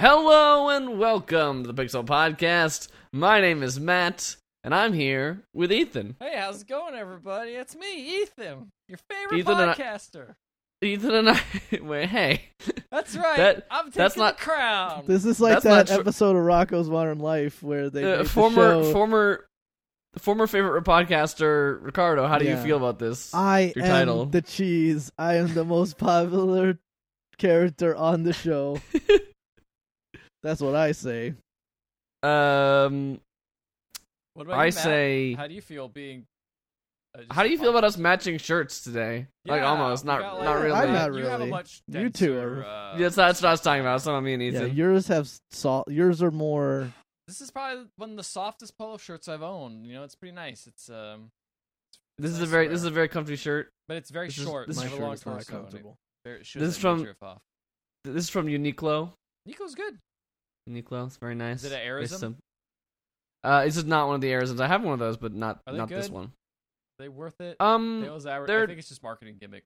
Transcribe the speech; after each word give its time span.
Hello 0.00 0.70
and 0.70 0.98
welcome 0.98 1.62
to 1.62 1.70
the 1.70 1.74
Pixel 1.82 2.06
Podcast. 2.06 2.88
My 3.12 3.38
name 3.42 3.62
is 3.62 3.78
Matt, 3.78 4.36
and 4.64 4.74
I'm 4.74 4.94
here 4.94 5.42
with 5.52 5.70
Ethan. 5.70 6.16
Hey, 6.18 6.38
how's 6.38 6.62
it 6.62 6.68
going, 6.68 6.94
everybody? 6.94 7.50
It's 7.50 7.76
me, 7.76 8.22
Ethan, 8.22 8.70
your 8.88 8.96
favorite 9.10 9.40
Ethan 9.40 9.60
and 9.60 9.70
I- 9.72 9.74
podcaster. 9.74 10.36
Ethan 10.80 11.10
and 11.14 11.28
I. 11.28 11.40
Wait, 11.82 12.08
hey. 12.08 12.44
That's 12.90 13.14
right. 13.14 13.36
That- 13.36 13.66
I'm 13.70 13.88
taking 13.88 13.98
that's 14.00 14.16
not- 14.16 14.38
the 14.38 14.42
crown. 14.44 15.04
This 15.06 15.26
is 15.26 15.38
like 15.38 15.52
That's 15.56 15.64
not 15.66 15.86
that 15.88 15.94
tr- 15.96 16.00
episode 16.00 16.34
of 16.34 16.44
Rocko's 16.44 16.88
Modern 16.88 17.18
Life 17.18 17.62
where 17.62 17.90
they 17.90 18.02
Uh, 18.02 18.16
make 18.16 18.18
the 18.24 18.28
former, 18.30 18.82
show, 18.82 18.92
former, 18.94 19.46
former 20.16 20.46
favorite 20.46 20.84
podcaster 20.84 21.76
Ricardo. 21.84 22.26
How 22.26 22.38
do 22.38 22.46
Yeah. 22.46 22.56
you 22.56 22.62
feel 22.64 22.78
about 22.78 22.98
this? 22.98 23.34
I 23.34 23.74
your 23.76 23.84
am 23.84 23.90
title. 23.90 24.24
the 24.24 24.40
cheese. 24.40 25.12
I 25.18 25.34
am 25.34 25.52
the 25.52 25.64
most 25.66 25.98
popular 25.98 26.78
character 27.36 27.94
on 27.94 28.22
the 28.22 28.32
show. 28.32 28.80
That's 30.42 30.60
what 30.60 30.74
I 30.74 30.92
say. 30.92 31.34
um, 32.22 33.20
what 34.34 34.46
about 34.46 34.58
I 34.58 34.66
you, 34.66 34.70
say. 34.72 35.32
How 35.34 35.46
do 35.46 35.54
you 35.54 35.60
feel 35.60 35.88
being? 35.88 36.26
uh, 37.16 37.22
How 37.30 37.42
do 37.42 37.50
you 37.50 37.56
a 37.56 37.60
feel 37.60 37.70
about 37.70 37.84
us 37.84 37.96
matching 37.96 38.38
shirts 38.38 38.82
today? 38.82 39.26
like 39.46 39.62
almost, 39.62 40.04
not 40.04 40.20
got, 40.20 40.34
like- 40.36 40.44
not 40.44 40.52
really. 40.54 40.72
I'm 40.72 40.92
not 40.92 41.14
You 41.14 41.24
have 41.24 41.34
a 41.34 41.38
really. 41.38 41.50
much 41.50 41.82
You 41.88 42.08
two 42.10 42.38
are- 42.38 42.64
Uh, 42.64 42.92
Yeah, 42.96 43.08
that's, 43.08 43.16
that's 43.16 43.42
what 43.42 43.48
I 43.48 43.52
was 43.52 43.60
talking 43.60 43.80
about. 43.80 43.96
It's 43.96 44.06
not 44.06 44.20
me 44.20 44.34
and 44.34 44.42
Yeah, 44.42 44.64
yours 44.64 45.08
have 45.08 45.28
salt. 45.50 45.90
Yours 45.90 46.22
are 46.22 46.30
more. 46.30 46.92
This 47.26 47.40
is 47.40 47.50
probably 47.50 47.86
one 47.96 48.10
of 48.10 48.16
the 48.16 48.24
softest 48.24 48.76
polo 48.78 48.96
shirts 48.96 49.28
I've 49.28 49.42
owned. 49.42 49.86
You 49.86 49.94
know, 49.94 50.04
it's 50.04 50.14
pretty 50.14 50.34
nice. 50.34 50.66
It's 50.66 50.88
um, 50.90 51.30
this 52.18 52.30
is 52.32 52.40
a 52.40 52.46
very 52.46 52.66
this 52.68 52.80
is 52.80 52.86
a 52.86 52.90
very 52.90 53.08
comfy 53.08 53.36
shirt. 53.36 53.70
but 53.88 53.96
it's 53.96 54.10
very 54.10 54.28
this 54.28 54.38
is- 54.38 54.44
short. 54.44 54.68
this 54.68 54.76
My 54.76 54.84
is 54.84 54.90
have 54.90 54.92
a 54.92 54.96
shirt 54.96 55.04
long 55.04 55.14
is 55.14 55.26
not 55.26 55.32
torso, 55.32 55.52
and 55.52 55.58
it 55.58 55.70
comfortable. 55.70 55.96
This 56.24 56.54
is 56.56 56.78
from- 56.78 57.06
off. 57.22 57.38
This 58.04 58.16
is 58.24 58.30
from 58.30 58.46
Uniqlo. 58.46 59.12
Nico's 59.46 59.74
good. 59.74 59.98
Uniqlo, 60.68 61.06
it's 61.06 61.16
very 61.16 61.34
nice. 61.34 61.64
Is 61.64 61.72
it 61.72 61.76
a 61.76 61.84
Very 61.84 62.04
AIRism? 62.04 62.36
Uh, 63.42 63.64
this 63.64 63.76
is 63.76 63.84
not 63.84 64.06
one 64.06 64.16
of 64.16 64.20
the 64.20 64.28
AIRisms. 64.28 64.60
I 64.60 64.66
have 64.68 64.82
one 64.82 64.92
of 64.92 64.98
those, 64.98 65.16
but 65.16 65.32
not 65.34 65.60
Are 65.66 65.72
they 65.72 65.78
not 65.78 65.88
this 65.88 66.10
one. 66.10 66.26
Are 66.26 66.30
they 67.04 67.08
worth 67.08 67.40
it? 67.40 67.56
Um, 67.60 68.02
They 68.02 68.08
always 68.08 68.26
aver- 68.26 68.44
I 68.44 68.66
think 68.66 68.78
it's 68.78 68.88
just 68.88 69.02
marketing 69.02 69.36
gimmick. 69.40 69.64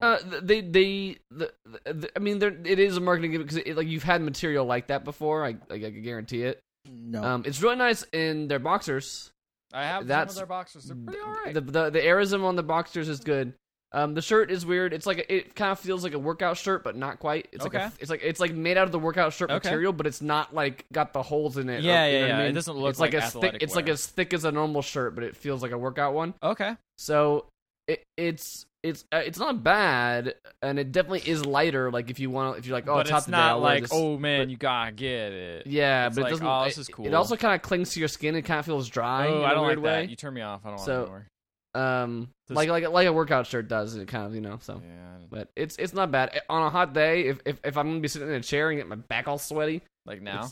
Uh, 0.00 0.18
th- 0.18 0.42
they 0.42 0.60
they 0.60 1.16
the, 1.30 1.52
the, 1.84 2.10
I 2.14 2.18
mean, 2.18 2.38
there 2.38 2.50
it 2.64 2.78
is 2.78 2.96
a 2.96 3.00
marketing 3.00 3.32
gimmick 3.32 3.48
because 3.48 3.76
like 3.76 3.86
you've 3.88 4.02
had 4.02 4.20
material 4.22 4.64
like 4.64 4.88
that 4.88 5.04
before. 5.04 5.44
I 5.44 5.56
like, 5.68 5.84
I 5.84 5.90
can 5.90 6.02
guarantee 6.02 6.42
it. 6.42 6.60
No. 6.90 7.22
Um, 7.22 7.42
it's 7.46 7.62
really 7.62 7.76
nice 7.76 8.02
in 8.12 8.46
their 8.48 8.58
boxers. 8.58 9.32
I 9.72 9.84
have 9.84 10.06
That's- 10.06 10.34
some 10.34 10.42
of 10.42 10.48
their 10.48 10.56
boxers. 10.56 10.84
They're 10.84 10.96
pretty 10.96 11.20
alright. 11.20 11.54
The 11.54 11.60
the 11.60 11.90
the 11.90 12.00
AIRism 12.00 12.44
on 12.44 12.54
the 12.56 12.62
boxers 12.62 13.08
is 13.08 13.20
good. 13.20 13.54
Um, 13.96 14.12
the 14.14 14.20
shirt 14.22 14.50
is 14.50 14.66
weird. 14.66 14.92
It's 14.92 15.06
like 15.06 15.18
a, 15.18 15.34
it 15.34 15.54
kind 15.54 15.70
of 15.70 15.78
feels 15.78 16.02
like 16.02 16.14
a 16.14 16.18
workout 16.18 16.56
shirt, 16.56 16.82
but 16.82 16.96
not 16.96 17.20
quite. 17.20 17.46
It's 17.52 17.62
like 17.62 17.74
a, 17.74 17.92
it's 18.00 18.10
like 18.10 18.22
it's 18.24 18.40
like 18.40 18.52
made 18.52 18.76
out 18.76 18.86
of 18.86 18.92
the 18.92 18.98
workout 18.98 19.32
shirt 19.32 19.50
Okay. 19.52 19.68
material, 19.68 19.92
but 19.92 20.06
it's 20.08 20.20
not 20.20 20.52
like 20.52 20.84
got 20.92 21.12
the 21.12 21.22
holes 21.22 21.56
in 21.58 21.68
it. 21.70 21.78
or- 21.78 21.80
Yeah, 21.82 22.06
you 22.06 22.12
yeah, 22.12 22.20
know 22.20 22.26
what 22.26 22.34
I 22.34 22.42
yeah. 22.42 22.48
It 22.48 22.52
doesn't 22.52 22.76
look 22.76 22.90
it's 22.90 22.98
like, 23.00 23.14
like 23.14 23.22
as 23.22 23.32
thick. 23.32 23.36
athletic 23.44 23.62
It's 23.62 23.76
like 23.76 23.88
as 23.88 24.04
thick 24.06 24.34
as 24.34 24.44
a 24.44 24.50
normal 24.50 24.82
shirt, 24.82 25.14
but 25.14 25.22
it 25.22 25.36
feels 25.36 25.62
like 25.62 25.70
a 25.70 25.78
workout 25.78 26.12
one. 26.12 26.34
okay. 26.42 26.76
So 26.98 27.46
it, 27.86 28.02
it's 28.16 28.66
it's 28.82 29.04
uh, 29.12 29.22
it's 29.24 29.38
not 29.38 29.62
bad, 29.62 30.34
and 30.60 30.78
it 30.78 30.90
definitely 30.92 31.30
is 31.30 31.46
lighter. 31.46 31.90
Like 31.90 32.10
if 32.10 32.18
you 32.18 32.30
want, 32.30 32.58
if 32.58 32.66
you're 32.66 32.74
like, 32.76 32.88
oh, 32.88 32.96
but 32.96 33.08
it's 33.08 33.16
it's 33.16 33.28
not 33.28 33.60
like, 33.62 33.82
this. 33.82 33.90
oh 33.94 34.18
man, 34.18 34.40
but- 34.40 34.50
you 34.50 34.56
gotta 34.56 34.90
get 34.92 35.32
it. 35.32 35.66
yeah, 35.68 36.08
it's 36.08 36.16
but 36.16 36.22
like, 36.22 36.30
it 36.30 36.34
doesn't. 36.34 36.46
oh, 36.46 36.64
this 36.64 36.78
is 36.78 36.88
cool. 36.88 37.06
It 37.06 37.14
also 37.14 37.36
kind 37.36 37.54
of 37.54 37.62
clings 37.62 37.92
to 37.92 38.00
your 38.00 38.08
skin. 38.08 38.34
It 38.34 38.42
kind 38.42 38.58
of 38.58 38.66
feels 38.66 38.88
dry. 38.88 39.28
oh, 39.28 39.38
in 39.38 39.44
I 39.44 39.52
a 39.52 39.54
don't 39.54 39.66
weird 39.66 39.78
like 39.78 39.84
way. 39.84 40.00
that. 40.02 40.10
You 40.10 40.16
turn 40.16 40.34
me 40.34 40.40
off. 40.42 40.66
I 40.66 40.70
don't 40.70 40.80
So- 40.80 40.92
want 40.94 41.06
to 41.06 41.12
anymore. 41.12 41.26
Um, 41.74 42.28
Does- 42.46 42.56
like 42.56 42.68
like 42.68 42.88
like 42.88 43.06
a 43.08 43.12
workout 43.12 43.46
shirt 43.46 43.66
does. 43.68 43.96
It 43.96 44.06
kind 44.08 44.26
of 44.26 44.34
you 44.34 44.40
know 44.40 44.58
so. 44.60 44.80
Yeah, 44.84 45.16
But 45.30 45.48
it's 45.56 45.76
it's 45.76 45.92
not 45.92 46.10
bad 46.12 46.40
on 46.48 46.62
a 46.62 46.70
hot 46.70 46.92
day. 46.92 47.22
If 47.26 47.40
if, 47.44 47.58
if 47.64 47.76
I'm 47.76 47.88
gonna 47.88 48.00
be 48.00 48.08
sitting 48.08 48.28
in 48.28 48.34
a 48.34 48.40
chair 48.40 48.70
and 48.70 48.78
get 48.78 48.86
my 48.88 48.96
back 48.96 49.26
all 49.26 49.38
sweaty, 49.38 49.82
like 50.06 50.22
now. 50.22 50.50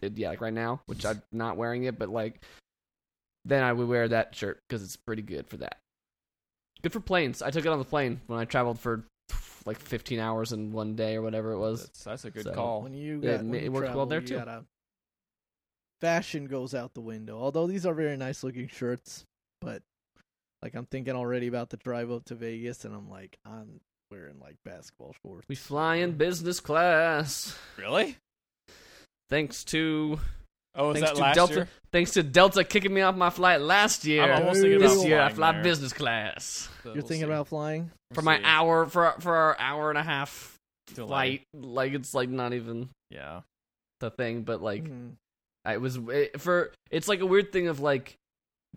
it, 0.00 0.16
yeah, 0.16 0.28
like 0.28 0.40
right 0.40 0.52
now, 0.52 0.80
which 0.86 1.04
I'm 1.04 1.22
not 1.32 1.56
wearing 1.56 1.84
it, 1.84 1.98
but 1.98 2.08
like 2.08 2.40
then 3.44 3.62
I 3.64 3.72
would 3.72 3.88
wear 3.88 4.06
that 4.08 4.34
shirt 4.34 4.60
because 4.68 4.82
it's 4.82 4.96
pretty 4.96 5.22
good 5.22 5.46
for 5.48 5.56
that. 5.58 5.78
Good 6.82 6.92
for 6.92 7.00
planes. 7.00 7.42
I 7.42 7.50
took 7.50 7.64
it 7.66 7.68
on 7.72 7.78
the 7.78 7.84
plane 7.84 8.20
when 8.26 8.38
I 8.38 8.44
traveled 8.44 8.78
for 8.78 9.04
like 9.66 9.78
15 9.78 10.18
hours 10.20 10.52
in 10.52 10.72
one 10.72 10.94
day 10.94 11.16
or 11.16 11.22
whatever 11.22 11.52
it 11.52 11.58
was. 11.58 11.82
That's, 11.86 12.04
that's 12.04 12.24
a 12.26 12.30
good 12.30 12.44
So- 12.44 12.54
call. 12.54 12.82
when 12.82 12.94
you 12.94 13.20
Yeah, 13.22 13.32
got 13.32 13.34
it 13.34 13.38
when 13.38 13.50
ma- 13.50 13.56
you 13.56 13.64
it 13.64 13.68
works 13.72 13.94
well 13.94 14.06
there, 14.06 14.20
too. 14.20 14.36
gotta- 14.36 14.64
Fashion 16.00 16.46
goes 16.46 16.74
out 16.74 16.94
the 16.94 17.00
window. 17.02 17.38
Although 17.38 17.66
these 17.66 17.84
are 17.84 17.92
very 17.92 18.16
nice 18.16 18.42
looking 18.42 18.68
shirts, 18.68 19.24
but 19.60 19.82
like 20.62 20.74
I'm 20.74 20.86
thinking 20.86 21.14
already 21.14 21.46
about 21.46 21.70
the 21.70 21.76
drive 21.76 22.10
up 22.10 22.24
to 22.26 22.34
Vegas, 22.34 22.84
and 22.84 22.94
I'm 22.94 23.08
like, 23.10 23.38
I'm 23.46 23.80
wearing 24.10 24.40
like 24.40 24.56
basketball 24.64 25.14
shorts. 25.24 25.44
We 25.48 25.54
fly 25.54 25.96
in 25.96 26.12
business 26.12 26.60
class 26.60 27.56
Really? 27.78 28.16
thanks 29.28 29.64
to 29.64 30.18
Oh, 30.74 30.90
is 30.90 30.94
thanks 31.00 31.10
that 31.10 31.14
to 31.16 31.20
last 31.22 31.34
Delta 31.34 31.54
year? 31.54 31.68
thanks 31.92 32.10
to 32.12 32.22
Delta 32.22 32.62
kicking 32.64 32.94
me 32.94 33.00
off 33.00 33.16
my 33.16 33.30
flight 33.30 33.60
last 33.60 34.04
year. 34.04 34.22
I'm 34.22 34.42
almost 34.42 34.60
thinking 34.60 34.78
this 34.78 34.94
about 34.94 35.06
year 35.06 35.20
I 35.20 35.32
fly 35.32 35.52
there. 35.52 35.62
business 35.62 35.92
class 35.92 36.44
So 36.82 36.90
You're 36.90 36.94
we'll 36.94 37.02
thinking 37.02 37.18
see. 37.26 37.32
about 37.32 37.48
flying? 37.48 37.90
We'll 38.10 38.14
for 38.14 38.22
my 38.22 38.38
see. 38.38 38.44
hour 38.44 38.86
for 38.86 39.14
for 39.20 39.34
our 39.36 39.56
hour 39.58 39.90
and 39.90 39.98
a 39.98 40.02
half 40.02 40.56
Till 40.94 41.06
flight. 41.08 41.42
Like 41.54 41.92
it's 41.94 42.14
like 42.14 42.28
not 42.28 42.52
even 42.52 42.88
Yeah. 43.10 43.40
the 44.00 44.10
thing, 44.10 44.42
but 44.42 44.62
like 44.62 44.84
Mhm. 44.84 45.12
I 45.64 45.76
was 45.78 45.96
it, 45.96 46.40
for 46.40 46.72
it's 46.90 47.08
like 47.08 47.20
a 47.20 47.26
weird 47.26 47.52
thing 47.52 47.66
of 47.68 47.80
like 47.80 48.14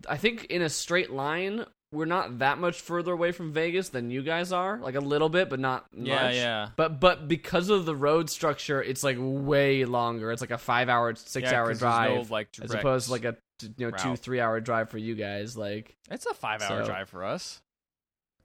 I 0.08 0.16
think 0.16 0.44
in 0.46 0.62
a 0.62 0.68
straight 0.68 1.10
line 1.10 1.64
we're 1.92 2.04
not 2.06 2.40
that 2.40 2.58
much 2.58 2.80
further 2.80 3.12
away 3.12 3.30
from 3.30 3.52
Vegas 3.52 3.90
than 3.90 4.10
you 4.10 4.20
guys 4.20 4.50
are, 4.50 4.80
like 4.80 4.96
a 4.96 5.00
little 5.00 5.28
bit, 5.28 5.48
but 5.48 5.60
not 5.60 5.86
Yeah, 5.92 6.14
much. 6.24 6.34
yeah. 6.34 6.40
Yeah. 6.42 6.68
But 6.74 6.98
but 6.98 7.28
because 7.28 7.68
of 7.70 7.86
the 7.86 7.94
road 7.94 8.28
structure, 8.28 8.82
it's 8.82 9.04
like 9.04 9.16
way 9.20 9.84
longer. 9.84 10.32
It's 10.32 10.40
like 10.40 10.50
a 10.50 10.58
five 10.58 10.88
hour, 10.88 11.14
six 11.14 11.50
Yeah, 11.50 11.60
hour 11.60 11.68
'cause 11.68 11.78
there's 11.78 11.92
no, 12.08 12.14
drive, 12.16 12.30
like, 12.32 12.48
as 12.60 12.74
opposed 12.74 13.06
to 13.06 13.12
like 13.12 13.24
a 13.24 13.36
you 13.78 13.88
know 13.88 13.96
two 13.96 14.16
three 14.16 14.40
hour 14.40 14.58
drive 14.60 14.90
for 14.90 14.98
you 14.98 15.14
guys. 15.14 15.56
Like 15.56 15.96
It's 16.10 16.26
a 16.26 16.34
five-hour 16.34 16.80
So- 16.82 16.86
drive 16.86 17.08
for 17.08 17.22
us. 17.22 17.62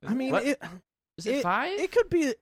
I 0.06 0.14
mean, 0.14 0.32
What? 0.32 0.46
it 0.46 0.62
is 1.18 1.26
it, 1.26 1.36
It- 1.38 1.42
five? 1.44 1.80
it 1.80 1.92
could 1.92 2.10
be. 2.10 2.36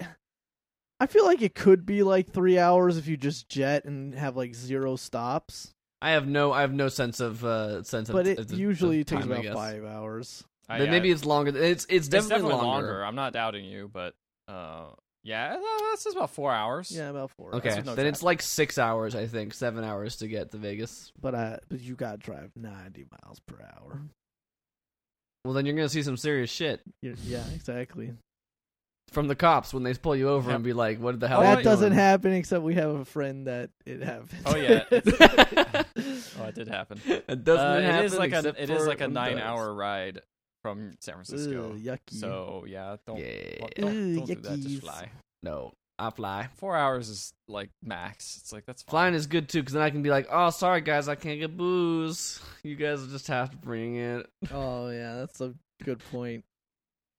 I 0.99 1.07
feel 1.07 1.25
like 1.25 1.41
it 1.41 1.55
could 1.55 1.85
be 1.85 2.03
like 2.03 2.31
three 2.33 2.59
hours 2.59 2.97
if 2.97 3.07
you 3.07 3.15
just 3.15 3.47
jet 3.47 3.85
and 3.85 4.13
have 4.15 4.35
like 4.35 4.53
zero 4.55 4.97
stops. 4.97 5.73
I 6.01 6.11
have 6.11 6.27
no 6.27 6.51
I 6.51 6.61
have 6.61 6.73
no 6.73 6.89
sense 6.89 7.19
of 7.19 7.43
uh 7.43 7.83
sense 7.83 8.09
But 8.09 8.21
of 8.21 8.27
it 8.27 8.39
of- 8.39 8.51
of 8.51 8.59
usually 8.59 9.03
takes 9.03 9.23
time, 9.23 9.31
I 9.31 9.37
about 9.39 9.53
five 9.55 9.83
hours. 9.83 10.43
I- 10.69 10.77
Then 10.79 10.87
yeah, 10.87 10.91
maybe 10.91 11.11
it's 11.11 11.25
longer. 11.25 11.49
It's 11.57 11.85
it's 11.85 11.85
it's 11.89 12.07
definitely, 12.07 12.49
definitely 12.49 12.67
longer. 12.67 13.03
I'm 13.05 13.15
not 13.15 13.33
doubting 13.33 13.65
you, 13.65 13.89
but 13.91 14.13
uh, 14.47 14.87
yeah, 15.23 15.55
uh, 15.55 15.89
that's 15.89 16.03
just 16.03 16.15
about 16.15 16.29
four 16.29 16.51
hours. 16.53 16.91
Yeah, 16.91 17.09
about 17.09 17.31
four. 17.31 17.55
Okay, 17.55 17.71
hours. 17.71 17.85
no 17.85 17.95
then 17.95 18.05
it's 18.05 18.21
like 18.23 18.41
six 18.41 18.77
hours, 18.77 19.15
I 19.15 19.25
think, 19.27 19.53
seven 19.53 19.83
hours 19.83 20.17
to 20.17 20.27
get 20.27 20.51
to 20.51 20.57
Vegas. 20.57 21.11
but 21.19 21.33
uh, 21.35 21.57
but 21.69 21.79
you 21.81 21.95
gotta 21.95 22.17
drive 22.17 22.51
ninety 22.55 23.05
miles 23.23 23.39
per 23.39 23.55
hour. 23.61 24.01
Well, 25.45 25.53
then 25.53 25.65
you're 25.65 25.75
gonna 25.75 25.89
see 25.89 26.03
some 26.03 26.17
serious 26.17 26.49
shit 26.49 26.81
You- 27.01 27.15
Yeah, 27.23 27.43
exactly. 27.55 28.13
From 29.11 29.27
the 29.27 29.35
cops 29.35 29.73
when 29.73 29.83
they 29.83 29.93
pull 29.93 30.15
you 30.15 30.29
over 30.29 30.49
Yep. 30.49 30.55
and 30.55 30.63
be 30.63 30.73
like, 30.73 30.99
"What 30.99 31.19
the 31.19 31.27
hell?" 31.27 31.39
Are 31.41 31.49
you 31.51 31.55
that 31.57 31.63
doesn't 31.63 31.89
doing?" 31.89 31.99
happen 31.99 32.33
except 32.33 32.63
we 32.63 32.75
have 32.75 32.89
a 32.91 33.05
friend 33.05 33.47
that 33.47 33.69
it 33.85 34.01
happens. 34.03 34.41
Oh, 34.45 34.55
yeah. 34.55 34.83
Oh, 36.39 36.45
it 36.45 36.55
did 36.55 36.67
happen. 36.67 37.01
It 37.05 37.43
doesn't 37.43 37.65
Uh, 37.65 37.81
happen. 37.81 37.99
it 37.99 38.05
is 38.05 38.17
like 38.17 38.33
a 38.33 38.49
it 38.61 38.69
is 38.69 38.85
like 38.85 39.01
a 39.01 39.05
when 39.05 39.13
does. 39.13 39.33
nine-hour 39.33 39.73
ride 39.73 40.21
from 40.61 40.93
San 40.99 41.15
Francisco. 41.15 41.71
Ugh, 41.73 41.79
yucky. 41.79 42.13
So 42.13 42.65
yeah, 42.67 42.97
don't 43.07 43.17
Yeah. 43.19 43.57
don't, 43.59 43.75
don't, 43.75 44.17
Ugh, 44.21 44.27
do 44.27 44.35
that. 44.35 44.59
Just 44.59 44.81
fly. 44.81 45.09
No, 45.41 45.73
I 45.97 46.09
fly. 46.11 46.49
Four 46.57 46.75
hours 46.75 47.09
is 47.09 47.33
like 47.47 47.69
max. 47.83 48.37
It's 48.41 48.53
like 48.53 48.65
that's 48.67 48.83
fine. 48.83 48.91
Flying 48.91 49.13
is 49.15 49.25
good 49.27 49.49
too, 49.49 49.61
because 49.61 49.73
then 49.73 49.81
I 49.81 49.89
can 49.89 50.03
be 50.03 50.09
like, 50.11 50.27
"Oh, 50.31 50.51
sorry 50.51 50.81
guys, 50.81 51.07
I 51.07 51.15
can't 51.15 51.39
get 51.39 51.57
booze. 51.57 52.39
You 52.63 52.75
guys 52.75 53.05
just 53.07 53.27
have 53.27 53.49
to 53.51 53.57
bring 53.57 53.95
it." 53.95 54.27
oh 54.51 54.89
yeah, 54.89 55.15
that's 55.15 55.41
a 55.41 55.53
good 55.83 55.99
point. 56.11 56.43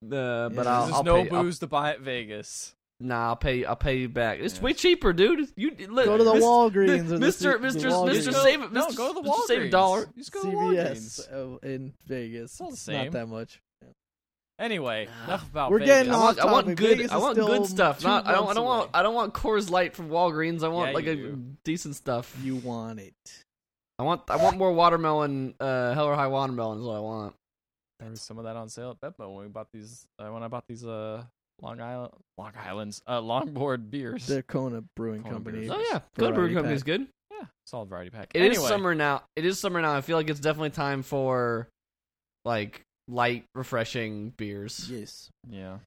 Uh, 0.03 0.49
but 0.49 0.65
Yeah. 0.65 0.73
I'll, 0.79 0.83
There's 0.85 0.95
I'll 0.95 1.03
no 1.03 1.23
pay, 1.23 1.29
I'll- 1.29 1.43
booze 1.43 1.59
to 1.59 1.67
buy 1.67 1.91
at 1.91 1.99
Vegas. 2.01 2.73
nah, 3.01 3.27
I'll 3.29 3.35
pay. 3.35 3.65
I'll 3.65 3.75
pay 3.75 3.97
you 3.97 4.09
back. 4.09 4.39
It's 4.39 4.55
Yeah. 4.57 4.61
way 4.63 4.73
cheaper, 4.73 5.11
dude. 5.13 5.49
You 5.55 5.71
look, 5.89 6.05
Go 6.05 6.17
to 6.17 6.23
the 6.23 6.33
Mr. 6.33 6.41
Walgreens 6.41 6.99
or 6.99 7.03
the 7.03 7.19
Mister, 7.19 7.59
Mister, 7.59 7.89
Mister, 8.05 8.31
save 8.31 8.61
it. 8.61 8.71
no, 8.71 8.91
go 8.91 9.09
to 9.09 9.13
the 9.15 9.21
Mister, 9.23 9.41
save 9.47 9.57
a 9.61 9.65
Walgreens. 9.65 9.71
dollar. 9.71 10.05
Just 10.17 10.31
go 10.31 10.41
to 10.43 10.47
CVS 10.47 11.27
Walgreens. 11.31 11.63
in 11.63 11.93
Vegas. 12.05 12.51
It's 12.51 12.61
all 12.61 12.71
the 12.71 12.77
same. 12.77 13.05
Not 13.05 13.11
that 13.13 13.27
much. 13.27 13.61
Anyway, 14.57 15.07
enough 15.25 15.49
about 15.49 15.71
We're 15.71 15.79
Vegas. 15.79 15.95
getting 15.95 16.11
I 16.13 16.17
want, 16.17 16.39
I 16.39 16.51
want 16.51 16.65
good. 16.67 16.79
Vegas 16.97 17.11
I 17.13 17.17
want 17.17 17.37
good 17.37 17.65
stuff. 17.65 18.03
Not. 18.03 18.27
I 18.27 18.33
don't. 18.33 18.49
I 18.49 18.53
don't 18.53 18.65
want. 18.65 18.81
away. 18.83 18.89
I 18.93 19.03
don't 19.03 19.15
want 19.15 19.33
Coors 19.33 19.69
Light 19.69 19.95
from 19.95 20.09
Walgreens. 20.09 20.63
I 20.63 20.67
want 20.67 20.89
Yeah, 20.89 20.95
like 20.95 21.05
a 21.07 21.15
do. 21.15 21.43
decent 21.63 21.95
stuff. 21.95 22.35
You 22.43 22.57
want 22.57 22.99
it. 22.99 23.13
I 23.97 24.03
want. 24.03 24.23
I 24.29 24.35
want 24.35 24.57
more 24.57 24.73
watermelon. 24.73 25.55
Uh, 25.61 25.93
Hell 25.93 26.05
or 26.07 26.15
High 26.15 26.27
watermelon 26.27 26.79
is 26.79 26.85
what 26.85 26.95
I 26.97 26.99
want. 26.99 27.35
There 27.99 28.09
was 28.09 28.21
some 28.21 28.37
of 28.37 28.45
that 28.45 28.55
on 28.55 28.69
sale 28.69 28.91
at 28.91 29.01
BevMo 29.17 29.33
when 29.35 29.45
we 29.45 29.49
bought 29.49 29.67
these. 29.73 30.05
Uh, 30.17 30.29
when 30.29 30.43
I 30.43 30.47
bought 30.47 30.63
these 30.67 30.85
uh 30.85 31.23
Long 31.61 31.81
Island, 31.81 32.13
Long 32.37 32.53
Island's, 32.57 33.01
uh, 33.05 33.19
Longboard 33.19 33.89
beers. 33.89 34.25
The 34.27 34.41
Kona 34.43 34.81
Brewing 34.95 35.23
Kona 35.23 35.33
Company. 35.35 35.59
Beers. 35.59 35.71
Oh 35.73 35.79
yeah, 35.91 35.99
Good 36.15 36.33
Variety 36.33 36.35
Brewing 36.35 36.53
Company's 36.55 36.81
pack. 36.81 36.85
good. 36.85 37.07
yeah, 37.31 37.45
solid 37.67 37.89
variety 37.89 38.11
pack. 38.11 38.31
It 38.33 38.41
is 38.41 38.57
anyway, 38.57 38.69
summer 38.69 38.95
now. 38.95 39.23
It 39.35 39.43
is 39.45 39.59
summer 39.59 39.81
now. 39.81 39.93
I 39.95 40.01
feel 40.01 40.15
like 40.15 40.29
it's 40.29 40.39
definitely 40.39 40.69
time 40.69 41.03
for 41.03 41.67
like 42.45 42.81
light, 43.09 43.43
refreshing 43.55 44.29
beers. 44.37 44.87
Yes. 44.89 45.29
Yeah. 45.49 45.79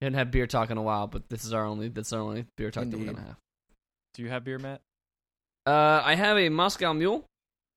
We 0.00 0.06
hadn't 0.06 0.18
had 0.18 0.30
beer 0.30 0.46
talk 0.46 0.70
in 0.70 0.76
a 0.76 0.82
while, 0.82 1.06
but 1.06 1.28
this 1.30 1.44
is 1.46 1.54
our 1.54 1.64
only. 1.64 1.88
That's 1.88 2.12
our 2.12 2.20
only 2.20 2.44
beer 2.58 2.70
talk 2.70 2.84
that 2.90 2.98
we're 2.98 3.06
gonna 3.06 3.20
have. 3.20 3.36
Do 4.14 4.22
you 4.22 4.28
have 4.28 4.44
beer, 4.44 4.58
Matt? 4.58 4.82
Uh, 5.66 6.02
I 6.04 6.14
have 6.14 6.36
a 6.36 6.48
Moscow 6.50 6.92
Mule. 6.92 7.24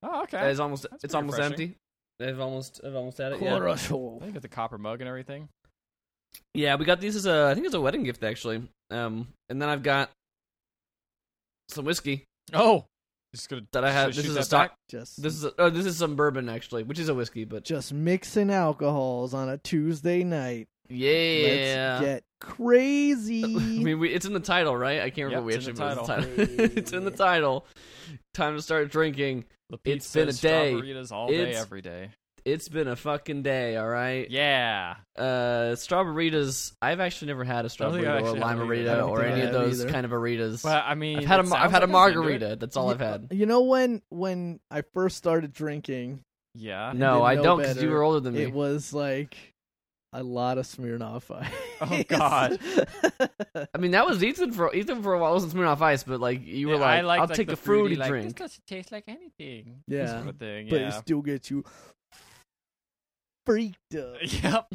Oh, 0.01 0.23
okay. 0.23 0.37
That 0.37 0.51
is 0.51 0.59
almost 0.59 0.85
That's 0.89 1.03
it's 1.05 1.15
almost 1.15 1.37
refreshing. 1.37 1.61
empty. 1.69 1.77
They've 2.19 2.39
almost, 2.39 2.81
I've 2.85 2.95
almost 2.95 3.17
had 3.17 3.33
it. 3.33 3.41
Yeah. 3.41 3.49
Chlorophyll. 3.57 4.19
I 4.21 4.25
think 4.25 4.35
it's 4.35 4.45
a 4.45 4.49
copper 4.49 4.77
mug 4.77 5.01
and 5.01 5.07
everything. 5.07 5.49
Yeah, 6.53 6.75
we 6.75 6.85
got 6.85 7.01
these 7.01 7.15
as 7.15 7.25
a, 7.25 7.47
I 7.49 7.53
think 7.53 7.65
it's 7.65 7.75
a 7.75 7.81
wedding 7.81 8.03
gift 8.03 8.23
actually. 8.23 8.63
Um, 8.91 9.27
and 9.49 9.61
then 9.61 9.69
I've 9.69 9.83
got 9.83 10.09
some 11.69 11.85
whiskey 11.85 12.25
Oh, 12.53 12.85
just 13.33 13.49
gonna 13.49 13.63
that 13.71 13.83
I 13.83 13.91
have. 13.91 14.15
This 14.15 14.25
is 14.25 14.35
a 14.35 14.43
stock. 14.43 14.69
back? 14.71 14.77
Just 14.89 15.21
This 15.21 15.33
is 15.33 15.45
a, 15.45 15.53
oh, 15.57 15.69
this 15.69 15.85
is 15.85 15.97
some 15.97 16.15
bourbon 16.15 16.49
actually, 16.49 16.83
which 16.83 16.99
is 16.99 17.09
a 17.09 17.13
whiskey, 17.13 17.45
but 17.45 17.63
just 17.63 17.93
mixing 17.93 18.51
alcohols 18.51 19.33
on 19.33 19.49
a 19.49 19.57
Tuesday 19.57 20.23
night. 20.23 20.67
yeah, 20.89 21.97
Let's 21.99 22.05
get 22.05 22.23
I 23.45 23.47
mean, 23.47 23.99
we, 23.99 24.09
it's 24.09 24.25
in 24.25 24.33
the 24.33 24.39
title, 24.39 24.75
right? 24.75 25.01
I 25.01 25.09
can't 25.09 25.31
remember 25.33 25.51
Yep, 25.51 25.65
which 25.65 25.67
it's 25.67 25.79
in 25.79 25.85
the 25.85 25.95
title. 25.95 26.33
it's 26.77 26.93
in 26.93 27.05
the 27.05 27.11
title. 27.11 27.65
Time 28.33 28.55
to 28.55 28.61
start 28.61 28.91
drinking. 28.91 29.45
The 29.83 29.91
It's 29.91 30.13
been 30.13 30.29
a 30.29 30.33
day. 30.33 30.69
Strawberries 30.71 31.11
all 31.11 31.27
day, 31.27 31.53
every 31.55 31.81
day. 31.81 32.09
It's 32.45 32.67
been 32.67 32.87
a 32.89 32.95
fucking 32.97 33.41
day, 33.43 33.77
all 33.77 33.87
right. 33.87 34.29
Yeah. 34.29 34.95
Uh, 35.17 35.75
strawberries. 35.75 36.73
I've 36.81 36.99
actually 36.99 37.27
never 37.29 37.43
had 37.45 37.63
a 37.65 37.69
strawberry 37.69 38.05
or 38.05 38.09
a 38.09 38.17
actually 38.17 38.39
have 38.39 38.59
either. 38.59 38.61
I 38.61 38.65
limerita 38.65 38.97
don't 38.97 39.09
or 39.09 39.23
any 39.23 39.41
of 39.41 39.53
those 39.53 39.81
either. 39.81 39.91
kind 39.91 40.05
of 40.05 40.11
aritas. 40.11 40.63
Well, 40.63 40.83
I 40.85 40.95
mean, 40.95 41.19
I've 41.19 41.25
had 41.25 41.39
a 41.39 41.43
I've 41.43 41.49
had 41.49 41.55
like 41.61 41.63
I 41.63 41.65
was 41.65 41.73
into 41.83 41.85
it. 41.87 41.91
margarita. 41.91 42.55
That's 42.59 42.75
all 42.75 42.91
I've 42.91 42.99
had. 42.99 43.27
You 43.31 43.45
know 43.45 43.61
when 43.61 44.01
when 44.09 44.59
I 44.69 44.83
first 44.93 45.15
started 45.17 45.53
drinking, 45.53 46.19
Yeah. 46.53 46.91
No, 46.93 47.23
I 47.23 47.35
don't 47.35 47.59
because 47.59 47.81
you 47.81 47.89
were 47.89 48.03
older 48.03 48.19
than 48.19 48.33
me. 48.33 48.41
it 48.43 48.51
was 48.53 48.93
like 48.93 49.37
a 50.13 50.23
lot 50.23 50.57
of 50.57 50.65
Smirnoff 50.65 51.29
Ice. 51.35 51.51
Oh, 51.81 52.03
God. 52.07 52.59
I 53.73 53.77
mean, 53.77 53.91
that 53.91 54.05
was 54.05 54.23
Ethan 54.23 54.51
for 54.51 54.73
Ethan 54.73 55.01
for 55.03 55.13
a 55.13 55.19
while. 55.19 55.31
It 55.31 55.33
wasn't 55.35 55.53
Smirnoff 55.53 55.81
Ice, 55.81 56.03
but 56.03 56.19
like 56.19 56.45
you 56.45 56.67
were 56.67 56.75
Yeah, 56.75 56.79
like, 56.79 56.89
I 56.89 57.01
like, 57.01 57.19
I'll 57.21 57.27
like, 57.27 57.35
take 57.37 57.47
the 57.47 57.53
a 57.53 57.57
fruity 57.57 57.95
like, 57.95 58.09
drink. 58.09 58.25
This 58.27 58.33
doesn't 58.33 58.65
taste 58.67 58.91
like 58.91 59.05
anything. 59.07 59.81
Yeah. 59.87 60.07
Sort 60.21 60.27
of 60.29 60.37
thing. 60.37 60.67
but 60.69 60.79
yeah. 60.81 60.89
it 60.89 61.01
still 61.01 61.21
gets 61.21 61.49
you 61.51 61.63
freaked 63.45 63.95
up. 63.95 64.17
Yep. 64.21 64.73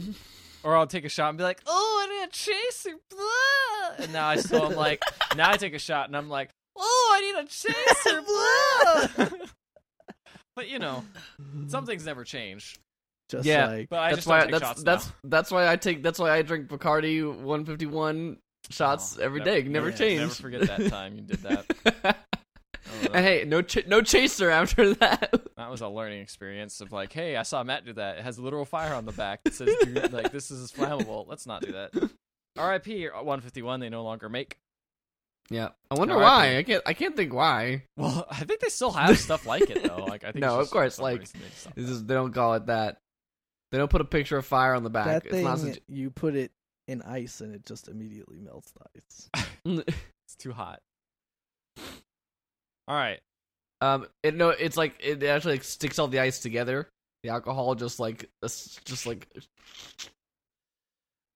Or 0.65 0.77
I'll 0.77 0.89
take 0.89 1.05
a 1.05 1.09
shot 1.09 1.29
and 1.29 1.39
be 1.39 1.45
like, 1.45 1.61
"Oh, 1.67 2.05
I 2.05 2.19
need 2.19 2.29
a 2.29 2.33
chaser," 2.33 2.97
blah. 3.09 4.05
and 4.05 4.13
now 4.13 4.27
I 4.27 4.37
still 4.37 4.67
am 4.67 4.75
like, 4.77 5.01
now 5.37 5.51
I 5.53 5.57
take 5.57 5.73
a 5.73 5.79
shot 5.79 6.09
and 6.09 6.17
I'm 6.17 6.29
like, 6.29 6.51
"Oh, 6.77 7.13
I 7.15 7.21
need 7.21 7.45
a 7.45 7.47
chaser," 7.49 8.23
blah. 9.29 9.39
but 10.57 10.69
you 10.69 10.81
know, 10.81 11.05
some 11.69 11.87
things 11.87 12.05
never 12.05 12.25
change. 12.25 12.77
Just 13.29 13.45
Yeah. 13.47 13.67
like 13.67 13.89
But 13.89 13.99
I 14.01 14.09
that's 14.11 14.17
just 14.19 14.29
why 14.29 14.39
don't 14.41 14.47
take 14.47 14.53
that's 14.61 14.65
shots 14.69 14.83
that's 14.83 15.07
now. 15.07 15.13
that's 15.25 15.51
why 15.51 15.69
I 15.69 15.77
take 15.77 16.03
that's 16.03 16.19
why 16.19 16.31
I 16.33 16.43
drink 16.43 16.69
Bacardi 16.69 17.23
151 17.25 18.39
shots 18.71 19.17
Oh, 19.19 19.23
every 19.23 19.41
never- 19.41 19.51
day. 19.63 19.69
Never 19.69 19.91
yeah, 19.91 19.97
change. 19.97 20.21
Never 20.21 20.35
forget 20.35 20.61
that 20.63 20.89
time 20.91 21.17
you 21.17 21.23
did 21.23 21.39
that. 21.43 22.17
And 23.13 23.17
hey, 23.25 23.45
no 23.47 23.61
ch- 23.61 23.87
no 23.87 24.01
chaser 24.01 24.49
after 24.51 24.95
that. 24.95 25.43
That 25.59 25.71
was 25.71 25.83
a 25.83 25.89
learning 25.89 26.21
experience 26.23 26.81
of 26.81 26.91
like, 26.91 27.13
hey, 27.13 27.37
I 27.37 27.43
saw 27.43 27.63
Matt 27.63 27.85
do 27.85 27.93
that. 27.93 28.17
It 28.19 28.25
has 28.25 28.39
literal 28.39 28.65
fire 28.65 28.95
on 28.95 29.05
the 29.05 29.13
back. 29.13 29.41
It 29.45 29.53
says, 29.55 29.69
like, 30.11 30.33
this 30.33 30.51
is 30.51 30.73
flammable. 30.73 31.27
Let's 31.29 31.47
not 31.47 31.61
do 31.63 31.73
that. 31.73 32.11
R.I.P. 32.57 33.09
151. 33.09 33.81
They 33.81 33.89
no 33.91 34.03
longer 34.05 34.29
make. 34.31 34.59
yeah, 35.51 35.69
I 35.91 35.95
wonder 35.97 36.15
All 36.15 36.21
right, 36.21 36.55
why. 36.55 36.57
I 36.59 36.63
can't 36.63 36.83
I 36.87 36.95
can't 36.95 37.15
think 37.15 37.33
why. 37.35 37.83
Well, 37.99 38.27
I 38.31 38.37
think 38.45 38.61
they 38.61 38.69
still 38.71 38.93
have 38.93 39.19
stuff 39.19 39.45
like 39.47 39.69
it 39.69 39.83
though. 39.83 40.05
Like, 40.05 40.25
I 40.25 40.33
think 40.33 40.43
No, 40.45 40.59
of 40.59 40.71
course, 40.71 40.99
like, 40.99 41.21
reason 41.21 41.41
they 41.41 41.47
just 41.49 41.53
It's 41.57 41.61
stopped 41.61 41.77
just, 41.79 42.07
they 42.09 42.15
don't 42.15 42.33
call 42.33 42.55
it 42.55 42.67
that. 42.67 42.99
They 43.71 43.79
don't 43.79 43.91
put 43.91 44.01
a 44.01 44.05
picture 44.05 44.39
of 44.39 44.47
fire 44.47 44.75
on 44.75 44.83
the 44.83 44.91
back. 44.91 45.07
that 45.07 45.25
it's 45.27 45.35
thing, 45.35 45.45
not 45.45 45.59
such- 45.59 45.81
you 45.89 46.11
put 46.11 46.35
it 46.35 46.53
in 46.87 47.03
ice 47.03 47.41
and 47.41 47.55
it 47.55 47.67
just 47.67 47.89
immediately 47.89 48.39
melts 48.41 48.73
the 48.73 48.81
ice. 48.97 49.85
It's 50.29 50.37
too 50.37 50.53
hot. 50.53 50.81
All 52.87 52.95
right. 52.95 53.19
um, 53.81 54.07
it 54.23 54.35
no, 54.35 54.51
it's 54.51 54.77
like 54.77 54.97
it 55.01 55.23
actually 55.23 55.55
like, 55.55 55.65
sticks 55.65 55.99
all 55.99 56.09
the 56.09 56.21
ice 56.21 56.41
together. 56.41 56.87
The 57.23 57.31
alcohol 57.31 57.75
just 57.75 57.99
like 57.99 58.29
just 58.43 59.07
like. 59.07 59.27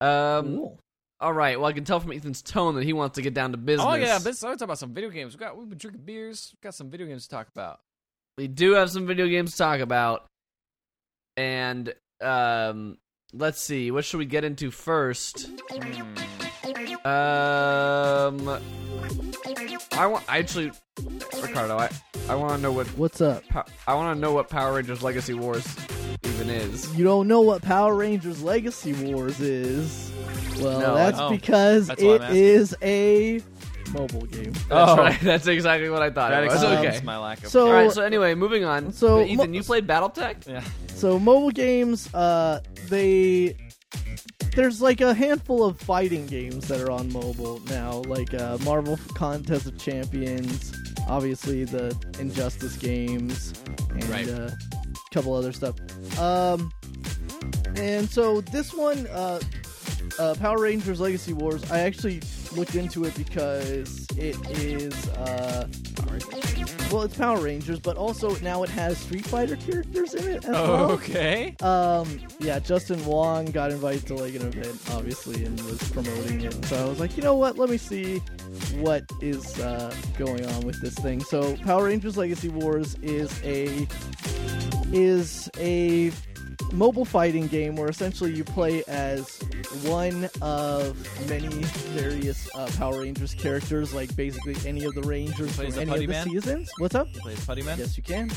Um. 0.03 0.57
cool. 0.57 0.79
All 1.21 1.33
right. 1.33 1.59
Well, 1.59 1.71
I 1.71 1.73
can 1.73 1.85
tell 1.85 2.01
from 2.01 2.13
Ethan's 2.13 2.43
tone 2.43 2.75
that 2.75 2.85
he 2.85 2.93
wants 2.93 3.15
to 3.15 3.23
get 3.23 3.33
down 3.33 3.53
to 3.53 3.57
business. 3.57 3.87
Oh 3.89 3.95
yeah, 3.95 4.19
let's 4.23 4.41
talk 4.41 4.61
about 4.61 4.79
some 4.79 4.93
video 4.93 5.09
games. 5.09 5.35
We 5.35 5.39
got 5.39 5.57
we've 5.57 5.69
been 5.69 5.79
drinking 5.79 6.03
beers. 6.05 6.53
We've 6.53 6.61
got 6.61 6.75
some 6.75 6.91
video 6.91 7.07
games 7.07 7.23
to 7.25 7.31
talk 7.31 7.49
about. 7.49 7.81
we 8.37 8.49
do 8.49 8.73
have 8.73 8.91
some 8.91 9.07
video 9.07 9.27
games 9.27 9.53
to 9.53 9.59
talk 9.59 9.81
about, 9.81 10.27
and 11.37 11.95
um, 12.23 12.99
let's 13.33 13.61
see. 13.61 13.91
What 13.91 14.05
should 14.05 14.19
we 14.19 14.27
get 14.27 14.45
into 14.45 14.71
first? 14.71 15.49
Um, 17.05 18.49
I 19.93 20.07
want 20.07 20.25
I 20.29 20.39
actually, 20.39 20.71
Ricardo. 21.43 21.77
I 21.79 21.91
I 22.29 22.35
want 22.37 22.53
to 22.55 22.59
know 22.61 22.73
what 22.73 22.87
What's 22.99 23.21
up? 23.21 23.47
Pow- 23.49 23.65
I 23.87 23.95
want 23.95 24.17
to 24.17 24.21
know 24.21 24.33
what 24.33 24.49
Power 24.49 24.75
Rangers 24.75 25.03
Legacy 25.03 25.35
Wars 25.35 25.67
even 26.25 26.49
is. 26.49 26.95
You 26.97 27.05
don't 27.05 27.27
know 27.27 27.41
what 27.41 27.63
Power 27.63 27.95
Rangers 27.97 28.43
Legacy 28.43 28.93
Wars 29.13 29.41
is? 29.41 30.13
Well, 30.61 30.79
No, 30.81 30.95
that's 30.95 31.21
because 31.31 31.89
That's 31.89 32.03
why 32.03 32.09
it 32.11 32.15
I'm 32.17 32.23
asking. 32.23 32.37
is 32.45 32.77
a 32.83 33.43
mobile 33.93 34.27
game. 34.27 34.53
That's 34.69 34.71
Oh. 34.71 34.97
right. 34.97 35.21
That's 35.21 35.47
exactly 35.47 35.89
what 35.91 36.03
I 36.03 36.11
thought. 36.11 36.31
That 36.31 36.45
it 36.45 36.49
was. 36.51 36.63
explains 36.63 36.97
okay. 36.97 37.05
my 37.05 37.19
lack 37.19 37.43
of. 37.45 37.49
So- 37.51 37.67
All 37.67 37.73
right. 37.73 37.91
So 37.93 38.03
anyway, 38.03 38.35
moving 38.35 38.65
on. 38.65 38.93
So, 38.93 39.23
Ethan, 39.25 39.51
mo- 39.51 39.57
you 39.57 39.63
played 39.63 39.87
BattleTech? 39.87 40.47
yeah. 40.49 40.63
So 40.95 41.19
mobile 41.19 41.51
games, 41.51 42.13
uh, 42.15 42.61
they 42.89 43.57
there's 44.55 44.83
like 44.83 45.01
a 45.01 45.15
handful 45.15 45.65
of 45.65 45.81
fighting 45.81 46.27
games 46.27 46.69
that 46.69 46.81
are 46.81 46.91
on 46.91 47.11
mobile 47.13 47.61
now, 47.71 48.03
like 48.07 48.35
uh, 48.35 48.59
Marvel 48.65 48.99
Contest 49.15 49.67
of 49.67 49.79
Champions, 49.79 50.73
obviously 51.09 51.65
the 51.65 51.97
Injustice 52.19 52.77
games, 52.77 53.55
and 53.91 54.05
Right. 54.11 54.29
uh, 54.29 54.51
a 54.51 55.15
couple 55.15 55.33
other 55.35 55.53
stuff. 55.53 55.77
Um, 56.19 56.71
and 57.77 58.09
so 58.11 58.43
this 58.43 58.75
one, 58.75 59.07
uh, 59.07 59.41
uh, 60.19 60.35
Power 60.35 60.59
Rangers 60.61 61.01
Legacy 61.01 61.33
Wars, 61.33 61.69
I 61.71 61.81
actually 61.81 62.21
looked 62.57 62.75
into 62.75 63.05
it 63.05 63.15
because 63.17 64.07
it 64.17 64.37
is. 64.59 65.09
Uh, 65.11 65.67
well, 66.91 67.03
it's 67.03 67.17
Power 67.17 67.41
Rangers, 67.41 67.81
but 67.81 67.97
also 67.97 68.37
now 68.41 68.63
it 68.63 68.69
has 68.69 68.99
Street 68.99 69.25
Fighter 69.25 69.57
characters 69.57 70.15
in 70.15 70.29
it 70.29 70.45
as 70.45 70.51
well. 70.51 70.91
Okay. 70.93 71.57
Um, 71.63 72.21
yeah, 72.39 72.59
Justin 72.59 73.05
Wong 73.07 73.47
got 73.47 73.71
invited 73.71 74.07
to 74.09 74.15
like 74.15 74.35
an 74.35 74.47
event, 74.47 74.79
obviously, 74.91 75.45
and 75.45 75.59
was 75.63 75.83
promoting 75.91 76.43
it. 76.43 76.65
So 76.67 76.85
I 76.85 76.89
was 76.89 77.01
like, 77.01 77.17
you 77.17 77.23
know 77.23 77.35
what? 77.35 77.57
Let 77.57 77.71
me 77.71 77.79
see 77.79 78.19
what 78.77 79.05
is 79.21 79.59
uh, 79.59 79.95
going 80.19 80.45
on 80.47 80.63
with 80.67 80.81
this 80.81 80.95
thing. 80.95 81.23
So 81.23 81.57
Power 81.59 81.85
Rangers 81.85 82.17
Legacy 82.17 82.49
Wars 82.49 82.97
is 83.03 83.41
a 83.43 83.87
is 84.93 85.49
a 85.57 86.13
mobile 86.73 87.05
fighting 87.05 87.47
game 87.49 87.77
where 87.77 87.89
essentially 87.89 88.33
you 88.35 88.45
play 88.45 88.83
as 88.89 89.39
one 89.85 90.29
of 90.41 90.97
many 91.29 91.49
various 91.95 92.49
uh, 92.55 92.71
Power 92.79 93.01
Rangers 93.03 93.35
characters, 93.35 93.93
like 93.95 94.15
basically 94.17 94.57
any 94.69 94.85
of 94.85 94.95
the 94.95 95.03
Rangers 95.03 95.55
from 95.57 95.71
the 95.71 95.81
any 95.81 95.93
of 95.93 96.01
the 96.01 96.07
Man? 96.07 96.27
seasons. 96.29 96.71
What's 96.79 96.95
up? 96.95 97.09
You 97.15 97.21
play 97.21 97.33
as 97.35 97.45
Putty 97.45 97.63
Man. 97.63 97.79
Yes, 97.79 97.97
you 97.97 98.03
can. 98.03 98.31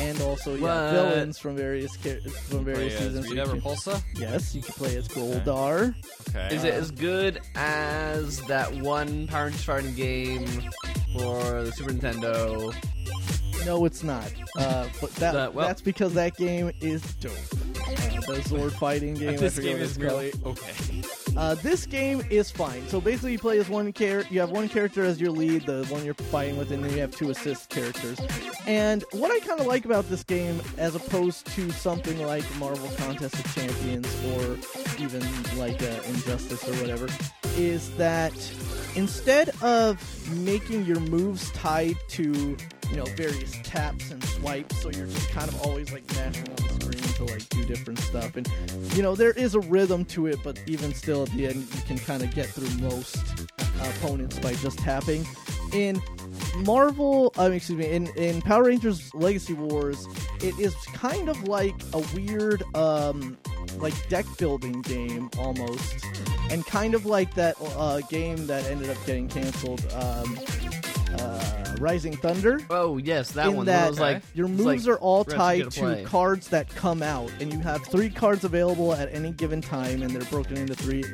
And 0.00 0.20
also, 0.22 0.56
yeah, 0.56 0.62
What? 0.62 0.90
villains 0.92 1.38
from 1.38 1.56
various 1.56 1.96
char- 1.98 2.18
from 2.20 2.64
Play 2.64 2.72
various 2.74 2.94
as 2.94 3.00
seasons. 3.00 3.28
Rita 3.28 3.42
You 3.42 3.46
can- 3.48 3.60
Repulsa. 3.60 4.02
yes, 4.16 4.54
you 4.54 4.60
can 4.62 4.74
play 4.74 4.96
as 4.96 5.06
Goldar. 5.08 5.94
Okay. 6.30 6.54
Is 6.56 6.64
it 6.64 6.74
as 6.74 6.90
good 6.90 7.40
as 7.54 8.40
that 8.42 8.74
one 8.74 9.28
Power 9.28 9.44
Rangers 9.44 9.62
fighting 9.62 9.94
game 9.94 10.46
for 11.12 11.62
the 11.62 11.70
Super 11.72 11.92
Nintendo? 11.92 12.74
No, 13.64 13.84
it's 13.84 14.02
not. 14.02 14.32
Uh, 14.58 14.88
but 15.00 15.10
that 15.16 15.54
well- 15.54 15.66
that's 15.66 15.80
because 15.80 16.14
that 16.14 16.36
game 16.36 16.70
is 16.80 17.02
dope. 17.16 17.32
The 18.26 18.40
Zord 18.46 18.72
fighting 18.72 19.14
game. 19.14 19.36
This 19.36 19.58
game 19.58 19.76
is 19.76 19.96
called. 19.98 20.08
really 20.10 20.32
okay. 20.46 21.02
Uh, 21.36 21.54
this 21.56 21.84
game 21.84 22.22
is 22.30 22.50
fine. 22.50 22.86
So 22.88 23.00
basically, 23.00 23.32
you 23.32 23.38
play 23.38 23.58
as 23.58 23.68
one 23.68 23.92
character. 23.92 24.32
You 24.32 24.40
have 24.40 24.50
one 24.50 24.68
character 24.68 25.04
as 25.04 25.20
your 25.20 25.30
lead, 25.30 25.66
the 25.66 25.84
one 25.86 26.04
you're 26.04 26.14
fighting 26.14 26.56
with, 26.56 26.70
and 26.70 26.82
then 26.82 26.92
you 26.92 27.00
have 27.00 27.10
two 27.10 27.30
assist 27.30 27.68
characters. 27.70 28.18
And 28.66 29.04
what 29.12 29.30
I 29.30 29.40
kind 29.46 29.60
of 29.60 29.66
like 29.66 29.84
about 29.84 30.08
this 30.08 30.22
game, 30.24 30.60
as 30.78 30.94
opposed 30.94 31.46
to 31.48 31.70
something 31.72 32.24
like 32.24 32.44
Marvel 32.56 32.88
Contest 32.96 33.34
of 33.34 33.54
Champions 33.54 34.06
or 34.32 34.56
even 35.02 35.20
like 35.58 35.82
uh, 35.82 36.00
Injustice 36.06 36.66
or 36.66 36.72
whatever, 36.76 37.08
is 37.56 37.94
that 37.96 38.32
instead 38.94 39.50
of 39.62 40.00
making 40.38 40.84
your 40.86 41.00
moves 41.00 41.50
tied 41.50 41.96
to 42.08 42.56
you 42.94 43.00
know 43.00 43.06
various 43.16 43.58
taps 43.64 44.12
and 44.12 44.22
swipes, 44.22 44.80
so 44.80 44.88
you're 44.88 45.08
just 45.08 45.28
kind 45.30 45.48
of 45.48 45.60
always 45.62 45.90
like 45.90 46.08
mashing 46.14 46.48
on 46.48 46.54
the 46.54 46.74
screen 46.74 47.14
to 47.14 47.24
like 47.24 47.48
do 47.48 47.64
different 47.64 47.98
stuff. 47.98 48.36
And 48.36 48.48
you 48.94 49.02
know 49.02 49.16
there 49.16 49.32
is 49.32 49.56
a 49.56 49.60
rhythm 49.60 50.04
to 50.06 50.28
it 50.28 50.38
but 50.44 50.62
even 50.68 50.94
still 50.94 51.24
at 51.24 51.30
the 51.30 51.48
end 51.48 51.66
you 51.74 51.82
can 51.88 51.98
kind 51.98 52.22
of 52.22 52.32
get 52.32 52.46
through 52.46 52.70
most 52.80 53.16
opponents 53.80 54.38
by 54.38 54.54
just 54.54 54.78
tapping. 54.78 55.26
In 55.72 56.00
marvel 56.58 57.32
mean, 57.36 57.54
excuse 57.54 57.76
me 57.76 57.90
in, 57.90 58.06
in 58.16 58.40
power 58.40 58.62
rangers 58.62 59.12
legacy 59.12 59.54
wars 59.54 60.06
it 60.40 60.56
is 60.60 60.72
kind 60.92 61.28
of 61.28 61.48
like 61.48 61.74
a 61.94 61.98
weird 62.14 62.62
um 62.76 63.36
like 63.78 64.08
deck 64.08 64.24
building 64.38 64.82
game 64.82 65.28
almost. 65.36 66.04
And 66.48 66.64
kind 66.64 66.94
of 66.94 67.06
like 67.06 67.34
that 67.34 67.56
uh, 67.76 68.00
game 68.02 68.46
that 68.46 68.64
ended 68.66 68.88
up 68.88 69.04
getting 69.04 69.26
canceled 69.26 69.84
um 69.94 70.38
uh 71.18 71.20
uh, 71.20 71.63
Rising 71.80 72.16
Thunder. 72.16 72.60
Oh 72.70 72.98
yes, 72.98 73.32
that 73.32 73.48
in 73.48 73.56
one. 73.56 73.66
that 73.66 73.82
That 73.82 73.90
was 73.90 74.00
like 74.00 74.22
your 74.34 74.48
moves 74.48 74.86
like 74.86 74.96
are 74.96 74.98
all 74.98 75.24
tied 75.24 75.60
Evil 75.60 75.70
to 75.96 76.02
cards 76.04 76.48
that 76.48 76.68
come 76.68 77.02
out, 77.02 77.30
and 77.40 77.52
you 77.52 77.58
have 77.60 77.84
three 77.86 78.10
cards 78.10 78.44
available 78.44 78.92
at 78.94 79.12
any 79.12 79.32
given 79.32 79.60
time, 79.60 80.02
and 80.02 80.10
they're 80.10 80.30
broken 80.30 80.56
into 80.56 80.74
three, 80.74 81.04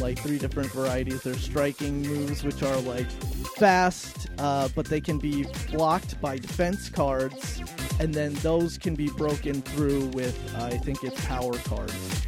like 0.00 0.18
three 0.18 0.38
different 0.38 0.70
varieties. 0.72 1.22
There's 1.22 1.42
striking 1.42 2.02
moves, 2.02 2.44
which 2.44 2.62
are 2.62 2.76
like 2.80 3.10
fast, 3.56 4.28
uh, 4.38 4.68
but 4.74 4.86
they 4.86 5.00
can 5.00 5.18
be 5.18 5.46
blocked 5.70 6.20
by 6.20 6.38
defense 6.38 6.88
cards, 6.88 7.62
and 8.00 8.12
then 8.12 8.34
those 8.34 8.78
can 8.78 8.94
be 8.94 9.08
broken 9.10 9.62
through 9.62 10.06
with 10.08 10.38
uh, 10.56 10.64
I 10.64 10.78
think 10.78 11.04
it's 11.04 11.24
power 11.26 11.54
cards, 11.58 12.26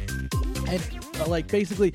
and 0.69 0.99
uh, 1.19 1.27
like 1.27 1.47
basically. 1.47 1.93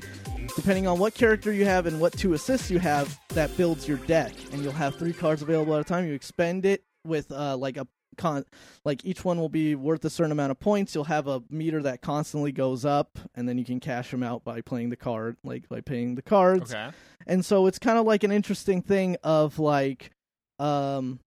Depending 0.55 0.85
on 0.87 0.99
what 0.99 1.15
character 1.15 1.51
you 1.51 1.65
have 1.65 1.87
and 1.87 1.99
what 1.99 2.13
two 2.13 2.33
assists 2.33 2.69
you 2.69 2.77
have, 2.79 3.19
that 3.29 3.55
builds 3.57 3.87
your 3.87 3.97
deck, 3.99 4.33
and 4.51 4.61
you'll 4.63 4.71
have 4.71 4.95
three 4.95 5.13
cards 5.13 5.41
available 5.41 5.73
at 5.75 5.81
a 5.81 5.83
time. 5.83 6.05
You 6.07 6.13
expend 6.13 6.65
it 6.65 6.83
with 7.03 7.31
uh, 7.31 7.57
like 7.57 7.77
a 7.77 7.87
con 8.15 8.45
like 8.85 9.03
each 9.03 9.25
one 9.25 9.39
will 9.39 9.49
be 9.49 9.73
worth 9.73 10.05
a 10.05 10.09
certain 10.09 10.31
amount 10.31 10.51
of 10.51 10.59
points 10.59 10.93
you'll 10.93 11.03
have 11.05 11.27
a 11.27 11.41
meter 11.49 11.81
that 11.81 11.99
constantly 11.99 12.51
goes 12.51 12.85
up 12.85 13.17
and 13.33 13.49
then 13.49 13.57
you 13.57 13.65
can 13.65 13.79
cash 13.79 14.11
them 14.11 14.21
out 14.21 14.43
by 14.43 14.61
playing 14.61 14.91
the 14.91 14.95
card 14.95 15.35
like 15.43 15.67
by 15.67 15.81
paying 15.81 16.13
the 16.13 16.21
cards 16.21 16.71
Okay. 16.75 16.91
and 17.25 17.43
so 17.43 17.65
it's 17.65 17.79
kind 17.79 17.97
of 17.97 18.05
like 18.05 18.23
an 18.23 18.31
interesting 18.31 18.83
thing 18.83 19.17
of 19.23 19.57
like 19.57 20.11
um 20.59 21.19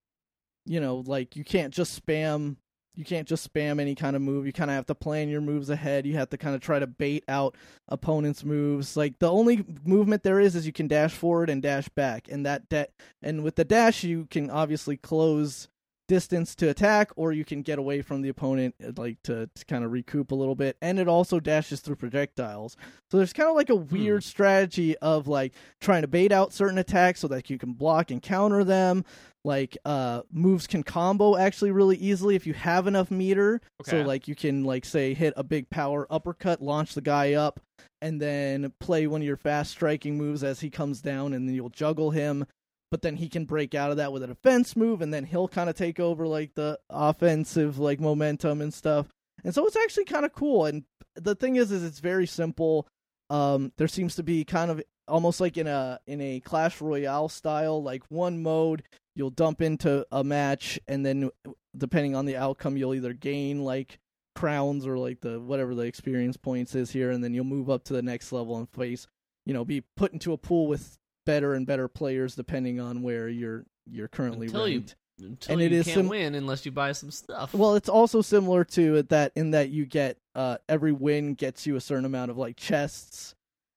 you 0.64 0.78
know 0.78 1.02
like 1.09 1.35
you 1.35 1.42
can't 1.42 1.75
just 1.75 2.06
spam 2.06 2.54
you 2.97 3.05
can't 3.05 3.29
just 3.29 3.53
spam 3.53 3.81
any 3.81 3.95
kind 3.95 4.17
of 4.17 4.23
move. 4.23 4.47
You 4.47 4.53
kind 4.53 4.71
of 4.71 4.75
have 4.75 4.87
to 4.87 4.95
plan 4.95 5.29
your 5.29 5.41
moves 5.43 5.71
ahead. 5.71 6.07
You 6.07 6.15
have 6.15 6.31
to 6.31 6.38
kind 6.38 6.55
of 6.55 6.62
try 6.62 6.79
to 6.79 6.87
bait 6.87 7.25
out 7.29 7.55
opponents 7.88 8.45
moves. 8.45 8.97
Like 8.97 9.19
the 9.19 9.31
only 9.31 9.65
movement 9.85 10.23
there 10.23 10.41
is 10.41 10.57
is 10.57 10.67
you 10.67 10.73
can 10.73 10.88
dash 10.88 11.12
forward 11.12 11.50
and 11.50 11.62
dash 11.62 11.88
back 11.91 12.29
and 12.31 12.47
that 12.47 12.91
and 13.23 13.45
with 13.45 13.57
the 13.57 13.65
dash 13.65 14.03
you 14.03 14.26
can 14.31 14.50
obviously 14.50 14.97
close 14.97 15.69
distance 16.09 16.55
to 16.57 16.69
attack 16.69 17.11
or 17.17 17.33
you 17.33 17.45
can 17.45 17.63
get 17.63 17.79
away 17.79 18.03
from 18.03 18.23
the 18.23 18.29
opponent 18.29 18.75
uh, 18.85 18.93
like 18.97 19.23
to, 19.23 19.49
to 19.55 19.65
kind 19.67 19.85
of 19.85 19.93
recoup 19.93 20.31
a 20.31 20.35
little 20.35 20.55
bit. 20.55 20.77
And 20.81 20.99
it 20.99 21.09
also 21.09 21.41
dashes 21.41 21.81
through 21.81 21.97
projectiles. 21.97 22.77
So 23.11 23.17
there's 23.17 23.33
kind 23.33 23.49
of 23.49 23.57
like 23.57 23.71
a 23.71 23.77
weird 23.77 24.25
strategy 24.25 24.97
of 24.99 25.29
like 25.29 25.53
trying 25.81 26.03
to 26.03 26.09
bait 26.09 26.33
out 26.33 26.53
certain 26.53 26.79
attacks 26.79 27.21
so 27.21 27.29
that 27.29 27.51
you 27.51 27.59
can 27.59 27.73
block 27.73 28.11
and 28.11 28.23
counter 28.23 28.65
them. 28.65 29.05
Like 29.45 29.79
uh 29.85 30.23
moves 30.33 30.67
can 30.67 30.83
combo 30.83 31.37
actually 31.37 31.71
really 31.71 31.97
easily 31.97 32.35
if 32.35 32.47
you 32.47 32.55
have 32.55 32.87
enough 32.87 33.11
meter. 33.11 33.61
So 33.85 34.03
like 34.03 34.27
you 34.29 34.35
can 34.35 34.65
like 34.65 34.85
say 34.85 35.15
hit 35.15 35.35
a 35.37 35.45
big 35.45 35.71
power 35.71 36.07
uppercut 36.11 36.61
launch 36.61 36.95
the 36.95 37.01
guy 37.01 37.35
up 37.35 37.61
and 38.03 38.21
then 38.21 38.73
play 38.81 39.07
one 39.07 39.21
of 39.21 39.27
your 39.27 39.37
fast 39.37 39.71
striking 39.71 40.19
moves 40.19 40.43
as 40.45 40.61
he 40.61 40.71
comes 40.71 41.01
down 41.01 41.33
and 41.33 41.49
then 41.49 41.55
you'll 41.55 41.69
juggle 41.69 42.11
him 42.11 42.45
but 42.90 43.02
then 43.02 43.16
he 43.16 43.28
can 43.28 43.45
break 43.45 43.75
out 43.75 43.90
of 43.90 43.97
that 43.97 44.12
with 44.12 44.23
a 44.23 44.28
defense 44.28 44.76
move 44.76 45.00
and 45.02 45.12
then 45.12 45.25
he'll 45.25 45.49
kind 45.49 45.69
of 45.69 45.76
take 45.76 45.99
over 45.99 46.26
like 46.26 46.55
the 46.55 46.78
offensive 46.90 47.78
like 47.78 48.00
momentum 48.00 48.61
and 48.61 48.73
stuff. 48.73 49.09
And 49.45 49.55
so 49.55 49.66
it's 49.66 49.76
actually 49.76 50.05
kind 50.05 50.25
of 50.25 50.33
cool 50.33 50.66
and 50.66 50.85
the 51.14 51.35
thing 51.35 51.57
is 51.57 51.73
is 51.73 51.83
it's 51.83 52.00
very 52.00 52.26
simple. 52.26 52.87
Um 53.31 53.73
there 53.76 53.88
seems 53.88 54.14
to 54.16 54.23
be 54.23 54.45
kind 54.45 54.71
of 54.71 54.83
almost 55.09 55.40
like 55.40 55.57
in 55.57 55.66
a 55.66 56.00
in 56.07 56.21
a 56.21 56.40
clash 56.40 56.81
royale 56.81 57.28
style 57.28 57.83
like 57.83 58.02
one 58.09 58.43
mode 58.43 58.83
you'll 59.14 59.31
dump 59.31 59.62
into 59.62 60.05
a 60.11 60.25
match 60.25 60.78
and 60.88 61.07
then 61.07 61.31
depending 61.76 62.16
on 62.16 62.26
the 62.26 62.37
outcome 62.37 62.76
you'll 62.76 62.95
either 62.95 63.12
gain 63.12 63.62
like 63.62 63.99
crowns 64.35 64.87
or 64.87 64.99
like 64.99 65.21
the 65.21 65.40
whatever 65.40 65.75
the 65.75 65.83
experience 65.83 66.37
points 66.37 66.75
is 66.75 66.90
here 66.90 67.11
and 67.11 67.23
then 67.23 67.33
you'll 67.33 67.45
move 67.45 67.71
up 67.71 67.85
to 67.85 67.93
the 67.93 68.02
next 68.02 68.33
level 68.33 68.57
and 68.57 68.69
face 68.71 69.07
you 69.47 69.55
know 69.55 69.64
be 69.64 69.83
put 69.97 70.12
into 70.12 70.33
a 70.33 70.38
pool 70.38 70.66
with 70.66 70.99
better 71.26 71.52
and 71.52 71.66
better 71.66 71.88
players 71.88 72.35
depending 72.35 72.80
on 72.80 73.02
where 73.02 73.28
you're 73.28 73.66
you're 73.87 74.09
currently 74.09 74.47
Until 74.47 74.66
you- 74.68 74.78
ranked. 74.78 74.97
Until 75.18 75.52
And 75.54 75.61
you 75.62 75.66
it 75.66 75.73
is 75.73 75.87
can't 75.87 75.95
sim- 75.97 76.09
win 76.09 76.35
unless 76.35 76.66
you 76.66 76.73
buy 76.73 76.92
some 76.92 77.11
stuff. 77.11 77.54
Well, 77.54 77.75
it's 77.75 77.88
also 77.88 78.21
similar 78.21 78.64
to 78.64 79.02
that 79.04 79.33
in 79.35 79.50
that 79.52 79.71
you 79.71 79.85
get 79.87 80.16
uh 80.35 80.56
every 80.68 80.92
win 80.92 81.33
gets 81.35 81.66
you 81.66 81.76
a 81.76 81.80
certain 81.80 82.04
amount 82.04 82.30
of 82.30 82.37
like 82.38 82.56
chests 82.56 83.35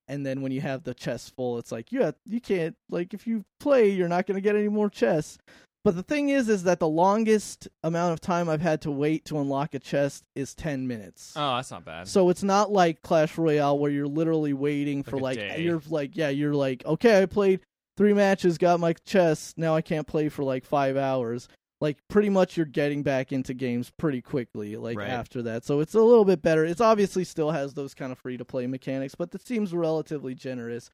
and 0.10 0.26
then 0.26 0.42
when 0.42 0.52
you 0.52 0.60
have 0.62 0.84
the 0.84 0.94
chest 0.94 1.34
full 1.38 1.58
it's 1.58 1.72
like 1.72 1.92
yeah 1.94 2.12
you 2.26 2.42
can't 2.42 2.76
like 2.90 3.14
if 3.14 3.26
you 3.28 3.46
play 3.62 3.90
you're 3.90 4.10
not 4.10 4.26
going 4.26 4.36
to 4.36 4.42
get 4.42 4.56
any 4.56 4.68
more 4.70 4.90
chests. 4.90 5.38
But 5.86 5.96
the 5.96 6.04
thing 6.04 6.30
is 6.30 6.50
is 6.50 6.64
that 6.64 6.80
the 6.80 6.88
longest 6.88 7.68
amount 7.84 8.14
of 8.14 8.20
time 8.20 8.50
I've 8.50 8.62
had 8.62 8.82
to 8.82 8.92
wait 8.92 9.26
to 9.26 9.40
unlock 9.40 9.74
a 9.74 9.80
chest 9.80 10.26
is 10.36 10.54
10 10.54 10.88
minutes. 10.88 11.34
Oh, 11.36 11.56
that's 11.56 11.72
not 11.72 11.86
bad. 11.86 12.08
So 12.08 12.30
it's 12.30 12.44
not 12.44 12.72
like 12.72 13.02
Clash 13.02 13.38
Royale 13.38 13.80
where 13.80 13.90
you're 13.92 14.08
literally 14.08 14.54
waiting 14.54 15.04
for 15.04 15.18
Like 15.18 15.38
like, 15.40 15.60
you're 15.60 15.82
like 15.90 16.18
yeah 16.18 16.30
you're 16.30 16.54
like 16.54 16.86
okay 16.86 17.22
I 17.22 17.26
played 17.26 17.62
three 17.98 18.14
matches 18.14 18.58
got 18.58 18.80
my 18.80 18.94
chest 19.06 19.58
now 19.58 19.76
I 19.76 19.82
can't 19.82 20.06
play 20.08 20.30
for 20.30 20.44
like 20.44 20.66
five 20.66 20.98
hours 20.98 21.48
like 21.82 21.98
pretty 22.10 22.30
much 22.30 22.58
you're 22.58 22.66
getting 22.66 23.04
back 23.04 23.32
into 23.32 23.54
games 23.54 23.90
pretty 23.98 24.22
quickly 24.22 24.76
like 24.76 24.98
Right. 24.98 25.10
after 25.10 25.42
that 25.44 25.64
so 25.66 25.80
it's 25.80 25.94
a 25.96 26.02
little 26.02 26.26
bit 26.26 26.42
better 26.42 26.66
it's 26.66 26.82
obviously 26.82 27.24
still 27.24 27.52
has 27.52 27.74
those 27.74 27.94
kind 27.94 28.12
of 28.12 28.18
free 28.18 28.36
to 28.38 28.44
play 28.46 28.68
mechanics 28.68 29.16
but 29.16 29.34
it 29.34 29.46
seems 29.46 29.74
relatively 29.74 30.36
generous 30.36 30.90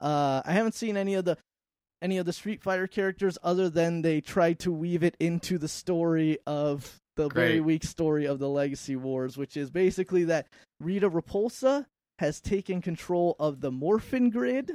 uh 0.00 0.42
I 0.44 0.52
haven't 0.52 0.74
seen 0.74 0.96
any 0.98 1.14
of 1.14 1.24
the 1.24 1.38
any 2.02 2.18
of 2.18 2.26
the 2.26 2.32
Street 2.32 2.62
Fighter 2.62 2.86
characters 2.86 3.38
other 3.42 3.68
than 3.68 4.02
they 4.02 4.20
tried 4.20 4.58
to 4.60 4.72
weave 4.72 5.02
it 5.02 5.16
into 5.18 5.58
the 5.58 5.68
story 5.68 6.38
of 6.46 7.00
the 7.16 7.28
very 7.28 7.60
weak 7.60 7.82
story 7.82 8.26
of 8.26 8.38
the 8.38 8.48
Legacy 8.48 8.94
Wars, 8.94 9.36
which 9.36 9.56
is 9.56 9.70
basically 9.70 10.24
that 10.24 10.48
Rita 10.80 11.08
Repulsa 11.08 11.86
has 12.18 12.40
taken 12.40 12.80
control 12.80 13.36
of 13.38 13.60
the 13.60 13.70
Morphin 13.70 14.30
Grid, 14.30 14.72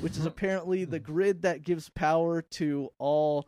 which 0.00 0.16
is 0.16 0.24
apparently 0.26 0.84
the 0.84 1.00
grid 1.00 1.42
that 1.42 1.62
gives 1.62 1.88
power 1.90 2.42
to 2.42 2.90
all 2.98 3.46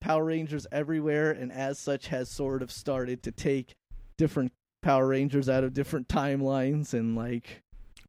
Power 0.00 0.24
Rangers 0.24 0.66
everywhere, 0.72 1.30
and 1.30 1.52
as 1.52 1.78
such 1.78 2.08
has 2.08 2.28
sort 2.28 2.62
of 2.62 2.72
started 2.72 3.22
to 3.22 3.30
take 3.32 3.74
different 4.18 4.52
Power 4.82 5.06
Rangers 5.06 5.48
out 5.48 5.62
of 5.62 5.74
different 5.74 6.08
timelines 6.08 6.92
and 6.92 7.14
like 7.16 7.62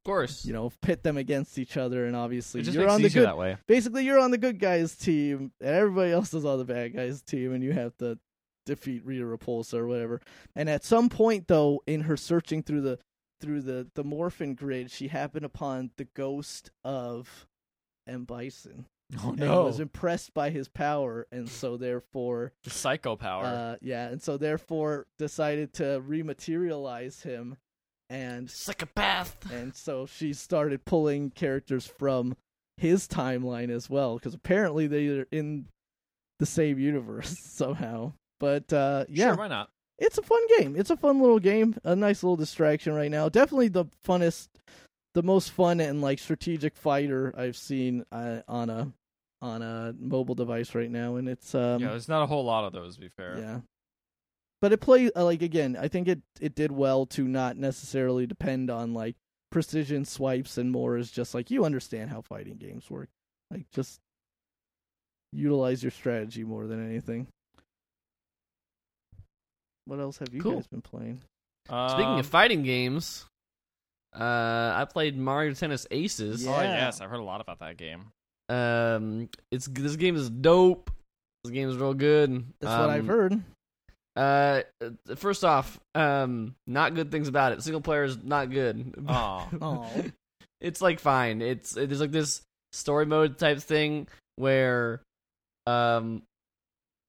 of 0.03 0.11
course. 0.11 0.43
you 0.45 0.51
know 0.53 0.71
pit 0.81 1.01
them 1.03 1.17
against 1.17 1.57
each 1.57 1.77
other. 1.77 2.05
And 2.05 2.15
obviously, 2.15 2.61
you're 2.61 2.89
on 2.89 3.01
the 3.01 3.09
good 3.09 3.25
that 3.25 3.37
way. 3.37 3.57
basically 3.67 4.03
you're 4.03 4.19
on 4.19 4.31
the 4.31 4.37
good 4.37 4.59
guys 4.59 4.95
team 4.95 5.51
and 5.61 5.69
everybody 5.69 6.11
else 6.11 6.33
is 6.33 6.43
on 6.45 6.59
the 6.59 6.65
bad 6.65 6.93
guys 6.93 7.21
team 7.21 7.53
and 7.53 7.63
you 7.63 7.71
have 7.71 7.95
to 7.97 8.19
defeat 8.65 9.05
Rita 9.05 9.23
Repulsa 9.25 9.75
or 9.75 9.87
whatever. 9.87 10.21
And 10.55 10.69
at 10.69 10.83
some 10.83 11.09
point 11.09 11.47
though, 11.47 11.81
in 11.87 12.01
her 12.01 12.17
searching 12.17 12.63
through 12.63 12.81
the 12.81 12.99
through 13.41 13.61
the, 13.61 13.87
the 13.95 14.05
morphin 14.05 14.55
grid, 14.55 14.89
she 14.89 15.09
happened 15.09 15.43
upon 15.45 15.91
the 15.97 16.05
ghost 16.05 16.71
of 16.83 17.47
M 18.07 18.23
Bison. 18.25 18.85
Oh 19.23 19.29
And 19.29 19.39
no, 19.41 19.65
was 19.65 19.79
impressed 19.81 20.33
by 20.33 20.49
his 20.49 20.67
power 20.69 21.27
and 21.31 21.47
so 21.47 21.77
therefore 21.77 22.53
the 22.63 22.69
psycho 22.69 23.15
power. 23.15 23.43
uh 23.45 23.75
yeah, 23.81 24.07
and 24.07 24.21
so 24.21 24.37
therefore 24.37 25.07
decided 25.19 25.73
to 25.73 26.01
rematerialize 26.07 27.21
him 27.23 27.57
and 28.09 28.49
Psychopath. 28.49 29.35
and 29.51 29.75
so 29.75 30.05
she 30.05 30.33
started 30.33 30.85
pulling 30.85 31.29
characters 31.31 31.85
from 31.85 32.35
his 32.77 33.07
timeline 33.07 33.69
as 33.69 33.89
well 33.89 34.15
because 34.15 34.33
apparently 34.33 34.87
they're 34.87 35.27
in 35.31 35.65
the 36.39 36.45
same 36.45 36.79
universe 36.79 37.37
somehow 37.41 38.11
but 38.39 38.71
uh 38.73 39.05
yeah 39.07 39.27
Sure, 39.29 39.35
why 39.37 39.47
not? 39.47 39.69
it's 39.99 40.17
a 40.17 40.23
fun 40.23 40.41
game 40.57 40.75
it's 40.75 40.89
a 40.89 40.97
fun 40.97 41.21
little 41.21 41.39
game 41.39 41.75
a 41.83 41.95
nice 41.95 42.23
little 42.23 42.35
distraction 42.35 42.93
right 42.93 43.11
now 43.11 43.29
definitely 43.29 43.67
the 43.67 43.85
funnest 44.05 44.47
the 45.13 45.23
most 45.23 45.51
fun 45.51 45.79
and 45.79 46.01
like 46.01 46.17
strategic 46.19 46.75
fighter 46.75 47.33
i've 47.37 47.55
seen 47.57 48.03
uh, 48.11 48.39
on 48.47 48.69
a 48.71 48.91
on 49.43 49.61
a 49.61 49.93
mobile 49.99 50.35
device 50.35 50.73
right 50.73 50.89
now 50.89 51.15
and 51.17 51.29
it's 51.29 51.53
um 51.53 51.81
yeah, 51.81 51.89
there's 51.89 52.07
not 52.09 52.23
a 52.23 52.25
whole 52.25 52.45
lot 52.45 52.63
of 52.65 52.71
those. 52.73 52.95
To 52.95 53.01
be 53.01 53.09
fair. 53.09 53.37
yeah. 53.37 53.59
But 54.63 54.71
it 54.71 54.79
plays 54.79 55.11
uh, 55.13 55.25
like 55.25 55.41
again. 55.41 55.75
I 55.77 55.89
think 55.89 56.07
it 56.07 56.21
it 56.39 56.55
did 56.55 56.71
well 56.71 57.05
to 57.07 57.27
not 57.27 57.57
necessarily 57.57 58.25
depend 58.25 58.69
on 58.69 58.93
like 58.93 59.17
precision 59.51 60.05
swipes 60.05 60.57
and 60.57 60.71
more 60.71 60.95
is 60.95 61.11
just 61.11 61.33
like 61.33 61.51
you 61.51 61.65
understand 61.65 62.09
how 62.11 62.21
fighting 62.21 62.55
games 62.55 62.89
work. 62.89 63.09
Like 63.51 63.69
just 63.73 63.99
utilize 65.33 65.83
your 65.83 65.91
strategy 65.91 66.45
more 66.45 66.65
than 66.65 66.81
anything. 66.89 67.27
What 69.83 69.99
else 69.99 70.17
have 70.19 70.33
you 70.33 70.41
Cool. 70.41 70.53
guys 70.55 70.67
been 70.67 70.81
playing? 70.81 71.19
Speaking 71.65 72.05
Um, 72.05 72.19
of 72.19 72.25
fighting 72.25 72.63
games, 72.63 73.25
uh, 74.17 74.23
I 74.23 74.87
played 74.89 75.17
Mario 75.17 75.53
Tennis 75.55 75.85
Aces. 75.91 76.47
Oh 76.47 76.61
yes, 76.61 77.01
I've 77.01 77.09
heard 77.09 77.19
a 77.19 77.23
lot 77.23 77.41
about 77.41 77.59
that 77.59 77.75
game. 77.75 78.13
Um, 78.47 79.27
it's 79.51 79.65
this 79.67 79.97
game 79.97 80.15
is 80.15 80.29
dope. 80.29 80.89
This 81.43 81.51
game 81.51 81.67
is 81.67 81.75
real 81.75 81.93
good. 81.93 82.45
That's 82.61 82.79
what 82.79 82.89
I've 82.89 83.01
Um, 83.01 83.07
heard. 83.07 83.43
Uh, 84.15 84.61
first 85.15 85.43
off, 85.43 85.79
um, 85.95 86.55
not 86.67 86.93
good 86.93 87.09
things 87.11 87.27
about 87.27 87.51
it. 87.53 87.63
Single 87.63 87.81
player 87.81 88.03
is 88.03 88.17
not 88.23 88.51
good. 88.51 88.93
Oh, 89.07 89.47
Oh, 89.61 89.89
it's 90.61 90.81
like 90.81 90.99
fine. 90.99 91.41
It's 91.41 91.75
it, 91.75 91.89
there's 91.89 92.01
like 92.01 92.11
this 92.11 92.41
story 92.71 93.05
mode 93.05 93.37
type 93.37 93.59
thing 93.59 94.07
where, 94.35 95.01
um, 95.65 96.21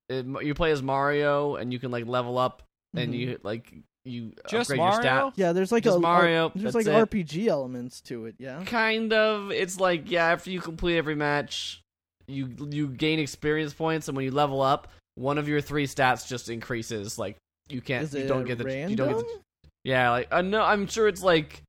it, 0.08 0.26
you 0.42 0.54
play 0.54 0.70
as 0.70 0.82
Mario 0.82 1.56
and 1.56 1.72
you 1.72 1.78
can 1.78 1.90
like 1.90 2.06
level 2.06 2.38
up 2.38 2.62
and 2.96 3.12
Mhm. 3.12 3.18
you 3.18 3.38
like 3.42 3.72
you 4.06 4.32
Just 4.48 4.70
upgrade 4.70 4.78
your 4.80 4.88
Mario? 4.88 5.00
stat. 5.30 5.32
yeah. 5.36 5.52
There's 5.52 5.72
like 5.72 5.84
Just 5.84 5.96
a 5.96 6.00
Mario, 6.00 6.52
There's 6.54 6.74
like 6.74 6.86
it. 6.86 6.90
RPG 7.10 7.48
elements 7.48 8.00
to 8.02 8.26
it. 8.26 8.34
Yeah. 8.38 8.62
Kind 8.64 9.12
of. 9.14 9.50
It's 9.50 9.80
like 9.80 10.10
yeah, 10.10 10.26
after 10.32 10.50
you 10.50 10.60
complete 10.60 10.96
every 10.98 11.14
match, 11.14 11.80
you 12.26 12.54
you 12.70 12.88
gain 12.88 13.18
experience 13.18 13.72
points, 13.74 14.08
and 14.08 14.16
when 14.16 14.24
you 14.26 14.30
level 14.30 14.60
up, 14.60 14.88
one 15.14 15.38
of 15.38 15.48
your 15.48 15.60
three 15.60 15.86
stats 15.86 16.26
just 16.26 16.48
increases. 16.48 17.18
Like 17.18 17.36
you 17.68 17.80
can't, 17.80 18.04
Is 18.04 18.14
you 18.14 18.26
don't 18.26 18.44
get 18.44 18.58
the, 18.58 18.64
random? 18.64 18.90
you 18.90 18.96
don't 18.96 19.08
get 19.08 19.18
the, 19.18 19.40
yeah. 19.84 20.10
Like 20.10 20.28
uh, 20.30 20.42
no, 20.42 20.62
I'm 20.62 20.86
sure 20.86 21.08
it's 21.08 21.22
like 21.22 21.62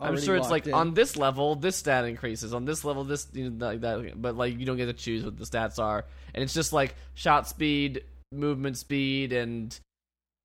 I'm 0.00 0.18
sure 0.18 0.36
it's 0.36 0.50
like 0.50 0.66
in? 0.66 0.74
on 0.74 0.94
this 0.94 1.16
level, 1.16 1.54
this 1.54 1.76
stat 1.76 2.04
increases. 2.06 2.54
On 2.54 2.64
this 2.64 2.84
level, 2.84 3.04
this 3.04 3.28
you 3.32 3.50
know, 3.50 3.66
like 3.66 3.80
that. 3.82 4.20
But 4.20 4.36
like 4.36 4.58
you 4.58 4.64
don't 4.64 4.76
get 4.76 4.86
to 4.86 4.92
choose 4.92 5.24
what 5.24 5.36
the 5.36 5.44
stats 5.44 5.78
are, 5.78 6.04
and 6.34 6.42
it's 6.42 6.54
just 6.54 6.72
like 6.72 6.94
shot 7.14 7.46
speed, 7.46 8.04
movement 8.32 8.78
speed, 8.78 9.32
and 9.32 9.78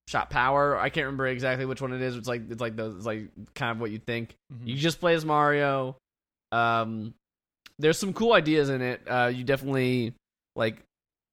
shot 0.07 0.29
power. 0.29 0.77
I 0.77 0.89
can't 0.89 1.05
remember 1.05 1.27
exactly 1.27 1.65
which 1.65 1.81
one 1.81 1.93
it 1.93 2.01
is. 2.01 2.17
It's 2.17 2.27
like 2.27 2.49
it's 2.49 2.61
like 2.61 2.75
the 2.75 2.95
it's 2.97 3.05
like 3.05 3.29
kind 3.53 3.71
of 3.71 3.79
what 3.79 3.91
you 3.91 3.99
think. 3.99 4.35
Mhm. 4.53 4.67
You 4.67 4.75
just 4.75 4.99
play 4.99 5.13
as 5.13 5.23
Mario. 5.23 5.95
Um, 6.51 7.13
there's 7.79 7.97
some 7.97 8.13
cool 8.13 8.33
ideas 8.33 8.69
in 8.69 8.81
it. 8.81 9.01
Uh, 9.07 9.31
you 9.33 9.43
definitely 9.43 10.13
like 10.55 10.81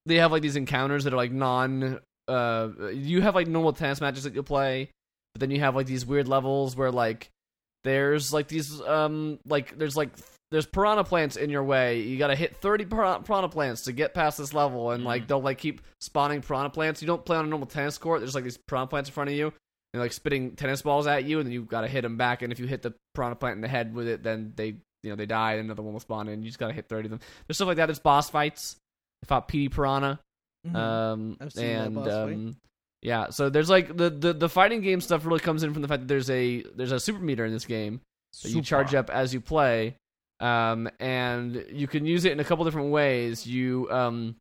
they 0.07 0.17
have 0.17 0.33
like 0.33 0.43
these 0.43 0.57
encounters 0.57 1.05
that 1.05 1.13
are 1.13 1.17
like 1.17 1.33
non. 1.33 2.01
Uh, 2.29 2.69
you 2.93 3.21
have 3.21 3.35
like 3.35 3.47
normal 3.49 3.73
tennis 3.73 4.01
matches 4.01 4.25
that 4.25 4.35
you'll 4.35 4.43
play, 4.45 4.91
but 5.35 5.41
then 5.41 5.51
you 5.51 5.61
have 5.61 5.75
like 5.75 5.87
these 5.87 6.07
weird 6.07 6.29
levels 6.29 6.77
where 6.77 6.91
like 6.91 7.31
there's 7.85 8.33
like 8.33 8.49
these 8.49 8.81
um 8.83 9.39
like 9.45 9.77
there's 9.77 9.97
like 9.97 10.11
there's 10.51 10.67
piranha 10.67 11.03
plants 11.05 11.37
in 11.37 11.51
your 11.51 11.65
way. 11.65 12.01
You 12.01 12.19
got 12.19 12.27
to 12.29 12.35
hit 12.37 12.57
30 12.57 12.85
piranha 12.85 13.49
plants 13.49 13.83
to 13.85 13.93
get 13.93 14.13
past 14.15 14.39
this 14.39 14.53
level, 14.55 14.91
and 14.91 15.03
like 15.05 15.25
Mhm. 15.25 15.27
they'll 15.29 15.43
like 15.43 15.59
keep 15.59 15.81
spawning 16.01 16.43
piranha 16.43 16.71
plants. 16.71 17.01
You 17.03 17.07
don't 17.07 17.25
play 17.25 17.37
on 17.39 17.45
a 17.47 17.49
normal 17.49 17.67
tennis 17.67 17.99
court. 17.99 18.21
There's 18.21 18.35
like 18.35 18.45
these 18.45 18.59
piranha 18.69 18.87
plants 18.87 19.09
in 19.09 19.15
front 19.15 19.31
of 19.31 19.37
you, 19.37 19.47
and 19.47 19.55
they're 19.95 20.03
like 20.03 20.13
spitting 20.13 20.55
tennis 20.55 20.83
balls 20.83 21.07
at 21.07 21.25
you, 21.25 21.39
and 21.39 21.47
then 21.47 21.53
you 21.53 21.63
got 21.63 21.81
to 21.81 21.89
hit 21.89 22.03
them 22.03 22.17
back. 22.19 22.43
And 22.43 22.53
if 22.53 22.61
you 22.61 22.67
hit 22.67 22.83
the 22.83 22.95
piranha 23.15 23.35
plant 23.37 23.57
in 23.57 23.63
the 23.63 23.69
head 23.69 23.95
with 23.95 24.07
it, 24.07 24.23
then 24.23 24.53
they 24.55 24.77
you 25.03 25.11
know 25.11 25.17
they 25.17 25.27
die, 25.27 25.55
and 25.55 25.65
another 25.65 25.83
one 25.83 25.95
will 25.95 26.01
spawn 26.01 26.29
in. 26.29 26.43
You 26.43 26.49
just 26.51 26.59
got 26.59 26.69
to 26.69 26.75
hit 26.75 26.87
30 26.89 27.07
of 27.07 27.11
them. 27.11 27.21
There's 27.49 27.57
stuff 27.57 27.67
like 27.69 27.79
that. 27.79 27.87
There's 27.87 27.99
boss 27.99 28.31
fights. 28.31 28.77
Fought 29.25 29.49
Petey 29.49 29.69
Piranha. 29.69 30.21
Mhm. 30.67 30.77
Um, 30.77 31.37
I've 31.41 31.53
seen 31.53 31.67
that 31.67 31.87
and 31.87 32.09
um, 32.09 32.57
yeah, 33.03 33.31
so 33.31 33.51
there's 33.51 33.69
like 33.69 33.97
the, 33.97 34.11
the 34.11 34.33
the 34.33 34.49
fighting 34.49 34.81
game 34.81 35.01
stuff 35.01 35.27
really 35.27 35.41
comes 35.41 35.65
in 35.65 35.73
from 35.73 35.83
the 35.83 35.89
fact 35.89 36.03
that 36.03 36.09
there's 36.09 36.31
a 36.31 36.63
there's 36.75 36.93
a 36.93 37.01
super 37.01 37.19
meter 37.19 37.45
in 37.45 37.53
this 37.53 37.65
game 37.65 38.01
that 38.43 38.51
you 38.51 38.63
charge 38.63 38.95
up 38.95 39.11
as 39.11 39.35
you 39.35 39.41
play, 39.41 39.97
um, 40.39 40.89
and 41.01 41.65
you 41.71 41.89
can 41.89 42.07
use 42.07 42.25
it 42.25 42.33
in 42.33 42.39
a 42.39 42.45
couple 42.45 42.65
different 42.65 42.91
ways. 42.91 43.45
You 43.45 43.89
um, 43.91 44.37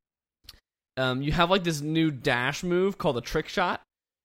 um, 0.97 1.23
you 1.23 1.31
have 1.31 1.49
like 1.49 1.63
this 1.63 1.81
new 1.81 2.11
dash 2.11 2.63
move 2.63 2.99
called 2.99 3.15
the 3.15 3.21
trick 3.21 3.47
shot, 3.47 3.81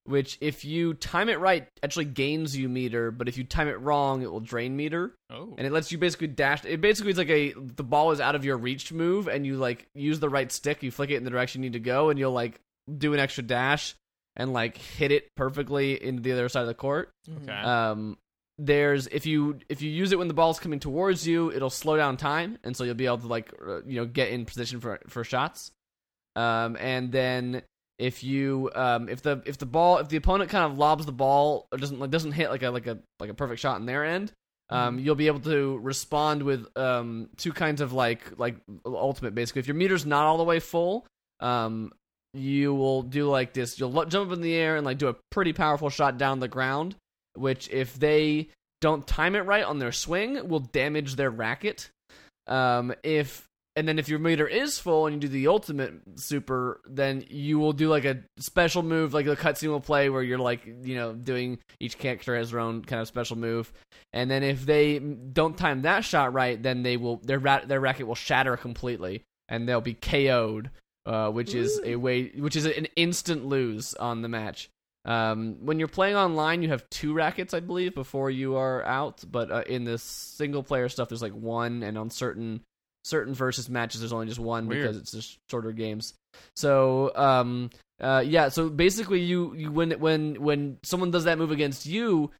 which 0.09 0.39
if 0.41 0.65
you 0.65 0.95
time 0.95 1.29
it 1.29 1.39
right, 1.39 1.67
actually 1.83 2.05
gains 2.07 2.57
you 2.57 2.69
meter, 2.69 3.11
but 3.11 3.29
if 3.29 3.37
you 3.39 3.45
time 3.45 3.69
it 3.69 3.81
wrong, 3.81 4.23
it 4.23 4.31
will 4.31 4.41
drain 4.41 4.77
meter 4.77 5.15
Oh. 5.31 5.55
and 5.59 5.67
it 5.67 5.73
lets 5.73 5.91
you 5.93 5.99
basically 5.99 6.29
dash. 6.29 6.65
It 6.65 6.81
basically 6.81 7.13
is 7.13 7.19
like 7.19 7.31
a 7.31 7.53
the 7.57 7.83
ball 7.85 8.11
is 8.13 8.21
out 8.21 8.35
of 8.35 8.45
your 8.45 8.57
reach 8.57 8.93
move, 8.93 9.29
and 9.29 9.47
you 9.47 9.57
like 9.57 9.87
use 9.95 10.21
the 10.21 10.29
right 10.29 10.51
stick, 10.51 10.83
you 10.83 10.91
flick 10.91 11.11
it 11.11 11.17
in 11.17 11.25
the 11.25 11.31
direction 11.31 11.63
you 11.63 11.71
need 11.71 11.75
to 11.75 11.81
go, 11.81 12.11
and 12.11 12.19
you'll 12.19 12.33
like 12.33 12.61
do 12.99 13.13
an 13.15 13.21
extra 13.21 13.43
dash 13.43 13.95
and 14.37 14.53
like 14.53 14.77
hit 14.77 15.11
it 15.13 15.29
perfectly 15.37 16.03
into 16.03 16.23
the 16.23 16.33
other 16.33 16.49
side 16.49 16.61
of 16.63 16.67
the 16.69 16.75
court. 16.75 17.11
Mhm. 17.29 17.43
Okay. 17.43 17.53
Um, 17.53 18.19
there's 18.59 19.07
if 19.09 19.27
you 19.27 19.59
if 19.69 19.83
you 19.83 19.91
use 19.91 20.13
it 20.13 20.19
when 20.19 20.29
the 20.29 20.35
ball's 20.35 20.59
coming 20.59 20.81
towards 20.81 21.26
you, 21.26 21.52
it'll 21.52 21.69
slow 21.69 21.97
down 21.97 22.17
time, 22.17 22.57
and 22.65 22.75
so 22.76 22.85
you'll 22.85 22.95
be 22.95 23.07
able 23.07 23.19
to 23.19 23.26
like 23.26 23.52
uh, 23.67 23.83
you 23.83 23.97
know 23.97 24.07
get 24.07 24.30
in 24.30 24.45
position 24.47 24.80
for 24.80 24.99
for 25.09 25.25
shots. 25.25 25.73
Um, 26.37 26.76
and 26.78 27.11
then 27.13 27.63
if 27.99 28.23
you 28.23 28.71
um 28.75 29.09
if 29.09 29.23
the 29.23 29.43
if 29.47 29.59
the 29.59 29.67
ball 29.67 29.99
if 29.99 30.09
the 30.09 30.17
opponent 30.17 30.50
kind 30.50 30.71
of 30.71 30.78
lobs 30.78 31.06
the 31.06 31.13
ball 31.13 31.67
or 31.73 31.78
doesn't 31.78 31.99
like 31.99 32.11
doesn't 32.11 32.32
hit 32.32 32.50
like 32.50 32.63
a 32.63 32.71
like 32.71 32.87
a 32.87 32.99
like 33.21 33.30
a 33.30 33.35
perfect 33.35 33.61
shot 33.61 33.80
in 33.80 33.87
their 33.87 34.04
end, 34.04 34.32
um, 34.69 34.99
you'll 34.99 35.15
be 35.15 35.28
able 35.28 35.41
to 35.41 35.78
respond 35.78 36.43
with 36.43 36.67
um 36.76 37.28
two 37.37 37.52
kinds 37.52 37.80
of 37.80 37.93
like 37.93 38.39
like 38.39 38.56
ultimate 38.85 39.35
basically. 39.35 39.61
If 39.61 39.67
your 39.67 39.76
meter's 39.76 40.04
not 40.04 40.26
all 40.26 40.37
the 40.37 40.45
way 40.45 40.61
full, 40.61 41.06
um, 41.41 41.93
you 42.35 42.75
will 42.75 43.02
do 43.02 43.28
like 43.28 43.52
this. 43.52 43.78
You'll 43.78 44.04
jump 44.06 44.30
up 44.30 44.37
in 44.37 44.43
the 44.43 44.54
air 44.54 44.76
and 44.76 44.85
like 44.85 44.99
do 44.99 45.09
a 45.09 45.17
pretty 45.30 45.52
powerful 45.52 45.89
shot 45.89 46.19
down 46.19 46.41
the 46.41 46.49
ground, 46.49 46.97
which 47.35 47.69
if 47.71 47.95
they 47.95 48.49
don't 48.80 49.06
time 49.06 49.35
it 49.35 49.41
right 49.41 49.65
on 49.65 49.78
their 49.78 49.93
swing, 49.93 50.49
will 50.49 50.61
damage 50.61 51.17
their 51.17 51.30
racket. 51.30 51.91
Um, 52.47 52.95
if 53.02 53.46
and 53.76 53.86
then 53.86 53.99
if 53.99 54.08
your 54.08 54.19
meter 54.19 54.49
is 54.49 54.78
full 54.78 55.06
and 55.06 55.15
you 55.15 55.21
do 55.21 55.28
the 55.28 55.49
ultimate 55.49 55.93
super, 56.17 56.80
then 56.89 57.25
you 57.28 57.58
will 57.58 57.75
do 57.75 57.89
like 57.89 58.06
a 58.06 58.23
special 58.39 58.82
move, 58.82 59.12
like 59.12 59.26
the 59.26 59.36
cutscene 59.36 59.69
will 59.69 59.80
play 59.80 60.08
where 60.08 60.23
you're 60.23 60.39
like 60.39 60.65
you 60.65 60.97
know 60.97 61.12
doing 61.12 61.58
each 61.78 61.99
character 61.99 62.34
has 62.34 62.50
their 62.50 62.60
own 62.60 62.82
kind 62.82 63.02
of 63.02 63.06
special 63.06 63.36
move. 63.36 63.73
And 64.15 64.30
then 64.30 64.43
if 64.43 64.65
they 64.65 64.99
don't 64.99 65.58
time 65.58 65.82
that 65.82 66.04
shot 66.04 66.32
right, 66.32 66.60
then 66.60 66.82
they 66.82 66.97
will 66.97 67.17
their 67.17 67.39
ra- 67.39 67.65
their 67.67 67.80
racket 67.80 68.06
will 68.06 68.15
shatter 68.15 68.56
completely 68.56 69.23
and 69.49 69.69
they'll 69.69 69.80
be 69.80 69.95
KO'd, 69.95 70.71
uh, 71.04 71.30
which 71.30 71.54
is 71.54 71.80
a 71.84 71.97
way 71.97 72.28
which 72.36 72.56
is 72.56 72.65
an 72.65 72.86
instant 72.97 73.45
lose 73.47 73.95
on 73.95 74.23
the 74.23 74.28
match. 74.28 74.71
Um, 75.04 75.58
when 75.60 75.78
you're 75.78 75.86
playing 75.86 76.17
online, 76.17 76.62
you 76.62 76.71
have 76.71 76.89
two 76.91 77.15
rackets, 77.15 77.54
I 77.54 77.60
believe, 77.60 77.95
before 77.95 78.28
you 78.28 78.56
are 78.56 78.84
out. 78.84 79.23
But 79.30 79.52
uh, 79.52 79.62
in 79.67 79.84
this 79.84 80.02
single 80.02 80.65
player 80.65 80.89
stuff, 80.89 81.08
there's 81.08 81.23
like 81.23 81.32
one, 81.32 81.84
and 81.84 81.97
on 81.97 82.10
certain 82.10 82.62
certain 83.06 83.32
versus 83.34 83.69
matches, 83.71 84.00
there's 84.00 84.12
only 84.12 84.26
just 84.26 84.40
one 84.40 84.66
Weird. 84.66 84.82
because 84.82 84.97
it's 84.97 85.12
just 85.12 85.38
shorter 85.50 85.73
games. 85.73 86.14
So 86.54 87.12
um, 87.14 87.71
uh, 88.00 88.23
yeah, 88.26 88.49
so 88.49 88.69
basically, 88.69 89.21
you 89.21 89.54
you 89.54 89.71
when 89.73 89.92
when 89.92 90.42
when 90.42 90.78
someone 90.82 91.10
does 91.10 91.25
that 91.25 91.38
move 91.38 91.50
against 91.50 91.86
you, 91.86 92.30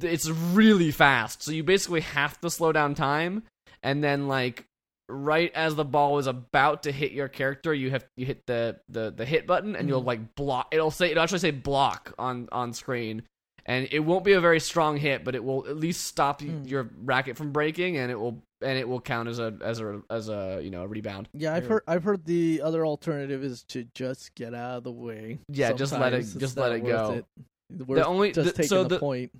it's 0.00 0.28
really 0.28 0.90
fast. 0.90 1.42
So 1.42 1.52
you 1.52 1.64
basically 1.64 2.00
have 2.02 2.40
to 2.40 2.50
slow 2.50 2.72
down 2.72 2.94
time, 2.94 3.42
and 3.82 4.02
then 4.02 4.28
like 4.28 4.64
right 5.08 5.50
as 5.56 5.74
the 5.74 5.84
ball 5.84 6.18
is 6.18 6.28
about 6.28 6.84
to 6.84 6.92
hit 6.92 7.10
your 7.12 7.26
character, 7.28 7.74
you 7.74 7.90
have 7.90 8.04
you 8.16 8.26
hit 8.26 8.46
the 8.46 8.78
the, 8.88 9.10
the 9.10 9.24
hit 9.24 9.46
button, 9.46 9.74
and 9.74 9.88
you'll 9.88 10.02
Mhm. 10.02 10.06
like 10.06 10.34
block. 10.36 10.68
It'll 10.72 10.90
say 10.92 11.10
it'll 11.10 11.22
actually 11.22 11.40
say 11.40 11.50
block 11.50 12.14
on 12.18 12.48
on 12.52 12.72
screen. 12.72 13.22
And 13.70 13.86
it 13.92 14.00
won't 14.00 14.24
be 14.24 14.32
a 14.32 14.40
very 14.40 14.58
strong 14.58 14.96
hit, 14.96 15.22
but 15.24 15.36
it 15.36 15.44
will 15.44 15.64
at 15.68 15.76
least 15.76 16.04
stop 16.04 16.42
y 16.42 16.48
Hmm. 16.48 16.64
your 16.64 16.90
racket 17.04 17.36
from 17.36 17.52
breaking, 17.52 17.96
and 17.98 18.10
it 18.10 18.16
will 18.18 18.42
and 18.62 18.76
it 18.76 18.88
will 18.88 19.00
count 19.00 19.28
as 19.28 19.38
a 19.38 19.56
as 19.62 19.80
a 19.80 20.02
as 20.10 20.28
a 20.28 20.60
you 20.62 20.70
know 20.70 20.82
a 20.82 20.88
rebound. 20.88 21.28
Yeah, 21.34 21.54
I've 21.54 21.66
heard. 21.66 21.82
I've 21.86 22.02
heard 22.02 22.24
the 22.24 22.62
other 22.62 22.84
alternative 22.84 23.44
is 23.44 23.62
to 23.68 23.86
just 23.94 24.34
get 24.34 24.54
out 24.54 24.78
of 24.78 24.84
the 24.84 24.90
way. 24.92 25.38
Yeah, 25.48 25.72
just 25.72 25.92
let 25.92 26.12
it- 26.14 26.26
just 26.36 26.56
let 26.56 26.72
it 26.72 26.80
go. 26.84 27.22
It. 27.70 27.86
Worth 27.86 28.04
only- 28.04 28.32
just 28.32 28.48
the- 28.48 28.52
taking 28.54 28.68
so 28.68 28.82
the, 28.82 28.88
the- 28.88 28.98
point. 28.98 29.30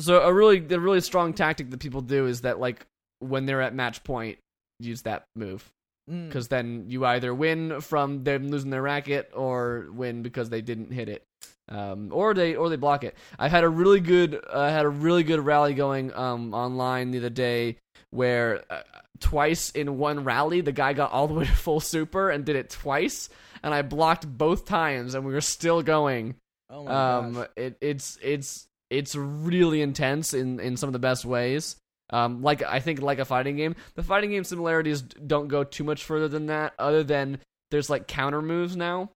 So 0.00 0.20
a 0.20 0.32
really 0.32 0.58
the 0.60 0.78
really 0.78 1.00
strong 1.00 1.32
tactic 1.32 1.70
that 1.70 1.80
people 1.80 2.02
do 2.02 2.26
is 2.26 2.42
that 2.42 2.60
like 2.60 2.84
when 3.20 3.46
they're 3.46 3.62
at 3.62 3.74
match 3.74 4.04
point, 4.04 4.38
use 4.80 5.02
that 5.02 5.24
move 5.34 5.70
Mm. 6.10 6.26
because 6.28 6.48
then 6.48 6.86
you 6.88 7.06
either 7.06 7.32
win 7.32 7.80
from 7.80 8.24
them 8.24 8.48
losing 8.48 8.70
their 8.70 8.82
racket 8.82 9.30
or 9.34 9.86
win 9.92 10.22
because 10.22 10.50
they 10.50 10.60
didn't 10.60 10.90
hit 10.92 11.08
it, 11.08 11.22
um, 11.68 12.10
or 12.12 12.34
they 12.34 12.54
or 12.54 12.68
they 12.68 12.76
block 12.76 13.04
it. 13.04 13.16
I 13.38 13.48
had 13.48 13.64
a 13.64 13.68
really 13.68 14.00
good 14.00 14.40
I 14.52 14.70
had 14.70 14.84
a 14.84 14.88
really 14.88 15.22
good 15.22 15.40
rally 15.40 15.74
going 15.74 16.12
um, 16.14 16.54
online 16.54 17.10
the 17.10 17.18
other 17.18 17.30
day 17.30 17.76
where 18.10 18.62
uh, 18.70 18.82
twice 19.20 19.70
in 19.70 19.98
one 19.98 20.24
rally 20.24 20.60
the 20.60 20.72
guy 20.72 20.92
got 20.92 21.12
all 21.12 21.28
the 21.28 21.34
way 21.34 21.44
to 21.44 21.52
full 21.52 21.80
super 21.80 22.30
and 22.30 22.44
did 22.44 22.56
it 22.56 22.70
twice, 22.70 23.28
and 23.62 23.72
I 23.72 23.82
blocked 23.82 24.26
both 24.26 24.64
times 24.66 25.14
and 25.14 25.24
we 25.24 25.32
were 25.32 25.40
still 25.40 25.82
going. 25.82 26.34
oh 26.70 26.84
my 26.84 27.16
Um, 27.16 27.46
it, 27.56 27.76
it's 27.80 28.18
it's 28.22 28.66
it's 28.90 29.14
really 29.14 29.80
intense 29.80 30.34
in 30.34 30.60
in 30.60 30.76
some 30.76 30.88
of 30.88 30.92
the 30.92 30.98
best 30.98 31.24
ways. 31.24 31.76
Um, 32.10 32.42
like 32.42 32.62
I 32.62 32.80
think 32.80 33.00
like 33.00 33.18
a 33.18 33.24
fighting 33.24 33.56
game. 33.56 33.74
The 33.94 34.02
fighting 34.02 34.30
game 34.30 34.44
similarities 34.44 35.00
don't 35.00 35.48
go 35.48 35.64
too 35.64 35.84
much 35.84 36.04
further 36.04 36.28
than 36.28 36.46
that, 36.46 36.74
other 36.78 37.02
than 37.02 37.38
there's 37.70 37.88
like 37.88 38.06
counter 38.06 38.42
moves 38.42 38.76
now, 38.76 39.10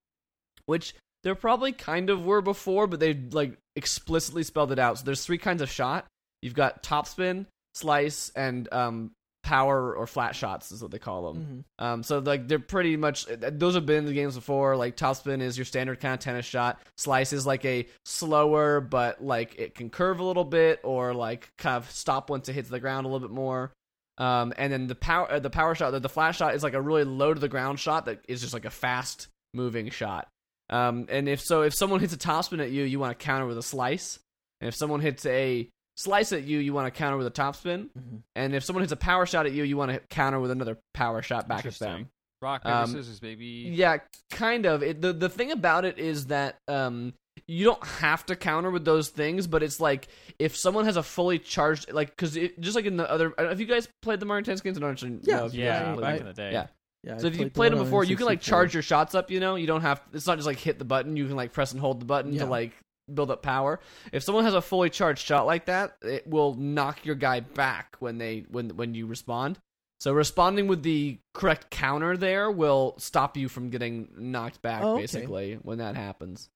which 0.64 0.94
there 1.26 1.34
probably 1.34 1.72
kind 1.72 2.08
of 2.08 2.24
were 2.24 2.40
before, 2.40 2.86
but 2.86 3.00
they 3.00 3.12
like 3.12 3.58
explicitly 3.74 4.44
spelled 4.44 4.70
it 4.70 4.78
out. 4.78 4.96
So 4.96 5.04
there's 5.04 5.24
three 5.26 5.38
kinds 5.38 5.60
of 5.60 5.68
shot. 5.68 6.06
You've 6.40 6.54
got 6.54 6.84
topspin, 6.84 7.46
slice, 7.74 8.30
and 8.36 8.72
um, 8.72 9.10
power 9.42 9.92
or 9.92 10.06
flat 10.06 10.36
shots 10.36 10.70
is 10.70 10.80
what 10.80 10.92
they 10.92 11.00
call 11.00 11.32
them. 11.32 11.64
Mhm. 11.80 11.84
Um, 11.84 12.02
so 12.04 12.20
like 12.20 12.46
they're 12.46 12.60
pretty 12.60 12.96
much 12.96 13.26
those 13.26 13.74
have 13.74 13.86
been 13.86 13.98
in 13.98 14.06
the 14.06 14.12
games 14.12 14.36
before. 14.36 14.76
Like 14.76 14.96
topspin 14.96 15.40
is 15.42 15.58
your 15.58 15.64
standard 15.64 15.98
kind 15.98 16.14
of 16.14 16.20
tennis 16.20 16.46
shot. 16.46 16.78
Slice 16.96 17.32
is 17.32 17.44
like 17.44 17.64
a 17.64 17.88
slower, 18.04 18.80
but 18.80 19.20
like 19.20 19.58
it 19.58 19.74
can 19.74 19.90
curve 19.90 20.20
a 20.20 20.24
little 20.24 20.44
bit 20.44 20.78
or 20.84 21.12
like 21.12 21.50
kind 21.58 21.76
of 21.76 21.90
stop 21.90 22.30
once 22.30 22.48
it 22.48 22.52
hits 22.52 22.68
the 22.68 22.78
ground 22.78 23.04
a 23.04 23.08
little 23.08 23.28
bit 23.28 23.34
more. 23.34 23.72
Um, 24.16 24.54
and 24.56 24.72
then 24.72 24.86
the 24.86 24.94
power 24.94 25.28
uh, 25.28 25.38
the 25.40 25.50
power 25.50 25.74
shot, 25.74 25.90
the, 25.90 25.98
the 25.98 26.08
flat 26.08 26.36
shot 26.36 26.54
is 26.54 26.62
like 26.62 26.74
a 26.74 26.80
really 26.80 27.02
low 27.02 27.34
to 27.34 27.40
the 27.40 27.48
ground 27.48 27.80
shot 27.80 28.04
that 28.04 28.20
is 28.28 28.42
just 28.42 28.54
like 28.54 28.64
a 28.64 28.70
fast 28.70 29.26
moving 29.52 29.90
shot. 29.90 30.28
Um, 30.70 31.06
and 31.08 31.28
if 31.28 31.40
so, 31.40 31.62
if 31.62 31.74
someone 31.74 32.00
hits 32.00 32.12
a 32.12 32.18
topspin 32.18 32.60
at 32.60 32.70
you, 32.70 32.82
you 32.84 32.98
want 32.98 33.18
to 33.18 33.24
counter 33.24 33.46
with 33.46 33.58
a 33.58 33.62
slice. 33.62 34.18
And 34.60 34.68
if 34.68 34.74
someone 34.74 35.00
hits 35.00 35.24
a 35.26 35.68
slice 35.96 36.32
at 36.32 36.44
you, 36.44 36.58
you 36.58 36.72
want 36.72 36.92
to 36.92 36.96
counter 36.98 37.16
with 37.16 37.26
a 37.26 37.30
topspin. 37.30 37.88
Mhm. 37.96 38.22
And 38.34 38.54
if 38.54 38.64
someone 38.64 38.82
hits 38.82 38.92
a 38.92 38.96
power 38.96 39.26
shot 39.26 39.46
at 39.46 39.52
you, 39.52 39.62
you 39.64 39.76
want 39.76 39.92
to 39.92 40.00
counter 40.10 40.40
with 40.40 40.50
another 40.50 40.78
power 40.94 41.22
shot 41.22 41.46
back 41.48 41.64
at 41.66 41.74
them. 41.78 42.08
Rock 42.42 42.62
paper 42.64 42.74
Um, 42.74 42.86
scissors, 42.92 43.18
baby. 43.20 43.70
Yeah, 43.74 43.98
kind 44.30 44.66
of. 44.66 44.82
It, 44.82 45.00
the 45.00 45.12
the 45.12 45.28
thing 45.28 45.52
about 45.52 45.84
it 45.86 45.98
is 45.98 46.26
that 46.26 46.56
um 46.68 47.14
you 47.46 47.64
don't 47.64 47.84
have 47.86 48.24
to 48.26 48.34
counter 48.36 48.70
with 48.70 48.84
those 48.84 49.08
things, 49.08 49.46
but 49.46 49.62
it's 49.62 49.78
like 49.80 50.08
if 50.38 50.56
someone 50.56 50.84
has 50.84 50.96
a 50.96 51.02
fully 51.02 51.38
charged 51.38 51.90
like 51.92 52.10
because 52.10 52.34
just 52.60 52.76
like 52.76 52.84
in 52.86 52.96
the 52.98 53.10
other, 53.10 53.32
I 53.38 53.44
if 53.52 53.60
you 53.60 53.66
guys 53.66 53.88
played 54.02 54.20
the 54.20 54.26
Mario 54.26 54.42
Tennis 54.42 54.60
games, 54.60 54.76
I 54.76 54.80
don't 54.80 54.90
actually 54.90 55.20
Yeah. 55.22 55.36
know 55.36 55.46
if 55.46 55.54
you 55.54 55.64
guys 55.64 55.80
Yeah, 55.80 55.92
played 55.94 56.00
back 56.02 56.18
them. 56.18 56.26
in 56.28 56.34
the 56.34 56.42
day. 56.42 56.52
Yeah. 56.52 56.66
Yeah. 57.06 57.14
I 57.14 57.18
So 57.18 57.28
if 57.28 57.38
you 57.38 57.48
played 57.48 57.72
them 57.72 57.78
before, 57.78 58.02
you 58.04 58.16
can 58.16 58.26
like 58.26 58.40
charge 58.40 58.74
your 58.74 58.82
shots 58.82 59.14
up. 59.14 59.30
You 59.30 59.38
know, 59.38 59.54
you 59.54 59.66
don't 59.68 59.82
have. 59.82 60.02
It's 60.12 60.26
not 60.26 60.36
just 60.36 60.46
like 60.46 60.58
hit 60.58 60.78
the 60.78 60.84
button. 60.84 61.16
You 61.16 61.26
can 61.26 61.36
like 61.36 61.52
press 61.52 61.70
and 61.72 61.80
hold 61.80 62.00
the 62.00 62.04
button 62.04 62.32
Yeah. 62.32 62.44
to 62.44 62.50
like 62.50 62.72
build 63.12 63.30
up 63.30 63.42
power. 63.42 63.78
If 64.12 64.24
someone 64.24 64.44
has 64.44 64.54
a 64.54 64.60
fully 64.60 64.90
charged 64.90 65.24
shot 65.24 65.46
like 65.46 65.66
that, 65.66 65.96
it 66.02 66.26
will 66.26 66.54
knock 66.54 67.04
your 67.06 67.14
guy 67.14 67.40
back 67.40 67.96
when 68.00 68.18
they 68.18 68.44
when 68.50 68.70
when 68.70 68.94
you 68.94 69.06
respond. 69.06 69.58
So 70.00 70.12
responding 70.12 70.66
with 70.66 70.82
the 70.82 71.18
correct 71.32 71.70
counter 71.70 72.16
there 72.18 72.50
will 72.50 72.96
stop 72.98 73.36
you 73.36 73.48
from 73.48 73.70
getting 73.70 74.08
knocked 74.18 74.60
back. 74.60 74.82
Oh, 74.82 74.94
okay. 74.94 75.02
Basically, 75.02 75.54
when 75.62 75.78
that 75.78 75.94
happens. 75.94 76.50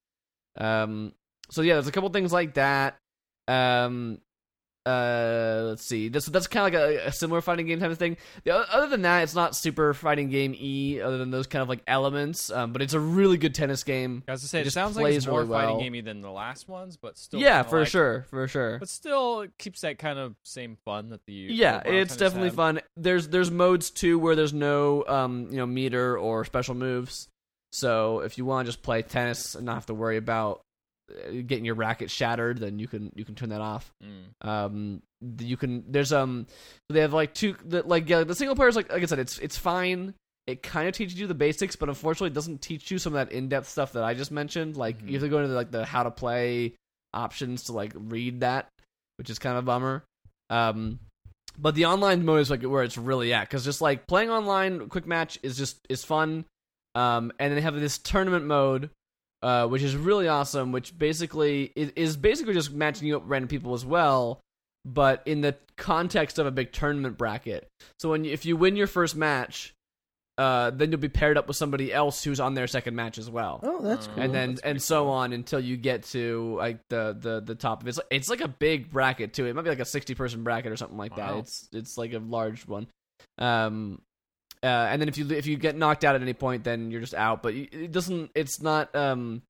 Um. 0.59 1.13
So 1.51 1.63
yeah, 1.63 1.75
there's 1.75 1.87
a 1.89 1.93
couple 1.93 2.09
things 2.11 2.33
like 2.33 2.55
that. 2.55 2.99
Um. 3.47 4.19
Uh, 4.87 5.63
let's 5.67 5.85
see. 5.85 6.09
This 6.09 6.25
that's 6.27 6.47
kind 6.47 6.75
of 6.75 6.81
like 6.81 6.91
a, 7.05 7.07
a 7.09 7.13
similar 7.13 7.41
fighting 7.41 7.67
game 7.67 7.81
type 7.81 7.91
of 7.91 7.99
thing. 7.99 8.17
The, 8.45 8.55
other 8.75 8.89
than 8.89 9.03
that, 9.03 9.23
it's 9.23 9.35
not 9.35 9.55
super 9.55 9.93
fighting 9.95 10.31
game 10.31 10.55
e. 10.59 11.01
Other 11.01 11.19
than 11.19 11.31
those 11.31 11.47
kind 11.47 11.63
of 11.63 11.69
like 11.69 11.83
elements, 11.87 12.51
um, 12.51 12.73
but 12.73 12.81
it's 12.83 12.95
a 12.95 13.01
really 13.01 13.37
good 13.37 13.55
tennis 13.55 13.85
game. 13.85 14.23
I 14.27 14.33
was 14.33 14.41
to 14.43 14.49
say, 14.49 14.61
It 14.63 14.67
it, 14.69 14.71
sounds 14.71 14.97
like 14.97 15.15
it's 15.15 15.27
more 15.27 15.41
really 15.41 15.53
fighting 15.53 15.71
well. 15.77 15.81
gamey 15.81 16.01
than 16.01 16.23
the 16.23 16.31
last 16.31 16.69
ones, 16.69 16.97
but 16.97 17.19
still. 17.19 17.41
yeah, 17.41 17.63
for 17.63 17.81
like- 17.81 17.89
sure, 17.89 18.27
for 18.31 18.49
sure. 18.49 18.79
But 18.79 18.89
still, 18.89 19.43
it 19.43 19.53
keeps 19.59 19.83
that 19.83 19.99
kind 19.99 20.19
of 20.19 20.35
same 20.45 20.77
fun 20.85 21.11
that 21.11 21.27
the 21.27 21.33
Yeah, 21.35 21.83
it's 21.85 22.17
definitely 22.17 22.49
had. 22.49 22.57
fun. 22.57 22.81
There's 22.97 23.29
there's 23.29 23.51
modes 23.51 23.91
too 23.91 24.19
where 24.19 24.35
there's 24.35 24.55
no 24.55 25.05
um 25.07 25.49
you 25.51 25.59
know 25.59 25.67
meter 25.67 26.17
or 26.19 26.45
special 26.45 26.75
moves. 26.75 27.29
So 27.73 28.21
if 28.21 28.37
you 28.39 28.45
want 28.45 28.67
to 28.67 28.73
just 28.73 28.83
play 28.83 29.03
tennis 29.03 29.55
and 29.55 29.67
not 29.67 29.75
have 29.75 29.87
to 29.87 29.95
worry 29.95 30.17
about 30.17 30.63
getting 31.47 31.65
your 31.65 31.75
racket 31.75 32.11
shattered, 32.11 32.59
then 32.59 32.79
you 32.79 32.89
can 32.89 33.13
you 33.15 33.25
can 33.25 33.35
turn 33.35 33.51
that 33.51 33.61
off. 33.61 33.93
Mm. 34.05 34.47
Um, 34.49 35.03
you 35.39 35.57
can 35.57 35.85
there's 35.89 36.13
um 36.13 36.47
they 36.89 37.01
have 37.01 37.13
like 37.13 37.35
two 37.35 37.57
the, 37.65 37.83
like 37.83 38.09
yeah 38.09 38.25
the 38.25 38.35
single 38.35 38.57
player 38.57 38.69
is 38.69 38.77
like 38.77 38.91
like 38.93 39.03
I 39.03 39.07
said 39.07 39.19
it's 39.19 39.39
it's 39.39 39.57
fine. 39.59 40.15
It 40.47 40.63
kind 40.63 40.89
of 40.89 40.95
teaches 40.95 41.21
you 41.21 41.27
the 41.27 41.35
basics, 41.35 41.77
but 41.77 41.89
unfortunately, 41.89 42.29
it 42.29 42.35
doesn't 42.35 42.61
teach 42.63 42.91
you 42.91 42.99
some 42.99 43.15
of 43.15 43.29
that 43.29 43.35
in 43.35 43.49
depth 43.49 43.69
stuff 43.69 43.93
that 43.93 44.03
I 44.03 44.15
just 44.15 44.31
mentioned. 44.33 44.77
Like 44.77 44.99
Mhm. 44.99 45.07
you 45.09 45.13
have 45.15 45.23
to 45.23 45.29
go 45.29 45.39
into 45.39 45.55
like 45.55 45.71
the 45.71 45.85
how 45.85 46.03
to 46.03 46.11
play 46.11 46.75
options 47.15 47.65
to 47.65 47.73
like 47.73 47.93
read 47.95 48.41
that, 48.41 48.69
which 49.19 49.31
is 49.31 49.39
kind 49.39 49.57
of 49.57 49.65
a 49.65 49.67
bummer. 49.67 50.05
Um, 50.49 50.99
but 51.59 51.75
the 51.75 51.87
online 51.87 52.25
mode 52.25 52.41
is 52.41 52.51
like 52.51 52.63
where 52.63 52.83
it's 52.83 52.97
really 52.97 53.33
at 53.33 53.43
because 53.49 53.65
just 53.65 53.81
like 53.81 54.07
playing 54.07 54.31
online 54.31 54.89
quick 54.89 55.07
match 55.07 55.39
is 55.43 55.57
just 55.57 55.79
is 55.89 56.05
fun. 56.05 56.47
Um, 56.95 57.31
and 57.39 57.51
then 57.51 57.55
they 57.57 57.61
have 57.61 57.75
this 57.79 57.99
tournament 57.99 58.47
mode, 58.47 58.91
uh, 59.43 59.67
which 59.69 59.83
is 59.83 59.97
really 59.97 60.29
awesome. 60.29 60.73
Which 60.73 60.97
basically 60.99 61.73
is, 61.77 61.91
is 61.97 62.17
basically 62.17 62.55
just 62.55 62.73
matching 62.73 63.09
you 63.09 63.17
up 63.17 63.23
with 63.23 63.31
random 63.31 63.49
people 63.49 63.75
as 63.75 63.85
well, 63.85 64.41
but 64.85 65.23
in 65.27 65.41
the 65.41 65.57
context 65.77 66.39
of 66.39 66.47
a 66.47 66.51
big 66.51 66.73
tournament 66.73 67.17
bracket. 67.19 67.69
So 67.99 68.11
when 68.11 68.25
you, 68.25 68.33
if 68.33 68.45
you 68.45 68.57
win 68.57 68.77
your 68.77 68.87
first 68.87 69.17
match, 69.17 69.73
uh, 70.39 70.71
then 70.71 70.91
you'll 70.91 71.01
be 71.01 71.09
paired 71.09 71.37
up 71.37 71.47
with 71.49 71.57
somebody 71.57 71.93
else 71.93 72.25
who's 72.25 72.41
on 72.41 72.55
their 72.55 72.67
second 72.67 72.97
match 72.97 73.19
as 73.19 73.29
well 73.29 73.61
Oh, 73.63 73.83
that's 73.83 74.09
Uh, 74.09 74.11
cool. 74.15 74.23
and 74.25 74.35
then 74.35 74.59
and 74.65 74.81
so 74.81 75.05
cool. 75.05 75.13
on 75.13 75.33
until 75.35 75.61
you 75.61 75.77
get 75.77 76.05
to 76.05 76.55
like 76.57 76.79
the 76.89 77.15
the 77.19 77.41
the 77.41 77.55
top 77.55 77.83
of 77.83 77.89
it. 77.89 77.91
It's, 77.91 78.01
it's 78.11 78.29
like 78.31 78.41
a 78.41 78.49
big 78.49 78.91
bracket 78.91 79.35
too. 79.35 79.45
It 79.47 79.55
might 79.55 79.63
be 79.63 79.69
like 79.71 79.81
a 79.81 79.85
sixty 79.85 80.15
person 80.15 80.43
bracket 80.43 80.73
or 80.73 80.77
something 80.77 80.97
like 80.97 81.15
that. 81.17 81.37
It's 81.37 81.69
it's 81.73 81.99
like 81.99 82.15
a 82.15 82.19
large 82.21 82.67
one. 82.67 82.87
Um, 83.39 84.01
uh, 84.63 84.67
and 84.91 85.01
then 85.01 85.09
if 85.09 85.17
you 85.19 85.31
if 85.31 85.47
you 85.47 85.57
get 85.57 85.77
knocked 85.77 86.05
out 86.05 86.15
at 86.15 86.23
any 86.23 86.35
point, 86.35 86.65
then 86.65 86.91
you're 86.91 87.01
just 87.01 87.15
out. 87.15 87.43
But 87.43 87.55
it 87.55 87.93
doesn't. 87.93 88.31
It's 88.35 88.61
not. 88.61 88.95
Um, 88.95 89.43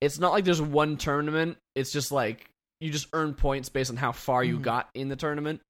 it's 0.00 0.18
not 0.18 0.32
like 0.32 0.44
there's 0.44 0.60
one 0.60 0.96
tournament. 0.96 1.58
It's 1.74 1.92
just 1.92 2.10
like 2.10 2.48
you 2.80 2.90
just 2.90 3.06
earn 3.12 3.34
points 3.34 3.68
based 3.68 3.90
on 3.90 3.96
how 3.96 4.10
far 4.12 4.42
you 4.42 4.58
Mhm. 4.58 4.62
got 4.62 4.90
in 4.94 5.08
the 5.08 5.14
tournament, 5.16 5.60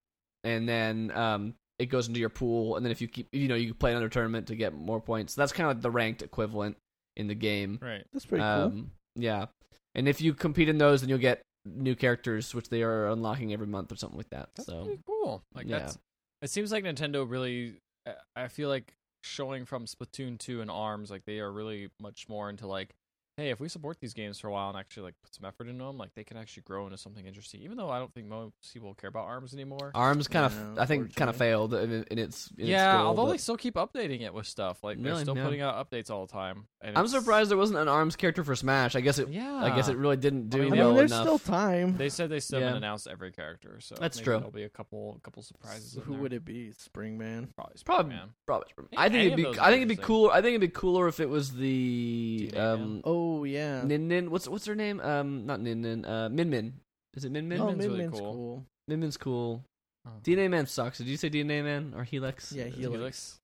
and 0.45 0.67
then 0.69 1.11
um, 1.11 1.55
it 1.79 1.87
goes 1.87 2.09
into 2.09 2.19
your 2.21 2.31
pool. 2.31 2.77
And 2.77 2.87
then 2.87 2.91
if 2.91 3.03
you 3.03 3.09
keep, 3.09 3.29
you 3.33 3.49
know, 3.49 3.55
you 3.55 3.67
can 3.69 3.75
play 3.77 3.91
another 3.91 4.09
tournament 4.09 4.47
to 4.47 4.57
get 4.57 4.73
more 4.73 5.01
points. 5.01 5.35
That's 5.35 5.53
kind 5.53 5.69
of 5.71 5.77
like 5.77 5.83
the 5.83 5.91
ranked 5.91 6.23
equivalent 6.23 6.77
in 7.17 7.27
the 7.27 7.35
game. 7.35 7.79
Right. 7.83 8.05
that's 8.13 8.25
pretty 8.25 8.43
cool. 8.43 8.49
Um, 8.51 8.91
yeah, 9.17 9.47
and 9.95 10.09
if 10.09 10.23
you 10.23 10.33
compete 10.33 10.71
in 10.71 10.79
those, 10.79 11.03
then 11.03 11.11
you'll 11.11 11.19
get 11.19 11.43
new 11.67 11.95
characters, 11.95 12.55
which 12.55 12.71
they 12.71 12.83
are 12.83 13.09
unlocking 13.09 13.53
every 13.53 13.67
month 13.67 13.93
or 13.93 13.97
something 13.97 14.17
like 14.17 14.31
that. 14.31 14.49
That's 14.57 14.67
so 14.67 14.85
pretty 14.85 15.03
cool. 15.07 15.43
Like 15.55 15.67
yeah. 15.69 15.81
that's. 15.81 15.99
It 16.41 16.51
seems 16.51 16.73
like 16.73 16.85
Nintendo 16.85 17.29
really. 17.29 17.75
I- 18.07 18.17
feel 18.49 18.69
like 18.69 18.95
showing 19.23 19.65
from 19.65 19.87
Splatoon 19.87 20.39
two 20.39 20.61
and 20.61 20.71
Arms, 20.71 21.11
like 21.11 21.25
they 21.25 21.39
are 21.41 21.53
really 21.53 21.91
much 22.01 22.29
more 22.29 22.51
into 22.51 22.67
like, 22.67 22.95
hey, 23.37 23.51
if 23.51 23.61
we 23.61 23.69
support 23.69 23.99
these 24.01 24.13
games 24.15 24.39
for 24.39 24.49
a 24.49 24.53
while 24.53 24.69
and 24.69 24.79
actually 24.79 25.05
like 25.05 25.15
put 25.23 25.35
some 25.35 25.45
effort 25.47 25.69
into 25.69 25.85
them, 25.85 25.97
like 25.99 26.11
they 26.15 26.25
can 26.25 26.37
actually 26.37 26.63
grow 26.65 26.85
into 26.87 26.99
something 26.99 27.27
interesting. 27.27 27.61
Even 27.63 27.77
though 27.77 27.89
I 27.91 27.99
don't 27.99 28.13
think 28.13 28.27
most 28.29 28.53
people 28.73 28.95
care 28.95 29.09
about 29.09 29.27
Arms 29.27 29.55
anymore. 29.55 29.91
Arms 29.95 30.29
kind 30.29 30.47
of, 30.47 30.55
Yeah, 30.77 30.83
I 30.83 30.87
think, 30.87 31.15
kind 31.17 31.29
of 31.31 31.37
failed 31.37 31.73
in, 31.75 32.05
in 32.11 32.19
its. 32.19 32.51
In 32.59 32.67
yeah, 32.67 32.93
its 32.93 32.99
goal, 32.99 33.07
although 33.09 33.25
but 33.27 33.33
they 33.33 33.39
still 33.39 33.57
keep 33.57 33.75
updating 33.75 34.21
it 34.23 34.35
with 34.35 34.47
stuff. 34.47 34.83
Like 34.85 34.99
they're 35.03 35.13
Really? 35.13 35.23
still 35.25 35.37
Yeah. 35.37 35.45
putting 35.45 35.61
out 35.63 35.91
updates 35.91 36.11
all 36.11 36.27
the 36.27 36.33
time. 36.33 36.67
And 36.81 36.99
I'm 36.99 37.07
surprised 37.09 37.51
there 37.51 37.57
wasn't 37.59 37.79
an 37.79 37.89
Arms 37.89 38.17
character 38.17 38.43
for 38.45 38.55
Smash. 38.57 38.97
I 38.97 39.01
guess 39.01 39.19
it. 39.19 39.29
Yeah, 39.29 39.55
I 39.55 39.75
guess 39.75 39.89
it 39.89 39.97
really 39.97 40.17
didn't 40.17 40.51
do 40.51 40.59
I 40.59 40.65
mean, 40.65 40.73
I 40.75 40.77
well 40.79 40.89
mean, 40.89 40.97
there's 40.97 41.13
enough. 41.13 41.23
still 41.25 41.39
time. 41.39 41.97
They 41.97 42.09
said 42.09 42.29
they 42.29 42.41
still 42.41 42.59
Yeah. 42.61 42.67
haven't 42.67 42.83
announced 42.83 43.07
every 43.07 43.33
character, 43.33 43.79
so 43.81 43.95
That's 43.99 44.17
maybe 44.19 44.25
true. 44.25 44.37
There'll 44.39 44.51
be 44.51 44.65
a 44.65 44.69
couple, 44.69 45.19
couple 45.23 45.43
surprises. 45.43 45.95
in 45.97 46.03
Who 46.03 46.13
there. 46.13 46.21
would 46.23 46.33
it 46.33 46.45
be? 46.45 46.73
Springman. 46.73 47.55
Probably 47.55 47.77
Probably- 47.85 48.17
Probably. 48.47 48.67
Yeah, 48.93 49.01
I 49.01 49.09
think 49.09 49.33
it'd 49.33 49.37
be. 49.37 49.47
I 49.61 49.71
think 49.71 49.77
it'd 49.83 49.89
be 49.89 49.97
cooler. 49.97 50.31
I 50.33 50.43
think 50.43 50.49
it'd 50.57 50.61
be 50.61 50.69
cooler 50.69 51.09
if 51.09 51.19
it 51.21 51.29
was 51.29 51.53
the 51.55 52.53
um. 52.57 53.01
Oh 53.05 53.23
yeah. 53.45 53.83
Nin 53.85 54.09
Nin. 54.09 54.31
What's 54.31 54.47
what's 54.49 54.67
her 54.67 54.75
name? 54.75 55.01
Um, 55.01 55.47
not 55.47 55.61
Nin 55.61 55.83
Nin. 55.83 56.05
Uh, 56.05 56.29
Min 56.31 56.51
Min. 56.51 56.75
Is 57.15 57.25
it 57.25 57.33
Min 57.33 57.49
Min? 57.49 57.61
oh, 57.61 57.67
Min's 57.67 57.79
Min 57.79 57.89
really 57.89 57.99
Min's 58.05 58.19
cool. 58.21 58.33
cool. 58.33 58.67
Min 58.89 59.01
Min's 59.01 59.17
cool. 59.17 59.65
Oh. 60.07 60.11
DNA 60.25 60.51
Man 60.51 60.67
sucks. 60.67 60.99
Did 60.99 61.07
you 61.09 61.17
say 61.17 61.31
DNA 61.31 61.63
Man 61.63 61.93
or 61.97 62.05
Helix? 62.05 62.53
Yeah, 62.53 62.65
Helix. 62.65 62.81
Helix. 62.93 63.39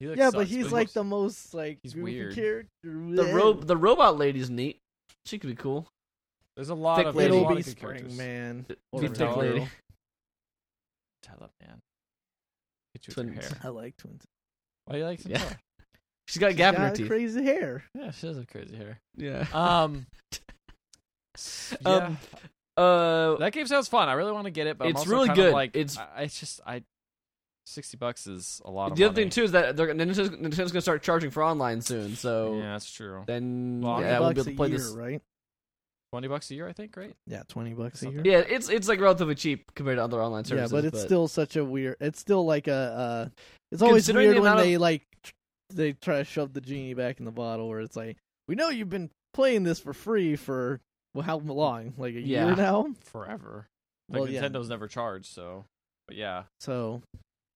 Helix 0.00 0.18
Yeah, 0.18 0.30
but 0.30 0.40
sucks, 0.40 0.50
he's 0.50 0.66
he 0.66 0.72
like 0.72 0.72
looks- 0.82 0.92
the 0.92 1.04
most 1.04 1.54
like 1.54 1.78
he's 1.82 1.94
goofy 1.94 2.02
weird. 2.04 2.34
character. 2.34 2.68
The 2.84 3.32
ro- 3.34 3.52
the 3.54 3.76
robot 3.76 4.18
lady's 4.18 4.50
neat. 4.50 4.78
She 5.26 5.38
could 5.38 5.50
be 5.50 5.56
cool. 5.56 5.86
There's 6.56 6.68
a 6.70 6.74
lot 6.74 6.96
thick 6.98 7.06
of 7.06 7.14
lady. 7.16 7.30
there's 7.30 7.40
a 7.40 7.44
It'll 7.44 7.54
be 7.54 7.60
of 7.60 7.66
good 7.66 7.76
characters. 7.76 8.12
Springman. 8.18 8.66
Th- 8.66 8.78
Or 8.92 9.00
thick 9.00 9.14
Tell 9.14 9.36
lady. 9.36 9.60
Roro. 9.60 9.68
Tell 11.22 11.38
up, 11.42 11.50
man. 11.60 11.78
Hit 12.94 13.06
you 13.08 13.14
Twins. 13.14 13.48
hair. 13.48 13.58
I 13.64 13.68
like 13.68 13.96
twins. 13.96 14.24
Why 14.84 14.92
do 14.94 14.98
you 15.00 15.04
like 15.04 15.20
Yeah. 15.24 15.42
Centaur? 16.28 16.32
She's 16.32 16.38
got 16.38 16.46
a 16.46 16.50
She's 16.50 16.56
gap 16.58 16.74
in 16.74 16.80
her 16.82 16.90
teeth. 16.94 17.08
crazy 17.08 17.44
hair. 17.44 17.84
Yeah, 17.94 18.10
she 18.12 18.26
does 18.26 18.36
have 18.36 18.46
crazy 18.48 18.76
hair. 18.76 19.00
Yeah. 19.16 19.46
Um, 19.52 20.06
yeah, 21.80 21.96
Um, 22.06 22.18
Uh, 22.76 23.36
that 23.38 23.52
game 23.52 23.66
sounds 23.66 23.88
fun. 23.88 24.08
I 24.08 24.12
really 24.12 24.32
want 24.32 24.44
to 24.44 24.50
get 24.52 24.66
it, 24.68 24.78
but 24.78 24.84
I'm 24.84 24.90
It's 24.92 25.00
also 25.00 25.10
really 25.10 25.26
kind 25.28 25.38
of 25.40 25.44
good. 25.46 25.52
Like, 25.52 25.74
It's- 25.76 25.96
I, 25.98 26.22
it's 26.22 26.38
just 26.38 26.60
I, 26.64 26.82
sixty 27.66 27.96
bucks 27.96 28.26
is 28.28 28.62
a 28.64 28.70
lot 28.70 28.92
of 28.92 28.96
the 28.96 29.04
other 29.04 29.12
money. 29.12 29.24
thing 29.24 29.30
too 29.30 29.42
is 29.42 29.52
that 29.52 29.76
they're 29.76 29.88
Nintendo's, 29.92 30.30
Nintendo's 30.30 30.72
gonna 30.72 30.80
start 30.80 31.02
charging 31.02 31.30
for 31.30 31.42
online 31.42 31.80
soon. 31.80 32.14
So 32.16 32.56
Yeah, 32.56 32.72
that's 32.72 32.90
true. 32.90 33.24
then 33.26 33.80
Well, 33.82 34.00
yeah, 34.00 34.18
Twenty 34.18 34.20
we'll 34.20 34.30
be 34.30 34.34
bucks 34.34 34.38
able 34.38 34.40
a 34.40 34.52
to 34.52 34.56
play 34.56 34.68
year, 34.68 34.78
this. 34.78 34.90
right? 34.94 35.22
Twenty 36.12 36.28
bucks 36.28 36.50
a 36.50 36.54
year, 36.54 36.68
I 36.68 36.72
think. 36.72 36.96
Right? 36.96 37.14
Yeah, 37.26 37.42
twenty 37.48 37.74
bucks 37.74 38.02
a 38.02 38.10
year. 38.10 38.22
Yeah, 38.24 38.38
it's 38.38 38.68
it's 38.70 38.88
like 38.88 39.00
relatively 39.00 39.34
cheap 39.34 39.74
compared 39.74 39.98
to 39.98 40.04
other 40.04 40.22
online 40.22 40.44
services. 40.44 40.72
Yeah, 40.72 40.78
but 40.80 40.84
it's 40.86 41.02
still 41.02 41.28
such 41.28 41.56
a 41.56 41.64
weird. 41.64 41.96
It's 42.00 42.18
still 42.20 42.46
like 42.46 42.66
a. 42.68 42.72
Uh, 42.72 43.28
it's 43.72 43.82
always 43.82 44.10
weird 44.10 44.38
when 44.38 44.50
of- 44.52 44.58
they 44.60 44.78
like 44.78 45.02
tr- 45.22 45.32
they 45.70 45.92
try 45.92 46.18
to 46.18 46.24
shove 46.24 46.52
the 46.52 46.60
genie 46.60 46.94
back 46.94 47.18
in 47.18 47.24
the 47.24 47.30
bottle, 47.32 47.68
where 47.68 47.80
it's 47.80 47.96
like, 47.96 48.16
we 48.46 48.54
know 48.54 48.68
you've 48.70 48.90
been 48.90 49.10
playing 49.34 49.64
this 49.64 49.78
for 49.80 49.92
free 49.92 50.36
for 50.36 50.80
well, 51.14 51.24
how 51.24 51.38
long? 51.38 51.94
Like 51.96 52.14
a 52.14 52.20
Yeah. 52.20 52.46
year 52.46 52.56
now. 52.56 52.88
Forever. 53.04 53.66
Like 54.08 54.20
Well, 54.20 54.28
yeah. 54.30 54.42
Nintendo's 54.42 54.68
never 54.68 54.88
charged, 54.88 55.26
so. 55.26 55.64
But 56.06 56.16
yeah, 56.16 56.44
So 56.60 57.02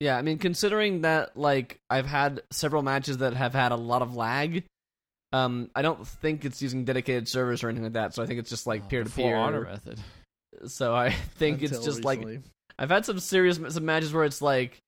Yeah, 0.00 0.16
I 0.18 0.22
mean, 0.22 0.38
considering 0.38 1.02
that 1.02 1.36
like 1.36 1.78
I've 1.88 2.06
had 2.06 2.42
several 2.50 2.82
matches 2.82 3.18
that 3.18 3.34
have 3.34 3.52
had 3.54 3.72
a 3.72 3.76
lot 3.76 4.02
of 4.02 4.14
lag. 4.16 4.64
Um, 5.32 5.70
I 5.74 5.80
don't 5.80 6.06
think 6.06 6.44
it's 6.44 6.60
using 6.60 6.84
dedicated 6.84 7.26
servers 7.28 7.62
or 7.64 7.68
anything 7.68 7.84
like 7.84 7.92
that. 7.94 8.14
So 8.14 8.22
I 8.22 8.26
think 8.26 8.38
it's 8.40 8.50
just 8.50 8.66
like 8.66 8.82
Oh, 8.84 8.88
peer 8.88 9.04
the 9.04 9.10
to 9.10 9.14
full 9.14 9.32
honor 9.32 9.62
peer. 9.62 9.70
method. 9.72 10.00
So 10.66 10.94
I 10.94 11.10
think 11.36 11.62
it's 11.62 11.72
until 11.72 11.84
just 11.86 12.04
like. 12.04 12.40
I've 12.78 12.90
had 12.90 13.04
some 13.06 13.18
serious 13.20 13.58
some 13.68 13.84
matches 13.84 14.12
where 14.12 14.24
it's 14.24 14.42
like, 14.42 14.78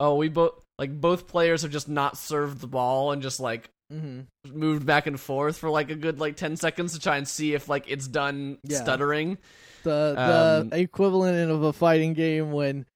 oh, 0.00 0.16
we 0.16 0.28
both 0.28 0.52
like 0.78 1.00
both 1.00 1.26
players 1.26 1.62
have 1.62 1.70
just 1.72 1.88
not 1.88 2.16
served 2.16 2.60
the 2.60 2.66
ball 2.68 3.10
and 3.12 3.20
just 3.22 3.40
like 3.40 3.68
mm-hmm. 3.92 4.20
moved 4.52 4.86
back 4.86 5.06
and 5.06 5.18
forth 5.18 5.58
for 5.58 5.70
like 5.70 5.90
a 5.90 5.94
good 5.96 6.20
like 6.20 6.36
10 6.36 6.56
seconds 6.56 6.92
to 6.92 7.00
try 7.00 7.16
and 7.16 7.26
see 7.26 7.54
if 7.54 7.68
like 7.68 7.84
it's 7.88 8.06
done 8.06 8.58
Yeah. 8.62 8.78
stuttering. 8.82 9.38
the 9.82 10.14
the 10.16 10.60
Um, 10.62 10.72
equivalent 10.72 11.50
of 11.50 11.62
a 11.62 11.72
fighting 11.72 12.12
game 12.14 12.52
when 12.52 12.86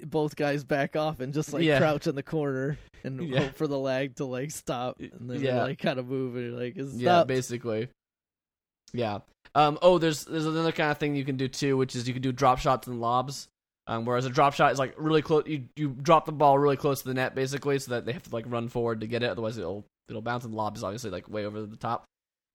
both 0.00 0.36
guys 0.36 0.64
back 0.64 0.96
off 0.96 1.20
and 1.20 1.32
just 1.32 1.52
like 1.52 1.62
Yeah. 1.62 1.78
crouch 1.78 2.06
in 2.06 2.14
the 2.14 2.22
corner 2.22 2.76
and 3.04 3.22
Yeah. 3.28 3.44
hope 3.44 3.54
for 3.54 3.66
the 3.66 3.78
lag 3.78 4.16
to 4.16 4.24
like 4.24 4.50
stop, 4.50 4.98
and 5.00 5.30
then 5.30 5.40
Yeah. 5.40 5.62
like 5.62 5.78
kind 5.78 5.98
of 5.98 6.08
move 6.08 6.36
and 6.36 6.58
like 6.58 6.76
it's 6.76 6.94
Yeah, 6.94 7.24
basically. 7.24 7.88
Yeah. 8.92 9.20
Um 9.54 9.78
oh, 9.82 9.98
there's 9.98 10.24
there's 10.24 10.46
another 10.46 10.72
kind 10.72 10.90
of 10.90 10.98
thing 10.98 11.14
you 11.14 11.24
can 11.24 11.36
do 11.36 11.48
too, 11.48 11.76
which 11.76 11.94
is 11.94 12.06
you 12.08 12.14
can 12.14 12.22
do 12.22 12.32
drop 12.32 12.58
shots 12.58 12.86
and 12.88 13.00
lobs. 13.00 13.48
Um, 13.86 14.04
whereas 14.04 14.24
a 14.26 14.30
drop 14.30 14.54
shot 14.54 14.72
is 14.72 14.78
like 14.78 14.94
really 14.96 15.22
close. 15.22 15.44
You 15.46 15.64
you 15.76 15.88
drop 15.90 16.24
the 16.26 16.32
ball 16.32 16.58
really 16.58 16.76
close 16.76 17.02
to 17.02 17.08
the 17.08 17.14
net, 17.14 17.34
basically, 17.34 17.78
so 17.80 17.92
that 17.92 18.06
they 18.06 18.12
have 18.12 18.22
to 18.22 18.30
like 18.34 18.44
run 18.48 18.68
forward 18.68 19.00
to 19.00 19.06
get 19.06 19.22
it. 19.22 19.30
Otherwise, 19.30 19.58
it'll 19.58 19.84
it'll 20.08 20.22
bounce. 20.22 20.44
And 20.44 20.52
the 20.52 20.56
lob 20.56 20.76
is 20.76 20.84
obviously 20.84 21.10
like 21.10 21.28
way 21.28 21.44
over 21.46 21.62
the 21.66 21.76
top. 21.76 22.04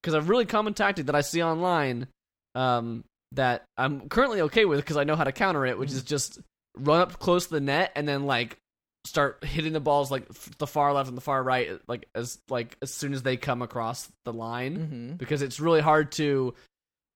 Because 0.02 0.14
a 0.14 0.22
really 0.22 0.46
common 0.46 0.74
tactic 0.74 1.08
that 1.08 1.16
I 1.16 1.22
see 1.22 1.44
online, 1.44 2.08
um, 2.56 3.04
that 3.34 3.66
I'm 3.78 4.08
currently 4.08 4.42
okay 4.42 4.64
with 4.66 4.80
because 4.80 4.96
I 4.96 5.04
know 5.04 5.16
how 5.18 5.26
to 5.26 5.34
counter 5.34 5.66
it, 5.66 5.78
which 5.78 5.92
is 5.92 6.04
just 6.04 6.40
run 6.78 7.02
up 7.02 7.20
close 7.20 7.48
to 7.48 7.54
the 7.56 7.60
net 7.62 7.92
and 7.96 8.08
then 8.08 8.26
like 8.26 8.58
start 9.06 9.44
hitting 9.44 9.74
the 9.74 9.80
balls 9.80 10.12
like 10.12 10.28
f- 10.30 10.52
the 10.60 10.68
far 10.68 10.94
left 10.94 11.10
and 11.10 11.18
the 11.18 11.22
far 11.22 11.42
right, 11.44 11.72
like 11.90 12.08
as 12.16 12.40
like 12.50 12.78
as 12.82 12.94
soon 12.94 13.14
as 13.14 13.24
they 13.24 13.36
come 13.36 13.62
across 13.62 14.08
the 14.24 14.32
line, 14.32 14.78
Mm-hmm. 14.78 15.12
because 15.18 15.42
it's 15.42 15.60
really 15.60 15.82
hard 15.82 16.14
to. 16.14 16.54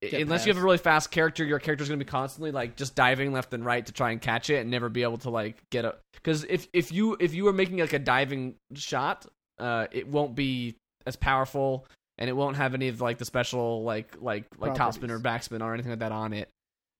Get 0.01 0.21
unless 0.21 0.47
you 0.47 0.53
have 0.53 0.61
a 0.61 0.65
really 0.65 0.79
fast 0.79 1.11
character, 1.11 1.45
your 1.45 1.59
character's 1.59 1.87
gonna 1.87 1.97
be 1.97 2.05
constantly 2.05 2.51
like 2.51 2.75
just 2.75 2.95
diving 2.95 3.33
left 3.33 3.53
and 3.53 3.63
right 3.63 3.85
to 3.85 3.91
try 3.91 4.09
and 4.11 4.19
catch 4.19 4.49
it, 4.49 4.55
and 4.57 4.71
never 4.71 4.89
be 4.89 5.03
able 5.03 5.19
to 5.19 5.29
like 5.29 5.57
get 5.69 5.85
a. 5.85 5.95
Because 6.13 6.43
if 6.45 6.67
if 6.73 6.91
you 6.91 7.17
if 7.19 7.35
you 7.35 7.43
were 7.43 7.53
making 7.53 7.77
like 7.77 7.93
a 7.93 7.99
diving 7.99 8.55
shot, 8.73 9.27
uh, 9.59 9.85
it 9.91 10.07
won't 10.07 10.33
be 10.33 10.75
as 11.05 11.15
powerful, 11.15 11.85
and 12.17 12.29
it 12.29 12.33
won't 12.33 12.57
have 12.57 12.73
any 12.73 12.87
of 12.87 12.99
like 12.99 13.19
the 13.19 13.25
special 13.25 13.83
like 13.83 14.15
like 14.19 14.45
like 14.57 14.73
topspin 14.79 15.11
or 15.11 15.19
backspin 15.19 15.61
or 15.61 15.73
anything 15.73 15.91
like 15.91 15.99
that 15.99 16.11
on 16.11 16.33
it. 16.33 16.49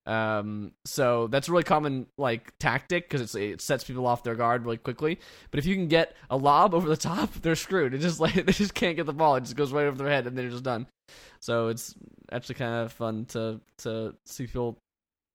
Um, 0.04 0.72
so 0.84 1.28
that's 1.28 1.48
a 1.48 1.52
really 1.52 1.64
common 1.64 2.06
like 2.18 2.52
tactic 2.58 3.08
because 3.08 3.34
it 3.34 3.60
sets 3.60 3.84
people 3.84 4.06
off 4.06 4.24
their 4.24 4.34
guard 4.34 4.64
really 4.64 4.76
quickly. 4.76 5.18
But 5.50 5.58
if 5.58 5.66
you 5.66 5.74
can 5.76 5.88
get 5.88 6.16
a 6.30 6.36
lob 6.36 6.74
over 6.74 6.88
the 6.88 6.96
top, 6.96 7.32
they're 7.42 7.54
screwed. 7.54 7.94
It 7.94 7.98
just 7.98 8.20
like 8.20 8.34
they 8.46 8.52
just 8.52 8.74
can't 8.74 8.96
get 8.96 9.06
the 9.06 9.12
ball. 9.12 9.36
It 9.36 9.42
just 9.42 9.56
goes 9.56 9.72
right 9.72 9.86
over 9.86 9.96
their 9.96 10.08
head, 10.08 10.26
and 10.26 10.36
they're 10.36 10.50
just 10.50 10.64
done. 10.64 10.86
So 11.40 11.68
it's 11.68 11.94
actually 12.30 12.56
kind 12.56 12.74
of 12.84 12.92
fun 12.92 13.26
to 13.26 13.60
to 13.78 14.14
see 14.26 14.46
people. 14.46 14.78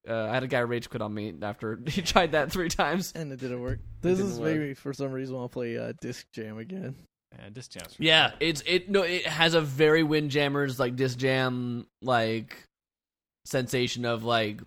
Uh, 0.07 0.27
I 0.29 0.33
had 0.33 0.43
a 0.43 0.47
guy 0.47 0.59
rage 0.59 0.89
quit 0.89 1.01
on 1.01 1.13
me 1.13 1.33
after 1.41 1.79
he 1.87 2.01
tried 2.01 2.31
that 2.31 2.51
three 2.51 2.69
times. 2.69 3.11
And 3.13 3.31
it 3.31 3.39
didn't 3.39 3.61
work. 3.61 3.79
This 4.01 4.17
didn't 4.17 4.31
is 4.33 4.39
work. 4.39 4.53
maybe 4.53 4.73
for 4.73 4.93
some 4.93 5.11
reason 5.11 5.35
I'll 5.35 5.49
play 5.49 5.77
uh, 5.77 5.93
Disc 6.01 6.25
Jam 6.31 6.57
again. 6.57 6.95
Yeah, 7.37 7.49
this 7.51 7.67
jams. 7.67 7.95
Yeah, 7.99 8.31
it's 8.39 8.63
it 8.65 8.89
no, 8.89 9.03
it 9.03 9.25
has 9.25 9.53
a 9.53 9.61
very 9.61 10.03
Windjammers 10.03 10.79
like 10.79 10.95
disc 10.95 11.17
jam 11.17 11.85
like 12.01 12.63
sensation 13.47 14.05
of 14.05 14.23
like. 14.23 14.61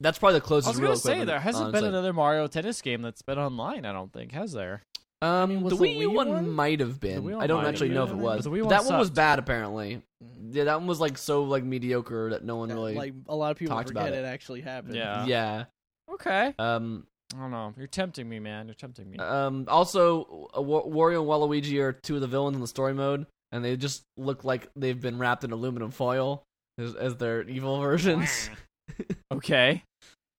That's 0.00 0.18
probably 0.18 0.40
the 0.40 0.46
closest. 0.46 0.76
I 0.76 0.80
closest. 0.80 1.04
was 1.04 1.04
real 1.06 1.14
gonna 1.14 1.20
say 1.20 1.24
there 1.26 1.40
hasn't 1.40 1.66
honestly. 1.66 1.80
been 1.80 1.88
another 1.90 2.12
Mario 2.12 2.46
Tennis 2.48 2.80
game 2.82 3.02
that's 3.02 3.22
been 3.22 3.38
online. 3.38 3.84
I 3.84 3.92
don't 3.92 4.12
think 4.12 4.32
has 4.32 4.52
there. 4.52 4.82
Um, 5.20 5.50
mean, 5.50 5.62
the 5.62 5.68
the 5.70 5.76
Wii 5.76 5.98
U 5.98 6.10
Wii 6.10 6.14
one, 6.14 6.28
one? 6.30 6.50
might 6.50 6.80
have 6.80 6.98
been. 6.98 7.32
I 7.36 7.46
don't 7.46 7.64
actually 7.64 7.90
know 7.90 8.02
if 8.02 8.10
it 8.10 8.16
was. 8.16 8.38
But 8.44 8.50
the 8.50 8.56
Wii 8.56 8.62
one 8.62 8.70
that 8.70 8.84
one 8.84 8.98
was 8.98 9.10
bad 9.10 9.38
apparently. 9.38 10.02
Yeah, 10.50 10.64
that 10.64 10.78
one 10.80 10.88
was 10.88 10.98
like 10.98 11.16
so 11.16 11.44
like 11.44 11.62
mediocre 11.62 12.30
that 12.30 12.44
no 12.44 12.56
one 12.56 12.70
Yeah, 12.70 12.74
really. 12.74 12.94
like 12.96 13.14
a 13.28 13.36
lot 13.36 13.52
of 13.52 13.56
people 13.56 13.76
talked 13.76 13.90
about 13.90 14.06
forget 14.06 14.18
it. 14.18 14.24
it. 14.24 14.28
actually 14.28 14.62
happened. 14.62 14.96
Yeah. 14.96 15.26
yeah. 15.26 15.64
Okay. 16.12 16.54
Um. 16.58 17.06
I 17.34 17.38
don't 17.38 17.50
know. 17.52 17.72
You're 17.78 17.86
tempting 17.86 18.28
me, 18.28 18.40
man. 18.40 18.66
You're 18.66 18.74
tempting 18.74 19.08
me. 19.08 19.18
Um. 19.18 19.66
Also, 19.68 20.48
uh, 20.56 20.60
Wa- 20.60 20.82
Wario 20.84 21.20
and 21.20 21.28
Waluigi 21.28 21.80
are 21.80 21.92
two 21.92 22.16
of 22.16 22.20
the 22.20 22.26
villains 22.26 22.56
in 22.56 22.60
the 22.60 22.66
story 22.66 22.92
mode, 22.92 23.26
and 23.52 23.64
they 23.64 23.76
just 23.76 24.02
look 24.16 24.42
like 24.44 24.68
they've 24.74 25.00
been 25.00 25.18
wrapped 25.18 25.44
in 25.44 25.52
aluminum 25.52 25.92
foil 25.92 26.42
as, 26.78 26.94
as 26.94 27.16
their 27.16 27.42
evil 27.42 27.80
versions. 27.80 28.50
okay. 29.32 29.82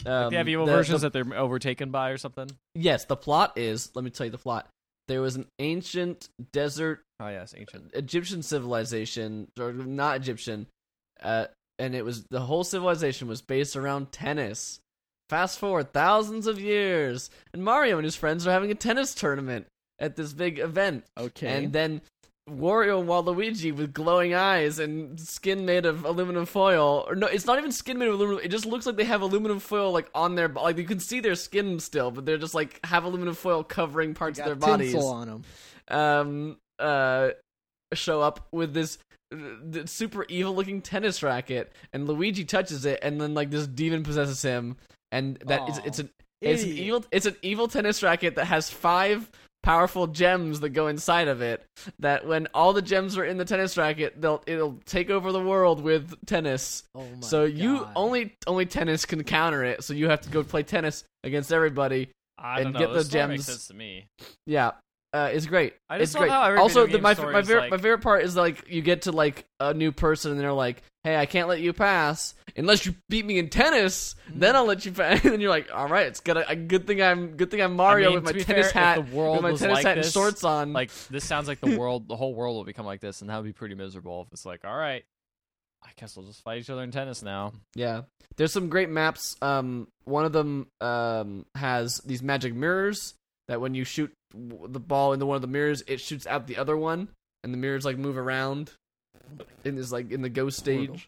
Um, 0.06 0.32
they 0.32 0.38
have 0.38 0.50
evil 0.50 0.66
the- 0.66 0.72
versions 0.74 1.02
the- 1.02 1.10
that 1.10 1.14
they're 1.30 1.38
overtaken 1.40 1.92
by 1.92 2.10
or 2.10 2.18
something. 2.18 2.50
yes, 2.76 3.06
the 3.06 3.16
plot 3.16 3.58
is. 3.58 3.92
Let 3.96 4.04
me 4.04 4.10
tell 4.12 4.26
you 4.26 4.32
the 4.32 4.38
plot. 4.38 4.68
There 5.10 5.22
was 5.22 5.36
an 5.36 5.48
ancient 5.60 6.30
desert 6.54 7.02
Oh 7.20 7.28
yes, 7.28 7.54
ancient. 7.58 7.92
Egyptian 7.94 8.42
civilization, 8.42 9.48
or 9.60 9.72
not 9.74 10.18
Egyptian, 10.18 10.68
uh, 11.22 11.46
and 11.80 11.94
it 11.96 12.04
was 12.06 12.24
the 12.30 12.40
whole 12.42 12.64
civilization 12.64 13.28
was 13.28 13.42
based 13.42 13.76
around 13.76 14.12
tennis. 14.12 14.80
Fast 15.30 15.58
forward 15.60 15.94
thousands 15.94 16.48
of 16.48 16.60
years, 16.60 17.30
and 17.54 17.64
Mario 17.64 17.98
and 17.98 18.06
his 18.06 18.16
friends 18.16 18.46
are 18.46 18.52
having 18.52 18.72
a 18.72 18.76
tennis 18.76 19.14
tournament 19.16 19.68
at 20.00 20.16
this 20.16 20.34
big 20.34 20.60
event, 20.60 21.06
Okay. 21.18 21.48
and 21.48 21.72
then 21.74 22.02
Wario 22.50 23.00
and 23.00 23.08
Waluigi 23.08 23.74
with 23.74 23.94
glowing 23.94 24.34
eyes 24.34 24.78
and 24.78 25.18
skin 25.20 25.66
made 25.66 25.86
of 25.86 26.04
aluminum 26.04 26.46
foil, 26.46 27.06
or 27.08 27.16
no, 27.16 27.28
it's 27.28 27.46
not 27.46 27.58
even 27.58 27.72
skin 27.72 27.98
made 27.98 28.10
of 28.10 28.16
aluminum. 28.16 28.42
It 28.44 28.50
just 28.50 28.66
looks 28.66 28.86
like 28.86 28.98
they 28.98 29.06
have 29.06 29.22
aluminum 29.22 29.60
foil 29.60 29.92
like 29.92 30.10
on 30.14 30.36
their, 30.36 30.50
like 30.50 30.78
you 30.78 30.84
can 30.84 31.00
see 31.00 31.22
their 31.22 31.36
skin 31.36 31.80
still, 31.80 32.12
but 32.12 32.26
they're 32.26 32.38
just 32.38 32.54
like 32.54 32.86
have 32.86 33.06
aluminum 33.06 33.34
foil 33.34 33.64
covering 33.64 34.14
parts 34.14 34.40
of 34.40 34.46
their 34.46 34.56
bodies 34.56 34.92
tinsel 34.92 35.10
on 35.10 35.28
them. 35.28 35.44
um 35.88 36.58
uh 36.80 37.30
show 37.94 38.22
up 38.22 38.48
with 38.52 38.74
this 38.74 38.98
uh, 39.32 39.86
super 39.86 40.26
evil 40.30 40.56
looking 40.56 40.82
tennis 40.82 41.22
racket 41.24 41.72
and 41.94 42.08
Luigi 42.08 42.44
touches 42.44 42.86
it 42.86 43.00
and 43.02 43.22
then 43.22 43.34
like 43.34 43.52
this 43.52 43.68
demon 43.68 44.04
possesses 44.04 44.42
him 44.42 44.76
and 45.12 45.38
that 45.46 45.62
it's, 45.70 45.78
it's 45.86 46.00
an 46.00 46.10
it's 46.42 46.64
an 46.64 46.70
evil 46.70 47.06
it's 47.12 47.26
an 47.26 47.36
evil 47.42 47.68
tennis 47.68 48.02
racket 48.04 48.36
that 48.36 48.46
has 48.46 48.70
five 48.70 49.30
powerful 49.64 50.08
gems 50.08 50.60
that 50.60 50.70
go 50.70 50.88
inside 50.88 51.28
of 51.28 51.42
it 51.42 51.66
that 52.00 52.28
when 52.28 52.48
all 52.54 52.74
the 52.74 52.82
gems 52.82 53.18
are 53.18 53.26
in 53.26 53.38
the 53.38 53.46
tennis 53.46 53.78
racket 53.78 54.20
they'll 54.22 54.44
it'll 54.46 54.78
take 54.86 55.10
over 55.10 55.32
the 55.32 55.42
world 55.42 55.82
with 55.82 56.14
tennis 56.26 56.84
Oh 56.94 57.06
my 57.16 57.22
so 57.22 57.46
you 57.46 57.80
God. 57.80 57.92
only 57.96 58.36
only 58.46 58.66
tennis 58.66 59.06
can 59.06 59.24
counter 59.24 59.64
it 59.64 59.84
so 59.84 59.94
you 59.94 60.10
have 60.10 60.22
to 60.22 60.30
go 60.30 60.44
play 60.44 60.64
tennis 60.64 61.04
against 61.24 61.52
everybody 61.54 62.10
I 62.38 62.58
And 62.60 62.66
don't 62.66 62.74
know. 62.74 62.80
get 62.80 62.88
the 62.90 62.96
this 62.96 63.08
story 63.08 63.28
makes 63.28 63.46
gems. 63.46 63.56
sense 63.56 63.68
to 63.68 63.74
me. 63.74 64.06
yeah, 64.46 64.72
uh, 65.14 65.30
it's 65.32 65.46
great. 65.46 65.76
I 65.88 66.00
just 66.00 66.14
it's 66.14 66.20
great. 66.20 66.32
how 66.32 66.58
also, 66.58 66.88
the, 66.88 66.98
my 66.98 67.14
my 67.14 67.44
favorite 67.44 67.62
like- 67.62 67.72
my 67.72 67.78
favorite 67.78 68.02
part 68.02 68.24
is 68.24 68.36
like 68.36 68.68
you 68.68 68.82
get 68.82 69.04
to 69.04 69.12
like 69.12 69.46
a 69.60 69.72
new 69.72 69.92
person 69.92 70.32
and 70.32 70.40
they're 70.40 70.52
like, 70.52 70.82
"Hey, 71.04 71.16
I 71.16 71.28
can't 71.28 71.48
let 71.48 71.60
you 71.60 71.72
pass 71.72 72.34
unless 72.56 72.88
you 72.88 72.96
beat 73.10 73.24
me 73.24 73.38
in 73.38 73.50
tennis. 73.50 74.16
Mm. 74.28 74.40
Then 74.40 74.56
I'll 74.56 74.66
let 74.66 74.88
you 74.88 74.92
pass." 74.92 75.24
and 75.26 75.40
you're 75.40 75.52
like, 75.52 75.70
"All 75.72 75.88
right, 75.88 76.08
it's 76.08 76.20
gonna 76.20 76.44
a 76.48 76.56
good 76.56 76.88
thing 76.88 77.00
I'm 77.00 77.38
good 77.38 77.52
thing 77.52 77.62
I'm 77.62 77.76
Mario 77.76 78.08
I 78.08 78.16
mean, 78.16 78.24
with 78.24 78.36
my 78.36 78.42
tennis 78.42 78.72
fair, 78.72 78.82
hat, 78.82 79.06
the 79.06 79.16
world 79.16 79.44
with 79.44 79.44
my 79.44 79.58
tennis 79.58 79.76
like 79.76 79.86
hat 79.86 79.96
this, 79.98 80.08
and 80.08 80.14
shorts 80.14 80.44
on." 80.44 80.74
Like 80.74 80.90
this 81.12 81.24
sounds 81.24 81.48
like 81.48 81.62
the 81.62 81.78
world, 81.80 82.08
the 82.08 82.16
whole 82.16 82.34
world 82.34 82.56
will 82.56 82.66
become 82.66 82.88
like 82.88 83.00
this, 83.00 83.22
and 83.22 83.30
that 83.30 83.38
would 83.38 83.46
be 83.46 83.54
pretty 83.54 83.76
miserable. 83.76 84.24
If 84.26 84.34
it's 84.34 84.48
like, 84.48 84.66
all 84.66 84.76
right, 84.76 85.04
I 85.84 85.90
guess 85.96 86.18
we'll 86.18 86.26
just 86.26 86.42
fight 86.42 86.58
each 86.58 86.72
other 86.72 86.82
in 86.82 86.90
tennis 86.90 87.22
now. 87.22 87.54
Yeah. 87.76 88.02
There's 88.36 88.52
some 88.52 88.70
great 88.70 88.90
maps. 88.90 89.36
Um, 89.44 89.90
one 90.06 90.26
of 90.26 90.32
them 90.32 90.68
um 90.82 91.46
has 91.54 92.00
these 92.00 92.24
magic 92.24 92.56
mirrors 92.56 93.14
that 93.48 93.62
when 93.62 93.74
you 93.74 93.84
shoot 93.84 94.12
the 94.34 94.80
ball 94.80 95.14
into 95.14 95.26
one 95.26 95.36
of 95.36 95.42
the 95.42 95.48
mirrors, 95.48 95.84
it 95.88 96.00
shoots 96.00 96.26
out 96.28 96.48
the 96.48 96.58
other 96.58 96.78
one, 96.78 97.10
and 97.44 97.54
the 97.54 97.58
mirrors 97.58 97.86
like 97.86 97.98
move 97.98 98.18
around 98.18 98.72
in 99.64 99.76
this 99.76 99.92
like 99.92 100.12
in 100.12 100.22
the 100.22 100.30
ghost 100.30 100.58
stage. 100.58 100.88
Portal. 100.88 101.06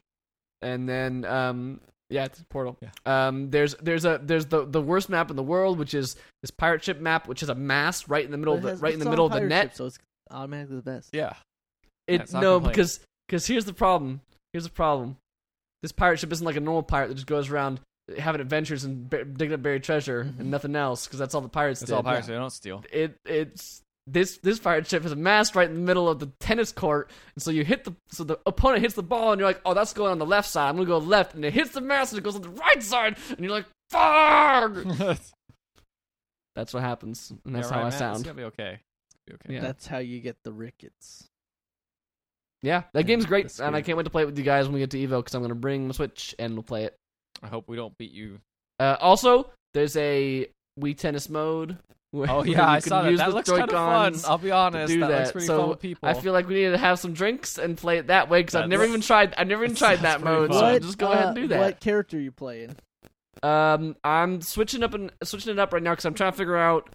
And 0.62 0.90
then 0.90 1.26
um, 1.26 1.80
yeah, 2.10 2.26
it's 2.26 2.40
a 2.40 2.46
portal. 2.46 2.78
Yeah. 2.82 2.90
Um, 3.28 3.50
there's 3.50 3.76
there's 3.76 4.06
a 4.06 4.20
there's 4.22 4.46
the 4.48 4.66
the 4.66 4.82
worst 4.82 5.10
map 5.10 5.30
in 5.30 5.36
the 5.36 5.44
world, 5.44 5.80
which 5.80 5.94
is 5.94 6.16
this 6.42 6.52
pirate 6.52 6.84
ship 6.84 7.00
map, 7.00 7.28
which 7.28 7.42
is 7.44 7.50
a 7.50 7.56
mast 7.56 8.08
right 8.08 8.24
in 8.24 8.32
the 8.32 8.38
middle 8.38 8.54
of 8.54 8.62
the 8.62 8.76
right 8.78 8.94
in 8.94 9.00
the 9.00 9.10
middle 9.10 9.26
of 9.26 9.32
the 9.32 9.42
net. 9.42 9.68
ship, 9.68 9.74
so 9.76 9.86
it's 9.86 10.00
automatically 10.32 10.78
the 10.78 10.82
best. 10.82 11.10
Yeah, 11.14 11.34
It 12.08 12.22
it's 12.22 12.34
no 12.34 12.60
because 12.60 13.00
because 13.28 13.48
here's 13.48 13.66
the 13.66 13.74
problem. 13.74 14.22
Here's 14.54 14.66
the 14.66 14.70
problem. 14.70 15.18
This 15.82 15.92
pirate 15.92 16.20
ship 16.20 16.32
isn't 16.32 16.46
like 16.46 16.56
a 16.56 16.62
normal 16.62 16.84
pirate 16.84 17.10
that 17.10 17.16
just 17.16 17.28
goes 17.28 17.50
around 17.50 17.80
having 18.20 18.40
adventures 18.42 18.84
and 18.84 19.10
b- 19.10 19.24
digging 19.24 19.54
up 19.54 19.62
buried 19.64 19.84
treasure 19.84 20.24
Mhm. 20.26 20.40
and 20.42 20.52
nothing 20.52 20.76
else 20.76 21.06
because 21.08 21.18
that's 21.20 21.34
all 21.34 21.42
the 21.42 21.50
pirates 21.50 21.82
it's 21.82 21.90
did. 21.90 21.96
all 21.96 22.04
pirates. 22.04 22.28
They 22.28 22.34
don't 22.34 22.50
steal. 22.52 22.84
It 22.92 23.18
it's 23.26 23.82
this 24.08 24.38
this 24.38 24.60
pirate 24.60 24.86
ship 24.88 25.02
has 25.04 25.12
a 25.12 25.16
mast 25.16 25.56
right 25.56 25.68
in 25.68 25.74
the 25.76 25.82
middle 25.82 26.08
of 26.08 26.20
the 26.20 26.28
tennis 26.40 26.72
court, 26.72 27.10
and 27.34 27.42
so 27.42 27.50
you 27.50 27.66
hit 27.66 27.84
the 27.84 27.96
so 28.10 28.24
the 28.24 28.40
opponent 28.46 28.82
hits 28.84 28.94
the 28.94 29.02
ball 29.02 29.32
and 29.32 29.40
you're 29.40 29.50
like, 29.50 29.62
oh, 29.66 29.74
that's 29.74 29.94
going 29.94 30.12
on 30.12 30.20
the 30.20 30.26
left 30.26 30.48
side. 30.48 30.70
I'm 30.70 30.76
gonna 30.76 30.86
go 30.88 31.00
left, 31.00 31.34
and 31.34 31.44
it 31.44 31.54
hits 31.54 31.72
the 31.72 31.82
mast 31.82 32.14
and 32.14 32.20
it 32.20 32.24
goes 32.24 32.36
on 32.36 32.44
the 32.44 32.50
right 32.50 32.84
side, 32.84 33.18
and 33.30 33.40
you're 33.40 33.50
like, 33.50 33.66
fuck. 33.90 34.74
that's 36.56 36.74
what 36.74 36.84
happens, 36.84 37.34
and 37.46 37.56
that's 37.56 37.68
Yeah, 37.70 37.74
how 37.74 37.80
right, 37.82 37.82
I 37.82 37.84
man, 37.84 37.88
It's 37.88 37.98
sound. 37.98 38.24
gonna 38.24 38.36
be 38.36 38.44
okay. 38.44 38.80
It's 39.10 39.24
gonna 39.28 39.38
be 39.40 39.44
okay. 39.46 39.54
Yeah. 39.56 39.62
That's 39.62 39.88
how 39.88 39.98
you 39.98 40.20
get 40.20 40.38
the 40.44 40.52
rickets. 40.54 41.28
Yeah, 42.62 42.84
that 42.94 43.00
Yeah, 43.02 43.04
game's 43.04 43.26
great, 43.26 43.60
and 43.60 43.76
I 43.76 43.82
can't 43.82 43.98
wait 43.98 44.04
to 44.06 44.10
play 44.10 44.24
it 44.24 44.26
with 44.28 44.38
you 44.38 44.44
guys 44.44 44.66
when 44.66 44.74
we 44.76 44.80
get 44.80 44.92
to 44.92 44.98
Evo 44.98 45.18
because 45.20 45.34
I'm 45.36 45.42
gonna 45.42 45.56
bring 45.56 45.88
my 45.88 45.94
Switch 45.94 46.34
and 46.40 46.54
we'll 46.54 46.64
play 46.64 46.84
it. 46.86 46.96
I 47.44 47.48
hope 47.48 47.68
we 47.68 47.76
don't 47.76 47.98
beat 47.98 48.12
you. 48.12 48.40
Uh, 48.80 48.98
also, 49.00 49.50
there's 49.74 49.96
a 49.98 50.48
Wii 50.80 50.98
Tennis 50.98 51.30
mode. 51.30 51.78
where- 52.12 52.30
Oh 52.30 52.44
yeah, 52.44 52.58
you 52.58 52.62
I 52.78 52.80
can 52.82 52.90
saw 52.90 53.02
that. 53.04 53.10
use 53.12 53.20
That 53.20 53.30
the 53.30 53.36
looks 53.36 53.50
kind 53.50 53.64
of 53.64 53.70
fun. 53.72 54.16
I'll 54.26 54.38
be 54.38 54.52
honest. 54.52 54.94
do 54.94 55.00
that, 55.02 55.10
looks 55.10 55.32
pretty 55.34 55.48
So 55.48 55.60
fun 55.60 55.70
with 55.70 55.80
people. 55.80 56.08
I 56.10 56.14
feel 56.14 56.34
like 56.34 56.48
we 56.48 56.56
need 56.56 56.72
to 56.72 56.78
have 56.78 56.98
some 57.00 57.14
drinks 57.14 57.58
and 57.58 57.78
play 57.78 57.98
it 57.98 58.08
that 58.08 58.30
way 58.30 58.40
because 58.42 58.56
I've 58.56 58.70
never 58.70 58.84
That's- 58.84 58.90
even 58.90 59.02
tried. 59.02 59.34
I've 59.38 59.48
never 59.48 59.64
even 59.66 59.76
tried 59.76 60.00
that 60.00 60.22
mode. 60.22 60.50
fun. 60.50 60.58
So 60.60 60.72
What, 60.74 60.82
just 60.82 60.98
go 60.98 61.12
ahead 61.12 61.28
and 61.30 61.38
uh, 61.38 61.42
do 61.42 61.48
that. 61.50 61.60
What 61.60 61.80
character 61.82 62.18
are 62.18 62.22
you 62.22 62.32
playing? 62.32 62.76
Um, 63.44 63.96
I'm 64.04 64.42
switching 64.42 64.82
up 64.84 64.94
and 64.94 65.12
switching 65.24 65.52
it 65.52 65.60
up 65.60 65.74
right 65.74 65.84
now 65.84 65.92
because 65.92 66.06
I'm 66.06 66.14
trying 66.14 66.32
to 66.32 66.38
figure 66.38 66.58
out. 66.58 66.90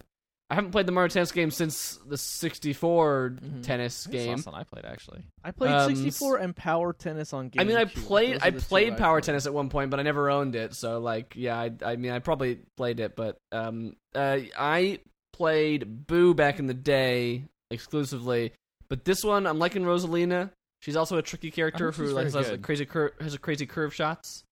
I 0.51 0.55
haven't 0.55 0.71
played 0.71 0.85
the 0.85 0.91
Mario 0.91 1.07
Tennis 1.07 1.31
game 1.31 1.49
since 1.49 1.97
the 2.05 2.17
64 2.17 3.35
Mhm. 3.41 3.63
tennis 3.63 4.03
That's 4.03 4.11
the 4.11 4.17
game. 4.17 4.29
last 4.35 4.45
one 4.45 4.55
I 4.55 4.63
played 4.65 4.83
actually. 4.83 5.23
I 5.45 5.51
played 5.51 5.71
Um, 5.71 5.95
64 5.95 6.37
and 6.39 6.53
Power 6.53 6.91
Tennis 6.91 7.31
on 7.31 7.49
GameCube. 7.49 7.61
I 7.61 7.63
mean, 7.63 7.77
I 7.77 7.85
played 7.85 8.39
I 8.43 8.49
are 8.49 8.51
the 8.51 8.59
two 8.59 8.65
played 8.67 8.97
power 8.97 9.15
played. 9.21 9.23
tennis 9.23 9.45
at 9.45 9.53
one 9.53 9.69
point, 9.69 9.91
but 9.91 10.01
I 10.01 10.03
never 10.03 10.29
owned 10.29 10.55
it. 10.55 10.73
So 10.75 10.99
like, 10.99 11.33
yeah, 11.37 11.57
I, 11.57 11.71
I 11.85 11.95
mean, 11.95 12.11
I 12.11 12.19
probably 12.19 12.59
played 12.75 12.99
it, 12.99 13.15
but 13.15 13.37
um, 13.53 13.95
uh, 14.13 14.39
I 14.57 14.99
played 15.31 16.05
Boo 16.07 16.33
back 16.33 16.59
in 16.59 16.67
the 16.67 16.73
day 16.73 17.45
exclusively. 17.69 18.51
But 18.89 19.05
this 19.05 19.23
one, 19.23 19.47
I'm 19.47 19.57
liking 19.57 19.83
Rosalina. 19.83 20.51
She's 20.81 20.97
also 20.97 21.17
a 21.17 21.21
tricky 21.21 21.49
character 21.51 21.91
who 21.91 22.07
like 22.07 22.25
has 22.25 22.35
a 22.35 22.41
good. 22.43 22.61
crazy 22.61 22.85
cur- 22.85 23.13
has 23.21 23.33
a 23.33 23.39
crazy 23.39 23.65
curve 23.65 23.93
shots. 23.95 24.43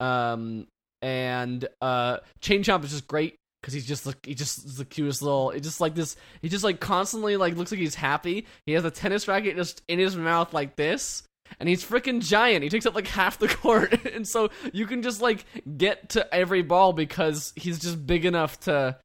Um, 0.00 0.66
and 1.02 1.66
uh, 1.80 2.18
Chain 2.40 2.62
Chomp 2.62 2.84
is 2.84 2.90
just 2.90 3.06
great 3.06 3.36
because 3.60 3.74
he's 3.74 3.86
just 3.86 4.06
like 4.06 4.24
he 4.24 4.34
just 4.34 4.64
is 4.64 4.76
the 4.76 4.84
cutest 4.84 5.22
little. 5.22 5.50
He 5.50 5.60
just 5.60 5.80
like 5.80 5.94
this. 5.94 6.16
He 6.42 6.48
just 6.48 6.64
like 6.64 6.80
constantly 6.80 7.36
like 7.36 7.56
looks 7.56 7.70
like 7.70 7.80
he's 7.80 7.94
happy. 7.94 8.46
He 8.66 8.72
has 8.72 8.84
a 8.84 8.90
tennis 8.90 9.28
racket 9.28 9.56
just 9.56 9.82
in 9.88 9.98
his 9.98 10.16
mouth 10.16 10.52
like 10.54 10.76
this, 10.76 11.22
and 11.58 11.68
he's 11.68 11.84
freaking 11.84 12.20
giant. 12.22 12.62
He 12.62 12.68
takes 12.70 12.86
up 12.86 12.94
like 12.94 13.06
half 13.06 13.38
the 13.38 13.48
court, 13.62 14.04
and 14.06 14.26
so 14.26 14.50
you 14.72 14.86
can 14.86 15.02
just 15.02 15.20
like 15.20 15.44
get 15.76 16.10
to 16.10 16.34
every 16.34 16.62
ball 16.62 16.92
because 16.92 17.52
he's 17.56 17.78
just 17.78 18.06
big 18.06 18.24
enough 18.24 18.60
to 18.60 18.96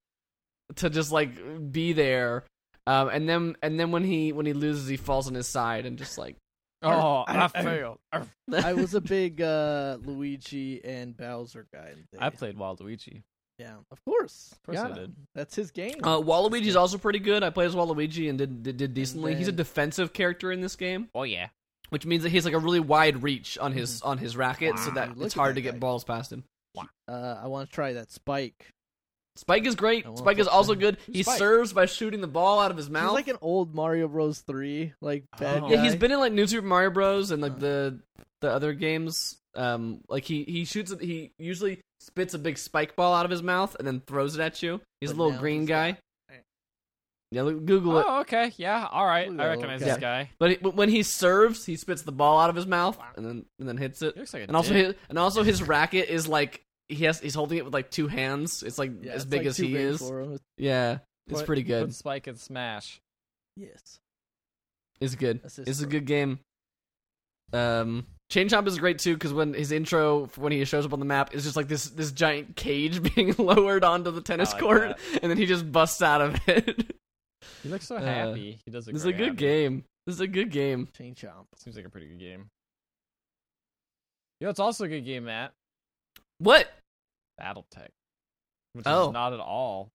to 0.76 0.90
just 0.90 1.12
like 1.12 1.72
be 1.72 1.94
there. 1.94 2.44
Um, 2.88 3.10
and 3.10 3.28
then 3.28 3.56
and 3.64 3.80
then 3.80 3.92
when 3.92 4.04
he 4.04 4.32
when 4.32 4.46
he 4.46 4.54
loses, 4.54 4.88
he 4.88 4.98
falls 4.98 5.28
on 5.28 5.34
his 5.34 5.48
side 5.48 5.86
and 5.86 5.98
just 5.98 6.18
like 6.18 6.36
Oh, 6.82 7.24
I- 7.28 7.38
I, 7.38 7.44
I- 7.46 7.48
failed. 7.64 7.98
I, 8.12 8.22
I 8.54 8.74
was 8.74 8.94
a 8.94 9.02
big 9.02 9.42
uh, 9.42 9.98
Luigi 10.04 10.84
and 10.86 11.18
Bowser 11.18 11.66
guy. 11.74 11.94
in 11.94 12.06
the. 12.12 12.24
I 12.24 12.30
played 12.30 12.58
Waluigi. 12.58 13.24
Yeah, 13.60 13.76
of 13.90 14.04
course. 14.06 14.50
Of 14.52 14.64
course 14.64 14.78
I 14.80 14.88
Gotta. 14.90 15.02
did. 15.02 15.16
That's 15.34 15.56
his 15.56 15.72
game. 15.72 15.96
Uh, 16.04 16.18
Waluigi's 16.20 16.76
also 16.76 16.98
pretty 16.98 17.20
good. 17.20 17.42
I 17.44 17.50
play 17.52 17.66
as 17.66 17.74
Waluigi 17.76 18.30
and 18.30 18.38
did 18.38 18.64
did, 18.64 18.78
did 18.78 18.94
decently. 18.94 19.34
He's 19.36 19.48
a 19.48 19.52
defensive 19.54 20.12
character 20.12 20.52
in 20.52 20.60
this 20.62 20.76
game, 20.76 21.10
Oh 21.16 21.24
yeah. 21.24 21.48
which 21.90 22.06
means 22.06 22.24
that 22.24 22.30
he's 22.30 22.44
like 22.44 22.54
a 22.54 22.60
really 22.60 22.82
wide 22.82 23.24
reach 23.24 23.58
on 23.58 23.72
his 23.72 24.02
on 24.02 24.18
his 24.18 24.36
racket, 24.36 24.78
so 24.80 24.92
that 24.92 25.16
Look 25.18 25.28
it's 25.28 25.34
hard 25.36 25.52
that 25.52 25.56
to 25.56 25.62
get 25.62 25.74
guy. 25.74 25.80
balls 25.80 26.04
past 26.04 26.32
him. 26.34 26.44
Uh, 27.08 27.40
I 27.42 27.48
want 27.48 27.70
to 27.70 27.74
try 27.74 27.94
that 27.94 28.12
Spike. 28.12 28.68
Spike 29.38 29.66
is 29.66 29.76
great. 29.76 30.06
Spike 30.18 30.40
is 30.40 30.48
also 30.48 30.76
good. 30.76 30.98
He 31.12 31.24
Spike? 31.24 31.38
serves 31.38 31.72
by 31.74 31.86
shooting 31.86 32.20
the 32.22 32.28
ball 32.28 32.60
out 32.60 32.72
of 32.72 32.78
his 32.78 32.88
He's 32.88 32.92
mouth. 32.94 33.14
like 33.14 33.28
an 33.30 33.38
old 33.42 33.74
Mario 33.76 34.08
Bros. 34.10 34.40
Three, 34.40 34.94
like 35.02 35.24
bad 35.40 35.64
Oh. 35.64 35.70
yeah, 35.70 35.82
he's 35.82 35.94
guy. 35.94 36.00
been 36.00 36.12
in 36.12 36.20
like 36.20 36.32
New 36.34 36.48
Super 36.48 36.66
Mario 36.68 36.90
Bros. 36.90 37.32
and 37.32 37.42
like 37.42 37.54
Huh. 37.54 37.60
the 37.60 38.00
the 38.42 38.50
other 38.52 38.74
games. 38.74 39.38
Um, 39.56 40.02
like 40.10 40.26
he 40.26 40.44
he 40.44 40.66
shoots. 40.66 40.94
He 41.00 41.32
usually 41.40 41.80
spits 42.02 42.34
a 42.34 42.40
big 42.40 42.58
spike 42.58 42.96
ball 42.96 43.14
out 43.14 43.26
of 43.26 43.32
his 43.32 43.42
mouth 43.42 43.76
and 43.80 43.88
then 43.88 44.02
throws 44.06 44.36
it 44.38 44.42
at 44.42 44.62
you. 44.62 44.82
He's 45.00 45.12
But 45.12 45.16
a 45.16 45.18
little 45.18 45.32
now 45.34 45.40
green 45.40 45.66
guy. 45.66 45.92
got- 45.92 46.00
Yeah, 47.32 47.42
look, 47.44 47.66
Google 47.66 47.98
it. 48.00 48.06
Oh, 48.08 48.20
okay. 48.22 48.52
Yeah. 48.58 48.88
All 48.92 49.06
right. 49.06 49.30
Look 49.30 49.40
I 49.40 49.44
that 49.46 49.50
recognize 49.50 49.80
little 49.82 49.96
this 49.96 50.02
guy. 50.02 50.30
But 50.38 50.52
he, 50.52 50.56
when 50.58 50.90
he 50.90 51.04
serves, 51.04 51.66
he 51.66 51.76
spits 51.78 52.02
the 52.04 52.12
ball 52.12 52.40
out 52.40 52.50
of 52.50 52.56
his 52.56 52.68
mouth 52.68 52.98
and 53.16 53.26
then 53.26 53.46
and 53.60 53.68
then 53.68 53.78
hits 53.78 54.02
it. 54.02 54.14
He 54.14 54.20
looks 54.20 54.34
like 54.34 54.44
a 54.44 54.48
And 54.48 54.56
also 54.56 54.74
his, 54.74 54.96
and 55.10 55.18
also 55.18 55.44
his 55.44 55.64
racket 55.64 56.10
is 56.10 56.28
like 56.28 56.62
he 56.90 57.06
has 57.06 57.20
he's 57.20 57.34
holding 57.36 57.58
it 57.58 57.66
with 57.66 57.74
like 57.74 57.90
two 57.90 58.08
hands. 58.08 58.62
It's 58.62 58.78
like 58.78 58.92
Yeah, 59.02 59.14
as 59.14 59.24
it's 59.24 59.30
big 59.30 59.40
like 59.40 59.48
as 59.48 59.58
he 59.58 59.68
big 59.74 59.76
is. 59.76 60.00
for 60.00 60.22
him. 60.22 60.40
Yeah, 60.58 61.00
it's 61.28 61.40
Put- 61.40 61.46
pretty 61.48 61.64
good. 61.64 61.86
Put 61.88 61.96
Spike 61.96 62.28
and 62.28 62.38
Smash. 62.40 63.00
Yes. 63.58 64.00
It's 65.02 65.16
good. 65.16 65.42
Assist 65.44 65.68
It's 65.68 65.82
a 65.82 65.88
good 65.88 66.06
game. 66.06 66.40
Um, 67.54 68.06
Chain 68.32 68.50
Chomp 68.50 68.68
is 68.68 68.80
great 68.80 68.98
too 69.00 69.14
because 69.14 69.34
when 69.34 69.54
his 69.54 69.72
intro 69.72 70.26
when 70.36 70.52
he 70.52 70.66
shows 70.66 70.86
up 70.86 70.94
on 70.94 71.00
the 71.00 71.06
map 71.06 71.34
is 71.36 71.44
just 71.44 71.56
like 71.56 71.68
this 71.68 71.90
this 71.90 72.12
giant 72.12 72.56
cage 72.56 73.02
being 73.16 73.34
lowered 73.38 73.84
onto 73.84 74.10
the 74.12 74.22
tennis 74.22 74.52
like 74.54 74.62
court, 74.62 74.82
that. 74.82 75.00
and 75.22 75.30
then 75.30 75.38
he 75.38 75.46
just 75.46 75.72
busts 75.72 76.02
out 76.02 76.22
of 76.22 76.36
it. 76.48 76.96
He 77.62 77.70
looks 77.70 77.86
so 77.88 77.98
Uh, 77.98 78.02
happy. 78.02 78.60
He 78.66 78.72
does. 78.72 78.86
this 78.86 78.96
is 78.96 79.06
a 79.06 79.14
good 79.14 79.28
happy. 79.28 79.38
game. 79.38 79.84
This 80.08 80.16
is 80.16 80.22
a 80.22 80.28
good 80.28 80.52
game. 80.52 80.88
Chain 80.98 81.14
Chomp. 81.16 81.46
Seems 81.58 81.76
like 81.76 81.86
a 81.86 81.90
pretty 81.90 82.08
good 82.08 82.20
game. 82.20 82.50
You 84.40 84.46
know, 84.46 84.50
it's 84.50 84.60
also 84.60 84.86
a 84.86 84.88
good 84.88 85.06
game, 85.06 85.26
Matt. 85.26 85.54
What? 86.40 86.68
BattleTech, 87.40 87.90
which 88.74 88.86
Oh. 88.88 89.08
is 89.08 89.14
not 89.14 89.34
at 89.34 89.40
all 89.40 89.90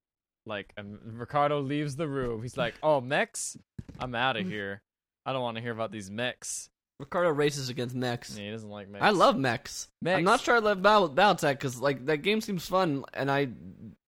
like. 0.46 0.72
And 0.76 0.98
Ricardo 1.18 1.60
leaves 1.60 1.96
the 1.96 2.08
room. 2.08 2.42
He's 2.42 2.56
like, 2.56 2.74
"Oh, 2.82 3.00
mechs, 3.00 3.56
I'm 3.98 4.14
out 4.14 4.36
of 4.36 4.46
here. 4.48 4.80
I 5.26 5.32
don't 5.32 5.42
want 5.42 5.56
to 5.56 5.62
hear 5.62 5.72
about 5.72 5.90
these 5.92 6.10
mechs." 6.10 6.69
Ricardo 7.00 7.30
races 7.30 7.68
against 7.68 7.94
mechs. 7.96 8.36
Yeah, 8.38 8.44
he 8.44 8.50
doesn't 8.52 8.70
like 8.70 8.88
mechs. 8.88 9.04
I 9.04 9.10
love 9.10 9.36
mechs. 9.36 9.88
mechs. 10.00 10.18
I'm 10.18 10.24
not 10.24 10.40
sure 10.40 10.54
I 10.54 10.58
love 10.60 10.80
Battle 10.82 11.08
Battletech 11.10 11.52
because 11.54 11.80
like 11.80 12.06
that 12.06 12.18
game 12.18 12.40
seems 12.40 12.66
fun 12.66 13.04
and 13.12 13.30
I 13.30 13.48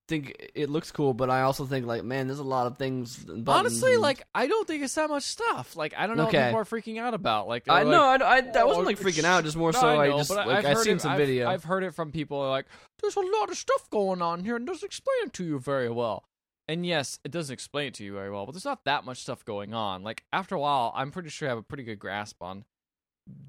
think 0.09 0.51
it 0.55 0.69
looks 0.69 0.91
cool, 0.91 1.15
but 1.15 1.31
I 1.31 1.43
also 1.43 1.65
think 1.65 1.87
like 1.87 2.05
man, 2.05 2.27
there's 2.27 2.39
a 2.39 2.45
lot 2.45 2.67
of 2.67 2.77
things. 2.77 3.25
Honestly, 3.47 3.95
and- 3.95 4.03
like 4.03 4.23
I 4.35 4.47
don't 4.47 4.67
think 4.69 4.83
it's 4.83 4.95
that 4.97 5.09
much 5.09 5.23
stuff. 5.23 5.75
Like 5.75 5.95
I 5.97 6.07
don't 6.07 6.17
know 6.17 6.27
Okay. 6.29 6.39
what 6.39 6.47
people 6.47 6.61
are 6.61 6.65
freaking 6.83 6.99
out 7.01 7.15
about. 7.15 7.49
Like 7.49 7.69
I 7.69 7.85
know 7.85 8.05
like, 8.05 8.21
I, 8.23 8.37
I 8.37 8.41
that 8.43 8.67
wasn't 8.67 8.85
"Oh, 8.85 8.87
like 8.89 8.99
freaking 8.99 9.25
out, 9.25 9.45
just 9.45 9.57
more 9.57 9.73
No, 9.73 9.81
so 9.81 9.89
I, 10.01 10.09
know, 10.09 10.19
just 10.19 10.31
like 10.31 10.47
I've 10.47 10.65
I 10.67 10.75
heard 10.75 10.85
seen 10.85 10.97
it- 10.97 11.01
some 11.03 11.13
I've- 11.13 11.25
video. 11.25 11.49
I've 11.49 11.65
heard 11.65 11.83
it 11.85 11.95
from 11.95 12.13
people 12.13 12.47
like, 12.49 12.67
"There's 13.01 13.17
a 13.17 13.21
lot 13.21 13.51
of 13.51 13.57
stuff 13.57 13.89
going 13.91 14.21
on 14.21 14.45
here, 14.45 14.57
and 14.57 14.67
doesn't 14.67 14.85
explain 14.87 15.17
it 15.25 15.33
to 15.35 15.45
you 15.45 15.59
very 15.59 15.89
well." 15.91 16.25
And 16.69 16.87
yes, 16.87 17.19
it 17.25 17.33
doesn't 17.33 17.53
explain 17.53 17.89
it 17.89 17.95
to 17.95 18.05
you 18.05 18.13
very 18.15 18.31
well, 18.31 18.47
but 18.47 18.53
there's 18.53 18.65
not 18.65 18.85
that 18.85 19.05
much 19.05 19.19
stuff 19.23 19.45
going 19.45 19.75
on. 19.75 20.03
Like 20.05 20.25
after 20.33 20.55
a 20.55 20.61
while, 20.61 20.93
I'm 20.95 21.11
pretty 21.11 21.29
sure 21.29 21.49
I 21.49 21.51
have 21.51 21.59
a 21.59 21.63
pretty 21.63 21.83
good 21.85 21.99
grasp 21.99 22.41
on 22.43 22.65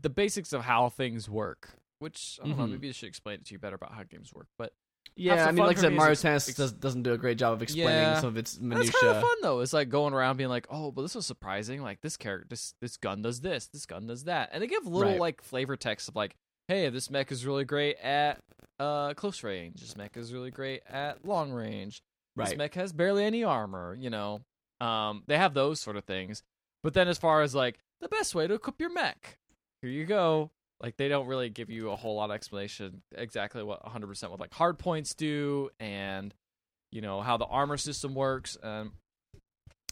the 0.02 0.10
basics 0.10 0.54
of 0.54 0.64
how 0.64 0.90
things 0.90 1.30
work. 1.30 1.70
Which 2.00 2.40
I 2.44 2.48
don't 2.48 2.58
know, 2.58 2.66
Mhm. 2.66 2.72
maybe 2.72 2.88
they 2.90 2.94
should 2.94 3.08
explain 3.08 3.36
it 3.36 3.46
to 3.46 3.54
you 3.54 3.60
better 3.60 3.76
about 3.76 3.94
how 3.94 4.04
games 4.04 4.34
work. 4.34 4.48
But 4.58 4.74
yeah, 5.16 5.46
I 5.48 5.52
mean, 5.52 5.66
like 5.66 5.78
I 5.78 5.82
said, 5.82 5.94
Mario 5.94 6.16
Tennis 6.16 6.50
ex- 6.50 6.58
does, 6.58 6.74
doesn't 6.74 7.04
do 7.04 7.14
a 7.14 7.18
great 7.18 7.38
job 7.38 7.54
of 7.54 7.62
explaining 7.62 7.92
Yeah. 7.92 8.20
some 8.20 8.28
of 8.30 8.38
its 8.38 8.54
That's 8.54 8.62
minutia. 8.62 8.92
kind 9.00 9.16
of 9.18 9.22
fun 9.22 9.38
though. 9.42 9.60
It's 9.62 9.72
like 9.74 9.88
going 9.90 10.14
around 10.14 10.36
being 10.38 10.50
like, 10.50 10.68
"Oh, 10.70 10.92
but 10.92 11.04
this 11.04 11.16
was 11.16 11.26
surprising. 11.26 11.82
Like 11.82 12.02
this 12.02 12.18
character, 12.18 12.48
this 12.50 12.74
this 12.82 12.98
gun 12.98 13.22
does 13.22 13.40
this, 13.42 13.68
this 13.68 13.86
gun 13.86 14.06
does 14.08 14.26
that," 14.26 14.50
and 14.52 14.62
they 14.62 14.68
give 14.68 14.86
little 14.86 15.14
Right. 15.14 15.20
like 15.22 15.42
flavor 15.42 15.78
text 15.78 16.10
of 16.10 16.16
like, 16.16 16.36
"Hey, 16.68 16.90
this 16.90 17.10
mech 17.10 17.32
is 17.32 17.46
really 17.46 17.64
great 17.64 17.96
at 17.98 18.44
uh 18.80 19.14
close 19.14 19.44
range. 19.44 19.80
This 19.80 19.96
mech 19.96 20.18
is 20.18 20.34
really 20.34 20.52
great 20.52 20.82
at 20.88 21.24
long 21.24 21.52
range. 21.54 22.02
This 22.36 22.56
mech 22.58 22.74
has 22.74 22.92
barely 22.92 23.24
any 23.24 23.44
armor." 23.46 23.96
You 23.96 24.10
know, 24.10 24.42
um, 24.82 25.24
they 25.28 25.38
have 25.38 25.54
those 25.54 25.80
sort 25.80 25.96
of 25.96 26.04
things. 26.04 26.44
But 26.82 26.94
then 26.96 27.08
as 27.08 27.18
far 27.18 27.44
as 27.44 27.56
like 27.56 27.80
the 28.02 28.10
best 28.10 28.36
way 28.36 28.46
to 28.48 28.56
equip 28.56 28.82
your 28.82 28.92
mech, 28.92 29.38
here 29.84 29.92
you 29.92 30.06
go. 30.06 30.50
Like 30.82 30.98
they 30.98 31.10
don't 31.10 31.28
really 31.28 31.50
give 31.50 31.70
you 31.70 31.92
a 31.92 31.96
whole 31.96 32.16
lot 32.16 32.30
of 32.30 32.36
explanation 32.36 33.02
exactly 33.16 33.64
what 33.64 33.84
100% 33.84 34.30
what 34.30 34.40
like 34.40 34.54
hard 34.54 34.80
points 34.80 35.14
do 35.14 35.70
and 35.80 36.34
you 36.92 37.02
know 37.02 37.22
how 37.22 37.38
the 37.38 37.46
armor 37.46 37.78
system 37.78 38.16
works. 38.16 38.58
Um, 38.64 38.94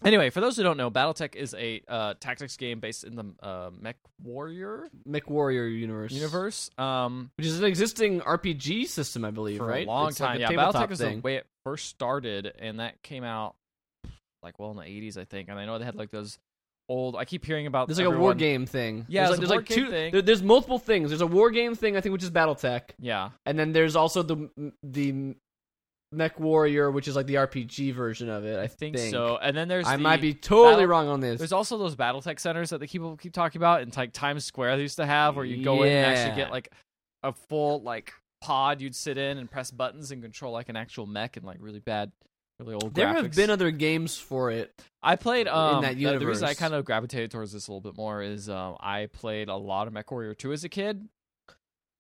anyway, 0.04 0.30
for 0.30 0.40
those 0.40 0.56
who 0.56 0.64
don't 0.64 0.78
know, 0.78 0.90
BattleTech 0.90 1.36
is 1.36 1.54
a 1.54 1.82
uh, 1.88 2.14
tactics 2.20 2.56
game 2.56 2.80
based 2.80 3.04
in 3.04 3.16
the 3.16 3.26
uh, 3.42 3.70
Mech 3.80 3.98
Warrior 4.24 4.88
Mech 5.06 5.30
Warrior 5.30 5.66
universe, 5.66 6.14
universe. 6.14 6.70
Um, 6.78 7.32
which 7.38 7.48
is 7.48 7.60
an 7.60 7.66
existing 7.66 8.22
RPG 8.22 8.88
system, 8.88 9.26
I 9.26 9.32
believe, 9.32 9.58
for 9.58 9.68
right? 9.68 9.86
a 9.86 9.90
long 9.90 10.10
It's 10.10 10.20
like 10.20 10.28
time, 10.30 10.38
a 10.38 10.40
yeah. 10.40 10.52
BattleTech 10.52 10.90
was 10.90 11.00
the 11.00 11.20
way 11.22 11.36
it 11.36 11.48
first 11.66 11.90
started, 11.90 12.52
and 12.60 12.80
that 12.80 13.02
came 13.02 13.24
out 13.24 13.56
like 14.44 14.58
well 14.58 14.72
in 14.72 14.78
the 14.78 14.84
80s, 14.84 15.18
I 15.18 15.26
think. 15.26 15.50
And 15.50 15.60
I 15.60 15.66
know 15.66 15.80
they 15.80 15.86
had 15.86 15.96
like 15.96 16.12
those 16.12 16.38
old. 16.92 17.16
I 17.16 17.26
keep 17.26 17.46
hearing 17.46 17.68
about 17.68 17.88
There's 17.88 18.00
like 18.00 18.08
a 18.08 18.20
war 18.20 18.34
game 18.34 18.66
thing. 18.66 19.06
Yeah, 19.08 19.28
there's, 19.28 19.40
there's 19.40 19.50
like, 19.50 19.62
a 19.62 19.74
there's 19.74 19.80
war 19.80 19.90
like 19.92 19.92
game 19.92 20.10
two. 20.10 20.12
there- 20.18 20.22
there's 20.22 20.44
multiple 20.44 20.80
things. 20.80 21.10
There's 21.10 21.22
a 21.22 21.28
war 21.28 21.50
game 21.52 21.74
thing, 21.76 21.96
I 21.98 22.02
think, 22.02 22.14
which 22.14 22.24
is 22.24 22.32
BattleTech, 22.32 22.82
Yeah, 23.00 23.30
and 23.46 23.58
then 23.58 23.72
there's 23.72 23.96
also 23.96 24.24
the 24.24 24.50
the 24.84 25.36
Mech 26.14 26.40
Warrior, 26.42 26.92
which 26.92 27.08
is 27.08 27.16
like 27.16 27.26
the 27.26 27.36
RPG 27.36 27.94
version 27.94 28.28
of 28.30 28.44
it. 28.46 28.60
I, 28.60 28.64
I 28.64 28.68
think, 28.68 28.98
so. 28.98 29.38
And 29.42 29.56
then 29.56 29.70
there's 29.70 29.88
I 29.88 29.96
the- 29.96 30.04
might 30.04 30.20
be 30.22 30.34
totally 30.34 30.74
Battle- 30.74 30.88
wrong 30.88 31.08
on 31.08 31.20
this. 31.22 31.38
There's 31.40 31.54
also 31.54 31.78
those 31.78 31.96
BattleTech 31.96 32.40
centers 32.40 32.72
that 32.72 32.80
the 32.80 32.88
keep 32.88 33.02
keep 33.22 33.32
talking 33.34 33.60
about 33.60 33.82
in 33.82 33.92
like 33.96 34.12
Times 34.12 34.44
Square. 34.44 34.76
They 34.76 34.82
used 34.84 34.98
to 34.98 35.06
have 35.06 35.36
where 35.38 35.46
you 35.46 35.64
go 35.64 35.84
in 35.84 35.92
and 35.94 36.06
actually 36.06 36.36
get 36.36 36.52
like 36.52 36.70
a 37.24 37.32
full 37.32 37.82
like 37.82 38.12
pod. 38.42 38.82
You'd 38.82 38.96
sit 38.96 39.18
in 39.18 39.38
and 39.38 39.50
press 39.50 39.72
buttons 39.72 40.12
and 40.12 40.22
control 40.22 40.52
like 40.52 40.68
an 40.68 40.76
actual 40.76 41.06
mech 41.06 41.38
and 41.38 41.46
like 41.46 41.58
really 41.62 41.80
bad, 41.80 42.12
really 42.62 42.76
old. 42.76 42.94
there 42.94 43.08
graphics. 43.08 43.22
have 43.24 43.36
been 43.36 43.50
other 43.50 43.72
games 43.72 44.18
for 44.18 44.52
it. 44.52 44.72
I 45.04 45.16
played 45.16 45.48
um 45.48 45.82
that 45.82 45.98
the- 45.98 46.18
The, 46.18 46.26
reason 46.26 46.48
I 46.48 46.54
kind 46.54 46.74
of 46.74 46.86
gravitated 46.86 47.32
towards 47.32 47.52
this 47.52 47.68
a 47.68 47.72
little 47.72 47.82
bit 47.82 47.98
more 47.98 48.22
is 48.22 48.50
um 48.50 48.78
I 48.80 49.08
played 49.08 49.50
a 49.50 49.56
lot 49.56 49.88
of 49.88 49.94
MechWarrior 49.94 50.38
2 50.38 50.54
as 50.54 50.64
a 50.64 50.70
kid. 50.70 51.08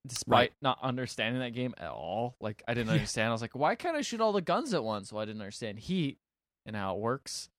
Despite 0.07 0.35
Right. 0.35 0.51
not 0.63 0.79
understanding 0.81 1.41
that 1.41 1.53
game 1.53 1.75
at 1.77 1.89
all, 1.91 2.35
like 2.41 2.63
I 2.67 2.73
didn't 2.73 2.89
understand. 2.91 3.29
I 3.29 3.31
was 3.31 3.41
like, 3.41 3.55
why 3.55 3.75
can't 3.75 3.95
I 3.95 4.01
shoot 4.01 4.19
all 4.19 4.31
the 4.33 4.41
guns 4.41 4.73
at 4.73 4.83
once? 4.83 5.13
Well, 5.13 5.21
I 5.21 5.25
didn't 5.25 5.41
understand 5.41 5.77
heat 5.79 6.17
and 6.65 6.75
how 6.75 6.95
it 6.95 6.99
works. 7.01 7.49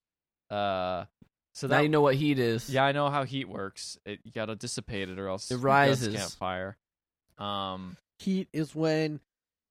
Uh, 0.50 1.04
so 1.54 1.66
now 1.68 1.76
that 1.76 1.82
you 1.84 1.88
know 1.88 2.00
what 2.00 2.16
heat 2.16 2.38
is. 2.40 2.68
yeah, 2.68 2.84
I 2.84 2.92
know 2.92 3.10
how 3.10 3.22
heat 3.24 3.48
works. 3.48 3.96
It, 4.04 4.20
you 4.24 4.32
gotta 4.32 4.56
dissipate 4.56 5.08
it, 5.08 5.18
or 5.20 5.28
else 5.28 5.50
It 5.50 5.54
your 5.54 5.58
guns 5.58 5.64
rises. 5.64 6.16
can't 6.16 6.30
fire. 6.32 6.76
Um, 7.38 7.96
Heat 8.18 8.48
is 8.52 8.74
when 8.74 9.20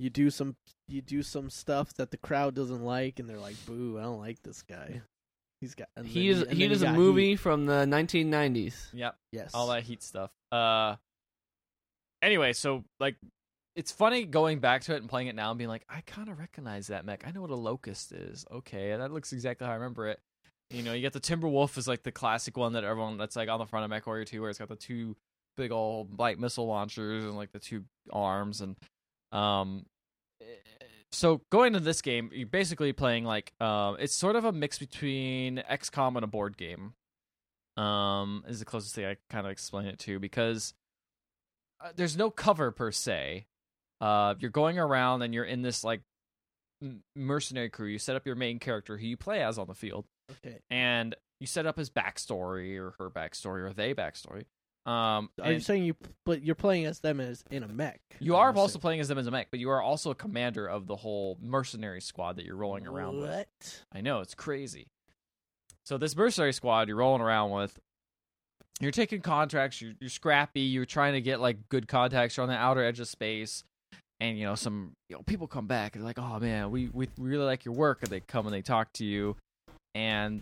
you 0.02 0.10
do 0.10 0.30
some 0.30 0.56
you 0.88 1.02
do 1.02 1.22
some 1.24 1.50
stuff 1.50 1.94
that 1.94 2.12
the 2.12 2.18
crowd 2.18 2.56
doesn't 2.56 2.84
like, 2.84 3.20
and 3.20 3.30
they're 3.30 3.40
like, 3.40 3.56
"Boo! 3.66 3.98
I 4.00 4.04
don't 4.04 4.20
like 4.20 4.42
this 4.44 4.62
guy." 4.64 5.02
He's 5.62 5.76
got. 5.76 5.90
And 5.96 6.06
then 6.06 6.12
Heat 6.12 6.24
you- 6.24 6.32
is 6.32 6.42
and 6.42 6.60
then 6.60 6.72
is 6.72 6.82
a 6.82 6.92
movie 6.92 7.30
Heat. 7.32 7.36
from 7.36 7.66
the 7.68 7.86
1990s. 7.86 8.90
yep, 8.94 9.16
Yes. 9.32 9.52
all 9.54 9.68
that 9.68 9.84
heat 9.84 10.02
stuff. 10.02 10.32
Uh, 10.52 10.96
anyway, 12.22 12.54
so 12.54 12.84
like, 13.00 13.16
it's 13.76 13.92
funny 13.92 14.26
going 14.26 14.60
back 14.60 14.82
to 14.84 14.94
it 14.96 14.98
and 14.98 15.10
playing 15.10 15.28
it 15.28 15.36
now 15.36 15.52
and 15.52 15.58
being 15.58 15.70
like, 15.70 15.86
I 15.88 16.02
kind 16.02 16.30
of 16.30 16.40
recognize 16.40 16.88
that 16.88 17.06
mech. 17.06 17.26
I 17.28 17.32
know 17.32 17.42
what 17.42 17.52
a 17.52 17.56
locust 17.56 18.12
is. 18.12 18.46
Okay, 18.52 18.96
that 18.96 19.12
looks 19.12 19.34
exactly 19.34 19.66
how 19.68 19.74
I 19.74 19.76
remember 19.76 20.08
it. 20.08 20.20
You 20.72 20.84
know, 20.84 20.94
you 20.94 21.02
get 21.02 21.14
the 21.14 21.20
Timberwolf 21.20 21.78
is 21.78 21.88
like 21.88 22.04
the 22.04 22.12
classic 22.12 22.58
one 22.58 22.74
that 22.74 22.84
everyone 22.84 23.18
that's 23.18 23.36
like 23.36 23.50
on 23.50 23.60
the 23.60 23.66
front 23.66 23.84
of 23.84 23.90
Mech 23.90 24.08
Warrior 24.08 24.26
2 24.26 24.42
where 24.42 24.50
it's 24.50 24.60
got 24.60 24.70
the 24.70 24.76
two 24.76 25.16
big 25.58 25.72
old 25.72 26.18
light 26.18 26.40
missile 26.40 26.66
launchers 26.66 27.24
and 27.24 27.36
like 27.36 27.52
the 27.52 27.60
two 27.60 27.84
arms 28.12 28.62
and 28.62 28.78
um 29.32 29.86
so 31.14 31.42
going 31.52 31.74
to 31.74 31.80
this 31.80 32.02
game, 32.02 32.30
you're 32.34 32.48
basically 32.48 32.94
playing 32.94 33.26
like 33.26 33.54
um 33.60 33.98
it's 34.00 34.16
sort 34.16 34.36
of 34.36 34.46
a 34.46 34.52
mix 34.52 34.80
between 34.80 35.58
XCOM 35.70 36.16
and 36.16 36.24
a 36.24 36.28
board 36.28 36.58
game. 36.58 36.94
Um 37.78 38.44
is 38.48 38.60
the 38.60 38.66
closest 38.66 38.96
thing 38.96 39.06
I 39.06 39.18
kind 39.30 39.46
of 39.46 39.52
explain 39.52 39.88
it 39.88 40.00
to 40.00 40.20
because 40.20 40.74
uh, 41.84 41.90
there's 41.96 42.18
no 42.18 42.30
cover 42.30 42.72
per 42.72 42.92
se. 42.92 43.46
Uh 44.00 44.36
you're 44.40 44.52
going 44.52 44.80
around 44.80 45.22
and 45.22 45.34
you're 45.34 45.44
in 45.46 45.62
this 45.62 45.84
like 45.84 46.02
mercenary 47.16 47.70
crew. 47.70 47.88
You 47.88 48.00
set 48.00 48.16
up 48.16 48.26
your 48.26 48.36
main 48.36 48.60
character 48.60 48.98
who 48.98 49.06
you 49.06 49.18
play 49.18 49.44
as 49.44 49.58
on 49.58 49.68
the 49.68 49.76
field 49.76 50.06
Okay. 50.32 50.60
and 50.70 51.14
you 51.42 51.48
set 51.48 51.66
up 51.66 51.78
his 51.78 51.90
backstory 51.90 52.78
or 52.78 52.94
her 53.00 53.10
backstory 53.10 53.64
or 53.68 53.74
they 53.74 53.94
backstory 53.94 54.46
Um, 54.86 55.30
Are 55.42 55.52
you 55.52 55.60
saying 55.60 55.84
you? 55.84 55.96
But 56.26 56.44
you're 56.44 56.56
playing 56.56 56.86
as 56.86 57.00
them 57.00 57.20
as 57.20 57.44
in 57.52 57.64
a 57.64 57.68
mech. 57.68 58.02
you 58.20 58.36
are 58.36 58.56
also 58.56 58.80
playing 58.80 59.00
as 59.00 59.08
them 59.08 59.20
as 59.20 59.28
a 59.28 59.32
mech, 59.32 59.50
but 59.52 59.60
you 59.60 59.70
are 59.70 59.82
also 59.82 60.10
a 60.10 60.16
commander 60.16 60.66
of 60.66 60.88
the 60.88 60.96
whole 60.96 61.38
mercenary 61.42 62.02
squad 62.02 62.38
that 62.38 62.46
you're 62.46 62.56
rolling 62.56 62.88
around 62.88 63.18
with. 63.20 63.30
What? 63.30 63.84
I 63.94 64.02
know 64.02 64.22
it's 64.22 64.34
crazy. 64.34 64.88
So 65.86 65.98
this 65.98 66.16
mercenary 66.16 66.54
squad 66.54 66.88
you're 66.88 66.98
rolling 66.98 67.22
around 67.22 67.52
with, 67.52 67.78
you're 68.80 68.92
taking 68.92 69.22
contracts. 69.22 69.82
You're, 69.82 69.94
you're 70.00 70.10
scrappy. 70.10 70.62
You're 70.62 70.86
trying 70.86 71.14
to 71.14 71.22
get 71.22 71.40
like 71.40 71.70
good 71.70 71.88
contacts. 71.88 72.36
You're 72.36 72.44
on 72.44 72.50
the 72.50 72.56
outer 72.56 72.84
edge 72.84 73.00
of 73.00 73.08
space, 73.08 73.64
and 74.20 74.38
you 74.38 74.46
know 74.46 74.56
some 74.56 74.94
you 75.10 75.16
know 75.16 75.22
people 75.24 75.48
come 75.48 75.68
back 75.68 75.96
and 75.96 76.04
they're 76.04 76.10
like, 76.10 76.20
oh 76.20 76.40
man, 76.40 76.72
we 76.72 76.90
we 76.92 77.08
really 77.20 77.46
like 77.46 77.66
your 77.66 77.76
work, 77.76 78.00
and 78.02 78.10
they 78.10 78.22
come 78.22 78.48
and 78.48 78.54
they 78.54 78.64
talk 78.64 78.92
to 78.94 79.06
you, 79.06 79.36
and 79.94 80.42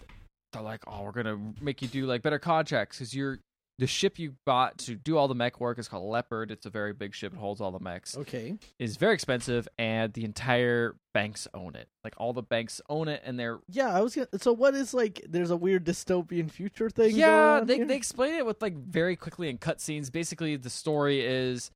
they're 0.54 0.62
like, 0.62 0.82
oh, 0.88 1.04
we're 1.04 1.12
gonna 1.12 1.38
make 1.60 1.82
you 1.82 1.90
do 1.90 2.06
like 2.06 2.22
better 2.22 2.40
contracts 2.40 2.98
because 2.98 3.14
you're 3.14 3.40
the 3.80 3.88
ship 3.88 4.20
you 4.20 4.36
bought 4.46 4.78
to 4.78 4.94
do 4.94 5.18
all 5.18 5.28
the 5.28 5.34
mech 5.36 5.60
work 5.60 5.80
is 5.80 5.88
called 5.88 6.08
Leopard. 6.10 6.52
It's 6.52 6.66
a 6.66 6.70
very 6.70 6.94
big 6.94 7.16
ship. 7.16 7.34
It 7.34 7.40
holds 7.40 7.62
all 7.62 7.72
the 7.72 7.80
mechs 7.80 8.16
Okay. 8.18 8.58
is 8.78 8.98
very 8.98 9.14
expensive 9.14 9.68
and 9.78 10.12
the 10.14 10.26
entire 10.26 10.96
banks 11.14 11.48
own 11.54 11.76
it. 11.76 11.88
Like 12.04 12.14
all 12.18 12.34
the 12.34 12.44
banks 12.44 12.82
own 12.90 13.08
it 13.08 13.22
and 13.26 13.40
they're 13.40 13.60
Yeah, 13.70 13.90
I 13.96 14.02
was 14.02 14.14
gonna. 14.16 14.28
So 14.40 14.52
what 14.54 14.76
is 14.76 14.94
like? 14.94 15.26
There's 15.28 15.50
a 15.50 15.58
weird 15.58 15.86
dystopian 15.86 16.52
future 16.52 16.90
thing. 16.90 17.16
Yeah, 17.16 17.62
they 17.66 17.78
here? 17.78 17.86
they 17.86 17.96
explain 17.96 18.36
it 18.36 18.46
with 18.46 18.62
like 18.62 18.76
very 18.76 19.16
quickly 19.16 19.50
in 19.50 19.58
cutscenes. 19.58 20.12
Basically 20.12 20.56
the 20.58 20.70
story 20.70 21.22
is 21.26 21.72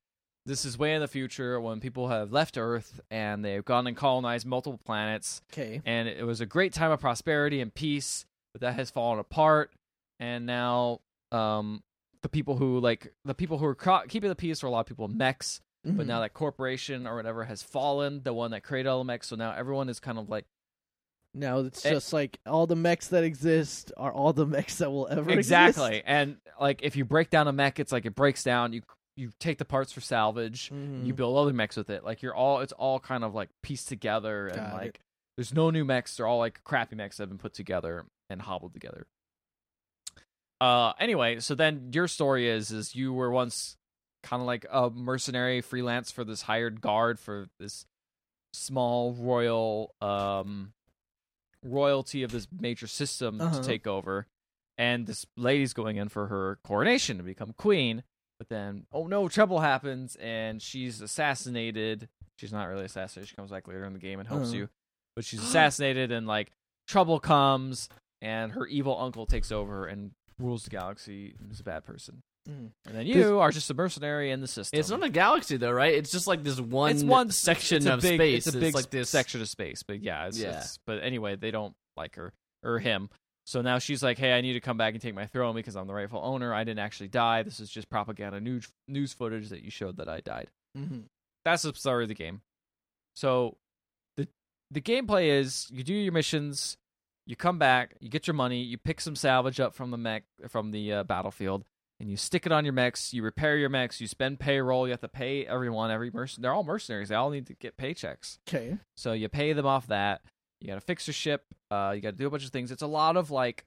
this 0.45 0.65
is 0.65 0.77
way 0.77 0.93
in 0.93 0.99
the 0.99 1.07
future 1.07 1.59
when 1.61 1.79
people 1.79 2.09
have 2.09 2.33
left 2.33 2.57
Earth 2.57 2.99
and 3.09 3.45
they've 3.45 3.63
gone 3.63 3.87
and 3.87 3.95
colonized 3.95 4.45
multiple 4.45 4.77
planets 4.85 5.41
Okay. 5.53 5.81
and 5.85 6.09
it 6.09 6.25
was 6.25 6.41
a 6.41 6.45
great 6.45 6.73
time 6.73 6.91
of 6.91 6.99
prosperity 6.99 7.61
and 7.61 7.73
peace, 7.73 8.25
but 8.53 8.59
that 8.59 8.73
has 8.75 8.89
fallen 8.91 9.19
apart 9.19 9.71
and 10.19 10.45
now 10.45 10.99
um 11.31 11.81
the 12.23 12.29
people 12.29 12.57
who 12.57 12.79
like 12.79 13.13
the 13.25 13.35
people 13.35 13.57
who 13.59 13.65
are 13.65 13.75
keeping 14.07 14.29
the 14.29 14.35
peace 14.35 14.63
are 14.63 14.67
a 14.67 14.69
lot 14.71 14.79
of 14.81 14.85
people 14.87 15.07
mechs 15.07 15.61
but 15.85 16.05
Mhm. 16.05 16.07
now 16.07 16.21
that 16.21 16.33
corporation 16.33 17.05
or 17.05 17.17
whatever 17.17 17.43
has 17.43 17.61
fallen, 17.61 18.23
the 18.23 18.33
one 18.33 18.51
that 18.51 18.63
created 18.63 18.87
all 18.89 18.99
the 18.99 19.03
mechs, 19.03 19.27
so 19.27 19.35
now 19.35 19.51
everyone 19.51 19.89
is 19.89 19.99
kind 19.99 20.17
of 20.17 20.29
like 20.29 20.45
now 21.33 21.59
it's 21.59 21.85
Eh. 21.85 21.89
just 21.91 22.13
like 22.13 22.39
all 22.45 22.67
the 22.67 22.75
mechs 22.75 23.07
that 23.09 23.23
exist 23.25 23.91
are 23.97 24.13
all 24.13 24.31
the 24.33 24.45
mechs 24.57 24.77
that 24.77 24.89
will 24.91 25.07
ever 25.09 25.29
exist. 25.31 25.37
exactly. 25.77 26.01
And 26.05 26.37
like 26.59 26.81
if 26.83 26.95
you 26.95 27.03
break 27.05 27.29
down 27.29 27.47
a 27.47 27.51
mech, 27.51 27.79
it's 27.79 27.91
like 27.91 28.05
it 28.05 28.15
breaks 28.15 28.43
down. 28.43 28.71
You 28.73 28.81
you 29.17 29.31
take 29.39 29.57
the 29.59 29.65
parts 29.65 29.91
for 29.91 29.99
salvage. 30.01 30.71
exist. 30.71 31.05
You 31.05 31.13
build 31.13 31.37
other 31.37 31.53
mechs 31.53 31.75
with 31.75 31.89
it. 31.89 32.03
Like 32.03 32.21
you're 32.21 32.33
all 32.35 32.61
it's 32.61 32.73
all 32.73 32.99
kind 32.99 33.23
of 33.23 33.33
like 33.35 33.49
pieced 33.61 33.89
together 33.89 34.47
and 34.47 34.55
Got 34.57 34.73
it. 34.73 34.85
like 34.85 34.99
there's 35.35 35.53
no 35.53 35.69
new 35.69 35.83
mechs. 35.83 36.15
They're 36.15 36.27
all 36.27 36.37
like 36.39 36.63
crappy 36.63 36.95
mechs 36.95 37.17
that 37.17 37.23
have 37.23 37.29
been 37.29 37.37
put 37.39 37.53
together 37.53 38.05
and 38.29 38.41
hobbled 38.43 38.73
together. 38.73 39.05
Uh, 40.63 40.93
anyway, 40.99 41.39
so 41.39 41.55
then 41.55 41.89
your 41.93 42.07
story 42.07 42.47
is 42.47 42.71
is 42.71 42.95
you 42.95 43.11
were 43.13 43.29
once 43.31 43.75
kind 44.23 44.39
of 44.41 44.47
like 44.47 44.65
a 44.71 44.89
mercenary 44.89 45.59
freelance 45.61 46.09
for 46.11 46.23
this 46.23 46.43
hired 46.43 46.79
guard 46.79 47.19
for 47.19 47.47
this 47.59 47.85
small 48.53 49.13
royal 49.13 49.93
um 49.99 50.71
royalty 51.65 52.23
of 52.23 52.31
this 52.31 52.47
major 52.57 52.87
system 52.87 53.41
Uh-huh. 53.41 53.59
to 53.61 53.67
take 53.67 53.87
over. 53.87 54.27
And 54.77 55.05
this 55.05 55.25
lady's 55.37 55.73
going 55.73 55.97
in 55.97 56.09
for 56.09 56.27
her 56.27 56.59
coronation 56.63 57.17
to 57.17 57.23
become 57.23 57.53
queen. 57.57 58.03
But 58.39 58.49
then 58.49 58.85
oh 58.91 59.07
no 59.07 59.27
trouble 59.27 59.59
happens 59.59 60.15
and 60.17 60.61
she's 60.61 61.01
assassinated. 61.01 62.09
She's 62.37 62.53
not 62.53 62.65
really 62.65 62.85
assassinated. 62.85 63.29
She 63.29 63.35
comes 63.35 63.51
back 63.51 63.67
later 63.67 63.85
in 63.85 63.93
the 63.93 63.99
game 63.99 64.19
and 64.19 64.27
helps 64.27 64.47
Uh-huh. 64.49 64.57
you. 64.57 64.69
But 65.15 65.25
she's 65.25 65.43
assassinated 65.43 66.11
and 66.11 66.25
like 66.27 66.51
trouble 66.87 67.19
comes 67.19 67.89
and 68.21 68.53
her 68.53 68.65
evil 68.65 68.97
uncle 68.99 69.25
takes 69.25 69.51
over 69.51 69.85
and 69.87 70.11
rules 70.39 70.63
the 70.63 70.69
galaxy 70.69 71.35
and 71.39 71.51
is 71.51 71.59
a 71.59 71.63
bad 71.63 71.83
person 71.83 72.21
Mhm. 72.49 72.71
and 72.85 72.95
then 72.95 73.05
you 73.07 73.39
are 73.39 73.51
just 73.51 73.69
a 73.69 73.73
mercenary 73.73 74.29
in 74.31 74.41
the 74.41 74.47
system 74.47 74.77
It's 74.79 74.89
not 74.89 75.01
a 75.03 75.09
galaxy 75.09 75.55
though, 75.57 75.71
right? 75.71 75.93
It's 75.93 76.11
just 76.11 76.27
like 76.27 76.43
this 76.43 76.59
one, 76.59 76.91
it's 76.91 77.03
one 77.03 77.31
section 77.31 77.87
of 77.87 78.01
big, 78.01 78.17
space. 78.19 78.47
It's 78.47 78.55
a 78.55 78.59
big 78.59 78.73
like 78.75 78.89
this 78.89 79.09
section 79.09 79.41
of 79.41 79.47
space, 79.47 79.81
but 79.83 80.01
yeah, 80.01 80.27
it's, 80.27 80.39
Yeah. 80.39 80.49
it's- 80.49 80.77
but 80.85 81.01
anyway, 81.03 81.35
they 81.37 81.51
don't 81.51 81.73
like 81.95 82.15
her 82.15 82.33
or 82.63 82.79
him. 82.79 83.09
So 83.45 83.61
now 83.61 83.77
she's 83.79 84.01
like, 84.01 84.17
"Hey, 84.17 84.33
I 84.37 84.41
need 84.41 84.53
to 84.53 84.61
come 84.61 84.77
back 84.77 84.93
and 84.93 85.01
take 85.01 85.13
my 85.13 85.25
throne 85.25 85.53
because 85.55 85.75
I'm 85.75 85.85
the 85.87 85.93
rightful 85.93 86.19
owner. 86.23 86.53
I 86.53 86.63
didn't 86.63 86.79
actually 86.79 87.09
die. 87.09 87.43
This 87.43 87.59
is 87.59 87.69
just 87.69 87.89
propaganda 87.89 88.39
news 88.39 88.69
news 88.87 89.13
footage 89.13 89.49
that 89.49 89.61
you 89.63 89.69
showed 89.69 89.97
that 89.97 90.07
I 90.09 90.21
died." 90.21 90.49
Mhm. 90.77 91.05
That's 91.45 91.63
the 91.63 91.73
story 91.73 92.03
of 92.05 92.07
the 92.09 92.15
game. 92.15 92.41
So 93.15 93.57
the 94.17 94.27
the 94.71 94.81
gameplay 94.81 95.27
is 95.27 95.69
you 95.71 95.83
do 95.83 95.93
your 95.93 96.13
missions, 96.13 96.77
you 97.25 97.35
come 97.35 97.57
back, 97.57 97.95
you 97.99 98.09
get 98.09 98.27
your 98.27 98.33
money, 98.33 98.61
you 98.61 98.77
pick 98.77 98.99
some 99.01 99.15
salvage 99.15 99.59
up 99.59 99.73
from 99.73 99.91
the 99.91 99.97
mech 99.97 100.23
from 100.49 100.71
the 100.71 100.91
uh, 100.93 101.03
battlefield, 101.03 101.63
and 101.99 102.09
you 102.09 102.17
stick 102.17 102.45
it 102.45 102.51
on 102.51 102.65
your 102.65 102.73
mechs. 102.73 103.13
You 103.13 103.23
repair 103.23 103.57
your 103.57 103.69
mechs. 103.69 104.01
You 104.01 104.07
spend 104.07 104.39
payroll. 104.39 104.87
You 104.87 104.91
have 104.91 105.01
to 105.01 105.07
pay 105.07 105.45
everyone. 105.45 105.91
Every 105.91 106.11
merc- 106.11 106.35
they're 106.37 106.53
all 106.53 106.63
mercenaries. 106.63 107.09
They 107.09 107.15
all 107.15 107.29
need 107.29 107.47
to 107.47 107.53
get 107.53 107.77
paychecks. 107.77 108.39
Okay. 108.49 108.77
So 108.95 109.13
you 109.13 109.29
pay 109.29 109.53
them 109.53 109.65
off 109.65 109.87
that. 109.87 110.21
You 110.59 110.67
got 110.67 110.75
to 110.75 110.81
fix 110.81 111.07
your 111.07 111.13
ship. 111.13 111.45
Uh, 111.71 111.93
you 111.95 112.01
got 112.01 112.11
to 112.11 112.17
do 112.17 112.27
a 112.27 112.29
bunch 112.29 112.45
of 112.45 112.51
things. 112.51 112.71
It's 112.71 112.81
a 112.81 112.87
lot 112.87 113.17
of 113.17 113.31
like 113.31 113.65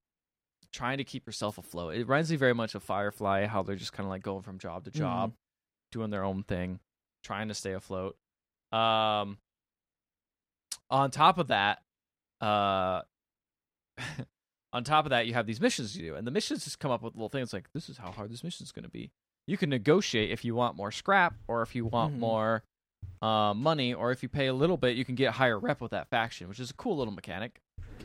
trying 0.72 0.98
to 0.98 1.04
keep 1.04 1.26
yourself 1.26 1.58
afloat. 1.58 1.94
It 1.94 2.00
reminds 2.00 2.30
me 2.30 2.36
very 2.36 2.54
much 2.54 2.74
of 2.74 2.82
Firefly, 2.82 3.46
how 3.46 3.62
they're 3.62 3.76
just 3.76 3.92
kind 3.92 4.06
of 4.06 4.10
like 4.10 4.22
going 4.22 4.42
from 4.42 4.58
job 4.58 4.84
to 4.84 4.90
job, 4.90 5.32
doing 5.92 6.10
their 6.10 6.24
own 6.24 6.42
thing, 6.42 6.80
trying 7.22 7.48
to 7.48 7.54
stay 7.54 7.72
afloat. 7.72 8.16
Um, 8.72 9.38
on 10.90 11.10
top 11.10 11.38
of 11.38 11.48
that, 11.48 11.82
uh, 12.40 13.02
on 14.72 14.84
top 14.84 15.06
of 15.06 15.10
that, 15.10 15.26
you 15.26 15.34
have 15.34 15.46
these 15.46 15.60
missions 15.60 15.92
to 15.94 15.98
do, 15.98 16.14
and 16.14 16.26
the 16.26 16.30
missions 16.30 16.64
just 16.64 16.78
come 16.78 16.90
up 16.90 17.02
with 17.02 17.14
little 17.14 17.28
things 17.28 17.52
like 17.52 17.68
this 17.72 17.88
is 17.88 17.98
how 17.98 18.10
hard 18.10 18.30
this 18.30 18.44
mission 18.44 18.64
is 18.64 18.72
going 18.72 18.84
to 18.84 18.90
be. 18.90 19.10
You 19.46 19.56
can 19.56 19.70
negotiate 19.70 20.30
if 20.30 20.44
you 20.44 20.54
want 20.54 20.76
more 20.76 20.90
scrap 20.90 21.34
or 21.46 21.62
if 21.62 21.74
you 21.74 21.84
want 21.86 22.14
Mhm. 22.14 22.18
more 22.18 22.62
uh, 23.22 23.54
money, 23.54 23.94
or 23.94 24.10
if 24.10 24.22
you 24.22 24.28
pay 24.28 24.46
a 24.48 24.52
little 24.52 24.76
bit, 24.76 24.96
you 24.96 25.04
can 25.04 25.14
get 25.14 25.32
higher 25.34 25.58
rep 25.58 25.80
with 25.80 25.92
that 25.92 26.08
faction, 26.08 26.48
which 26.48 26.58
is 26.60 26.70
a 26.70 26.74
cool 26.74 26.96
little 26.96 27.14
mechanic. 27.14 27.60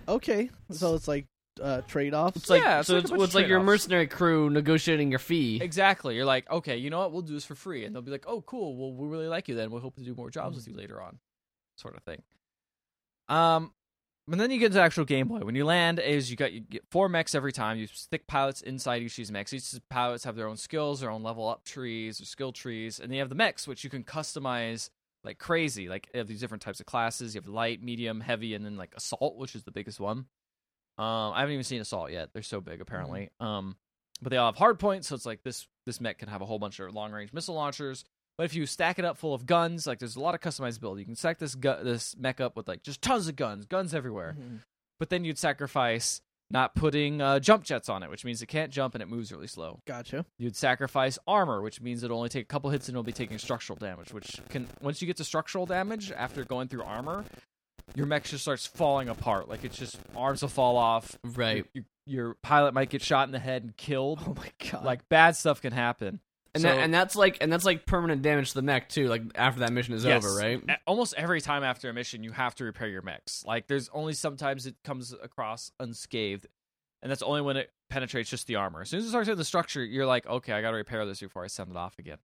Okay. 0.08 0.50
So 0.70 0.96
it's 0.96 1.08
like 1.08 1.26
uh, 1.62 1.82
trade 1.82 2.14
offs. 2.14 2.38
It's 2.38 2.50
like 2.50 2.62
Yeah, 2.62 2.80
it's 2.80 2.88
so 2.88 2.96
like 2.96 3.04
it's, 3.04 3.12
well, 3.12 3.24
it's 3.24 3.36
like 3.36 3.48
your 3.48 3.62
mercenary 3.62 4.08
crew 4.08 4.50
negotiating 4.50 5.10
your 5.10 5.20
fee. 5.20 5.60
Exactly. 5.62 6.16
You're 6.16 6.26
like, 6.26 6.50
okay, 6.50 6.78
you 6.78 6.90
know 6.90 7.00
what? 7.00 7.12
We'll 7.12 7.24
do 7.24 7.34
this 7.34 7.44
for 7.46 7.56
free, 7.56 7.84
and 7.84 7.94
they'll 7.94 8.02
be 8.02 8.12
like, 8.12 8.26
oh, 8.28 8.42
cool. 8.42 8.76
Well, 8.78 8.94
we 8.94 9.08
really 9.08 9.28
like 9.28 9.48
you. 9.50 9.56
Then 9.56 9.70
we'll 9.72 9.82
hope 9.82 9.96
to 9.96 10.02
do 10.02 10.14
more 10.16 10.30
jobs 10.30 10.56
with 10.56 10.68
you 10.68 10.76
later 10.76 11.02
on, 11.02 11.20
sort 11.78 11.98
of 11.98 12.04
thing. 12.04 12.22
Um, 13.28 13.74
and 14.32 14.40
then 14.40 14.52
you 14.52 14.60
get 14.60 14.72
to 14.74 14.82
actual 14.82 15.06
gameplay. 15.06 15.44
When 15.44 15.56
you 15.56 15.66
land, 15.66 16.00
is 16.00 16.32
you 16.32 16.38
got 16.38 16.54
you 16.54 16.62
get 16.62 16.84
four 16.90 17.10
mechs 17.10 17.36
every 17.36 17.52
time. 17.52 17.78
You 17.78 17.88
stick 17.88 18.28
pilots 18.28 18.62
inside 18.62 19.02
each 19.02 19.14
of 19.14 19.18
these 19.18 19.32
mechs. 19.32 19.54
Each 19.54 19.74
of 19.74 19.80
the 19.80 19.84
pilots 19.90 20.24
have 20.24 20.36
their 20.36 20.48
own 20.48 20.58
skills, 20.58 21.02
their 21.02 21.12
own 21.12 21.24
level 21.24 21.48
up 21.48 21.64
trees 21.64 22.22
or 22.22 22.26
skill 22.26 22.52
trees, 22.52 23.00
and 23.00 23.10
then 23.10 23.16
you 23.16 23.22
have 23.22 23.30
the 23.30 23.36
mechs, 23.36 23.68
which 23.68 23.84
you 23.84 23.90
can 23.90 24.04
customize 24.04 24.90
like 25.24 25.38
crazy. 25.38 25.90
Like 25.90 26.10
you 26.14 26.20
have 26.20 26.28
these 26.28 26.40
different 26.40 26.62
types 26.62 26.80
of 26.80 26.86
classes. 26.86 27.36
You 27.36 27.42
have 27.42 27.48
light, 27.48 27.84
medium, 27.84 28.22
heavy, 28.22 28.54
and 28.54 28.66
then 28.66 28.78
like 28.78 28.94
assault, 28.96 29.38
which 29.38 29.56
is 29.56 29.64
the 29.64 29.72
biggest 29.72 30.00
one. 30.00 30.26
Um, 30.98 31.34
I 31.34 31.40
haven't 31.40 31.54
even 31.54 31.64
seen 31.64 31.82
assault 31.82 32.12
yet. 32.12 32.30
They're 32.34 32.44
so 32.44 32.62
big, 32.62 32.82
apparently. 32.82 33.30
Um, 33.40 33.76
but 34.22 34.30
they 34.30 34.38
all 34.38 34.52
have 34.52 34.58
hard 34.58 34.78
points, 34.78 35.08
so 35.08 35.16
it's 35.16 35.26
like 35.26 35.44
this 35.44 35.68
this 35.86 36.00
mech 36.00 36.20
can 36.20 36.30
have 36.30 36.42
a 36.42 36.46
whole 36.46 36.60
bunch 36.60 36.80
of 36.80 36.94
long 36.94 37.12
range 37.12 37.34
missile 37.34 37.56
launchers. 37.56 38.06
But 38.42 38.46
if 38.46 38.56
you 38.56 38.66
stack 38.66 38.98
it 38.98 39.06
up 39.06 39.20
full 39.20 39.36
of 39.36 39.46
guns, 39.46 39.86
like 39.86 40.00
there's 40.00 40.16
a 40.16 40.20
lot 40.20 40.34
of 40.34 40.42
customizability. 40.42 40.98
You 41.02 41.06
can 41.06 41.16
stack 41.16 41.38
this 41.38 41.54
gu- 41.54 41.84
this 41.84 42.18
mech 42.18 42.42
up 42.42 42.56
with 42.58 42.68
like 42.68 42.82
just 42.82 43.00
tons 43.00 43.28
of 43.28 43.36
guns, 43.36 43.68
guns 43.68 43.94
everywhere. 43.94 44.36
Mhm. 44.36 44.62
But 45.00 45.12
then 45.12 45.24
you'd 45.24 45.38
sacrifice 45.38 46.22
not 46.50 46.74
putting 46.74 47.22
uh, 47.22 47.40
jump 47.40 47.64
jets 47.64 47.88
on 47.88 48.02
it, 48.02 48.10
which 48.10 48.26
means 48.26 48.42
it 48.42 48.48
can't 48.48 48.72
jump 48.72 48.96
and 48.96 49.02
it 49.04 49.08
moves 49.08 49.32
really 49.32 49.46
slow. 49.46 49.80
Gotcha. 49.86 50.26
You'd 50.40 50.56
sacrifice 50.56 51.20
armor, 51.28 51.62
which 51.62 51.82
means 51.82 52.02
it'll 52.02 52.18
only 52.18 52.30
take 52.30 52.46
a 52.46 52.48
couple 52.48 52.72
hits 52.72 52.88
and 52.88 52.96
it'll 52.96 53.04
be 53.04 53.12
taking 53.14 53.38
structural 53.38 53.78
damage. 53.78 54.12
Which 54.12 54.42
can 54.50 54.68
once 54.82 55.04
you 55.04 55.06
get 55.06 55.18
to 55.18 55.24
structural 55.24 55.68
damage 55.68 56.12
after 56.12 56.44
going 56.44 56.68
through 56.68 56.82
armor, 56.82 57.24
your 57.94 58.08
mech 58.08 58.24
just 58.24 58.42
starts 58.42 58.66
falling 58.66 59.08
apart. 59.08 59.50
Like 59.50 59.64
it's 59.64 59.78
just 59.78 60.00
arms 60.16 60.42
will 60.42 60.50
fall 60.50 60.78
off. 60.78 61.16
Right. 61.24 61.64
Your, 61.76 61.84
your 62.08 62.34
pilot 62.42 62.74
might 62.74 62.90
get 62.90 63.04
shot 63.04 63.28
in 63.28 63.34
the 63.34 63.38
head 63.40 63.62
and 63.62 63.78
killed. 63.78 64.20
Oh 64.26 64.34
my 64.34 64.50
god. 64.72 64.84
Like 64.84 65.08
bad 65.10 65.36
stuff 65.36 65.62
can 65.62 65.74
happen. 65.74 66.22
And 66.54 66.62
So- 66.64 66.68
that, 66.68 66.80
and 66.80 66.94
that's 66.94 67.16
like 67.16 67.38
and 67.42 67.52
that's 67.52 67.64
like 67.66 67.86
permanent 67.86 68.22
damage 68.22 68.50
to 68.50 68.56
the 68.56 68.62
mech 68.62 68.90
too. 68.90 69.08
Like 69.08 69.24
after 69.36 69.62
that 69.62 69.72
mission 69.72 69.94
is 69.94 70.04
Yes. 70.04 70.26
over, 70.26 70.36
right? 70.36 70.62
Almost 70.86 71.14
every 71.16 71.40
time 71.42 71.64
after 71.64 71.90
a 71.90 71.94
mission, 71.94 72.24
you 72.24 72.32
have 72.32 72.56
to 72.56 72.66
repair 72.66 72.88
your 72.88 73.02
mechs. 73.02 73.46
Like, 73.46 73.68
there's 73.68 73.88
only 73.94 74.14
sometimes 74.14 74.66
it 74.66 74.76
comes 74.84 75.14
across 75.14 75.72
unscathed, 75.80 76.48
and 77.02 77.10
that's 77.10 77.22
only 77.22 77.42
when 77.42 77.56
it 77.58 77.72
penetrates 77.90 78.30
just 78.30 78.48
the 78.48 78.56
armor. 78.56 78.82
As 78.82 78.90
soon 78.90 79.00
as 79.00 79.06
it 79.06 79.10
starts 79.10 79.28
hitting 79.28 79.38
the 79.38 79.46
structure, 79.46 79.84
you're 79.84 80.06
like, 80.06 80.26
okay, 80.28 80.52
I 80.54 80.62
got 80.62 80.72
to 80.72 80.78
repair 80.78 81.06
this 81.06 81.20
before 81.22 81.44
I 81.44 81.48
send 81.48 81.72
it 81.72 81.78
off 81.78 81.98
again. 82.00 82.18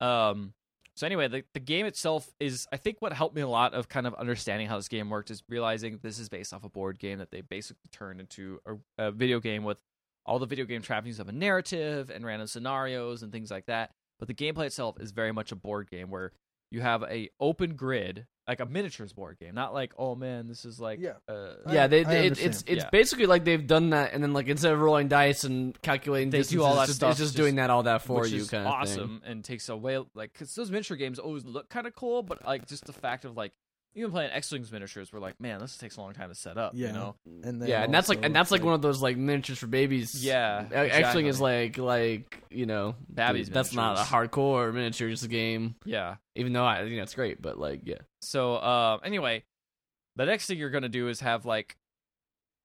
Um. 0.00 0.54
So 0.94 1.06
anyway, 1.06 1.26
the 1.26 1.42
the 1.54 1.60
game 1.60 1.86
itself 1.86 2.30
is, 2.38 2.66
I 2.70 2.76
think, 2.76 2.98
what 3.00 3.12
helped 3.14 3.34
me 3.34 3.40
a 3.40 3.48
lot 3.48 3.72
of 3.72 3.88
kind 3.88 4.06
of 4.06 4.14
understanding 4.14 4.68
how 4.68 4.76
this 4.76 4.88
game 4.88 5.08
worked 5.08 5.30
is 5.30 5.42
realizing 5.48 5.98
this 6.02 6.18
is 6.18 6.28
based 6.28 6.52
off 6.52 6.64
a 6.64 6.68
board 6.68 6.98
game 6.98 7.18
that 7.18 7.30
they 7.30 7.40
basically 7.40 7.88
turned 7.90 8.20
into 8.20 8.60
a, 8.66 9.06
a 9.06 9.10
video 9.10 9.40
game 9.40 9.64
with 9.64 9.78
all 10.26 10.38
the 10.38 10.46
video 10.46 10.64
game 10.64 10.82
trappings 10.82 11.18
of 11.18 11.28
a 11.28 11.32
narrative 11.32 12.10
and 12.10 12.24
random 12.24 12.46
scenarios 12.46 13.22
and 13.22 13.32
things 13.32 13.50
like 13.50 13.66
that. 13.66 13.90
But 14.18 14.28
the 14.28 14.34
gameplay 14.34 14.66
itself 14.66 15.00
is 15.00 15.10
very 15.10 15.32
much 15.32 15.50
a 15.52 15.56
board 15.56 15.90
game 15.90 16.10
where 16.10 16.32
you 16.70 16.80
have 16.80 17.02
a 17.02 17.28
open 17.40 17.74
grid, 17.74 18.26
like 18.48 18.60
a 18.60 18.64
miniatures 18.66 19.12
board 19.12 19.36
game, 19.38 19.54
not 19.54 19.74
like 19.74 19.92
oh 19.98 20.14
man, 20.14 20.46
this 20.48 20.64
is 20.64 20.80
like 20.80 21.00
Yeah. 21.00 21.14
uh, 21.28 21.54
yeah, 21.70 21.86
they, 21.86 22.02
they 22.04 22.26
it, 22.28 22.40
it's 22.40 22.62
it's 22.66 22.84
Yeah. 22.84 22.88
basically 22.90 23.26
like 23.26 23.44
they've 23.44 23.66
done 23.66 23.90
that, 23.90 24.12
and 24.14 24.22
then 24.22 24.32
like 24.32 24.46
instead 24.48 24.72
of 24.72 24.80
rolling 24.80 25.08
dice 25.08 25.44
and 25.44 25.78
calculating, 25.82 26.30
They 26.30 26.42
do 26.42 26.62
all 26.62 26.76
that 26.76 26.82
it's 26.82 26.90
just, 26.90 26.96
stuff 26.98 27.10
It's 27.10 27.18
just, 27.18 27.32
just- 27.32 27.36
doing 27.36 27.56
that 27.56 27.68
all 27.70 27.82
that 27.82 28.02
for 28.02 28.20
which 28.22 28.30
you, 28.30 28.38
is 28.42 28.48
kind 28.50 28.64
of 28.66 28.72
awesome 28.72 29.20
and 29.26 29.44
takes 29.44 29.68
away 29.68 29.98
like 30.14 30.32
because 30.32 30.54
those 30.54 30.70
miniature 30.70 30.96
games 30.96 31.18
always 31.18 31.44
look 31.44 31.68
kind 31.68 31.86
of 31.86 31.94
cool, 31.94 32.22
but 32.22 32.44
like 32.46 32.66
just 32.66 32.84
the 32.86 32.92
fact 32.92 33.24
of 33.24 33.36
like 33.36 33.52
even 33.94 34.10
playing 34.10 34.30
X 34.32 34.50
Wings 34.50 34.72
miniatures, 34.72 35.12
we're 35.12 35.20
like, 35.20 35.40
man, 35.40 35.60
this 35.60 35.76
takes 35.76 35.96
a 35.96 36.00
long 36.00 36.12
time 36.14 36.28
to 36.28 36.34
set 36.34 36.56
up. 36.56 36.72
Yeah. 36.74 36.88
You 36.88 36.92
know? 36.94 37.14
And 37.42 37.60
then 37.60 37.68
yeah, 37.68 37.82
and 37.82 37.92
that's 37.92 38.08
like 38.08 38.24
and 38.24 38.34
that's 38.34 38.50
like 38.50 38.60
like- 38.60 38.64
one 38.66 38.74
of 38.74 38.82
those 38.82 39.02
like 39.02 39.16
miniatures 39.16 39.58
for 39.58 39.66
babies. 39.66 40.24
Yeah, 40.24 40.64
X 40.72 41.14
Wing 41.14 41.26
is 41.26 41.40
like 41.40 41.78
like 41.78 42.42
you 42.50 42.66
know 42.66 42.94
Babby's 43.08 43.48
That's 43.50 43.74
not 43.74 43.92
a 43.92 44.00
miniatures. 44.00 44.12
hardcore 44.30 44.72
miniatures 44.74 45.26
game, 45.26 45.74
Yeah. 45.84 46.16
even 46.34 46.52
though 46.52 46.64
I 46.64 46.82
you 46.82 46.96
know 46.96 47.02
it's 47.02 47.14
great, 47.14 47.40
but 47.42 47.58
like 47.58 47.82
yeah, 47.84 47.98
So 48.22 48.54
uh, 48.56 48.98
anyway, 49.04 49.44
the 50.16 50.26
next 50.26 50.46
thing 50.46 50.58
you're 50.58 50.70
gonna 50.70 50.88
do 50.88 51.08
is 51.08 51.20
have 51.20 51.44
like 51.44 51.76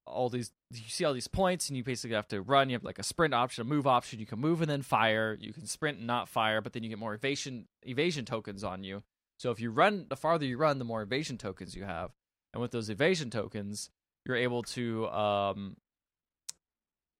all 0.06 0.30
these. 0.30 0.52
You 0.74 0.82
see 0.88 1.04
all 1.06 1.14
these 1.14 1.28
points, 1.28 1.70
and 1.70 1.78
you 1.78 1.84
basically 1.84 2.16
have 2.16 2.28
to 2.30 2.42
run. 2.42 2.70
You 2.70 2.76
have 2.76 2.84
like 2.84 3.00
a 3.00 3.04
sprint 3.04 3.34
option, 3.34 3.62
a 3.62 3.66
move 3.66 3.88
option. 3.88 4.20
You 4.20 4.26
can 4.26 4.40
move 4.40 4.62
and 4.62 4.70
then 4.70 4.82
fire. 4.82 5.38
You 5.40 5.52
can 5.54 5.66
sprint 5.66 5.98
and 5.98 6.08
not 6.08 6.28
fire, 6.30 6.60
but 6.62 6.74
then 6.74 6.84
you 6.84 6.90
get 6.90 7.00
more 7.00 7.14
evasion 7.14 7.68
evasion 7.84 8.24
tokens 8.26 8.64
on 8.64 8.84
you. 8.84 9.04
So 9.40 9.52
if 9.52 9.60
you 9.60 9.72
run, 9.72 10.08
the 10.10 10.16
farther 10.16 10.46
you 10.46 10.58
run, 10.58 10.80
the 10.80 10.86
more 10.86 11.02
evasion 11.02 11.38
tokens 11.38 11.76
you 11.76 11.84
have. 11.84 12.12
And 12.54 12.62
with 12.62 12.72
those 12.72 12.90
evasion 12.90 13.30
tokens, 13.30 13.90
you're 14.26 14.36
able 14.36 14.64
to 14.64 15.08
um, 15.10 15.78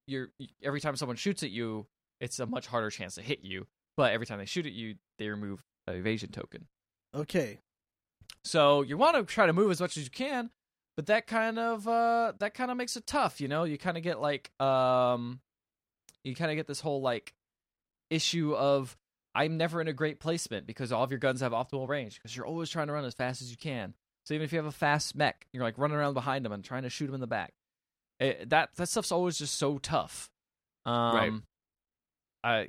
you're 0.08 0.30
every 0.64 0.82
time 0.82 0.96
someone 0.96 1.18
shoots 1.18 1.44
at 1.44 1.52
you, 1.52 1.86
it's 2.20 2.40
a 2.40 2.46
much 2.46 2.68
harder 2.68 2.90
chance 2.90 3.16
to 3.16 3.22
hit 3.22 3.40
you. 3.44 3.68
But 3.96 4.14
every 4.14 4.26
time 4.26 4.40
they 4.40 4.46
shoot 4.46 4.66
at 4.66 4.74
you, 4.74 4.96
they 5.20 5.28
remove 5.30 5.64
an 5.88 5.96
evasion 5.96 6.32
token. 6.32 6.68
Okay. 7.16 7.60
So 8.44 8.82
you 8.82 8.98
want 8.98 9.16
to 9.18 9.24
try 9.24 9.46
to 9.46 9.54
move 9.54 9.72
as 9.72 9.82
much 9.82 9.98
as 9.98 10.04
you 10.04 10.10
can, 10.10 10.50
but 10.96 11.08
that 11.08 11.28
kind 11.28 11.60
of 11.60 11.88
uh 11.88 12.34
that 12.40 12.54
kind 12.54 12.72
of 12.72 12.78
makes 12.78 12.96
it 12.96 13.06
tough, 13.06 13.40
you 13.40 13.48
know? 13.48 13.64
You 13.64 13.78
kind 13.78 13.98
of 13.98 14.04
get 14.04 14.20
like 14.20 14.52
um 14.60 15.40
you 16.24 16.36
kind 16.36 16.52
of 16.52 16.58
get 16.58 16.68
this 16.68 16.80
whole 16.80 17.02
like 17.02 17.34
issue 18.10 18.56
of 18.56 18.98
I'm 19.38 19.56
never 19.56 19.80
in 19.80 19.88
a 19.88 19.94
great 19.94 20.20
placement 20.20 20.66
because 20.66 20.92
all 20.92 21.04
of 21.04 21.12
your 21.12 21.20
guns 21.20 21.42
have 21.42 21.52
optimal 21.52 21.88
range 21.88 22.16
because 22.16 22.36
you're 22.36 22.48
always 22.48 22.72
trying 22.72 22.88
to 22.88 22.94
run 22.94 23.06
as 23.06 23.14
fast 23.14 23.40
as 23.44 23.52
you 23.52 23.58
can. 23.58 23.94
So 24.26 24.34
even 24.34 24.44
if 24.44 24.52
you 24.52 24.58
have 24.58 24.66
a 24.66 24.72
fast 24.72 25.16
mech, 25.16 25.46
you're 25.54 25.62
like 25.64 25.78
running 25.78 25.96
around 25.96 26.16
behind 26.16 26.44
them 26.44 26.52
and 26.52 26.64
trying 26.64 26.82
to 26.84 26.90
shoot 26.90 27.06
them 27.06 27.14
in 27.14 27.22
the 27.22 27.28
back. 27.28 27.54
It, 28.20 28.50
that 28.50 28.72
that 28.78 28.90
stuff's 28.90 29.12
always 29.12 29.38
just 29.38 29.54
so 29.56 29.78
tough. 29.78 30.32
Um, 30.88 31.16
Right. 31.16 31.32
I, 32.44 32.68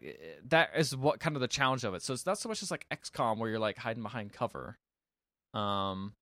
that 0.49 0.71
is 0.77 0.95
what 0.95 1.21
kind 1.21 1.37
of 1.37 1.41
the 1.41 1.49
challenge 1.49 1.85
of 1.85 1.95
it. 1.95 2.03
So 2.03 2.13
it's 2.13 2.27
not 2.27 2.37
so 2.37 2.51
much 2.51 2.61
just 2.61 2.71
like 2.71 2.87
XCOM 2.93 3.39
where 3.39 3.49
you're 3.49 3.59
like 3.59 3.79
hiding 3.79 4.03
behind 4.03 4.33
cover. 4.33 4.77
Um, 5.55 6.13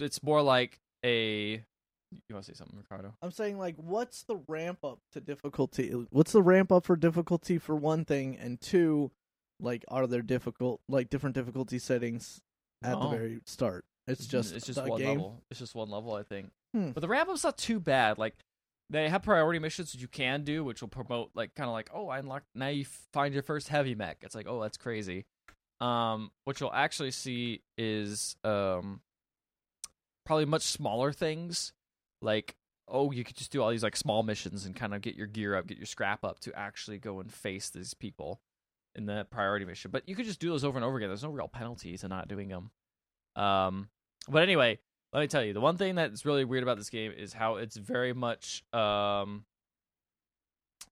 it's 0.00 0.20
more 0.20 0.42
like 0.42 0.80
a. 1.04 1.62
You 2.10 2.34
want 2.34 2.44
to 2.44 2.52
say 2.52 2.56
something, 2.56 2.76
Ricardo? 2.76 3.14
I'm 3.22 3.30
saying 3.30 3.56
like 3.58 3.76
what's 3.76 4.24
the 4.24 4.40
ramp 4.48 4.84
up 4.84 4.98
to 5.12 5.20
difficulty? 5.20 5.90
What's 6.10 6.32
the 6.32 6.42
ramp 6.42 6.72
up 6.72 6.86
for 6.86 6.96
difficulty 6.96 7.58
for 7.58 7.76
one 7.76 8.04
thing 8.04 8.36
and 8.36 8.60
two 8.60 9.12
like 9.60 9.84
are 9.88 10.06
there 10.06 10.22
difficult 10.22 10.80
like 10.88 11.10
different 11.10 11.34
difficulty 11.34 11.78
settings 11.78 12.40
at 12.82 12.92
No. 12.92 13.10
the 13.10 13.16
very 13.16 13.40
start? 13.46 13.84
It's 14.06 14.26
just 14.26 14.54
it's 14.54 14.66
just 14.66 14.82
one 14.82 14.98
game. 15.00 15.08
level. 15.08 15.42
It's 15.50 15.60
just 15.60 15.74
one 15.74 15.90
level, 15.90 16.14
I 16.14 16.22
think. 16.22 16.50
Hmm. 16.74 16.90
But 16.92 17.00
the 17.00 17.08
ramp 17.08 17.28
up's 17.28 17.44
not 17.44 17.58
too 17.58 17.78
bad. 17.80 18.18
Like 18.18 18.34
they 18.90 19.08
have 19.10 19.22
priority 19.22 19.58
missions 19.58 19.92
that 19.92 20.00
you 20.00 20.08
can 20.08 20.44
do, 20.44 20.64
which 20.64 20.80
will 20.80 20.88
promote 20.88 21.30
like 21.34 21.54
kind 21.54 21.68
of 21.68 21.74
like 21.74 21.90
oh 21.92 22.08
I 22.08 22.18
unlocked 22.18 22.46
now 22.54 22.68
you 22.68 22.86
find 23.12 23.34
your 23.34 23.42
first 23.42 23.68
heavy 23.68 23.94
mech. 23.94 24.18
It's 24.22 24.34
like 24.34 24.46
oh 24.48 24.62
that's 24.62 24.76
crazy. 24.78 25.24
Um, 25.80 26.30
what 26.44 26.58
you'll 26.60 26.72
actually 26.72 27.10
see 27.12 27.60
is 27.76 28.34
um 28.44 29.00
probably 30.26 30.44
much 30.46 30.62
smaller 30.62 31.12
things 31.12 31.72
like 32.20 32.54
oh 32.88 33.10
you 33.10 33.24
could 33.24 33.36
just 33.36 33.52
do 33.52 33.62
all 33.62 33.70
these 33.70 33.82
like 33.82 33.96
small 33.96 34.22
missions 34.22 34.64
and 34.66 34.74
kind 34.74 34.94
of 34.94 35.02
get 35.02 35.14
your 35.16 35.26
gear 35.26 35.54
up, 35.54 35.66
get 35.66 35.76
your 35.78 35.86
scrap 35.86 36.24
up 36.24 36.40
to 36.40 36.58
actually 36.58 36.98
go 36.98 37.20
and 37.20 37.32
face 37.32 37.68
these 37.70 37.92
people 37.94 38.40
in 38.98 39.06
the 39.06 39.26
priority 39.30 39.64
mission. 39.64 39.90
But 39.90 40.06
you 40.06 40.14
could 40.14 40.26
just 40.26 40.40
do 40.40 40.50
those 40.50 40.64
over 40.64 40.76
and 40.76 40.84
over 40.84 40.98
again. 40.98 41.08
There's 41.08 41.22
no 41.22 41.30
real 41.30 41.48
penalty 41.48 41.96
to 41.96 42.08
not 42.08 42.28
doing 42.28 42.48
them. 42.48 42.70
Um, 43.36 43.88
but 44.28 44.42
anyway, 44.42 44.78
let 45.12 45.20
me 45.20 45.28
tell 45.28 45.42
you, 45.42 45.54
the 45.54 45.60
one 45.60 45.78
thing 45.78 45.94
that's 45.94 46.26
really 46.26 46.44
weird 46.44 46.62
about 46.62 46.76
this 46.76 46.90
game 46.90 47.12
is 47.16 47.32
how 47.32 47.56
it's 47.56 47.76
very 47.76 48.12
much 48.12 48.62
um 48.74 49.44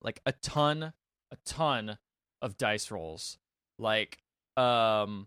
like 0.02 0.20
a 0.24 0.32
ton 0.32 0.92
a 1.30 1.36
ton 1.44 1.98
of 2.40 2.56
dice 2.56 2.90
rolls. 2.90 3.36
Like 3.78 4.18
um 4.56 5.26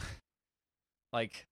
like 1.12 1.46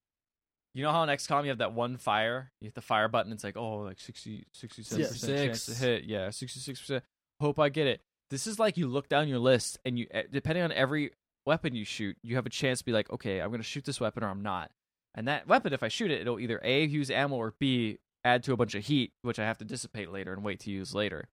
you 0.75 0.83
know 0.83 0.91
how 0.91 1.03
in 1.03 1.09
XCOM 1.09 1.43
you 1.43 1.51
have 1.51 1.59
that 1.59 1.73
one 1.73 1.97
fire? 1.97 2.53
You 2.61 2.67
hit 2.67 2.75
the 2.75 2.81
fire 2.81 3.09
button, 3.09 3.33
it's 3.33 3.45
like, 3.45 3.57
oh, 3.57 3.79
like 3.79 4.01
60, 4.01 4.45
67% 4.53 4.99
chance 4.99 5.67
to 5.67 5.71
66. 5.71 5.79
hit. 5.79 6.05
Yeah, 6.05 6.29
66%. 6.29 7.01
Hope 7.41 7.61
I 7.61 7.69
get 7.69 7.87
it. 7.87 8.01
This 8.35 8.49
is 8.49 8.59
like 8.59 8.77
you 8.77 8.89
look 8.89 9.09
down 9.09 9.29
your 9.29 9.39
list, 9.39 9.79
and 9.85 9.97
you, 9.97 10.09
eh, 10.11 10.25
depending 10.29 10.65
on 10.65 10.73
every 10.73 11.13
weapon 11.47 11.73
you 11.73 11.85
shoot, 11.85 12.17
you 12.25 12.35
have 12.35 12.47
a 12.47 12.51
chance 12.51 12.81
to 12.81 12.85
be 12.85 12.91
like, 12.91 13.09
okay, 13.09 13.41
I'm 13.41 13.51
going 13.51 13.61
to 13.61 13.65
shoot 13.65 13.85
this 13.85 14.01
weapon 14.01 14.25
or 14.25 14.29
I'm 14.29 14.43
not. 14.43 14.73
And 15.15 15.29
that 15.29 15.47
weapon, 15.47 15.73
if 15.73 15.85
I 15.85 15.89
shoot 15.89 16.11
it, 16.11 16.23
it'll 16.23 16.41
either 16.41 16.61
A, 16.65 16.85
use 16.85 17.13
ammo, 17.13 17.37
or 17.37 17.55
B, 17.61 17.99
add 18.25 18.43
to 18.43 18.53
a 18.53 18.57
bunch 18.57 18.75
of 18.75 18.87
heat, 18.87 19.13
which 19.23 19.39
I 19.39 19.45
have 19.45 19.59
to 19.59 19.65
dissipate 19.65 20.11
later 20.11 20.33
and 20.33 20.43
wait 20.43 20.59
to 20.61 20.71
use 20.73 20.97
later. 20.97 21.29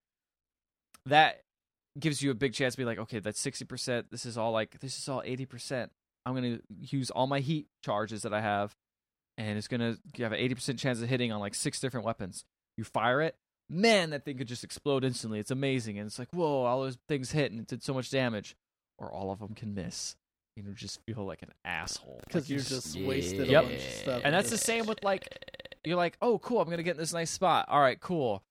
That 1.08 1.42
gives 2.00 2.22
you 2.22 2.30
a 2.30 2.36
big 2.36 2.54
chance 2.54 2.76
to 2.76 2.78
be 2.78 2.86
like, 2.86 3.00
okay, 3.00 3.18
that's 3.18 3.44
60%. 3.44 4.12
This 4.12 4.28
is 4.28 4.38
all 4.38 4.52
like, 4.52 4.80
this 4.80 4.96
is 4.96 5.10
all 5.10 5.24
80%. 5.24 5.90
I'm 6.28 6.36
going 6.36 6.60
to 6.60 6.96
use 6.96 7.10
all 7.10 7.26
my 7.26 7.40
heat 7.40 7.66
charges 7.84 8.22
that 8.22 8.34
I 8.34 8.42
have, 8.42 8.76
and 9.40 9.58
it's 9.58 9.68
going 9.68 9.82
to 9.82 9.98
you 10.16 10.24
have 10.24 10.34
an 10.34 10.40
80% 10.40 10.78
chance 10.78 11.02
of 11.02 11.10
hitting 11.10 11.32
on 11.32 11.40
like 11.40 11.56
six 11.56 11.80
different 11.80 12.06
weapons. 12.06 12.46
You 12.78 12.84
fire 12.84 13.22
it, 13.22 13.36
man, 13.72 14.10
that 14.12 14.26
thing 14.26 14.38
could 14.38 14.48
just 14.48 14.64
explode 14.64 15.04
instantly. 15.04 15.40
It's 15.40 15.52
amazing. 15.52 15.98
And 15.98 16.06
it's 16.08 16.20
like, 16.20 16.30
whoa, 16.34 16.64
all 16.64 16.82
those 16.82 16.98
things 17.08 17.32
hit 17.32 17.52
and 17.52 17.62
it 17.62 17.68
did 17.68 17.82
so 17.84 17.94
much 17.94 18.10
damage. 18.12 18.56
Or 18.98 19.12
all 19.12 19.32
of 19.32 19.40
them 19.40 19.56
can 19.56 19.74
miss. 19.74 20.16
You 20.56 20.64
know, 20.64 20.74
just 20.74 21.00
feel 21.08 21.26
like 21.26 21.42
an 21.42 21.50
asshole. 21.66 22.20
because 22.28 22.44
Like, 22.44 22.50
you 22.50 22.58
you 22.58 22.62
just 22.62 22.96
Yeah. 22.96 23.08
wasted 23.08 23.48
Yep. 23.48 23.64
a 23.64 23.68
bunch 23.68 23.80
of 23.84 23.92
stuff. 23.94 24.22
And 24.26 24.34
that's 24.36 24.50
the 24.50 24.58
same 24.58 24.86
with 24.86 25.04
like 25.04 25.28
you're 25.84 25.96
like, 25.98 26.18
oh, 26.22 26.38
cool, 26.40 26.62
I'm 26.62 26.70
gonna 26.70 26.84
get 26.84 26.92
in 26.92 26.98
this 26.98 27.14
nice 27.14 27.32
spot. 27.32 27.66
All 27.70 27.80
right, 27.82 28.00
cool. 28.00 28.44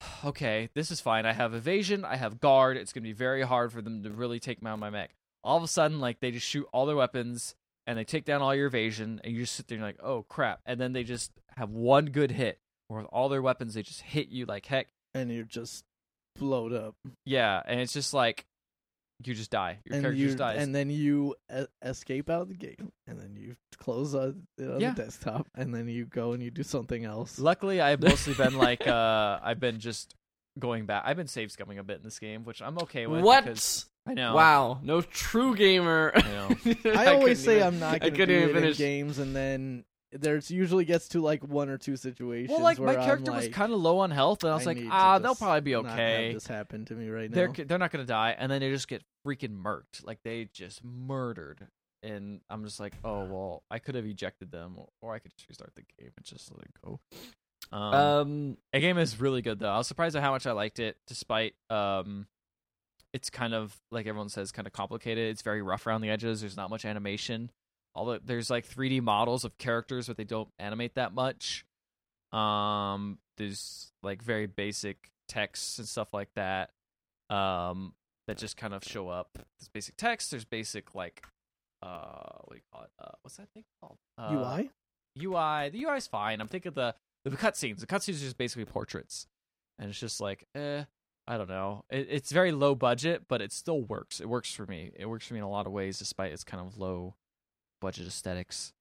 Okay, 0.24 0.68
this 0.74 0.90
is 0.90 1.00
fine. 1.00 1.24
I 1.24 1.32
have 1.32 1.54
evasion. 1.54 2.04
I 2.04 2.16
have 2.16 2.40
guard. 2.40 2.76
It's 2.76 2.92
gonna 2.92 3.04
be 3.04 3.12
very 3.12 3.42
hard 3.42 3.72
for 3.72 3.80
them 3.80 4.02
to 4.02 4.10
really 4.10 4.40
take 4.40 4.60
me 4.62 4.68
out 4.70 4.74
of 4.74 4.80
my 4.80 4.90
mech. 4.90 5.14
All 5.42 5.56
of 5.56 5.62
a 5.62 5.68
sudden, 5.68 6.00
like 6.00 6.20
they 6.20 6.30
just 6.30 6.46
shoot 6.46 6.66
all 6.72 6.84
their 6.86 6.96
weapons 6.96 7.54
and 7.86 7.96
they 7.98 8.04
take 8.04 8.24
down 8.24 8.40
all 8.42 8.54
your 8.54 8.66
evasion, 8.66 9.20
and 9.22 9.32
you 9.34 9.40
just 9.40 9.54
sit 9.54 9.68
there 9.68 9.76
and 9.76 9.82
you're 9.82 9.88
like, 9.88 10.00
oh 10.02 10.22
crap. 10.24 10.60
And 10.66 10.80
then 10.80 10.92
they 10.94 11.04
just 11.04 11.32
have 11.56 11.70
one 11.70 12.06
good 12.06 12.30
hit, 12.32 12.58
or 12.88 12.98
with 12.98 13.06
all 13.12 13.28
their 13.28 13.42
weapons, 13.42 13.74
they 13.74 13.82
just 13.82 14.02
hit 14.02 14.28
you 14.28 14.46
like 14.46 14.66
heck. 14.66 14.88
and 15.14 15.30
you're 15.30 15.44
just 15.44 15.84
blowed 16.36 16.72
up. 16.72 16.94
Yeah, 17.24 17.62
and 17.64 17.80
it's 17.80 17.92
just 17.92 18.12
like 18.14 18.44
you 19.24 19.32
just 19.34 19.50
die. 19.50 19.78
Your 19.84 19.94
and 19.94 20.02
character 20.02 20.20
you 20.20 20.26
just 20.26 20.38
dies. 20.38 20.60
and 20.62 20.74
then 20.74 20.90
you 20.90 21.36
e- 21.56 21.64
escape 21.82 22.28
out 22.28 22.42
of 22.42 22.48
the 22.48 22.54
game 22.56 22.90
and 23.06 23.18
then 23.20 23.36
you 23.36 23.54
close 23.78 24.14
on, 24.14 24.42
it 24.58 24.68
on 24.68 24.80
Yeah. 24.80 24.92
the 24.92 25.04
desktop 25.04 25.46
and 25.54 25.72
then 25.74 25.88
you 25.88 26.04
go 26.04 26.32
and 26.32 26.42
you 26.42 26.50
do 26.50 26.64
something 26.64 27.04
else. 27.04 27.38
Luckily, 27.38 27.80
I've 27.80 28.02
mostly 28.02 28.34
been 28.34 28.58
like, 28.58 28.86
uh, 28.88 29.38
I've 29.42 29.60
been 29.60 29.78
just 29.78 30.14
going 30.58 30.86
back. 30.86 31.04
I've 31.06 31.16
been 31.16 31.28
save 31.28 31.50
scumming 31.50 31.78
a 31.78 31.84
bit 31.84 31.98
in 31.98 32.02
this 32.02 32.18
game, 32.18 32.44
which 32.44 32.60
I'm 32.60 32.76
okay 32.78 33.06
with. 33.06 33.22
what? 33.22 33.44
because- 33.44 33.86
I 34.06 34.12
know. 34.12 34.34
Wow, 34.34 34.80
no 34.82 35.00
true 35.00 35.56
gamer. 35.56 36.12
I 36.14 36.20
know. 36.20 36.74
I 36.94 37.06
always 37.14 37.42
say 37.42 37.56
even- 37.56 37.68
I'm 37.68 37.78
not 37.80 37.94
I 37.94 37.98
going 38.00 38.12
to 38.12 38.18
couldn't 38.18 38.38
do 38.38 38.44
even 38.48 38.50
it 38.50 38.58
in 38.58 38.62
finish. 38.64 38.76
games 38.78 39.18
and 39.18 39.34
then 39.34 39.84
there's 40.14 40.50
usually 40.50 40.84
gets 40.84 41.08
to 41.08 41.20
like 41.20 41.42
one 41.42 41.68
or 41.68 41.76
two 41.76 41.96
situations 41.96 42.50
Well, 42.50 42.60
like 42.62 42.78
where 42.78 42.96
my 42.96 43.04
character 43.04 43.30
I'm 43.30 43.36
was 43.36 43.48
kind 43.48 43.72
of 43.72 43.80
low 43.80 43.98
on 43.98 44.10
health, 44.10 44.44
and 44.44 44.52
I 44.52 44.54
was 44.54 44.66
like, 44.66 44.78
ah, 44.90 45.18
they'll 45.18 45.34
probably 45.34 45.60
be 45.60 45.72
not 45.72 45.86
have 45.86 45.94
okay. 45.94 46.32
this 46.32 46.46
happen 46.46 46.84
to 46.86 46.94
me 46.94 47.08
right 47.08 47.30
now. 47.30 47.34
They're 47.34 47.66
they're 47.66 47.78
not 47.78 47.90
gonna 47.90 48.04
die, 48.04 48.34
and 48.38 48.50
then 48.50 48.60
they 48.60 48.70
just 48.70 48.88
get 48.88 49.02
freaking 49.26 49.62
murked. 49.62 50.04
Like 50.04 50.20
they 50.22 50.48
just 50.52 50.84
murdered, 50.84 51.66
and 52.02 52.40
I'm 52.48 52.64
just 52.64 52.80
like, 52.80 52.94
oh 53.04 53.24
well, 53.24 53.62
I 53.70 53.78
could 53.78 53.94
have 53.96 54.06
ejected 54.06 54.50
them, 54.52 54.74
or, 54.76 54.88
or 55.02 55.14
I 55.14 55.18
could 55.18 55.32
just 55.36 55.48
restart 55.48 55.74
the 55.74 55.82
game 55.98 56.12
and 56.16 56.24
just 56.24 56.50
let 56.52 56.64
it 56.64 56.72
go. 56.84 57.00
Um, 57.72 57.94
Um, 57.94 58.56
the 58.72 58.80
game 58.80 58.98
is 58.98 59.20
really 59.20 59.42
good 59.42 59.58
though. 59.58 59.70
I 59.70 59.78
was 59.78 59.88
surprised 59.88 60.14
at 60.16 60.22
how 60.22 60.30
much 60.30 60.46
I 60.46 60.52
liked 60.52 60.78
it, 60.78 60.96
despite 61.06 61.54
um, 61.70 62.26
it's 63.12 63.30
kind 63.30 63.54
of 63.54 63.74
like 63.90 64.06
everyone 64.06 64.28
says, 64.28 64.52
kind 64.52 64.66
of 64.66 64.72
complicated. 64.72 65.30
It's 65.30 65.42
very 65.42 65.62
rough 65.62 65.86
around 65.86 66.02
the 66.02 66.10
edges. 66.10 66.40
There's 66.40 66.56
not 66.56 66.70
much 66.70 66.84
animation. 66.84 67.50
Although 67.94 68.18
there's 68.24 68.50
like 68.50 68.68
3D 68.68 69.02
models 69.02 69.44
of 69.44 69.56
characters, 69.58 70.08
but 70.08 70.16
they 70.16 70.24
don't 70.24 70.48
animate 70.58 70.94
that 70.96 71.14
much. 71.14 71.64
Um, 72.32 73.18
there's 73.36 73.92
like 74.02 74.22
very 74.22 74.46
basic 74.46 75.10
texts 75.28 75.78
and 75.78 75.86
stuff 75.86 76.12
like 76.12 76.30
that. 76.34 76.70
Um, 77.30 77.94
that 78.26 78.38
just 78.38 78.56
kind 78.56 78.74
of 78.74 78.82
show 78.84 79.08
up. 79.08 79.30
There's 79.34 79.68
basic 79.72 79.96
text. 79.96 80.30
There's 80.30 80.44
basic 80.44 80.94
like, 80.94 81.22
uh, 81.82 82.38
what 82.44 82.50
do 82.50 82.56
you 82.56 82.62
call 82.72 82.82
it? 82.82 82.90
Uh, 82.98 83.10
what's 83.22 83.36
that 83.36 83.48
thing 83.54 83.64
called? 83.80 83.98
Uh, 84.18 84.30
UI? 84.32 84.70
UI. 85.22 85.68
The 85.70 85.84
UI 85.84 85.96
is 85.96 86.06
fine. 86.06 86.40
I'm 86.40 86.48
thinking 86.48 86.72
the 86.74 86.94
the 87.24 87.30
cutscenes. 87.30 87.80
The 87.80 87.86
cutscenes 87.86 88.16
are 88.16 88.24
just 88.24 88.38
basically 88.38 88.64
portraits, 88.64 89.26
and 89.78 89.88
it's 89.88 89.98
just 89.98 90.20
like, 90.20 90.46
eh, 90.54 90.84
I 91.26 91.36
don't 91.36 91.48
know. 91.48 91.84
It, 91.90 92.08
it's 92.10 92.32
very 92.32 92.52
low 92.52 92.74
budget, 92.74 93.22
but 93.28 93.40
it 93.40 93.52
still 93.52 93.82
works. 93.82 94.20
It 94.20 94.28
works 94.28 94.52
for 94.52 94.66
me. 94.66 94.90
It 94.96 95.06
works 95.06 95.26
for 95.26 95.34
me 95.34 95.38
in 95.40 95.44
a 95.44 95.50
lot 95.50 95.66
of 95.66 95.72
ways, 95.72 95.98
despite 95.98 96.32
its 96.32 96.44
kind 96.44 96.66
of 96.66 96.78
low 96.78 97.14
budget 97.84 98.06
aesthetics. 98.06 98.72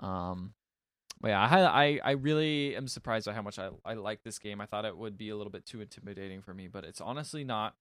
Um, 0.00 0.52
but 1.20 1.28
yeah, 1.28 1.40
I 1.40 1.84
I 1.86 2.00
I 2.04 2.10
really 2.12 2.76
am 2.76 2.86
surprised 2.88 3.26
by 3.26 3.32
how 3.32 3.42
much 3.42 3.58
I 3.58 3.70
I 3.84 3.94
like 3.94 4.22
this 4.22 4.38
game. 4.38 4.60
I 4.60 4.66
thought 4.66 4.84
it 4.84 4.96
would 4.96 5.16
be 5.18 5.30
a 5.30 5.36
little 5.36 5.50
bit 5.50 5.66
too 5.66 5.80
intimidating 5.80 6.42
for 6.42 6.54
me, 6.54 6.68
but 6.68 6.84
it's 6.84 7.00
honestly 7.00 7.44
not 7.44 7.74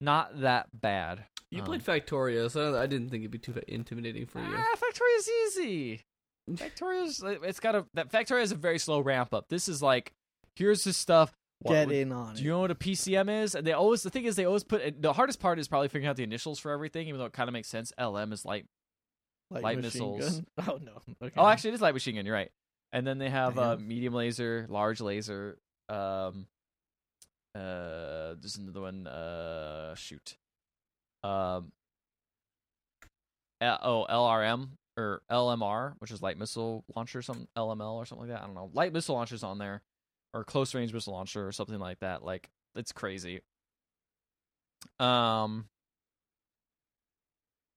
not 0.00 0.40
that 0.42 0.68
bad. 0.72 1.24
You 1.50 1.60
Um, 1.60 1.66
played 1.66 1.84
Factorio, 1.84 2.50
so 2.50 2.78
I 2.78 2.86
didn't 2.86 3.10
think 3.10 3.22
it'd 3.22 3.30
be 3.30 3.38
too 3.38 3.54
intimidating 3.68 4.26
for 4.26 4.40
you. 4.40 4.46
Ah, 4.56 4.74
Factorio's 4.76 5.28
easy. 5.46 6.02
Factorio's 6.50 7.22
it's 7.42 7.60
got 7.60 7.74
a 7.74 7.86
that 7.94 8.10
Factoria 8.12 8.40
has 8.40 8.52
a 8.52 8.56
very 8.56 8.78
slow 8.78 9.00
ramp 9.00 9.32
up. 9.34 9.48
This 9.48 9.68
is 9.68 9.82
like 9.82 10.12
here's 10.56 10.84
this 10.84 10.96
stuff. 10.96 11.32
What 11.60 11.72
Get 11.72 11.86
would- 11.88 11.96
in 11.96 12.12
on 12.12 12.26
Do 12.26 12.30
it. 12.32 12.36
Do 12.38 12.44
you 12.44 12.50
know 12.50 12.60
what 12.60 12.70
a 12.70 12.74
PCM 12.74 13.42
is? 13.42 13.54
And 13.54 13.66
they 13.66 13.72
always 13.72 14.02
the 14.02 14.10
thing 14.10 14.24
is 14.24 14.36
they 14.36 14.44
always 14.44 14.64
put 14.64 15.00
the 15.00 15.12
hardest 15.14 15.40
part 15.40 15.58
is 15.58 15.66
probably 15.68 15.88
figuring 15.88 16.06
out 16.06 16.16
the 16.16 16.22
initials 16.24 16.58
for 16.60 16.70
everything, 16.70 17.08
even 17.08 17.18
though 17.18 17.26
it 17.26 17.32
kind 17.32 17.48
of 17.48 17.52
makes 17.52 17.68
sense. 17.68 17.92
LM 17.98 18.32
is 18.32 18.44
light. 18.44 18.66
Light 19.62 19.76
machine 19.76 20.16
missiles. 20.16 20.40
gun? 20.40 20.46
Oh 20.68 20.78
no. 20.82 21.02
Okay. 21.22 21.34
Oh, 21.36 21.46
actually, 21.46 21.70
it 21.70 21.74
is 21.74 21.80
light 21.80 21.94
machine 21.94 22.14
gun. 22.16 22.26
You're 22.26 22.34
right. 22.34 22.50
And 22.92 23.06
then 23.06 23.18
they 23.18 23.30
have 23.30 23.58
uh, 23.58 23.76
medium 23.76 24.14
laser, 24.14 24.66
large 24.68 25.00
laser. 25.00 25.58
Um, 25.88 26.46
uh, 27.54 28.34
there's 28.40 28.56
another 28.56 28.80
one. 28.82 29.06
Uh, 29.06 29.94
shoot. 29.94 30.36
Um. 31.22 31.72
L- 33.60 33.78
oh, 33.82 34.06
LRM 34.10 34.68
or 34.96 35.22
LMR, 35.30 35.94
which 35.98 36.10
is 36.10 36.22
light 36.22 36.38
missile 36.38 36.84
launcher, 36.94 37.22
some 37.22 37.48
LML 37.56 37.94
or 37.94 38.04
something 38.06 38.28
like 38.28 38.36
that. 38.36 38.42
I 38.42 38.46
don't 38.46 38.54
know. 38.54 38.70
Light 38.74 38.92
missile 38.92 39.14
launchers 39.14 39.42
on 39.42 39.58
there, 39.58 39.82
or 40.32 40.44
close 40.44 40.74
range 40.74 40.92
missile 40.92 41.14
launcher 41.14 41.46
or 41.46 41.52
something 41.52 41.78
like 41.78 42.00
that. 42.00 42.24
Like 42.24 42.48
it's 42.76 42.92
crazy. 42.92 43.40
Um. 45.00 45.66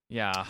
Yeah. 0.09 0.45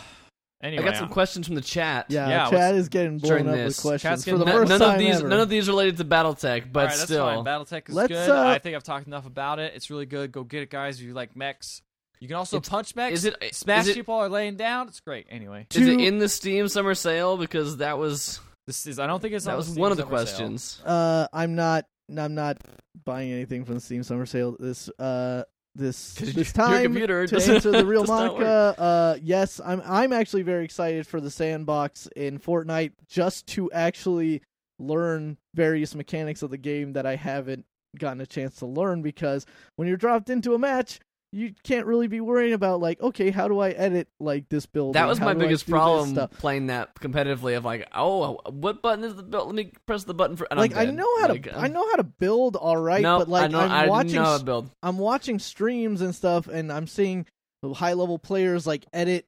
Anyway, 0.62 0.82
I 0.84 0.86
got 0.88 0.98
some 0.98 1.10
questions 1.10 1.46
from 1.46 1.56
the 1.56 1.62
chat. 1.62 2.08
yeah, 2.10 2.28
yeah, 2.30 2.50
Chad 2.50 2.74
is 2.76 2.90
getting 2.90 3.20
blown 3.20 3.30
during 3.30 3.48
up 3.50 3.54
this, 3.56 3.78
with 3.78 3.82
questions 3.84 4.02
Chat's 4.02 4.24
for 4.26 4.38
the 4.40 4.46
None- 4.46 4.54
first 4.56 4.70
none 4.70 4.80
time 4.80 4.94
of 4.94 5.00
these, 5.00 5.16
ever. 5.18 5.28
none 5.28 5.40
of 5.40 5.50
these 5.50 5.68
related 5.68 5.98
to 5.98 6.06
BattleTech, 6.06 6.72
but 6.74 6.80
All 6.80 6.86
right, 6.88 6.96
that's 6.98 7.04
still. 7.04 7.26
fine. 7.26 7.46
BattleTech 7.46 7.90
is 7.90 7.96
Let's, 7.96 8.08
good. 8.08 8.30
uh, 8.32 8.48
I 8.48 8.58
think 8.58 8.76
I've 8.76 8.84
talked 8.84 9.06
enough 9.06 9.28
about 9.28 9.60
it. 9.60 9.74
It's 9.76 9.92
really 9.92 10.08
good. 10.08 10.32
Go 10.32 10.44
get 10.44 10.64
it, 10.64 10.72
guys. 10.72 11.00
If 11.00 11.06
you 11.06 11.14
like 11.14 11.36
mechs, 11.36 11.84
you 12.20 12.28
can 12.28 12.38
also 12.38 12.58
It's- 12.58 12.70
punch 12.70 12.96
mechs. 12.96 13.14
Is 13.18 13.26
it 13.26 13.36
smash 13.54 13.84
is 13.84 13.90
it, 13.90 13.96
people 13.96 14.16
are 14.16 14.30
laying 14.30 14.56
down? 14.56 14.88
It's 14.88 15.00
great. 15.00 15.28
Anyway, 15.30 15.68
is 15.70 15.78
it 15.78 15.86
Two- 15.86 16.00
in 16.04 16.18
the 16.18 16.28
Steam 16.28 16.68
Summer 16.68 16.96
Sale? 16.96 17.38
Because 17.38 17.78
that 17.78 18.00
was 18.00 18.40
this 18.66 18.88
is. 18.88 18.98
I 18.98 19.06
don't 19.06 19.22
think 19.22 19.36
it's 19.36 19.46
that 19.46 19.52
on 19.52 19.58
was 19.58 19.68
Steam 19.68 19.80
one 19.82 19.92
of 19.92 19.98
the 19.98 20.04
Summer 20.04 20.18
Sale. 20.26 20.26
questions. 20.38 20.82
Uh, 20.84 21.28
I'm 21.32 21.54
not. 21.54 21.86
I'm 22.18 22.34
not 22.34 22.58
buying 23.06 23.32
anything 23.32 23.64
from 23.64 23.76
the 23.76 23.82
Steam 23.82 24.02
Summer 24.02 24.26
Sale 24.26 24.56
this 24.60 24.90
uh 24.98 25.44
this 25.78 26.14
this 26.16 26.52
time. 26.52 26.94
to 26.96 27.36
answer 27.36 27.72
the 27.72 27.86
real 27.86 28.06
Monica, 28.06 28.76
uh, 28.78 29.18
yes, 29.22 29.62
I'm. 29.64 29.82
I'm 29.86 30.12
actually 30.12 30.44
very 30.44 30.66
excited 30.66 31.08
for 31.08 31.22
the 31.22 31.32
sandbox 31.32 32.08
in 32.16 32.40
Fortnite, 32.40 32.94
just 33.08 33.48
to 33.48 33.72
actually 33.72 34.42
learn 34.80 35.38
various 35.54 35.96
mechanics 35.96 36.42
of 36.42 36.50
the 36.50 36.58
game 36.58 36.94
that 36.94 37.06
I 37.06 37.16
haven't 37.16 37.66
gotten 37.98 38.22
a 38.22 38.26
chance 38.26 38.58
to 38.58 38.66
learn. 38.66 39.02
Because 39.02 39.46
when 39.76 39.88
you're 39.88 39.98
dropped 39.98 40.30
into 40.30 40.54
a 40.54 40.60
match, 40.60 41.00
you 41.32 41.54
can't 41.64 41.86
really 41.86 42.08
be 42.08 42.22
worrying 42.22 42.54
about 42.54 42.80
like, 42.80 43.02
okay, 43.02 43.32
how 43.32 43.48
do 43.48 43.60
I 43.60 43.72
edit 43.72 44.08
like 44.20 44.48
this 44.50 44.66
build? 44.66 44.94
That 44.96 45.08
was 45.08 45.18
How 45.18 45.26
my 45.26 45.34
biggest 45.34 45.70
problem 45.70 46.28
playing 46.40 46.68
that 46.68 46.96
competitively. 46.96 47.58
Of 47.58 47.66
like, 47.66 47.88
oh, 47.94 48.40
what 48.50 48.82
button 48.82 49.04
is 49.04 49.16
the 49.16 49.24
button? 49.24 49.48
Let 49.48 49.56
me 49.56 49.72
press 49.86 50.04
the 50.06 50.14
button 50.14 50.38
for. 50.38 50.48
And 50.50 50.60
Like 50.60 50.76
I 50.76 50.86
know 50.86 51.08
how 51.22 51.28
Like, 51.30 51.44
to, 51.44 51.58
um, 51.58 51.64
I 51.64 51.68
know 51.68 51.90
how 51.90 51.98
to 51.98 52.04
build 52.04 52.56
all 52.56 52.78
right, 52.78 53.02
no, 53.02 53.20
but 53.20 53.28
like 53.28 53.46
I 53.46 53.48
know, 53.48 53.60
I'm 53.60 53.72
I 53.72 53.88
watching 53.88 54.16
know 54.16 54.40
build. 54.40 54.72
I'm 54.82 54.98
watching 54.98 55.40
streams 55.40 56.02
and 56.02 56.16
stuff, 56.16 56.48
and 56.48 56.72
I'm 56.72 56.88
seeing 56.88 57.26
high 57.74 57.94
level 57.94 58.18
players 58.18 58.66
like 58.66 58.86
edit 58.94 59.26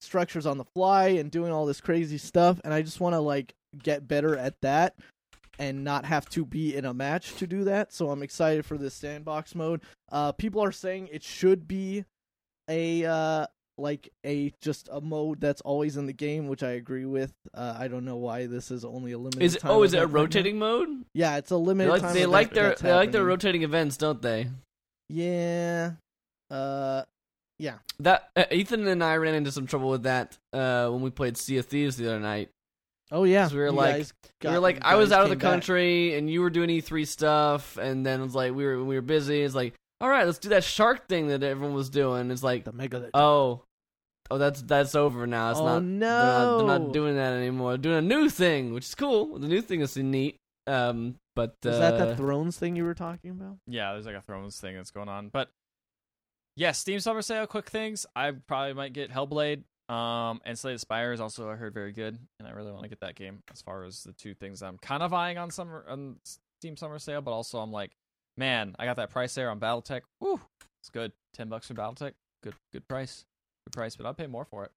structures 0.00 0.46
on 0.46 0.58
the 0.58 0.64
fly 0.64 1.08
and 1.08 1.30
doing 1.30 1.52
all 1.52 1.66
this 1.66 1.80
crazy 1.80 2.18
stuff, 2.18 2.60
and 2.64 2.72
I 2.72 2.82
just 2.82 3.00
want 3.00 3.14
to 3.14 3.20
like 3.20 3.54
get 3.82 4.06
better 4.06 4.36
at 4.36 4.60
that 4.60 4.94
and 5.58 5.84
not 5.84 6.04
have 6.04 6.28
to 6.30 6.44
be 6.44 6.74
in 6.74 6.84
a 6.84 6.94
match 6.94 7.34
to 7.36 7.46
do 7.46 7.64
that. 7.64 7.92
So 7.92 8.10
I'm 8.10 8.22
excited 8.22 8.64
for 8.64 8.78
this 8.78 8.94
sandbox 8.94 9.54
mode. 9.54 9.82
Uh, 10.10 10.32
people 10.32 10.62
are 10.62 10.72
saying 10.72 11.08
it 11.12 11.22
should 11.22 11.68
be 11.68 12.04
a 12.68 13.04
uh 13.04 13.46
like 13.78 14.10
a 14.24 14.52
just 14.60 14.88
a 14.92 15.00
mode 15.00 15.40
that's 15.40 15.60
always 15.62 15.96
in 15.96 16.06
the 16.06 16.12
game, 16.12 16.46
which 16.46 16.62
I 16.62 16.72
agree 16.72 17.06
with. 17.06 17.32
Uh, 17.54 17.74
I 17.78 17.88
don't 17.88 18.04
know 18.04 18.16
why 18.16 18.46
this 18.46 18.70
is 18.70 18.84
only 18.84 19.12
a 19.12 19.18
limited. 19.18 19.42
Is 19.42 19.56
it? 19.56 19.60
time 19.60 19.70
Oh, 19.72 19.82
is 19.82 19.94
it 19.94 20.02
a 20.02 20.06
rotating 20.06 20.58
mode? 20.58 20.88
Yeah, 21.14 21.36
it's 21.38 21.50
a 21.50 21.54
They 21.54 21.60
limited 21.60 21.90
like, 21.90 22.02
time. 22.02 22.14
they 22.14 22.26
like 22.26 22.52
their 22.54 22.74
they 22.74 22.92
like 22.92 23.12
their 23.12 23.24
rotating 23.24 23.62
events, 23.62 23.96
don't 23.96 24.20
they? 24.22 24.48
Yeah. 25.08 25.92
Uh 26.50 27.02
yeah. 27.58 27.78
That 28.00 28.30
uh, 28.36 28.44
Ethan 28.50 28.86
and 28.88 29.02
I 29.02 29.16
ran 29.16 29.34
into 29.34 29.52
some 29.52 29.66
trouble 29.66 29.88
with 29.90 30.02
that 30.02 30.36
uh, 30.52 30.88
when 30.88 31.00
we 31.00 31.10
played 31.10 31.36
Sea 31.36 31.58
of 31.58 31.66
Thieves 31.66 31.96
the 31.96 32.06
other 32.08 32.20
night. 32.20 32.50
Oh 33.12 33.22
yeah, 33.24 33.48
we 33.48 33.56
were 33.58 33.66
you 33.66 33.70
like- 33.72 33.94
guys 33.96 34.12
we 34.42 34.50
were 34.50 34.58
like, 34.58 34.78
I 34.84 34.96
was 34.96 35.12
out 35.12 35.22
of 35.22 35.28
the 35.28 35.36
came 35.36 35.40
back. 35.40 35.50
country 35.52 36.14
and 36.16 36.28
you 36.28 36.40
were 36.40 36.50
doing 36.50 36.68
E3 36.68 37.06
stuff, 37.06 37.76
and 37.76 38.04
then 38.04 38.20
it 38.20 38.24
was 38.24 38.34
like 38.34 38.52
we 38.54 38.64
were 38.64 38.82
we 38.82 38.96
were 38.96 39.02
busy. 39.02 39.42
It's 39.42 39.54
like, 39.54 39.74
all 40.00 40.08
right, 40.08 40.26
let's 40.26 40.38
do 40.38 40.48
that 40.48 40.64
shark 40.64 41.06
thing 41.06 41.28
that 41.28 41.42
everyone 41.44 41.74
was 41.74 41.88
doing. 41.90 42.30
It's 42.32 42.42
like, 42.42 42.64
The 42.64 42.72
mega 42.72 43.08
oh, 43.14 43.62
oh, 44.30 44.38
that's 44.38 44.62
that's 44.62 44.94
over 44.96 45.26
now. 45.28 45.50
It's 45.52 45.60
Oh, 45.60 45.78
not. 45.78 45.80
They're 45.80 45.98
not, 46.00 46.56
they're 46.58 46.66
not 46.78 46.92
doing 46.92 47.14
that 47.14 47.34
anymore. 47.34 47.70
They're 47.72 47.92
doing 47.92 47.98
a 47.98 48.02
new 48.02 48.28
thing, 48.28 48.72
which 48.74 48.86
is 48.86 48.94
cool. 48.96 49.38
The 49.38 49.46
new 49.46 49.60
thing 49.62 49.80
is 49.80 49.96
neat. 49.96 50.36
Um, 50.66 51.16
but 51.36 51.54
uh, 51.66 51.70
Is 51.70 51.78
that 51.78 51.98
the 51.98 52.16
Thrones 52.16 52.56
thing 52.58 52.76
you 52.76 52.84
were 52.84 52.94
talking 52.94 53.30
about? 53.30 53.56
Yeah, 53.66 53.92
there's 53.92 54.06
like 54.06 54.14
a 54.16 54.20
Thrones 54.22 54.60
thing 54.60 54.76
that's 54.76 54.90
going 54.90 55.08
on. 55.08 55.28
But 55.28 55.48
yes, 56.56 56.78
Steam 56.78 57.00
Summer 57.00 57.22
Sale, 57.22 57.46
quick 57.46 57.68
things. 57.70 58.06
I 58.14 58.30
probably 58.32 58.74
might 58.74 58.92
get 58.92 59.10
Hellblade. 59.10 59.62
Um, 59.88 60.40
and 60.44 60.58
Slay 60.58 60.72
the 60.72 60.78
Spire 60.78 61.12
is 61.12 61.20
also 61.20 61.50
I 61.50 61.56
heard 61.56 61.74
very 61.74 61.92
good, 61.92 62.18
and 62.38 62.48
I 62.48 62.52
really 62.52 62.70
want 62.72 62.84
to 62.84 62.88
get 62.88 63.00
that 63.00 63.14
game. 63.14 63.42
As 63.52 63.60
far 63.60 63.84
as 63.84 64.02
the 64.04 64.12
two 64.12 64.34
things 64.34 64.62
I'm 64.62 64.78
kind 64.78 65.02
of 65.02 65.12
eyeing 65.12 65.38
on 65.38 65.50
summer 65.50 65.84
on 65.88 66.16
Steam 66.60 66.76
Summer 66.76 66.98
Sale, 66.98 67.20
but 67.22 67.32
also 67.32 67.58
I'm 67.58 67.72
like, 67.72 67.90
man, 68.36 68.74
I 68.78 68.84
got 68.84 68.96
that 68.96 69.10
price 69.10 69.34
there 69.34 69.50
on 69.50 69.60
BattleTech. 69.60 70.02
Woo, 70.20 70.40
it's 70.80 70.90
good. 70.90 71.12
Ten 71.34 71.48
bucks 71.48 71.66
for 71.68 71.74
BattleTech, 71.74 72.12
good, 72.42 72.54
good 72.72 72.86
price, 72.88 73.24
good 73.66 73.72
price. 73.72 73.96
But 73.96 74.06
I'll 74.06 74.14
pay 74.14 74.26
more 74.26 74.44
for 74.44 74.64
it. 74.64 74.70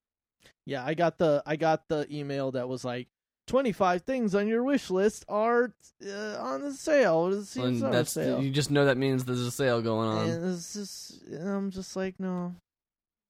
Yeah, 0.65 0.83
I 0.83 0.93
got 0.95 1.17
the 1.17 1.43
I 1.45 1.55
got 1.55 1.87
the 1.87 2.07
email 2.11 2.51
that 2.51 2.67
was 2.67 2.83
like 2.83 3.07
25 3.47 4.01
things 4.01 4.33
on 4.33 4.47
your 4.47 4.63
wish 4.63 4.89
list 4.89 5.23
are 5.29 5.71
uh, 6.05 6.37
on 6.39 6.61
the 6.61 6.73
sale. 6.73 7.27
It 7.27 7.45
seems 7.45 7.83
on 7.83 7.91
that's 7.91 8.11
sale. 8.11 8.41
you 8.41 8.49
just 8.49 8.71
know 8.71 8.85
that 8.85 8.97
means 8.97 9.25
there's 9.25 9.39
a 9.41 9.51
sale 9.51 9.81
going 9.81 10.07
on. 10.07 10.29
and 10.29 10.53
it's 10.53 10.73
just 10.73 11.21
and 11.27 11.47
I'm 11.47 11.71
just 11.71 11.95
like 11.95 12.19
no. 12.19 12.55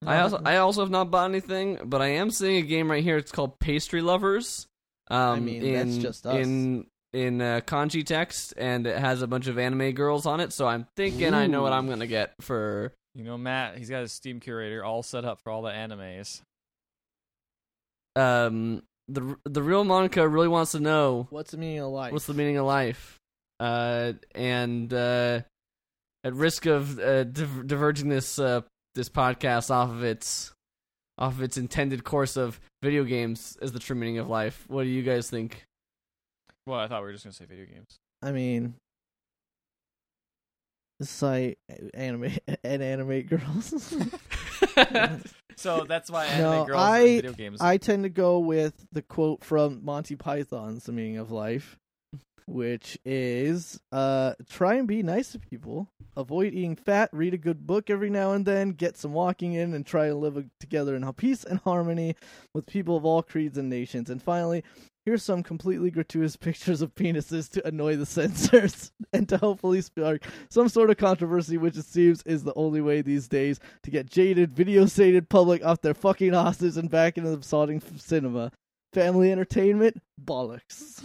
I 0.05 0.19
also 0.19 0.41
I 0.43 0.57
also 0.57 0.81
have 0.81 0.91
not 0.91 1.11
bought 1.11 1.29
anything, 1.29 1.79
but 1.85 2.01
I 2.01 2.07
am 2.07 2.31
seeing 2.31 2.57
a 2.57 2.61
game 2.67 2.89
right 2.89 3.03
here. 3.03 3.17
It's 3.17 3.31
called 3.31 3.59
Pastry 3.59 4.01
Lovers. 4.01 4.67
Um, 5.09 5.45
mean, 5.45 5.63
in, 5.63 5.73
that's 5.73 5.97
just 5.97 6.25
us. 6.25 6.35
in 6.35 6.87
in 7.13 7.41
uh, 7.41 7.61
kanji 7.65 8.05
text, 8.05 8.53
and 8.57 8.85
it 8.85 8.97
has 8.97 9.21
a 9.21 9.27
bunch 9.27 9.47
of 9.47 9.57
anime 9.57 9.91
girls 9.91 10.25
on 10.25 10.39
it. 10.39 10.51
So 10.51 10.67
I'm 10.67 10.87
thinking 10.95 11.33
I 11.33 11.47
know 11.47 11.61
what 11.61 11.73
I'm 11.73 11.87
gonna 11.87 12.07
get 12.07 12.33
for. 12.41 12.93
You 13.13 13.23
know, 13.23 13.37
Matt, 13.37 13.77
he's 13.77 13.89
got 13.89 14.01
his 14.01 14.11
Steam 14.11 14.39
curator 14.39 14.83
all 14.83 15.01
set 15.01 15.23
up 15.23 15.39
for 15.41 15.51
all 15.51 15.61
the 15.61 15.71
animes. 15.71 16.41
Um, 18.15 18.83
the 19.07 19.35
the 19.45 19.61
real 19.61 19.83
Monica 19.83 20.27
really 20.27 20.47
wants 20.47 20.71
to 20.71 20.79
know 20.79 21.27
What's 21.29 21.51
the 21.51 21.57
meaning 21.57 21.79
of 21.79 21.91
life? 21.91 22.11
what's 22.11 22.25
the 22.25 22.33
meaning 22.33 22.57
of 22.57 22.65
life, 22.65 23.19
uh, 23.59 24.13
and 24.33 24.93
uh, 24.93 25.41
at 26.23 26.33
risk 26.33 26.65
of 26.65 26.99
uh, 26.99 27.23
div- 27.25 27.67
diverging 27.67 28.09
this 28.09 28.39
uh, 28.39 28.61
this 28.95 29.09
podcast 29.09 29.69
off 29.69 29.89
of 29.89 30.03
its 30.03 30.51
off 31.17 31.33
of 31.33 31.41
its 31.43 31.57
intended 31.57 32.03
course 32.03 32.35
of 32.37 32.59
video 32.81 33.03
games 33.03 33.57
as 33.61 33.71
the 33.71 33.79
true 33.79 33.95
meaning 33.95 34.17
of 34.17 34.27
life. 34.29 34.65
What 34.67 34.83
do 34.83 34.89
you 34.89 35.03
guys 35.03 35.29
think? 35.29 35.63
Well, 36.65 36.79
I 36.79 36.87
thought 36.87 37.01
we 37.01 37.07
were 37.07 37.11
just 37.13 37.23
gonna 37.23 37.33
say 37.33 37.45
video 37.45 37.65
games. 37.65 37.97
I 38.21 38.31
mean, 38.31 38.75
it's 40.99 41.21
like 41.21 41.57
anime 41.93 42.31
and 42.63 42.81
animate 42.83 43.29
girls. 43.29 43.93
So 45.57 45.85
that's 45.87 46.11
why 46.11 46.25
anime 46.25 46.41
No, 46.51 46.65
girls 46.65 46.81
I- 46.81 46.99
and 46.99 47.15
video 47.15 47.31
games. 47.31 47.61
I 47.61 47.77
tend 47.77 48.03
to 48.03 48.09
go 48.09 48.39
with 48.39 48.73
the 48.91 49.01
quote 49.01 49.41
from 49.41 49.85
Monty 49.85 50.17
Python's 50.17 50.83
The 50.83 50.91
Meaning 50.91 51.15
of 51.17 51.31
Life, 51.31 51.77
which 52.47 52.97
is 53.03 53.79
uh 53.91 54.33
try 54.49 54.75
and 54.75 54.87
be 54.87 55.01
nice 55.03 55.31
to 55.31 55.39
people, 55.39 55.89
avoid 56.15 56.53
eating 56.53 56.75
fat, 56.75 57.09
read 57.11 57.33
a 57.33 57.37
good 57.37 57.65
book 57.65 57.89
every 57.89 58.09
now 58.09 58.31
and 58.31 58.45
then, 58.45 58.71
get 58.71 58.97
some 58.97 59.13
walking 59.13 59.53
in 59.53 59.73
and 59.73 59.85
try 59.85 60.07
to 60.07 60.15
live 60.15 60.43
together 60.59 60.95
in 60.95 61.13
peace 61.13 61.43
and 61.43 61.59
harmony 61.59 62.15
with 62.53 62.65
people 62.65 62.97
of 62.97 63.05
all 63.05 63.23
creeds 63.23 63.57
and 63.57 63.69
nations. 63.69 64.09
And 64.09 64.21
finally, 64.21 64.63
here's 65.05 65.23
some 65.23 65.43
completely 65.43 65.91
gratuitous 65.91 66.35
pictures 66.35 66.81
of 66.81 66.95
penises 66.95 67.49
to 67.51 67.67
annoy 67.67 67.95
the 67.95 68.05
censors 68.05 68.91
and 69.13 69.29
to 69.29 69.37
hopefully 69.37 69.81
spark 69.81 70.23
some 70.49 70.69
sort 70.69 70.89
of 70.89 70.97
controversy, 70.97 71.57
which 71.57 71.77
it 71.77 71.85
seems 71.85 72.21
is 72.23 72.43
the 72.43 72.53
only 72.55 72.81
way 72.81 73.01
these 73.01 73.27
days 73.27 73.59
to 73.83 73.91
get 73.91 74.09
jaded, 74.09 74.53
video 74.53 74.85
sated 74.85 75.29
public 75.29 75.63
off 75.63 75.81
their 75.81 75.93
fucking 75.93 76.35
asses 76.35 76.77
and 76.77 76.89
back 76.89 77.17
into 77.17 77.29
the 77.29 77.37
sodding 77.37 77.81
cinema. 77.99 78.51
Family 78.93 79.31
entertainment? 79.31 80.01
Bollocks. 80.23 81.01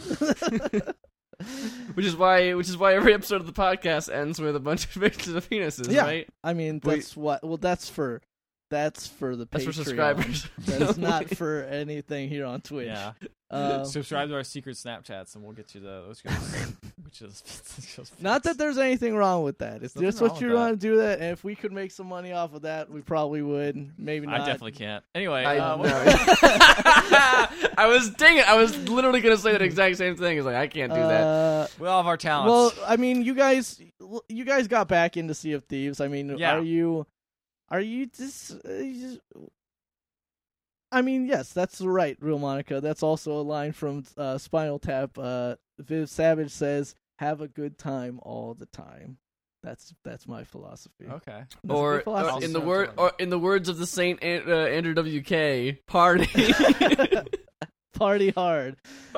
which 1.95 2.07
is 2.07 2.17
why 2.17 2.55
which 2.55 2.69
is 2.69 2.77
why 2.77 2.95
every 2.95 3.15
episode 3.15 3.41
of 3.41 3.47
the 3.47 3.53
podcast 3.53 4.13
ends 4.13 4.41
with 4.41 4.57
a 4.57 4.61
bunch 4.61 4.85
of 4.85 5.03
pictures 5.03 5.35
of 5.35 5.49
penises, 5.49 5.91
Yeah. 5.91 6.03
right? 6.03 6.29
I 6.45 6.55
mean, 6.55 6.81
Wait. 6.85 6.97
that's 6.97 7.17
what. 7.17 7.43
Well, 7.45 7.57
that's 7.57 7.89
for 7.89 8.23
that's 8.71 9.07
for 9.09 9.35
the 9.35 9.47
That's 9.51 9.65
for 9.65 9.73
subscribers. 9.73 10.47
That's 10.59 10.97
not 10.97 11.29
for 11.31 11.65
anything 11.65 12.29
here 12.29 12.47
on 12.47 12.61
Twitch. 12.61 12.87
Yeah. 12.87 13.13
Um, 13.51 13.85
Subscribe 13.85 14.29
to 14.29 14.37
our 14.37 14.45
secret 14.45 14.77
Snapchats, 14.77 15.35
and 15.35 15.43
we'll 15.43 15.55
get 15.55 15.75
you 15.75 15.81
the 15.81 16.05
those 16.07 16.23
guys. 16.23 16.73
which 17.21 17.23
is 17.23 18.13
not 18.21 18.43
that 18.45 18.57
there's 18.59 18.79
anything 18.79 19.15
wrong 19.17 19.43
with 19.43 19.59
that. 19.59 19.83
It's 19.83 19.95
Nothing 19.95 20.09
just 20.09 20.21
wrong 20.21 20.31
what 20.31 20.41
with 20.41 20.49
you 20.51 20.55
want 20.57 20.81
to 20.81 20.87
do 20.87 20.97
that, 20.99 21.21
and 21.21 21.33
if 21.33 21.43
we 21.45 21.55
could 21.55 21.73
make 21.73 21.91
some 21.91 22.07
money 22.07 22.33
off 22.33 22.55
of 22.55 22.63
that, 22.63 22.91
we 22.91 23.01
probably 23.01 23.43
would. 23.43 23.93
Maybe 23.99 24.27
I 24.27 24.39
not. 24.39 24.47
definitely 24.47 24.73
can't. 24.73 25.05
Anyway, 25.15 25.45
I, 25.45 25.59
uh, 25.59 25.77
no. 25.77 25.83
what- 25.83 25.91
I 27.79 27.87
was 27.89 28.11
dang 28.11 28.39
it. 28.39 28.49
I 28.49 28.55
was 28.57 28.77
literally 28.89 29.21
gonna 29.21 29.37
say 29.37 29.53
that 29.53 29.63
exact 29.63 29.97
same 29.97 30.17
thing. 30.17 30.37
It's 30.39 30.47
like 30.47 30.57
I 30.57 30.67
can't 30.67 30.93
do 30.93 30.99
that. 30.99 31.23
Uh, 31.23 31.67
we 31.79 31.89
all 31.89 31.99
have 32.03 32.07
our 32.07 32.17
talents. 32.17 32.51
well, 32.77 32.87
I 32.87 32.97
mean, 32.97 33.23
you 33.23 33.35
guys, 33.35 33.81
you 34.29 34.45
guys 34.45 34.69
got 34.69 34.89
back 34.89 35.17
into 35.17 35.35
Sea 35.35 35.53
of 35.53 35.65
Thieves. 35.65 36.01
I 36.01 36.09
mean, 36.09 36.37
Yeah. 36.39 36.57
are 36.57 36.63
you, 36.63 37.07
are 37.69 37.81
you 37.81 38.07
just, 38.07 38.53
uh, 38.65 38.73
you 38.73 39.01
just? 39.01 39.21
I 40.93 41.03
mean, 41.03 41.27
yes, 41.27 41.53
that's 41.53 41.81
right, 41.81 42.17
real 42.21 42.39
Monica. 42.41 42.81
That's 42.81 43.03
also 43.05 43.33
a 43.41 43.43
line 43.43 43.71
from 43.73 44.05
uh, 44.17 44.39
Spinal 44.39 44.81
Tap. 44.81 45.17
Uh, 45.17 45.55
Viv 45.81 46.09
Savage 46.09 46.51
says, 46.53 46.95
"Have 47.19 47.41
a 47.41 47.49
good 47.49 47.79
time 47.79 48.21
all 48.23 48.55
the 48.55 48.67
time." 48.67 49.19
That's 49.63 49.93
that's 50.05 50.27
my 50.27 50.45
philosophy. 50.45 51.05
okay. 51.07 51.45
That's 51.51 51.57
my 51.65 51.75
Or, 51.75 51.95
or 51.97 52.01
philosophy. 52.01 52.45
in 52.47 52.53
the 52.55 52.61
word, 52.61 52.91
or 52.97 53.13
in 53.19 53.29
the 53.31 53.39
words 53.39 53.69
of 53.69 53.77
the 53.79 53.87
Saint 53.87 54.23
uh, 54.23 54.27
Andrew 54.27 54.95
WK, 54.95 55.85
party. 55.87 56.29
party 57.95 58.31
hard. 58.31 58.77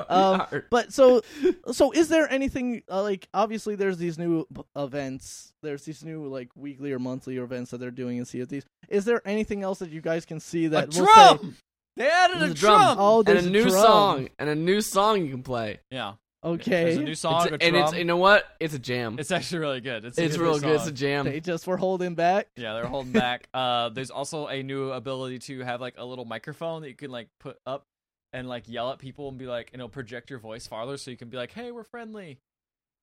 Um, 0.09 0.43
But 0.69 0.91
so, 0.91 1.21
so 1.71 1.91
is 1.91 2.09
there 2.09 2.29
anything 2.31 2.83
uh, 2.91 3.01
like? 3.03 3.27
Obviously, 3.33 3.75
there's 3.75 3.97
these 3.97 4.17
new 4.17 4.45
events. 4.75 5.53
There's 5.61 5.85
these 5.85 6.03
new 6.03 6.27
like 6.27 6.49
weekly 6.55 6.91
or 6.91 6.99
monthly 6.99 7.37
events 7.37 7.71
that 7.71 7.77
they're 7.79 7.91
doing 7.91 8.17
in 8.17 8.25
Sea 8.25 8.41
of 8.41 8.49
Thieves. 8.49 8.65
Is 8.89 9.05
there 9.05 9.21
anything 9.25 9.63
else 9.63 9.79
that 9.79 9.89
you 9.91 10.01
guys 10.01 10.25
can 10.25 10.39
see 10.41 10.65
A 10.65 10.69
that 10.69 10.93
will 10.93 11.05
drum. 11.05 11.37
say? 11.41 11.47
They 11.95 12.09
added 12.09 12.41
a 12.41 12.45
a 12.45 12.53
drum. 12.53 12.81
drum. 12.81 12.97
Oh, 12.99 13.17
and 13.19 13.27
there's 13.27 13.45
a 13.45 13.49
new 13.49 13.69
drum. 13.69 13.81
song, 13.81 14.29
and 14.39 14.49
a 14.49 14.55
new 14.55 14.81
song 14.81 15.23
you 15.23 15.31
can 15.31 15.43
play. 15.43 15.79
Yeah. 15.91 16.13
Okay, 16.43 16.83
There's 16.83 16.97
a 16.97 17.03
new 17.03 17.15
song. 17.15 17.45
It's- 17.47 17.57
a 17.61 17.65
and 17.65 17.75
it's 17.77 17.93
you 17.93 18.03
know 18.05 18.17
what? 18.17 18.45
It's 18.59 18.73
a 18.73 18.79
jam. 18.79 19.15
It's 19.17 19.31
actually 19.31 19.59
really 19.59 19.81
good. 19.81 20.03
It's, 20.03 20.17
It's 20.17 20.35
good 20.35 20.43
real 20.43 20.53
new 20.55 20.59
good. 20.61 20.75
It's 20.75 20.87
a 20.87 20.91
jam. 20.91 21.25
they 21.25 21.39
just 21.39 21.65
were 21.65 21.77
holding 21.77 22.15
back. 22.15 22.47
Yeah, 22.57 22.73
they're 22.73 22.85
holding 22.85 23.11
back. 23.13 23.47
Uh, 23.53 23.89
there's 23.89 24.09
also 24.11 24.47
a 24.47 24.61
new 24.63 24.91
ability 24.91 25.39
to 25.39 25.59
have 25.61 25.79
like 25.79 25.95
a 25.97 26.03
little 26.05 26.25
microphone 26.25 26.81
that 26.81 26.89
you 26.89 26.95
can 26.95 27.11
like 27.11 27.29
put 27.39 27.57
up 27.65 27.85
and 28.33 28.49
like 28.49 28.67
yell 28.67 28.91
at 28.91 28.99
people 28.99 29.29
and 29.29 29.37
be 29.37 29.45
like, 29.45 29.69
and 29.73 29.79
it'll 29.79 29.89
project 29.89 30.29
your 30.29 30.39
voice 30.39 30.65
farther, 30.67 30.97
so 30.97 31.11
you 31.11 31.17
can 31.17 31.29
be 31.29 31.37
like, 31.37 31.51
"Hey, 31.51 31.71
we're 31.71 31.83
friendly. 31.83 32.39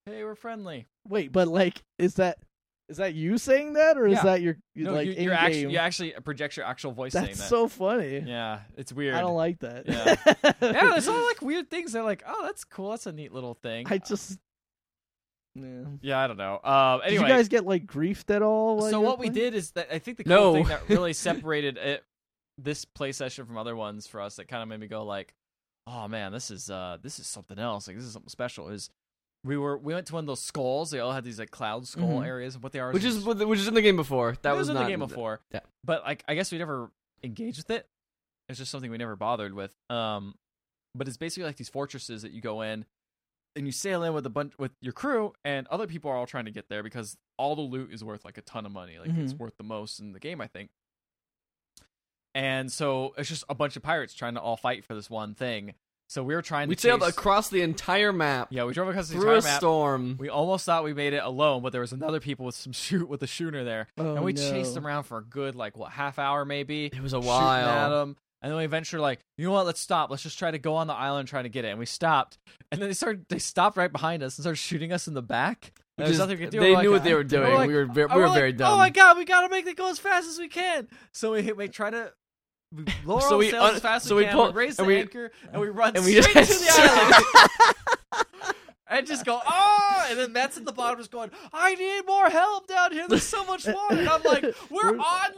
Hey, 0.07 0.23
we're 0.25 0.35
friendly." 0.35 0.87
Wait, 1.09 1.33
but 1.33 1.49
like, 1.49 1.83
is 1.99 2.15
that 2.15 2.39
is 2.91 2.97
that 2.99 3.15
you 3.15 3.39
saying 3.39 3.75
that, 3.75 3.97
or 3.97 4.07
is 4.07 4.21
that 4.21 4.43
your 4.43 4.57
No, 4.75 4.93
like 4.93 5.07
you, 5.07 5.13
in 5.13 5.23
you're 5.25 5.33
actually 5.33 5.63
game? 5.63 5.71
you 5.71 5.79
actually 5.79 6.11
project 6.25 6.57
your 6.57 6.67
actual 6.67 6.93
voice 6.93 7.13
saying 7.13 7.27
That's 7.27 7.39
that. 7.39 7.49
so 7.49 7.69
funny. 7.69 8.19
yeah, 8.27 8.61
it's 8.77 8.93
weird. 8.93 9.15
I 9.15 9.21
don't 9.21 9.37
like 9.37 9.61
that. 9.61 9.89
Yeah. 9.89 10.17
yeah, 10.61 10.91
there's 10.91 11.09
all 11.09 11.25
like 11.27 11.41
weird 11.41 11.71
things. 11.71 11.93
They're 11.93 12.03
like, 12.03 12.23
"Oh, 12.27 12.43
that's 12.45 12.65
cool. 12.65 12.91
That's 12.91 13.07
a 13.07 13.13
neat 13.13 13.33
little 13.33 13.55
thing." 13.55 13.87
I 13.89 13.99
just. 13.99 14.39
Yeah. 15.55 15.65
yeah, 16.01 16.19
I 16.21 16.27
don't 16.29 16.37
know. 16.37 16.61
Um, 16.63 17.01
anyway, 17.05 17.23
Did 17.23 17.29
you 17.29 17.35
guys 17.37 17.49
get 17.49 17.65
like 17.67 17.87
griefed 17.87 18.35
at 18.35 18.43
all? 18.43 18.83
so 18.83 18.89
you 18.91 19.01
were 19.01 19.07
what 19.07 19.19
we 19.19 19.31
did 19.31 19.55
is 19.55 19.73
that 19.73 19.89
I 19.93 19.99
think 19.99 20.19
the 20.19 20.25
No. 20.27 20.53
thing 20.53 20.67
that 20.67 20.83
really 20.89 21.13
separated 21.13 21.77
it, 21.77 22.05
this 22.59 22.85
play 22.85 23.11
session 23.13 23.47
from 23.47 23.57
other 23.59 23.75
ones 23.75 24.07
for 24.07 24.21
us 24.21 24.37
that 24.37 24.47
kind 24.49 24.63
of 24.63 24.69
made 24.69 24.79
me 24.81 24.87
go 24.87 25.05
like, 25.05 25.35
oh 25.89 26.07
man, 26.07 26.31
this 26.33 26.51
is 26.53 26.71
uh 26.71 26.99
this 27.03 27.19
is 27.19 27.27
something 27.27 27.59
else. 27.59 27.89
Like 27.89 27.97
this 27.97 28.05
is 28.07 28.13
something 28.13 28.29
special. 28.29 28.69
Is 28.69 28.91
we 29.45 29.57
were 29.57 29.79
we 29.79 29.95
went 29.95 30.07
to 30.09 30.15
one 30.15 30.25
of 30.25 30.27
those 30.27 30.43
skulls. 30.43 30.91
They 30.91 31.01
all 31.01 31.13
had 31.13 31.25
these 31.25 31.39
like 31.39 31.51
cloud 31.51 31.87
skull 31.87 32.21
Mhm. 32.21 32.27
areas. 32.27 32.59
What 32.59 32.73
they 32.73 32.79
are, 32.81 32.93
which 32.93 33.05
is 33.05 33.25
which 33.25 33.59
is 33.59 33.69
in 33.69 33.75
the 33.75 33.83
game 33.83 33.97
before. 33.97 34.37
That 34.43 34.55
it 34.55 34.57
was, 34.57 34.69
in 34.69 34.75
the 34.75 34.85
game 34.85 34.99
before. 34.99 35.41
Yeah. 35.53 35.61
but 35.85 36.03
like 36.03 36.25
I 36.29 36.35
guess 36.35 36.53
we 36.53 36.59
never 36.59 36.91
engaged 37.23 37.59
with 37.59 37.71
it. 37.71 37.89
It's 38.49 38.59
just 38.59 38.71
something 38.71 38.91
we 38.91 38.99
never 38.99 39.17
bothered 39.17 39.55
with. 39.55 39.75
Um, 39.89 40.35
but 40.95 41.07
it's 41.09 41.17
basically 41.17 41.45
like 41.45 41.57
these 41.57 41.69
fortresses 41.69 42.23
that 42.23 42.33
you 42.33 42.41
go 42.41 42.63
in, 42.63 42.85
and 43.57 43.65
you 43.65 43.73
sail 43.73 44.03
in 44.03 44.13
with 44.13 44.27
a 44.27 44.31
bunch 44.31 44.53
with 44.59 44.73
your 44.83 44.93
crew, 44.93 45.33
and 45.45 45.67
other 45.69 45.87
people 45.87 46.11
are 46.11 46.17
all 46.17 46.27
trying 46.27 46.47
to 46.47 46.51
get 46.51 46.69
there 46.69 46.83
because 46.83 47.17
all 47.39 47.55
the 47.57 47.63
loot 47.63 47.93
is 47.93 48.03
worth 48.05 48.25
like 48.25 48.37
a 48.37 48.43
ton 48.43 48.67
of 48.67 48.73
money. 48.73 48.99
Like 48.99 49.11
it's 49.11 49.33
Mhm. 49.33 49.39
worth 49.39 49.57
the 49.57 49.65
most 49.65 50.01
in 50.01 50.13
the 50.13 50.21
game, 50.21 50.41
I 50.41 50.47
think. 50.49 50.71
And 52.35 52.71
so 52.71 53.15
it's 53.19 53.29
just 53.29 53.45
a 53.49 53.55
bunch 53.55 53.77
of 53.77 53.83
pirates 53.83 54.15
trying 54.15 54.35
to 54.35 54.41
all 54.41 54.57
fight 54.57 54.85
for 54.85 54.95
this 54.95 55.11
one 55.11 55.35
thing. 55.35 55.75
So 56.11 56.25
we 56.25 56.35
were 56.35 56.43
trying 56.43 56.69
We 56.69 56.75
to 56.75 56.81
sailed 56.83 57.03
chase- 57.03 57.11
across 57.11 57.51
the 57.51 57.63
entire 57.63 58.13
map 58.13 58.49
Yeah, 58.51 58.65
we 58.65 58.73
drove 58.73 58.89
across 58.89 59.07
the 59.07 59.13
through 59.15 59.23
entire 59.35 59.39
a 59.39 59.43
map. 59.43 59.59
storm. 59.61 60.17
We 60.19 60.29
almost 60.29 60.67
thought 60.67 60.83
we 60.83 60.93
made 60.93 61.13
it 61.13 61.23
alone, 61.23 61.63
but 61.63 61.71
there 61.71 61.81
was 61.81 61.93
another 61.93 62.19
people 62.19 62.47
with 62.47 62.57
some 62.57 62.73
shoot 62.85 63.09
with 63.09 63.23
a 63.23 63.29
schooner 63.29 63.63
there, 63.63 63.87
Oh, 63.97 64.17
and 64.17 64.25
we 64.25 64.33
no. 64.33 64.51
chased 64.51 64.75
them 64.75 64.85
around 64.89 65.05
for 65.05 65.19
a 65.19 65.23
good 65.23 65.55
like 65.55 65.77
what 65.79 65.93
half 65.93 66.19
hour 66.19 66.45
maybe. 66.45 66.87
It 66.87 67.01
was 67.01 67.13
a 67.13 67.23
shooting 67.23 67.31
at 67.31 67.91
them, 67.91 68.17
and 68.43 68.51
then 68.51 68.59
we 68.59 68.65
eventually 68.65 69.01
like, 69.01 69.21
you 69.39 69.47
know 69.47 69.53
what? 69.53 69.67
Let's 69.67 69.79
stop. 69.81 70.11
Let's 70.11 70.25
just 70.25 70.37
try 70.37 70.51
to 70.51 70.59
go 70.59 70.75
on 70.75 70.89
the 70.89 70.95
island 70.95 71.21
and 71.21 71.29
try 71.29 71.43
to 71.43 71.49
get 71.49 71.65
it. 71.65 71.69
And 71.69 71.79
we 71.79 71.87
stopped, 71.87 72.39
and 72.73 72.83
then 72.83 72.89
they 72.89 72.95
started. 72.95 73.27
They 73.29 73.39
stopped 73.39 73.77
right 73.77 73.93
behind 73.93 74.25
us 74.25 74.37
and 74.37 74.43
started 74.43 74.57
shooting 74.57 74.93
us 74.93 75.07
in 75.07 75.15
the 75.15 75.23
back. 75.23 75.73
And 75.97 76.07
Which 76.09 76.17
there's 76.17 76.19
nothing 76.19 76.39
we 76.39 76.45
could 76.47 76.51
do. 76.51 76.59
They 76.61 76.73
We're 76.75 76.83
knew 76.83 76.91
like, 76.91 76.99
what 77.01 77.05
they 77.05 77.15
were 77.15 77.25
doing. 77.25 77.55
like- 77.55 77.69
we 77.69 77.75
were 77.75 77.85
ve- 77.85 78.03
and 78.03 78.15
we 78.15 78.21
were 78.21 78.29
like, 78.29 78.37
very 78.39 78.53
dumb. 78.53 78.73
Oh 78.73 78.77
my 78.79 78.91
god, 78.91 79.17
we 79.19 79.25
gotta 79.27 79.49
make 79.51 79.67
it 79.67 79.77
go 79.77 79.89
as 79.91 79.99
fast 80.01 80.29
as 80.29 80.39
we 80.41 80.49
can. 80.49 80.89
So 81.13 81.33
we 81.33 81.53
we 81.53 81.69
try 81.69 81.91
to. 81.91 82.13
We 82.73 82.85
lower 83.05 83.21
So 83.23 83.39
we 83.39 83.51
sails 83.51 83.69
un- 83.71 83.75
as 83.77 83.81
fast 83.83 84.05
as 84.05 84.09
so 84.11 84.15
we 84.17 84.23
we 84.23 84.27
can. 84.27 84.35
pull- 84.37 84.53
we 84.53 84.59
raise 84.59 84.77
the 84.77 84.85
we- 84.85 84.97
anchor 85.01 85.33
and 85.53 85.61
we 85.61 85.69
run 85.71 85.97
and 85.97 86.05
we 86.05 86.23
straight 86.23 86.47
just- 86.47 86.61
to 86.61 86.67
the 86.67 86.73
island. 86.83 88.25
and 88.91 89.07
just 89.07 89.25
go, 89.25 89.41
oh! 89.47 90.07
And 90.11 90.19
then 90.19 90.33
Matt's 90.33 90.57
at 90.59 90.65
the 90.65 90.73
bottom 90.73 90.99
just 90.99 91.11
going, 91.11 91.31
I 91.53 91.75
need 91.77 92.07
more 92.07 92.29
help 92.29 92.67
down 92.67 92.93
here. 92.93 93.07
There's 93.09 93.23
so 93.23 93.45
much 93.45 93.67
water. 93.67 93.97
And 93.97 94.09
I'm 94.09 94.23
like, 94.23 94.43
we're 94.71 94.91
We're- 94.93 94.99
on 94.99 95.31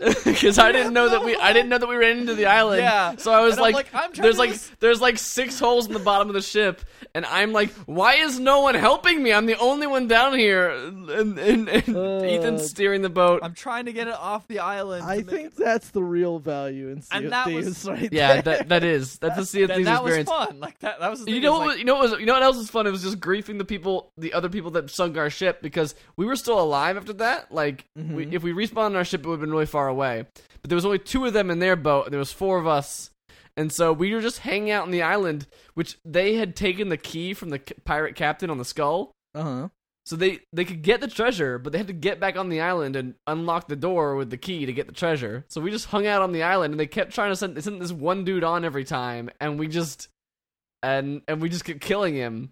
land. 0.00 0.16
Because 0.24 0.58
I 0.58 0.72
didn't 0.72 0.92
know 0.92 1.08
that 1.08 1.24
we 1.24 1.36
I 1.36 1.52
didn't 1.54 1.68
know 1.70 1.78
that 1.78 1.88
we 1.88 1.96
ran 1.96 2.18
into 2.18 2.34
the 2.34 2.46
island. 2.46 2.82
Yeah. 2.82 3.16
So 3.16 3.32
I 3.32 3.40
was 3.40 3.52
And 3.56 3.64
I'm 3.66 3.72
like, 3.72 3.92
like, 3.92 3.94
I'm 4.04 4.12
trying 4.12 4.22
there's 4.24 4.34
to 4.34 4.40
like 4.40 4.50
just- 4.52 4.80
there's 4.80 5.00
like 5.00 5.18
six 5.18 5.58
holes 5.58 5.86
in 5.86 5.92
the 5.94 5.98
bottom 5.98 6.28
of 6.28 6.34
the 6.34 6.42
ship, 6.42 6.82
and 7.14 7.24
I'm 7.24 7.52
like, 7.52 7.70
why 7.86 8.16
is 8.16 8.38
no 8.38 8.60
one 8.60 8.74
helping 8.74 9.22
me? 9.22 9.32
I'm 9.32 9.46
the 9.46 9.56
only 9.58 9.86
one 9.86 10.06
down 10.08 10.36
here, 10.38 10.68
and, 10.70 11.08
and, 11.38 11.68
and 11.68 11.96
Uh, 11.96 12.18
Ethan's 12.18 12.68
steering 12.68 13.00
the 13.02 13.08
boat. 13.08 13.40
I'm 13.42 13.54
trying 13.54 13.86
to 13.86 13.92
get 13.92 14.06
it 14.08 14.14
off 14.14 14.46
the 14.48 14.58
island. 14.58 15.04
I 15.04 15.22
think 15.22 15.46
it- 15.52 15.56
that's 15.56 15.90
the 15.90 16.02
real 16.02 16.38
value 16.40 16.88
in 16.88 17.00
Sea 17.02 17.08
And 17.16 17.24
of 17.26 17.30
that 17.30 17.46
Thieves, 17.46 17.66
was- 17.66 17.84
right 17.88 18.12
yeah, 18.12 18.40
there. 18.40 18.58
that 18.58 18.68
that 18.68 18.84
is 18.84 19.18
that's 19.18 19.38
a 19.38 19.46
Sea 19.46 19.62
of 19.62 19.68
that, 19.68 19.76
Thieves 19.78 19.86
that 19.88 20.04
was 20.04 20.24
fun. 20.24 20.60
Like 20.60 20.78
that. 20.80 21.00
That 21.00 21.10
was. 21.10 21.24
The 21.24 21.32
You 21.32 21.40
know 21.40 21.54
is, 21.54 21.58
what? 21.60 21.68
like, 21.68 21.78
you 21.78 21.84
know 21.86 21.94
what? 21.94 22.10
Was, 22.10 22.20
you 22.20 22.26
know 22.26 22.34
what 22.34 22.42
else 22.42 22.55
was 22.56 22.70
fun? 22.70 22.86
It 22.86 22.90
was 22.90 23.02
just 23.02 23.20
griefing 23.20 23.58
the 23.58 23.64
people, 23.64 24.10
the 24.16 24.32
other 24.32 24.48
people 24.48 24.70
that 24.72 24.90
sunk 24.90 25.16
our 25.16 25.30
ship, 25.30 25.62
because 25.62 25.94
we 26.16 26.26
were 26.26 26.36
still 26.36 26.60
alive 26.60 26.96
after 26.96 27.12
that. 27.14 27.52
Like, 27.52 27.84
we, 27.96 28.26
Mhm. 28.26 28.32
if 28.32 28.42
we 28.42 28.52
respawned 28.52 28.86
on 28.86 28.96
our 28.96 29.04
ship, 29.04 29.20
it 29.24 29.26
would 29.28 29.34
have 29.34 29.40
been 29.40 29.50
really 29.52 29.66
far 29.66 29.88
away. 29.88 30.26
But 30.62 30.70
there 30.70 30.76
was 30.76 30.84
only 30.86 30.98
two 30.98 31.24
of 31.24 31.32
them 31.32 31.50
in 31.50 31.58
their 31.58 31.76
boat, 31.76 32.04
and 32.06 32.12
there 32.12 32.18
was 32.18 32.32
four 32.32 32.58
of 32.58 32.66
us, 32.66 33.10
and 33.56 33.72
so 33.72 33.92
we 33.92 34.14
were 34.14 34.20
just 34.20 34.40
hanging 34.40 34.70
out 34.70 34.82
on 34.84 34.90
the 34.90 35.02
island, 35.02 35.46
which 35.74 35.98
they 36.04 36.34
had 36.34 36.56
taken 36.56 36.88
the 36.88 36.96
key 36.96 37.34
from 37.34 37.50
the 37.50 37.58
pirate 37.84 38.16
captain 38.16 38.50
on 38.50 38.58
the 38.58 38.64
skull. 38.64 39.12
Uh 39.34 39.42
huh. 39.42 39.68
So 40.04 40.14
they 40.14 40.38
they 40.52 40.64
could 40.64 40.82
get 40.82 41.00
the 41.00 41.08
treasure, 41.08 41.58
but 41.58 41.72
they 41.72 41.78
had 41.78 41.88
to 41.88 41.92
get 41.92 42.20
back 42.20 42.36
on 42.36 42.48
the 42.48 42.60
island 42.60 42.94
and 42.94 43.14
unlock 43.26 43.66
the 43.66 43.74
door 43.74 44.14
with 44.14 44.30
the 44.30 44.36
key 44.36 44.64
to 44.64 44.72
get 44.72 44.86
the 44.86 44.92
treasure. 44.92 45.44
So 45.48 45.60
we 45.60 45.72
just 45.72 45.86
hung 45.86 46.06
out 46.06 46.22
on 46.22 46.30
the 46.30 46.44
island, 46.44 46.72
and 46.72 46.78
they 46.78 46.86
kept 46.86 47.12
trying 47.12 47.32
to 47.32 47.36
send 47.36 47.56
they 47.56 47.60
sent 47.60 47.80
this 47.80 47.90
one 47.92 48.24
dude 48.24 48.44
on 48.44 48.64
every 48.64 48.84
time, 48.84 49.30
and 49.40 49.58
we 49.58 49.66
just 49.66 50.06
and 50.86 51.22
and 51.26 51.42
we 51.42 51.48
just 51.48 51.64
kept 51.64 51.80
killing 51.80 52.14
him, 52.14 52.50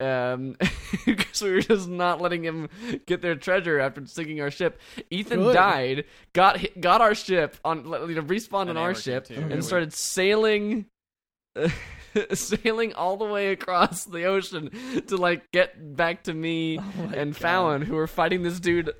um, 0.00 0.56
because 1.06 1.40
we 1.42 1.50
were 1.50 1.60
just 1.60 1.88
not 1.88 2.20
letting 2.20 2.42
him 2.42 2.68
get 3.06 3.22
their 3.22 3.36
treasure 3.36 3.78
after 3.78 4.04
sinking 4.06 4.40
our 4.40 4.50
ship. 4.50 4.80
Ethan 5.10 5.38
Good. 5.40 5.54
died, 5.54 6.04
got 6.32 6.58
hit, 6.58 6.80
got 6.80 7.00
our 7.00 7.14
ship 7.14 7.56
on 7.64 7.84
you 7.84 8.14
know 8.16 8.22
respawned 8.22 8.68
on 8.68 8.76
our 8.76 8.94
ship, 8.94 9.26
too. 9.26 9.34
And 9.34 9.64
started 9.64 9.92
sailing. 9.92 10.86
sailing 12.32 12.94
all 12.94 13.16
the 13.16 13.24
way 13.24 13.52
across 13.52 14.04
the 14.04 14.24
ocean 14.24 14.70
to 15.06 15.16
like 15.16 15.44
get 15.52 15.96
back 15.96 16.22
to 16.24 16.32
me 16.32 16.78
Oh 16.78 17.12
and 17.14 17.32
God. 17.32 17.36
Fallon, 17.36 17.82
who 17.82 17.94
were 17.94 18.06
fighting 18.06 18.42
this 18.42 18.58
dude 18.58 18.92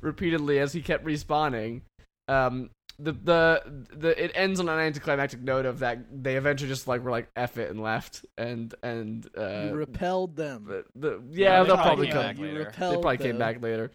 repeatedly 0.00 0.58
as 0.58 0.72
he 0.72 0.82
kept 0.82 1.04
respawning. 1.04 1.82
Um, 2.28 2.70
the 2.98 3.12
the 3.12 3.62
the 3.94 4.24
it 4.24 4.32
ends 4.34 4.58
on 4.58 4.68
an 4.68 4.78
anticlimactic 4.78 5.42
note 5.42 5.66
of 5.66 5.80
that 5.80 5.98
they 6.22 6.36
eventually 6.36 6.68
just 6.68 6.88
like 6.88 7.02
were 7.02 7.10
like 7.10 7.28
F 7.36 7.58
it 7.58 7.70
and 7.70 7.80
left 7.80 8.24
and 8.38 8.74
and 8.82 9.28
uh 9.36 9.66
you 9.66 9.74
repelled 9.74 10.36
them. 10.36 10.64
the, 10.66 10.84
the 10.94 11.22
yeah 11.30 11.62
they 11.62 11.66
they'll 11.66 11.76
probably 11.76 12.08
probably 12.08 12.08
come 12.08 12.22
back 12.22 12.38
later. 12.38 12.52
they 12.52 12.64
repelled 12.64 13.02
probably 13.02 13.18
came 13.18 13.38
back 13.38 13.62
later. 13.62 13.90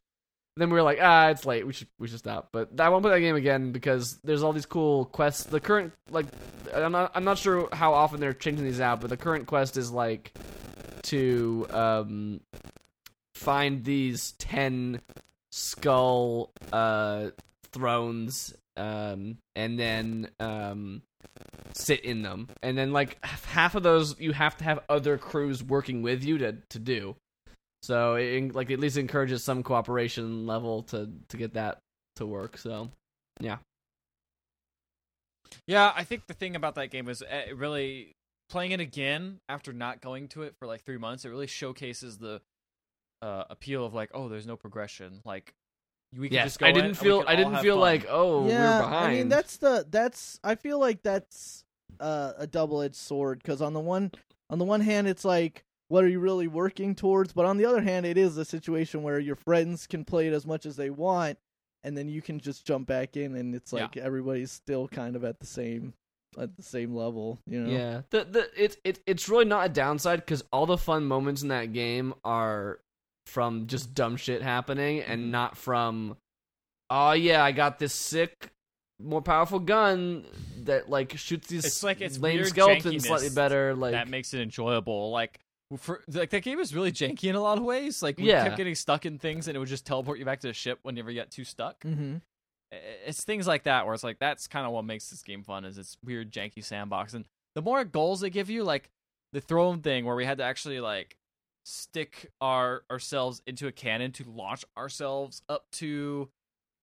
Then 0.57 0.69
we 0.69 0.73
were 0.75 0.83
like, 0.83 0.99
ah, 1.01 1.29
it's 1.29 1.45
late. 1.45 1.65
We 1.65 1.71
should 1.71 1.87
we 1.97 2.07
should 2.09 2.19
stop. 2.19 2.49
But 2.51 2.79
I 2.79 2.89
won't 2.89 3.03
play 3.03 3.13
that 3.13 3.21
game 3.21 3.37
again 3.37 3.71
because 3.71 4.19
there's 4.23 4.43
all 4.43 4.51
these 4.51 4.65
cool 4.65 5.05
quests. 5.05 5.45
The 5.45 5.61
current 5.61 5.93
like, 6.09 6.25
I'm 6.73 6.91
not 6.91 7.11
I'm 7.15 7.23
not 7.23 7.37
sure 7.37 7.69
how 7.71 7.93
often 7.93 8.19
they're 8.19 8.33
changing 8.33 8.65
these 8.65 8.81
out, 8.81 9.01
but 9.01 9.09
the 9.09 9.17
current 9.17 9.47
quest 9.47 9.77
is 9.77 9.91
like 9.91 10.33
to 11.03 11.67
um 11.71 12.41
find 13.33 13.83
these 13.83 14.33
ten 14.33 15.01
skull 15.51 16.51
uh 16.71 17.29
thrones 17.71 18.53
um 18.77 19.37
and 19.55 19.79
then 19.79 20.29
um 20.39 21.01
sit 21.73 22.03
in 22.03 22.21
them 22.21 22.47
and 22.63 22.77
then 22.77 22.91
like 22.91 23.17
half 23.23 23.75
of 23.75 23.83
those 23.83 24.19
you 24.19 24.31
have 24.31 24.57
to 24.57 24.63
have 24.63 24.79
other 24.89 25.17
crews 25.17 25.63
working 25.63 26.01
with 26.01 26.23
you 26.23 26.37
to 26.37 26.53
to 26.69 26.79
do 26.79 27.15
so 27.83 28.15
it 28.15 28.53
like 28.55 28.71
at 28.71 28.79
least 28.79 28.97
encourages 28.97 29.43
some 29.43 29.63
cooperation 29.63 30.45
level 30.47 30.83
to 30.83 31.09
to 31.29 31.37
get 31.37 31.53
that 31.53 31.79
to 32.15 32.25
work 32.25 32.57
so 32.57 32.89
yeah 33.39 33.57
Yeah, 35.67 35.91
I 35.95 36.03
think 36.03 36.27
the 36.27 36.33
thing 36.33 36.55
about 36.55 36.75
that 36.75 36.91
game 36.91 37.09
is 37.09 37.21
uh, 37.21 37.49
it 37.49 37.57
really 37.57 38.15
playing 38.49 38.71
it 38.71 38.79
again 38.79 39.39
after 39.47 39.73
not 39.73 40.01
going 40.01 40.27
to 40.29 40.43
it 40.43 40.55
for 40.59 40.67
like 40.67 40.83
three 40.83 40.97
months. 40.97 41.25
It 41.25 41.29
really 41.29 41.47
showcases 41.47 42.17
the 42.17 42.41
uh, 43.21 43.43
appeal 43.49 43.85
of 43.85 43.93
like, 43.93 44.09
oh, 44.13 44.29
there's 44.29 44.47
no 44.47 44.55
progression. 44.55 45.21
Like 45.25 45.53
we 46.17 46.27
can 46.29 46.35
Yes, 46.35 46.45
just 46.45 46.59
go 46.59 46.65
I 46.65 46.71
didn't 46.71 46.89
and 46.89 46.97
feel. 46.97 47.23
I 47.27 47.35
didn't 47.35 47.57
feel 47.57 47.75
fun. 47.75 47.81
like 47.81 48.05
oh 48.09 48.47
yeah, 48.47 48.79
we're 48.79 48.85
behind. 48.85 49.07
I 49.07 49.11
mean 49.11 49.29
that's 49.29 49.57
the 49.57 49.85
that's 49.89 50.39
I 50.43 50.55
feel 50.55 50.79
like 50.79 51.03
that's 51.03 51.63
uh, 51.99 52.33
a 52.37 52.47
double 52.47 52.81
edged 52.81 52.95
sword 52.95 53.39
because 53.41 53.61
on 53.61 53.73
the 53.73 53.79
one 53.79 54.11
on 54.49 54.59
the 54.59 54.65
one 54.65 54.81
hand 54.81 55.07
it's 55.07 55.23
like 55.25 55.63
what 55.87 56.03
are 56.03 56.07
you 56.09 56.19
really 56.19 56.47
working 56.47 56.95
towards, 56.95 57.33
but 57.33 57.45
on 57.45 57.57
the 57.57 57.65
other 57.65 57.81
hand 57.81 58.05
it 58.05 58.17
is 58.17 58.37
a 58.37 58.45
situation 58.45 59.03
where 59.03 59.19
your 59.19 59.35
friends 59.35 59.87
can 59.87 60.05
play 60.05 60.27
it 60.27 60.33
as 60.33 60.45
much 60.45 60.65
as 60.65 60.75
they 60.77 60.89
want, 60.89 61.37
and 61.83 61.97
then 61.97 62.07
you 62.09 62.21
can 62.21 62.39
just 62.39 62.65
jump 62.65 62.87
back 62.87 63.15
in 63.17 63.35
and 63.35 63.53
it's 63.53 63.71
Yeah. 63.73 63.83
like 63.83 63.97
everybody's 63.97 64.51
still 64.51 64.87
kind 64.87 65.15
of 65.15 65.23
at 65.23 65.39
the 65.39 65.45
same 65.45 65.93
at 66.39 66.55
the 66.55 66.63
same 66.63 66.95
level, 66.95 67.39
you 67.45 67.59
know. 67.61 67.69
Yeah, 67.71 68.01
the 68.09 68.23
the 68.23 68.49
it's 68.55 68.77
it, 68.85 68.99
it's 69.05 69.27
really 69.27 69.43
not 69.45 69.65
a 69.65 69.69
downside 69.69 70.19
because 70.21 70.43
all 70.53 70.65
the 70.65 70.77
fun 70.77 71.05
moments 71.05 71.41
in 71.41 71.49
that 71.49 71.73
game 71.73 72.13
are 72.23 72.79
from 73.25 73.67
just 73.67 73.93
dumb 73.93 74.17
shit 74.17 74.41
happening 74.41 74.99
Mm-hmm. 75.01 75.11
and 75.11 75.31
not 75.31 75.57
from, 75.57 76.17
oh 76.89 77.11
yeah, 77.13 77.43
I 77.43 77.51
got 77.51 77.79
this 77.79 77.93
sick, 77.93 78.49
more 79.01 79.21
powerful 79.21 79.59
gun 79.59 80.25
that 80.63 80.89
like 80.89 81.17
shoots 81.17 81.47
these 81.47 81.65
It's 81.65 81.83
like 81.83 82.01
it's 82.01 82.17
lame 82.19 82.35
weird 82.37 82.47
skeletons 82.49 83.07
slightly 83.07 83.29
better. 83.29 83.73
Like 83.75 83.93
that 83.93 84.07
makes 84.07 84.33
it 84.33 84.41
enjoyable. 84.41 85.11
Like 85.11 85.39
for 85.77 86.01
like 86.09 86.29
that 86.31 86.43
game 86.43 86.59
is 86.59 86.75
really 86.75 86.91
janky 86.91 87.25
in 87.25 87.35
a 87.35 87.41
lot 87.41 87.57
of 87.57 87.63
ways. 87.63 88.03
Like 88.03 88.17
we 88.17 88.25
Yeah. 88.25 88.43
kept 88.43 88.57
getting 88.57 88.75
stuck 88.75 89.05
in 89.05 89.17
things, 89.17 89.47
and 89.47 89.55
it 89.55 89.59
would 89.59 89.69
just 89.69 89.85
teleport 89.85 90.19
you 90.19 90.25
back 90.25 90.39
to 90.41 90.47
the 90.47 90.53
ship 90.53 90.79
whenever 90.83 91.09
you 91.09 91.19
get 91.19 91.31
too 91.31 91.45
stuck. 91.45 91.79
Mm-hmm. 91.81 92.17
It's 93.05 93.23
things 93.23 93.47
like 93.47 93.63
that 93.63 93.85
where 93.85 93.93
it's 93.93 94.03
like 94.03 94.19
that's 94.19 94.47
kind 94.47 94.65
of 94.65 94.71
what 94.71 94.85
makes 94.85 95.09
this 95.09 95.23
game 95.23 95.43
fun 95.43 95.65
is 95.65 95.77
it's 95.77 95.97
weird 96.05 96.31
janky 96.31 96.63
sandbox, 96.63 97.13
and 97.13 97.25
the 97.55 97.61
more 97.61 97.83
goals 97.83 98.19
they 98.21 98.29
give 98.29 98.49
you, 98.49 98.63
like 98.63 98.89
the 99.33 99.41
throne 99.41 99.81
thing 99.81 100.05
where 100.05 100.15
we 100.15 100.25
had 100.25 100.37
to 100.37 100.43
actually 100.43 100.79
like 100.79 101.17
stick 101.63 102.31
our 102.41 102.83
ourselves 102.89 103.41
into 103.45 103.67
a 103.67 103.71
cannon 103.71 104.11
to 104.11 104.23
launch 104.23 104.65
ourselves 104.77 105.41
up 105.47 105.65
to 105.71 106.29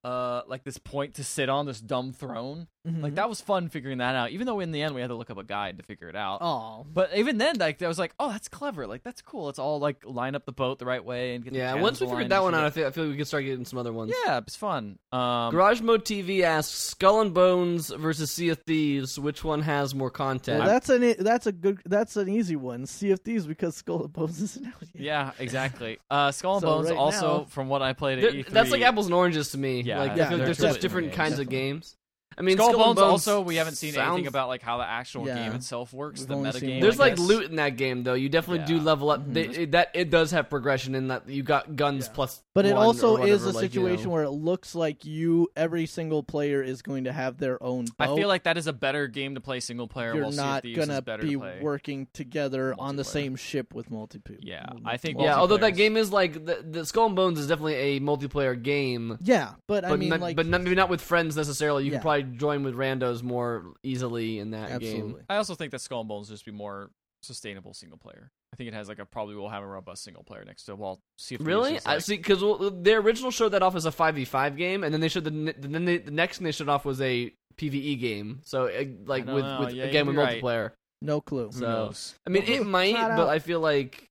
uh 0.05 0.43
like 0.47 0.65
this 0.65 0.79
point 0.79 1.15
to 1.15 1.25
sit 1.25 1.49
on 1.49 1.67
this 1.67 1.81
dumb 1.81 2.13
throne. 2.13 2.69
Mm-hmm. 2.89 3.03
Like 3.03 3.15
that 3.17 3.29
was 3.29 3.41
fun 3.41 3.69
figuring 3.69 3.99
that 3.99 4.15
out. 4.15 4.31
Even 4.31 4.47
though 4.47 4.61
in 4.61 4.71
the 4.73 4.83
end 4.83 4.95
we 4.95 5.01
had 5.01 5.09
to 5.09 5.15
look 5.15 5.31
up 5.31 5.39
a 5.39 5.45
guide 5.45 5.79
to 5.79 5.85
figure 5.85 6.09
it 6.09 6.17
out. 6.17 6.39
Oh, 6.41 6.87
But 6.93 7.15
even 7.17 7.39
then, 7.39 7.59
like 7.59 7.83
I 7.83 7.89
was 7.89 7.99
like, 7.99 8.15
oh, 8.19 8.31
that's 8.31 8.49
clever. 8.49 8.87
Like 8.87 9.03
that's 9.03 9.23
cool. 9.23 9.49
It's 9.49 9.59
all 9.59 9.79
like 9.79 10.05
line 10.05 10.35
up 10.35 10.45
the 10.47 10.53
boat 10.53 10.79
the 10.79 10.87
right 10.87 11.05
way 11.05 11.35
and 11.35 11.45
get. 11.45 11.53
the 11.53 11.59
yeah, 11.59 11.69
cannons 11.69 11.83
once 11.83 12.01
we 12.01 12.07
figured 12.09 12.29
that 12.31 12.43
one 12.43 12.55
out, 12.55 12.65
I 12.65 12.71
feel, 12.71 12.87
I 12.87 12.91
feel 12.91 13.05
like 13.05 13.13
we 13.13 13.17
could 13.19 13.27
start 13.27 13.45
getting 13.45 13.65
some 13.65 13.79
other 13.79 13.93
ones. 13.93 14.13
yeah, 14.25 14.39
it's 14.39 14.57
fun. 14.57 14.99
Um, 15.13 15.51
Garage 15.53 15.81
Mode 15.81 16.05
TV 16.05 16.43
asks 16.43 16.73
Skull 16.75 17.21
and 17.21 17.35
Bones 17.35 17.89
versus 17.91 18.31
Sea 18.31 18.51
of 18.51 18.59
Thieves. 18.61 19.19
Which 19.19 19.45
one 19.45 19.63
has 19.63 19.95
more 19.95 20.11
content? 20.11 20.61
well, 20.61 20.69
that's 20.69 20.89
an 20.89 21.15
that's 21.19 21.47
a 21.47 21.53
good 21.53 21.81
that's 21.87 22.17
an 22.17 22.29
easy 22.29 22.57
one. 22.57 22.87
Sea 22.87 23.11
of 23.13 23.21
Thieves 23.21 23.47
because 23.47 23.77
Skull 23.77 24.05
and 24.05 24.13
Bones 24.13 24.41
isn't 24.41 24.67
out 24.67 24.75
yet. 24.95 25.03
yeah, 25.03 25.31
exactly. 25.39 25.99
Uh, 26.11 26.31
Skull 26.33 26.55
and 26.57 26.63
So 26.63 26.67
Bones 26.69 26.89
right 26.91 26.97
also, 26.99 27.39
now- 27.41 27.45
from 27.45 27.69
what 27.69 27.83
I 27.83 27.93
played 27.93 28.19
at 28.25 28.33
E3, 28.33 28.47
that's 28.49 28.71
like 28.71 28.83
apples 28.83 29.07
and 29.07 29.15
oranges 29.15 29.51
to 29.53 29.59
me. 29.59 29.83
Yeah, 29.83 29.99
like 30.01 30.13
I 30.13 30.15
yeah, 30.17 30.29
feel 30.29 30.39
like 30.39 30.39
they're 30.39 30.47
there's 30.47 30.57
totally 30.59 30.71
just 30.75 30.81
different 30.81 31.09
different 31.13 31.31
kinds 31.31 31.39
of 31.39 31.49
games. 31.49 31.97
Games. 32.39 32.41
I 32.41 32.43
mean, 32.43 32.57
Skull, 32.57 32.71
Skull 32.71 32.81
and 32.83 32.89
and 32.91 32.97
Bones, 32.97 33.05
Bones 33.11 33.29
also 33.29 33.41
we 33.43 33.57
haven't 33.57 33.75
seen 33.75 33.97
anything 33.97 34.27
about 34.27 34.49
like 34.49 34.63
how 34.63 34.79
the 34.79 34.85
actual 34.89 35.27
Yeah. 35.27 35.35
game 35.45 35.53
itself 35.53 35.93
works. 35.93 36.21
We've 36.21 36.29
the 36.29 36.35
only 36.37 36.49
meta 36.49 36.61
game. 36.61 36.81
There's 36.81 36.99
I 37.01 37.05
like 37.05 37.17
guess. 37.17 37.25
loot 37.27 37.51
in 37.51 37.57
that 37.57 37.77
game 37.77 38.03
though. 38.05 38.15
You 38.15 38.29
definitely 38.29 38.67
do 38.67 38.81
level 38.81 39.11
up. 39.11 39.21
Mhm. 39.27 39.35
They, 39.35 39.43
it, 39.47 39.71
that 39.73 39.91
it 39.95 40.11
does 40.11 40.31
have 40.31 40.49
progression 40.51 40.95
in 40.95 41.09
that 41.09 41.29
you 41.29 41.43
got 41.43 41.77
guns 41.77 42.07
Yeah. 42.07 42.13
plus. 42.15 42.43
But 42.55 42.67
it 42.67 42.73
also 42.73 43.19
or 43.19 43.27
is 43.27 43.45
a 43.45 43.51
like, 43.53 43.55
you 43.75 43.83
know. 43.83 43.89
situation 43.89 44.11
where 44.11 44.25
it 44.25 44.31
looks 44.31 44.75
like 44.75 45.05
you, 45.05 45.49
every 45.57 45.87
single 45.87 46.23
player 46.23 46.63
is 46.63 46.83
going 46.83 47.05
to 47.05 47.13
have 47.13 47.39
their 47.39 47.63
own. 47.63 47.87
I 47.99 48.07
feel 48.15 48.29
like 48.29 48.45
that 48.45 48.57
is 48.59 48.67
a 48.67 48.73
better 48.73 49.07
game 49.07 49.35
to 49.37 49.41
play 49.41 49.61
single 49.61 49.87
player. 49.87 50.15
you're 50.15 50.23
while 50.25 50.33
Sea 50.33 50.39
of 50.41 50.45
not 50.47 50.63
Thieves 50.63 50.79
is 50.79 50.87
gonna 50.87 51.03
better 51.03 51.23
be 51.23 51.33
to 51.35 51.39
play. 51.39 51.59
working 51.63 52.09
together 52.13 52.75
on 52.79 52.97
the 52.97 53.05
same 53.05 53.37
ship 53.37 53.75
with 53.75 53.91
multiple. 53.91 54.35
Yeah, 54.41 54.67
I 54.85 54.97
think 54.97 55.21
Yeah, 55.21 55.37
although 55.37 55.57
that 55.59 55.73
game 55.77 55.97
is 55.97 56.13
like 56.13 56.45
the, 56.45 56.65
the 56.69 56.85
Skull 56.87 57.07
and 57.07 57.17
Bones 57.17 57.39
is 57.39 57.47
definitely 57.47 57.75
a 57.77 58.01
multiplayer 58.01 58.61
game. 58.61 59.19
Yeah, 59.23 59.51
but, 59.67 59.85
I 59.85 59.91
But, 59.91 59.99
mean, 60.01 60.09
not, 60.09 60.21
like, 60.21 60.37
but 60.37 60.47
not, 60.47 60.63
maybe 60.63 60.75
not 60.75 60.89
with 60.91 61.01
friends 61.01 61.37
necessarily. 61.37 61.85
You 61.85 61.93
Yeah. 61.93 61.99
can 61.99 62.03
probably 62.03 62.23
join 62.29 62.63
with 62.63 62.75
randos 62.75 63.23
more 63.23 63.75
easily 63.83 64.39
in 64.39 64.51
that 64.53 64.81
game. 64.81 65.17
I 65.29 65.37
also 65.37 65.55
think 65.55 65.73
that 65.73 65.81
Skull 65.81 66.01
and 66.01 66.09
Bones 66.09 66.29
just 66.29 66.45
be 66.45 66.53
more 66.53 66.91
sustainable 67.23 67.75
single 67.75 67.99
player. 67.99 68.31
I 68.53 68.57
think 68.57 68.69
it 68.69 68.75
has 68.75 68.89
like 68.89 68.99
a 68.99 69.05
probably 69.05 69.35
will 69.35 69.49
have 69.51 69.63
a 69.63 69.67
robust 69.67 70.05
single 70.05 70.23
player 70.23 70.45
next 70.45 70.65
to 70.65 70.77
well, 70.77 71.01
Sea 71.19 71.35
of 71.35 71.41
Thieves 71.41 71.47
Really? 71.47 71.75
is, 71.77 71.87
I 71.87 71.99
see. 71.99 72.17
Because 72.17 72.43
well, 72.43 72.71
their 72.71 73.01
original 73.01 73.31
showed 73.31 73.51
that 73.51 73.63
off 73.63 73.75
as 73.77 73.85
a 73.85 73.93
five 73.93 74.15
v 74.15 74.25
five 74.25 74.57
game, 74.57 74.85
and 74.85 74.93
then 74.95 75.01
they 75.01 75.09
showed 75.09 75.25
the 75.25 75.55
then 75.59 75.85
they, 75.85 75.99
the 75.99 76.11
next 76.11 76.39
thing 76.39 76.45
they 76.45 76.53
showed 76.53 76.69
off 76.69 76.85
was 76.85 77.01
a 77.01 77.33
PVE 77.57 78.01
game. 78.01 78.41
So 78.45 78.67
uh, 78.69 78.85
like 79.05 79.27
with, 79.27 79.45
know. 79.45 79.61
with 79.61 79.75
Yeah, 79.75 79.85
again 79.85 80.07
with 80.07 80.15
you're 80.17 80.25
right. 80.25 80.43
multiplayer. 80.43 80.71
No 81.03 81.21
clue. 81.21 81.47
Who 81.47 81.53
So 81.61 81.67
knows? 81.67 82.15
I 82.27 82.31
mean, 82.31 82.45
it 82.45 82.65
might, 82.67 82.93
flat 82.95 83.17
but 83.17 83.25
out. 83.25 83.29
I 83.29 83.39
feel 83.39 83.61
like 83.61 84.09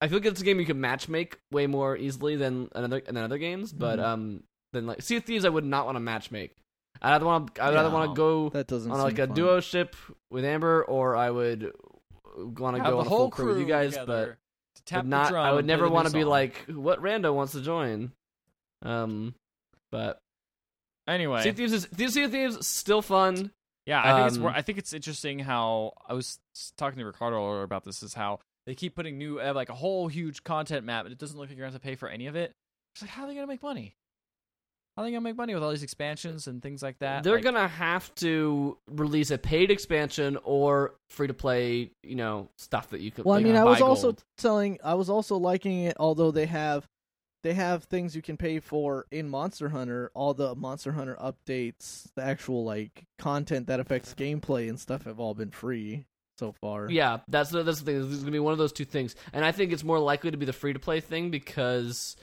I 0.00 0.08
feel 0.08 0.18
like 0.18 0.26
it's 0.26 0.40
a 0.40 0.44
game 0.44 0.58
you 0.58 0.66
can 0.66 0.80
match 0.80 1.08
make 1.08 1.38
way 1.52 1.66
more 1.66 1.96
easily 1.96 2.36
than 2.36 2.70
another 2.74 3.00
than 3.00 3.16
other 3.18 3.38
games. 3.38 3.72
But 3.72 3.98
Mhm. 3.98 4.04
um, 4.04 4.42
then 4.72 4.86
like 4.86 5.02
Sea 5.02 5.16
of 5.16 5.24
Thieves, 5.24 5.44
I 5.44 5.48
would 5.48 5.64
not 5.64 5.84
want 5.86 5.96
to 5.96 6.00
match 6.00 6.30
make. 6.30 6.56
I'd 7.02 7.14
either 7.14 7.24
want 7.26 7.58
I'd 7.60 7.72
Yeah. 7.74 7.80
either 7.80 7.90
want 7.90 8.10
to 8.10 8.14
go 8.16 8.48
That 8.50 8.66
doesn't 8.66 8.90
on 8.90 8.98
like 8.98 9.18
a 9.18 9.26
fun. 9.26 9.34
duo 9.36 9.60
ship 9.60 9.96
with 10.30 10.44
Amber, 10.44 10.84
or 10.84 11.16
I 11.16 11.30
would 11.30 11.72
want 12.36 12.76
to 12.76 12.82
go 12.82 12.90
the 12.90 12.96
on 12.98 13.06
a 13.06 13.08
whole 13.08 13.18
full 13.18 13.30
crew 13.30 13.48
with 13.48 13.58
you 13.58 13.66
guys. 13.66 13.96
But 13.96 14.36
to 14.76 14.82
tap 14.84 14.98
but 14.98 15.02
the 15.04 15.08
not. 15.08 15.28
drum 15.30 15.46
I 15.46 15.52
would 15.52 15.66
never 15.66 15.88
want 15.88 16.08
to 16.08 16.12
be 16.12 16.24
like, 16.24 16.56
what 16.68 17.00
rando 17.02 17.34
wants 17.34 17.52
to 17.52 17.60
join? 17.62 18.12
Um, 18.82 19.34
but 19.90 20.20
Anyway, 21.08 21.42
Sea 21.42 21.48
of 21.48 21.56
Thieves 21.56 21.72
is 21.72 22.14
Sea 22.14 22.22
of 22.24 22.30
Thieves 22.30 22.66
still 22.66 23.02
fun. 23.02 23.50
yeah, 23.86 24.00
I 24.04 24.14
think 24.16 24.26
it's 24.28 24.36
um, 24.36 24.42
wor- 24.44 24.52
I 24.52 24.62
think 24.62 24.78
it's 24.78 24.92
interesting 24.92 25.38
how 25.40 25.94
I 26.06 26.12
was 26.14 26.38
talking 26.76 26.98
to 26.98 27.04
Ricardo 27.04 27.36
earlier 27.36 27.62
about 27.62 27.84
this 27.84 28.02
is 28.02 28.14
how 28.14 28.38
they 28.66 28.74
keep 28.74 28.94
putting 28.94 29.18
new 29.18 29.40
uh, 29.40 29.52
like 29.54 29.70
a 29.70 29.74
whole 29.74 30.06
huge 30.08 30.44
content 30.44 30.84
map, 30.86 31.04
and 31.06 31.12
it 31.12 31.18
doesn't 31.18 31.36
look 31.36 31.48
like 31.48 31.56
you're 31.56 31.66
gonna 31.66 31.72
have 31.72 31.80
to 31.82 31.84
pay 31.84 31.96
for 31.96 32.08
any 32.08 32.26
of 32.28 32.36
it. 32.36 32.52
It's 32.94 33.02
like 33.02 33.10
how 33.10 33.24
are 33.24 33.28
they 33.28 33.34
gonna 33.34 33.46
make 33.48 33.62
money? 33.62 33.96
How 35.00 35.04
are 35.04 35.06
they 35.06 35.12
gonna 35.12 35.22
make 35.22 35.36
money 35.36 35.54
with 35.54 35.62
all 35.62 35.70
these 35.70 35.82
expansions 35.82 36.46
and 36.46 36.62
things 36.62 36.82
like 36.82 36.98
that? 36.98 37.22
They're 37.22 37.36
Like, 37.36 37.44
gonna 37.44 37.66
have 37.66 38.14
to 38.16 38.76
release 38.86 39.30
a 39.30 39.38
paid 39.38 39.70
expansion 39.70 40.36
or 40.44 40.92
free 41.08 41.26
to 41.26 41.32
play, 41.32 41.90
you 42.02 42.16
know, 42.16 42.50
stuff 42.58 42.90
that 42.90 43.00
you 43.00 43.10
could. 43.10 43.24
Well, 43.24 43.38
I 43.38 43.42
mean, 43.42 43.56
I 43.56 43.64
buy 43.64 43.70
was 43.70 43.80
also 43.80 44.14
telling, 44.36 44.78
I 44.84 44.92
was 44.92 45.08
also 45.08 45.38
liking 45.38 45.84
it. 45.84 45.96
Although 45.98 46.32
they 46.32 46.44
have, 46.44 46.86
they 47.42 47.54
have 47.54 47.84
things 47.84 48.14
you 48.14 48.20
can 48.20 48.36
pay 48.36 48.60
for 48.60 49.06
in 49.10 49.30
Monster 49.30 49.70
Hunter. 49.70 50.10
All 50.12 50.34
the 50.34 50.54
Monster 50.54 50.92
Hunter 50.92 51.16
updates, 51.18 52.12
the 52.14 52.22
actual 52.22 52.62
like 52.64 53.04
content 53.18 53.68
that 53.68 53.80
affects 53.80 54.12
gameplay 54.12 54.68
and 54.68 54.78
stuff, 54.78 55.04
have 55.04 55.18
all 55.18 55.32
been 55.32 55.50
free 55.50 56.04
so 56.38 56.52
far. 56.60 56.90
Yeah, 56.90 57.20
that's 57.26 57.48
the 57.48 57.62
that's 57.62 57.78
the 57.78 57.86
thing. 57.86 58.02
This 58.02 58.18
is 58.18 58.20
gonna 58.20 58.32
be 58.32 58.38
one 58.38 58.52
of 58.52 58.58
those 58.58 58.74
two 58.74 58.84
things, 58.84 59.16
and 59.32 59.46
I 59.46 59.52
think 59.52 59.72
it's 59.72 59.82
more 59.82 59.98
likely 59.98 60.30
to 60.30 60.36
be 60.36 60.44
the 60.44 60.52
free 60.52 60.74
to 60.74 60.78
play 60.78 61.00
thing 61.00 61.30
because 61.30 62.16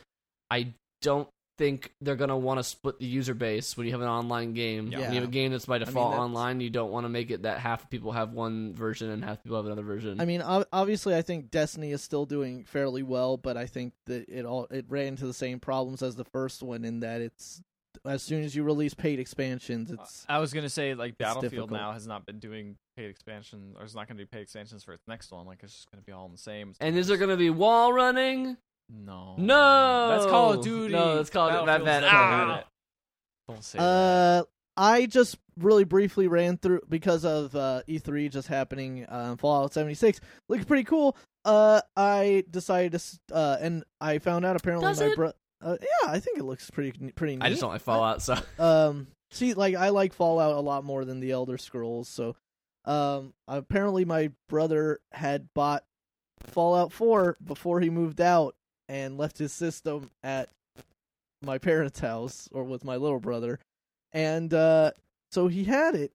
I 0.52 0.76
don't 1.02 1.28
think 1.58 1.92
they're 2.02 2.16
gonna 2.16 2.38
want 2.38 2.60
to 2.60 2.64
split 2.64 3.00
the 3.00 3.06
user 3.06 3.34
base 3.34 3.76
when 3.76 3.86
you 3.88 3.92
have 3.94 4.02
an 4.02 4.08
online 4.08 4.54
game. 4.54 4.92
Yeah. 4.92 5.00
When 5.00 5.14
you 5.14 5.20
have 5.22 5.30
a 5.30 5.32
game 5.32 5.52
that's 5.52 5.66
by 5.66 5.78
mean, 5.80 5.86
default 5.86 6.12
that's- 6.12 6.26
online, 6.26 6.62
you 6.62 6.70
don't 6.70 6.92
want 6.92 7.06
to 7.06 7.10
make 7.10 7.32
it 7.32 7.44
that 7.44 7.60
half 7.60 7.90
people 7.90 8.12
have 8.12 8.32
one 8.34 8.74
version 8.74 9.10
and 9.10 9.24
half 9.24 9.44
people 9.44 9.58
have 9.58 9.66
another 9.66 9.84
version. 9.84 10.22
I 10.22 10.26
mean, 10.26 10.42
obviously, 10.42 11.16
I 11.16 11.22
think 11.22 11.52
Destiny 11.52 11.92
is 11.92 12.02
still 12.04 12.26
doing 12.26 12.64
fairly 12.64 13.04
well, 13.04 13.38
but 13.38 13.58
I 13.58 13.66
think 13.66 13.94
that 14.06 14.30
it 14.30 14.46
all 14.46 14.66
it 14.72 14.86
ran 14.88 15.08
into 15.08 15.26
the 15.26 15.34
same 15.34 15.60
problems 15.60 16.02
as 16.02 16.16
the 16.16 16.26
first 16.26 16.62
one 16.64 16.86
in 16.86 17.02
that 17.02 17.22
it's 17.22 17.62
as 18.06 18.22
soon 18.22 18.44
as 18.44 18.56
you 18.56 18.64
release 18.64 18.94
paid 18.94 19.20
expansions, 19.20 19.92
it's 19.92 20.26
I 20.30 20.40
was 20.40 20.54
gonna 20.54 20.70
say 20.70 20.94
like 20.94 21.18
Battlefield 21.18 21.52
difficult. 21.52 21.72
now 21.72 21.92
has 21.94 22.08
not 22.08 22.26
been 22.26 22.40
doing 22.40 22.78
paid 22.96 23.10
expansions, 23.10 23.76
or 23.78 23.86
is 23.86 23.96
not 23.96 24.08
gonna 24.08 24.20
do 24.20 24.26
paid 24.26 24.42
expansions 24.42 24.84
for 24.84 24.94
its 24.94 25.08
next 25.08 25.32
one. 25.32 25.46
Like 25.46 25.60
it's 25.64 25.74
just 25.74 25.92
gonna 25.92 26.04
be 26.04 26.12
all 26.12 26.26
in 26.26 26.32
the 26.32 26.38
same. 26.38 26.74
And 26.80 26.98
is 26.98 27.08
there 27.08 27.18
gonna 27.18 27.38
be 27.38 27.50
wall 27.50 27.92
running? 27.94 28.58
No. 28.90 29.36
No! 29.38 30.08
That's 30.10 30.26
Call 30.26 30.54
of 30.54 30.64
Duty. 30.64 30.94
No, 30.94 31.16
that's 31.16 31.30
Call 31.30 31.50
of- 31.50 31.66
that- 31.66 31.84
Battlefield's 31.84 32.02
that- 32.04 32.14
ah! 32.14 32.64
Don't 33.50 33.64
say 33.64 33.78
that. 33.80 33.84
Uh, 33.84 34.44
I 34.76 35.06
just 35.08 35.38
really 35.58 35.84
briefly 35.86 36.28
ran 36.28 36.58
through 36.58 36.82
because 36.88 37.26
of 37.26 37.56
uh, 37.56 37.82
E3 37.88 38.30
just 38.30 38.48
happening. 38.48 39.06
Uh, 39.06 39.36
Fallout 39.38 39.74
76 39.74 40.20
looks 40.50 40.66
pretty 40.66 40.84
cool. 40.84 41.18
Uh, 41.46 41.82
I 41.96 42.44
decided 42.52 43.00
to, 43.00 43.36
uh, 43.36 43.58
and 43.60 43.84
I 44.00 44.20
found 44.20 44.46
out 44.46 44.56
apparently 44.56 44.88
Does 44.90 45.00
my 45.02 45.16
brother. 45.16 45.36
Uh, 45.62 45.78
yeah, 45.82 46.12
I 46.12 46.20
think 46.20 46.38
it 46.38 46.44
looks 46.44 46.70
pretty 46.70 47.12
pretty 47.14 47.38
neat. 47.38 47.44
I 47.44 47.50
just 47.50 47.62
don't 47.62 47.72
like 47.72 47.82
Fallout, 47.82 48.22
so 48.22 48.36
Um, 48.60 49.08
see, 49.32 49.54
like 49.56 49.76
I 49.76 49.90
like 49.90 50.14
Fallout 50.14 50.56
a 50.56 50.60
lot 50.60 50.84
more 50.84 51.04
than 51.06 51.20
the 51.20 51.32
Elder 51.32 51.58
Scrolls. 51.58 52.08
So, 52.10 52.36
um, 52.86 53.34
apparently 53.48 54.06
my 54.06 54.30
brother 54.50 55.00
had 55.14 55.48
bought 55.56 55.84
Fallout 56.42 56.92
4 56.94 57.38
before 57.44 57.80
he 57.80 57.90
moved 57.90 58.22
out 58.22 58.56
and 58.88 59.18
left 59.18 59.38
his 59.38 59.52
system 59.54 60.10
at 60.24 60.50
my 61.42 61.58
parents' 61.58 62.00
house 62.00 62.48
or 62.52 62.64
with 62.64 62.84
my 62.84 62.96
little 62.96 63.20
brother, 63.20 63.60
and 64.12 64.54
uh, 64.54 64.92
so 65.32 65.48
he 65.48 65.66
had 65.66 65.96
it. 65.96 66.12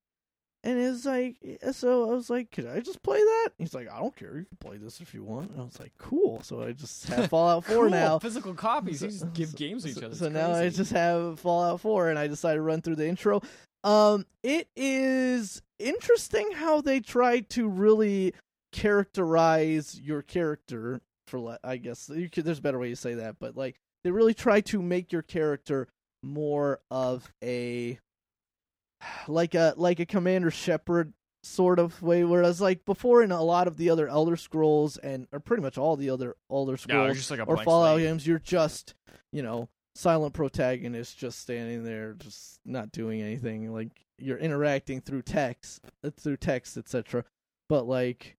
And 0.65 0.79
it's 0.79 1.05
like, 1.05 1.39
so 1.73 2.09
I 2.09 2.15
was 2.15 2.31
like, 2.31 2.53
could 2.53 2.69
I 2.69 2.79
just 2.79 3.03
play 3.03 3.19
that? 3.19 3.49
He's 3.59 3.75
like, 3.75 3.91
I 3.91 3.99
don't 3.99 4.15
care. 4.15 4.37
You 4.39 4.45
can 4.45 4.59
play 4.61 4.77
this 4.77 5.01
if 5.01 5.13
you 5.13 5.25
want. 5.25 5.51
And 5.51 5.61
I 5.61 5.65
was 5.65 5.81
like, 5.81 5.91
cool. 5.99 6.41
So 6.45 6.63
I 6.63 6.71
just 6.71 7.05
have 7.09 7.29
Fallout 7.31 7.65
4 7.65 7.75
Cool, 7.75 7.91
now. 7.91 8.21
Physical 8.21 8.55
copies. 8.55 9.01
So- 9.01 9.07
you 9.07 9.11
just 9.11 9.33
give 9.35 9.49
so- 9.49 9.57
games 9.57 9.83
to 9.83 9.89
each 9.91 9.97
other. 9.99 10.15
So 10.15 10.27
It's 10.27 10.35
now 10.35 10.53
I 10.53 10.69
just 10.69 10.93
have 10.93 11.41
Fallout 11.41 11.81
4, 11.81 12.11
and 12.11 12.19
I 12.19 12.29
decided 12.29 12.59
to 12.59 12.63
run 12.63 12.81
through 12.81 12.95
the 12.95 13.09
intro. 13.09 13.43
Um, 13.83 14.25
it 14.45 14.69
is 14.77 15.63
interesting 15.81 16.53
how 16.53 16.81
they 16.81 17.01
try 17.01 17.41
to 17.41 17.67
really 17.67 18.33
characterize 18.71 20.01
your 20.01 20.23
character. 20.23 21.01
For 21.27 21.39
le- 21.39 21.61
I 21.63 21.77
guess 21.77 22.11
you 22.13 22.29
could, 22.29 22.45
there's 22.45 22.59
a 22.59 22.63
better 22.63 22.79
way 22.79 22.91
to 22.91 22.97
say 22.97 23.15
that, 23.15 23.37
but 23.39 23.57
like 23.57 23.77
they 24.05 24.11
really 24.11 24.35
try 24.35 24.61
to 24.63 24.83
make 24.83 25.13
your 25.13 25.23
character 25.23 25.89
more 26.23 26.81
of 26.91 27.31
a 27.43 27.99
like 29.29 29.55
a 29.55 29.75
like 29.77 30.01
a 30.01 30.07
Commander 30.07 30.51
Shepard 30.51 31.13
sort 31.43 31.79
of 31.79 32.03
way. 32.03 32.25
Whereas 32.25 32.61
like 32.61 32.85
before 32.85 33.23
in 33.23 33.33
a 33.33 33.43
lot 33.43 33.67
of 33.67 33.77
the 33.77 33.91
other 33.91 34.09
Elder 34.09 34.37
Scrolls 34.37 34.97
and 34.99 35.27
or 35.33 35.41
pretty 35.41 35.63
much 35.63 35.79
all 35.79 35.97
the 35.97 36.11
other 36.11 36.37
Elder 36.51 36.77
Scrolls 36.77 37.31
like 37.31 37.41
or 37.47 37.57
Fallout 37.59 37.97
slate. 37.97 38.07
games, 38.07 38.27
you're 38.27 38.39
just 38.39 38.95
you 39.33 39.43
know 39.43 39.69
silent 39.95 40.35
protagonist 40.35 41.19
just 41.19 41.41
standing 41.41 41.85
there, 41.85 42.15
just 42.15 42.61
not 42.65 42.93
doing 42.93 43.21
anything. 43.21 43.73
Like 43.73 43.91
you're 44.19 44.39
interacting 44.39 45.01
through 45.01 45.23
text, 45.23 45.81
uh, 46.05 46.11
through 46.17 46.39
text, 46.39 46.77
etc. 46.77 47.25
But 47.69 47.87
like 47.87 48.37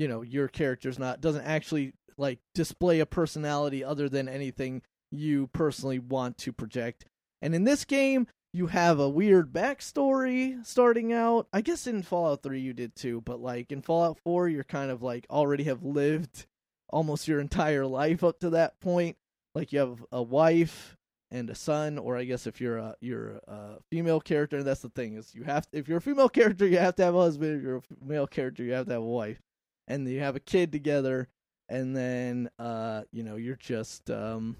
you 0.00 0.08
know 0.08 0.22
your 0.22 0.48
character's 0.48 0.98
not 0.98 1.20
doesn't 1.20 1.44
actually 1.44 1.92
like 2.16 2.38
display 2.54 3.00
a 3.00 3.06
personality 3.06 3.84
other 3.84 4.08
than 4.08 4.28
anything 4.28 4.80
you 5.12 5.48
personally 5.48 5.98
want 5.98 6.38
to 6.38 6.52
project. 6.52 7.04
And 7.42 7.54
in 7.54 7.64
this 7.64 7.84
game, 7.84 8.26
you 8.52 8.68
have 8.68 8.98
a 8.98 9.08
weird 9.08 9.52
backstory 9.52 10.64
starting 10.66 11.12
out. 11.12 11.48
I 11.52 11.60
guess 11.60 11.86
in 11.86 12.02
Fallout 12.02 12.42
3 12.42 12.60
you 12.60 12.72
did 12.72 12.96
too, 12.96 13.20
but 13.20 13.40
like 13.40 13.70
in 13.70 13.82
Fallout 13.82 14.18
4, 14.24 14.48
you're 14.48 14.64
kind 14.64 14.90
of 14.90 15.02
like 15.02 15.26
already 15.28 15.64
have 15.64 15.82
lived 15.82 16.46
almost 16.88 17.28
your 17.28 17.38
entire 17.38 17.86
life 17.86 18.24
up 18.24 18.40
to 18.40 18.50
that 18.50 18.80
point. 18.80 19.16
Like 19.54 19.70
you 19.70 19.80
have 19.80 20.04
a 20.10 20.22
wife 20.22 20.96
and 21.30 21.50
a 21.50 21.54
son, 21.54 21.98
or 21.98 22.16
I 22.16 22.24
guess 22.24 22.46
if 22.46 22.58
you're 22.58 22.78
a 22.78 22.94
you're 23.02 23.40
a 23.46 23.76
female 23.90 24.20
character, 24.20 24.62
that's 24.62 24.80
the 24.80 24.88
thing 24.88 25.14
is 25.14 25.34
you 25.34 25.44
have 25.44 25.66
if 25.72 25.88
you're 25.88 25.98
a 25.98 26.02
female 26.02 26.28
character, 26.30 26.66
you 26.66 26.78
have 26.78 26.96
to 26.96 27.04
have 27.04 27.14
a 27.14 27.20
husband. 27.20 27.58
If 27.58 27.62
you're 27.62 27.76
a 27.76 27.82
male 28.02 28.26
character, 28.26 28.64
you 28.64 28.72
have 28.72 28.86
to 28.86 28.92
have 28.94 29.02
a 29.02 29.04
wife, 29.04 29.40
and 29.88 30.08
you 30.08 30.20
have 30.20 30.36
a 30.36 30.40
kid 30.40 30.72
together, 30.72 31.28
and 31.68 31.96
then 31.96 32.50
uh 32.58 33.02
you 33.12 33.22
know 33.22 33.36
you're 33.36 33.56
just 33.56 34.10
um 34.10 34.56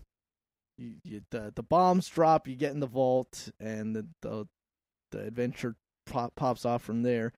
you, 0.79 0.95
you, 1.05 1.21
the 1.31 1.53
the 1.55 1.63
bombs 1.63 2.09
drop, 2.09 2.49
you 2.49 2.57
get 2.57 2.73
in 2.73 2.81
the 2.81 2.87
vault, 2.87 3.51
and 3.61 3.95
the 3.95 4.07
the, 4.23 4.47
the 5.13 5.21
adventure 5.27 5.77
pop, 6.07 6.35
pops 6.37 6.65
off 6.65 6.83
from 6.83 7.03
there. 7.03 7.33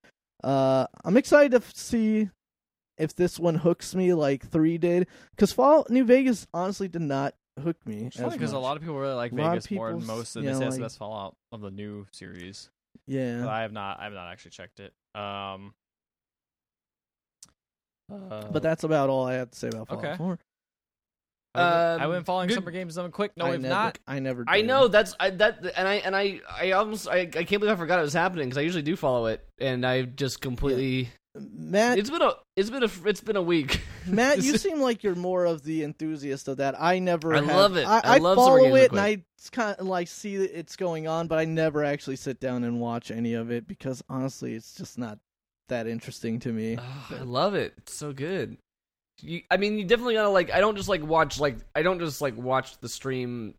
Uh, 0.45 0.87
I'm 1.05 1.17
excited 1.17 1.51
to 1.53 1.59
f- 1.59 1.73
see 1.75 2.29
if 2.99 3.15
this 3.15 3.39
one 3.39 3.55
hooks 3.57 3.95
me 3.95 4.13
like 4.15 4.47
three 4.49 4.79
did, 4.79 5.07
because 5.31 5.53
Fallout 5.53 5.91
New 5.91 6.05
Vegas 6.05 6.47
honestly 6.53 6.89
did 6.89 7.03
not 7.03 7.35
hook 7.63 7.77
me. 7.87 8.11
Because 8.17 8.53
a 8.53 8.59
lot 8.59 8.77
of 8.77 8.83
people 8.83 8.99
really 8.99 9.15
like 9.15 9.33
Vegas 9.33 9.71
more 9.71 9.91
than 9.93 10.07
most, 10.07 10.37
of 10.37 10.45
know, 10.45 10.59
the 10.59 10.71
like- 10.71 10.81
best 10.81 10.99
Fallout 10.99 11.37
of 11.53 11.61
the 11.61 11.71
new 11.71 12.07
series. 12.13 12.71
yeah. 13.07 13.41
But 13.41 13.49
I 13.51 13.63
have 13.63 13.73
not, 13.73 14.01
I 14.01 14.05
have 14.05 14.13
not 14.13 14.29
actually 14.31 14.53
checked 14.53 14.81
it. 14.81 14.93
Um, 15.21 15.75
uh, 18.13 18.49
But 18.51 18.63
that's 18.63 18.85
about 18.85 19.09
all 19.11 19.27
I 19.27 19.35
have 19.35 19.51
to 19.51 19.59
say 19.59 19.69
about 19.69 19.89
Fallout 19.89 20.05
Okay. 20.05 20.17
4. 20.17 20.39
I 21.55 21.99
Um, 22.03 22.11
went 22.11 22.25
following 22.25 22.49
good- 22.49 22.55
summer 22.55 22.71
games 22.71 22.95
done 22.95 23.11
quick. 23.11 23.33
No, 23.37 23.45
I 23.45 23.51
we've 23.51 23.61
never, 23.61 23.75
not. 23.75 23.99
I 24.07 24.19
never. 24.21 24.45
I 24.49 24.63
know 24.63 24.89
that's 24.89 25.15
I 25.21 25.29
that 25.31 25.59
and 25.77 25.87
I 25.87 25.95
and 25.97 26.17
I 26.17 26.41
I 26.51 26.71
almost 26.73 27.09
I, 27.09 27.19
I 27.21 27.27
can't 27.27 27.61
believe 27.61 27.69
I 27.73 27.77
forgot 27.77 27.99
it 27.99 28.03
was 28.03 28.15
happening 28.15 28.49
because 28.49 28.57
I 28.57 28.63
usually 28.63 28.83
do 28.83 28.97
follow 28.97 29.27
it 29.27 29.47
and 29.59 29.85
I 29.85 30.03
just 30.03 30.41
completely 30.41 31.11
Matt. 31.39 31.99
it's 31.99 32.09
been 32.09 32.23
a 32.23 32.33
it's 32.57 32.71
been 32.71 32.83
a 32.85 32.91
it's 33.05 33.21
been 33.21 33.37
a 33.37 33.43
week. 33.43 33.83
Matt, 34.07 34.43
you 34.43 34.57
seem 34.57 34.81
like 34.81 35.03
you're 35.03 35.15
more 35.15 35.45
of 35.45 35.63
the 35.63 35.85
enthusiast 35.85 36.49
of 36.49 36.57
that. 36.57 36.75
I 36.81 37.01
never. 37.01 37.35
I 37.35 37.43
have- 37.43 37.47
love 37.49 37.77
it. 37.77 37.87
I, 37.87 38.01
I 38.03 38.17
love 38.19 38.37
follow 38.37 38.59
Games 38.61 38.79
it, 38.79 38.91
and 38.93 39.01
I 39.01 39.23
kind 39.51 39.77
of 39.79 39.87
like 39.87 40.09
see 40.09 40.39
that 40.39 40.59
it's 40.59 40.77
going 40.77 41.07
on, 41.07 41.27
but 41.27 41.39
I 41.39 41.45
never 41.45 41.85
actually 41.85 42.17
sit 42.17 42.41
down 42.41 42.65
and 42.65 42.81
watch 42.81 43.11
any 43.11 43.35
of 43.35 43.51
it 43.51 43.67
because 43.67 44.03
honestly, 44.09 44.55
it's 44.55 44.75
just 44.75 44.97
not 44.99 45.19
that 45.69 45.87
interesting 45.87 46.41
to 46.41 46.53
me. 46.53 46.77
Oh, 46.79 47.17
I 47.19 47.23
love 47.23 47.55
it. 47.55 47.75
It's 47.79 47.95
so 47.95 48.13
good. 48.13 48.57
You, 49.21 49.43
I 49.51 49.57
mean, 49.57 49.79
you 49.79 49.85
definitely 49.85 50.15
gotta 50.15 50.29
like. 50.31 50.51
I 50.51 50.61
don't 50.61 50.77
just 50.77 50.89
like 50.89 51.03
watch 51.05 51.39
like. 51.39 51.57
I 51.75 51.83
don't 51.83 51.99
just 52.01 52.21
like 52.21 52.37
watch 52.37 52.79
the 52.79 52.89
stream, 52.89 53.55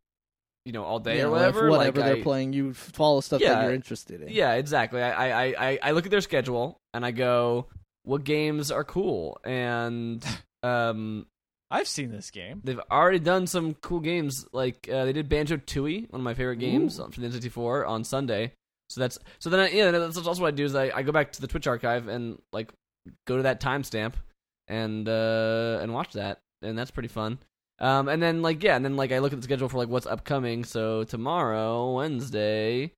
you 0.65 0.73
know, 0.73 0.83
all 0.83 0.99
day 0.99 1.17
Yeah, 1.17 1.23
or 1.23 1.27
if 1.27 1.31
whatever. 1.31 1.69
Whatever 1.69 1.99
like, 2.01 2.05
they're 2.09 2.17
I- 2.17 2.23
playing, 2.23 2.53
you 2.53 2.73
follow 2.73 3.21
stuff 3.21 3.41
Yeah. 3.41 3.55
that 3.55 3.63
you're 3.65 3.73
interested 3.73 4.21
in. 4.21 4.29
Yeah, 4.29 4.53
exactly. 4.53 5.01
I, 5.01 5.29
I, 5.45 5.55
I, 5.71 5.79
I 5.83 5.91
look 5.91 6.05
at 6.05 6.11
their 6.11 6.21
schedule 6.21 6.77
and 6.93 7.05
I 7.05 7.11
go, 7.11 7.67
what 8.03 8.23
games 8.23 8.71
are 8.71 8.83
cool? 8.83 9.39
And 9.45 10.25
um, 10.63 11.27
I've 11.71 11.87
seen 11.87 12.11
this 12.11 12.29
game. 12.29 12.61
they've 12.63 12.79
already 12.91 13.19
done 13.19 13.47
some 13.47 13.73
cool 13.75 13.99
games. 14.01 14.45
Like 14.51 14.89
uh, 14.91 15.05
they 15.05 15.13
did 15.13 15.29
Banjo 15.29 15.57
Tooie, 15.57 16.11
one 16.11 16.19
of 16.19 16.25
my 16.25 16.33
favorite 16.33 16.57
games 16.57 16.99
Ooh. 16.99 17.07
for 17.09 17.21
the 17.21 17.27
N64 17.29 17.87
on 17.87 18.03
Sunday. 18.03 18.51
So 18.93 19.01
that's 19.01 19.17
so 19.39 19.49
then 19.49 19.59
I, 19.59 19.69
yeah, 19.69 19.89
that's 19.91 20.17
also 20.17 20.41
what 20.41 20.49
I 20.49 20.51
do 20.51 20.65
is 20.65 20.75
I, 20.75 20.91
I 20.93 21.01
go 21.01 21.11
back 21.11 21.31
to 21.33 21.41
the 21.41 21.47
Twitch 21.47 21.65
archive 21.65 22.07
and 22.07 22.39
like 22.51 22.71
go 23.25 23.37
to 23.37 23.43
that 23.43 23.59
timestamp 23.59 24.13
and 24.67 25.09
uh 25.09 25.79
and 25.81 25.93
watch 25.93 26.13
that, 26.13 26.39
and 26.61 26.77
that's 26.77 26.91
pretty 26.91 27.09
fun. 27.09 27.39
Um, 27.79 28.07
and 28.07 28.21
then 28.21 28.43
like 28.43 28.61
yeah, 28.61 28.75
and 28.75 28.85
then 28.85 28.95
like 28.95 29.11
I 29.11 29.17
look 29.17 29.33
at 29.33 29.39
the 29.39 29.43
schedule 29.43 29.67
for 29.67 29.77
like 29.77 29.89
what's 29.89 30.05
upcoming. 30.05 30.63
So 30.63 31.03
tomorrow, 31.05 31.95
Wednesday, 31.95 32.91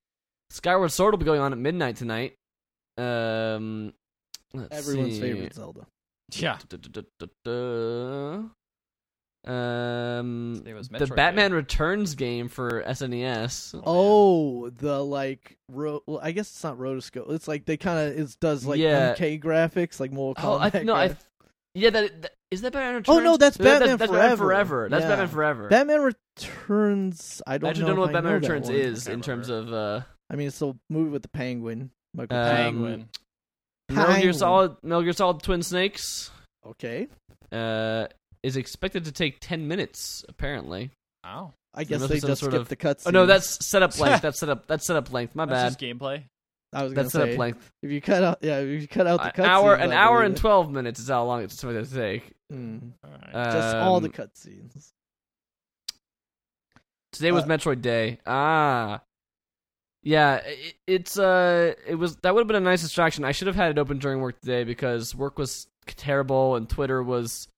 Skyward 0.50 0.92
Sword 0.92 1.14
will 1.14 1.18
be 1.18 1.24
going 1.24 1.40
on 1.40 1.52
at 1.52 1.58
midnight 1.58 1.96
tonight. 1.96 2.34
Um, 2.98 3.94
let's 4.52 4.76
Everyone's 4.76 5.14
see. 5.14 5.20
favorite 5.20 5.54
Zelda. 5.54 5.86
Yeah. 6.32 6.58
Du-du-du-du-du. 6.68 7.50
Um, 7.54 8.50
Today 8.50 8.65
was 9.46 10.88
the 10.88 11.12
Batman 11.14 11.50
Day. 11.50 11.56
Returns 11.56 12.14
game 12.14 12.48
for 12.48 12.82
SNES. 12.82 13.80
Oh, 13.86 14.70
the 14.70 15.02
like, 15.02 15.56
ro- 15.70 16.02
well, 16.06 16.20
I 16.22 16.32
guess 16.32 16.50
it's 16.50 16.64
not 16.64 16.78
rotoscope. 16.78 17.30
It's 17.32 17.46
like 17.48 17.64
they 17.64 17.76
kind 17.76 17.98
of 18.10 18.18
it 18.18 18.36
does 18.40 18.64
like 18.66 18.78
Yeah. 18.78 19.14
MK 19.14 19.40
graphics, 19.42 20.00
like 20.00 20.12
Mortal 20.12 20.54
Oh, 20.54 20.58
I, 20.58 20.82
no, 20.82 20.94
I, 20.94 21.16
yeah, 21.74 21.90
that, 21.90 22.22
that 22.22 22.32
is 22.50 22.60
that 22.62 22.72
Batman 22.72 22.96
Returns. 22.96 23.16
Oh, 23.18 23.20
no, 23.20 23.36
that's 23.36 23.56
That- 23.56 23.64
that- 23.64 23.78
Batman 23.80 23.96
that's 23.98 24.10
Forever. 24.12 24.36
Forever. 24.36 24.88
That's 24.90 25.02
Yeah. 25.02 25.08
Batman 25.10 25.28
Forever. 25.28 25.68
Batman 25.68 26.00
Returns. 26.02 27.42
I 27.46 27.54
I 27.54 27.58
don't 27.58 27.70
actually 27.70 27.82
know. 27.82 27.86
don't 27.88 27.96
know 27.96 28.00
what 28.02 28.10
I 28.10 28.12
Batman 28.14 28.32
know 28.32 28.38
Returns 28.38 28.68
is 28.70 29.06
in 29.08 29.20
terms 29.20 29.48
of 29.48 29.72
uh, 29.72 30.00
I 30.30 30.36
mean, 30.36 30.48
it's 30.48 30.58
the 30.58 30.74
movie 30.90 31.10
with 31.10 31.22
the 31.22 31.28
penguin. 31.28 31.90
Michael 32.14 32.36
Um, 32.36 32.46
Penguin. 32.56 33.08
Penguin. 33.88 34.08
Metal 34.08 34.22
Gear 34.22 34.32
Solid. 34.32 34.76
Metal 34.82 35.02
Gear 35.02 35.12
Solid 35.12 35.42
Twin 35.42 35.62
Snakes 35.62 36.30
Okay, 36.66 37.06
uh, 37.52 38.06
is 38.46 38.56
expected 38.56 39.04
to 39.06 39.12
take 39.12 39.38
ten 39.40 39.66
minutes. 39.68 40.24
Apparently. 40.28 40.90
Wow. 41.24 41.52
I 41.74 41.84
guess 41.84 42.06
they 42.06 42.20
just 42.20 42.40
sort 42.40 42.52
skipped 42.52 42.54
of- 42.54 42.68
the 42.68 42.76
cutscene. 42.76 43.06
Oh 43.06 43.10
no, 43.10 43.26
that's 43.26 43.66
setup 43.66 43.98
length. 44.00 44.22
that's 44.22 44.38
setup. 44.38 44.66
That's 44.66 44.86
setup 44.86 45.12
length. 45.12 45.34
My 45.34 45.44
That's 45.44 45.76
bad. 45.76 45.80
just 45.80 45.80
gameplay. 46.00 46.22
I 46.72 46.82
was 46.84 46.92
That's 46.94 47.12
setup 47.12 47.38
length. 47.38 47.70
if 47.82 47.90
you 47.90 48.00
cut 48.00 48.22
out, 48.24 48.38
yeah, 48.42 48.58
if 48.58 48.82
you 48.82 48.88
cut 48.88 49.06
out 49.06 49.18
the 49.20 49.26
An 49.26 49.32
cutscenes, 49.32 49.48
hour. 49.48 49.74
An 49.74 49.92
hour 49.92 50.22
and 50.22 50.34
it. 50.36 50.40
twelve 50.40 50.70
minutes 50.70 50.98
is 51.00 51.08
how 51.08 51.24
long 51.24 51.42
it's 51.42 51.54
supposed 51.58 51.92
to 51.92 51.96
take. 52.00 52.32
Mm, 52.52 52.92
All 53.04 53.10
right. 53.10 53.52
just 53.52 53.76
all 53.76 54.00
the 54.00 54.08
Um, 54.08 54.12
cutscenes. 54.12 54.92
Today 57.12 57.32
was 57.32 57.44
Uh, 57.44 57.48
Metroid 57.48 57.82
Day. 57.82 58.18
Ah. 58.26 59.00
Yeah, 60.02 60.36
it, 60.36 60.74
it's 60.86 61.18
uh 61.18 61.74
it 61.86 61.94
was 61.96 62.16
that 62.18 62.34
would 62.34 62.40
have 62.40 62.46
been 62.46 62.56
a 62.56 62.60
nice 62.60 62.82
distraction. 62.82 63.24
I 63.24 63.32
should 63.32 63.46
have 63.48 63.56
had 63.56 63.70
it 63.70 63.78
open 63.78 63.98
during 63.98 64.20
work 64.20 64.40
today 64.40 64.64
because 64.64 65.14
work 65.14 65.38
was 65.38 65.66
terrible 65.86 66.56
and 66.56 66.68
Twitter 66.68 67.02
was 67.02 67.48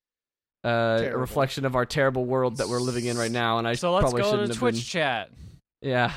uh, 0.65 1.01
a 1.13 1.17
reflection 1.17 1.65
of 1.65 1.77
our 1.77 1.87
terrible 1.87 2.25
world 2.25 2.57
that 2.59 2.69
we're 2.69 2.81
living 2.81 3.07
in 3.07 3.17
right 3.17 3.31
now 3.31 3.59
and 3.59 3.67
I 3.69 3.75
so 3.75 3.93
let's 3.93 4.03
probably 4.05 4.23
go 4.23 4.31
shouldn't 4.31 4.47
to 4.49 4.53
have 4.55 4.59
Twitch 4.59 4.75
been 4.75 4.83
chat. 4.83 5.31
Yeah. 5.83 6.13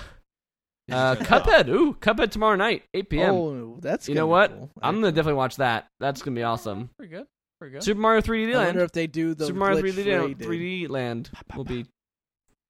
Uh 0.92 1.16
Cuphead. 1.20 1.70
Ooh, 1.70 1.94
Cuphead 1.94 2.32
tomorrow 2.32 2.56
night, 2.56 2.84
8 2.94 3.10
p.m. 3.10 3.34
Oh, 3.36 3.78
that's 3.80 4.10
You 4.10 4.16
know 4.16 4.28
what? 4.28 4.52
cool, 4.52 4.70
I'm 4.82 4.96
going 4.96 5.04
to 5.04 5.08
actually. 5.08 5.12
definitely 5.16 5.34
watch 5.38 5.56
that. 5.58 5.88
That's 6.00 6.22
going 6.22 6.36
to 6.36 6.40
be 6.40 6.44
awesome. 6.44 6.90
Pretty 6.98 7.14
good. 7.16 7.28
Pretty 7.60 7.74
good. 7.74 7.84
Super 7.84 8.00
Mario 8.02 8.22
3D 8.22 8.48
Land. 8.54 8.58
I 8.58 8.66
wonder 8.66 8.84
if 8.84 8.92
they 8.92 9.08
do 9.08 9.36
the 9.36 9.46
Super 9.46 9.60
Mario 9.60 9.82
glitch 9.82 9.94
3D, 9.94 10.22
Land, 10.22 10.40
3D 10.40 10.90
Land 10.90 11.30
will 11.56 11.64
be 11.64 11.86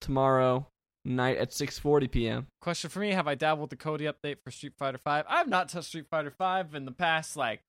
tomorrow 0.02 0.68
night 1.06 1.38
at 1.38 1.52
6:40 1.52 2.12
p.m. 2.12 2.48
Question 2.62 2.90
for 2.90 3.00
me: 3.00 3.12
Have 3.12 3.28
I 3.28 3.36
dabbled 3.36 3.70
the 3.70 3.76
Cody 3.76 4.06
update 4.06 4.38
for 4.44 4.52
Street 4.52 4.74
Fighter 4.78 4.98
Five? 4.98 5.26
I 5.30 5.38
have 5.38 5.48
not 5.48 5.70
touched 5.70 5.88
Street 5.88 6.08
Fighter 6.12 6.32
Five 6.32 6.76
in 6.76 6.86
the 6.86 6.92
past. 6.92 7.38
Like, 7.38 7.62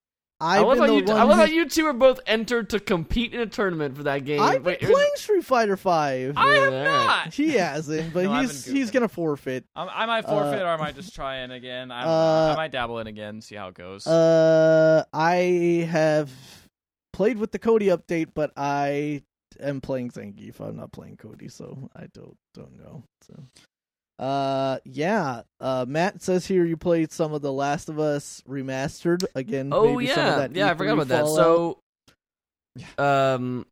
I 0.43 0.59
I've 0.59 0.67
love 0.67 0.79
how 0.79 0.85
you 0.87 1.05
I 1.07 1.25
one 1.25 1.29
love 1.29 1.37
how 1.39 1.45
you 1.45 1.69
two 1.69 1.87
are 1.87 1.93
both 1.93 2.19
entered 2.27 2.71
to 2.71 2.81
compete 2.81 3.33
in 3.33 3.41
a 3.41 3.47
tournament 3.47 3.97
for 3.97 4.03
that 4.03 4.25
game. 4.25 4.41
I've 4.41 4.55
been 4.55 4.65
Wait, 4.65 4.81
here's- 4.81 4.93
playing 4.93 5.11
Street 5.15 5.45
Fighter 5.45 5.77
Five. 5.77 6.35
I 6.37 6.49
have 6.55 6.73
not. 6.73 7.33
He 7.35 7.51
hasn't, 7.53 8.13
but 8.13 8.25
No, 8.25 8.33
I've 8.33 8.51
he's 8.51 8.65
been 8.67 8.75
he's 8.77 8.91
gonna 8.91 9.09
forfeit. 9.09 9.65
I, 9.77 9.87
I 9.87 10.07
might 10.07 10.25
forfeit, 10.27 10.61
Uh, 10.61 10.65
or 10.65 10.69
I 10.69 10.77
might 10.77 10.97
just 10.97 11.15
try 11.15 11.39
in 11.39 11.53
again. 11.53 11.91
I, 11.93 12.01
don't 12.01 12.09
know. 12.11 12.15
uh, 12.17 12.53
I 12.53 12.57
might 12.57 12.73
dabble 12.73 12.99
in 12.99 13.07
again, 13.07 13.41
see 13.41 13.55
how 13.55 13.69
it 13.69 13.75
goes. 13.75 14.07
Uh, 14.07 15.05
I 15.13 15.87
have 15.91 16.31
played 17.13 17.39
with 17.39 17.53
the 17.53 17.59
Cody 17.59 17.87
update, 17.87 18.29
but 18.35 18.53
I 18.57 19.23
am 19.61 19.81
playing 19.81 20.11
Zangief. 20.11 20.61
I'm 20.61 20.77
not 20.77 20.91
playing 20.93 21.19
Cody, 21.19 21.49
so 21.49 21.89
I 21.95 22.07
don't 22.13 22.37
don't 22.55 22.77
know. 22.79 23.05
So, 23.27 23.35
uh, 24.19 24.79
yeah. 24.85 25.43
Uh, 25.61 25.85
Matt 25.89 26.23
says 26.23 26.47
here 26.47 26.65
you 26.65 26.77
played 26.77 27.13
some 27.13 27.33
of 27.33 27.43
the 27.43 27.53
Last 27.53 27.89
of 27.89 27.99
Us 27.99 28.43
remastered 28.49 29.25
again. 29.35 29.71
Oh 29.73 29.95
maybe 29.95 30.09
some 30.09 30.27
of 30.27 30.57
yeah, 30.57 30.67
yeah, 30.67 30.71
I 30.71 30.75
E3 30.75 30.79
forgot 30.79 30.93
about 30.93 31.09
that. 31.09 31.27
So, 31.27 31.79
um, 32.99 33.67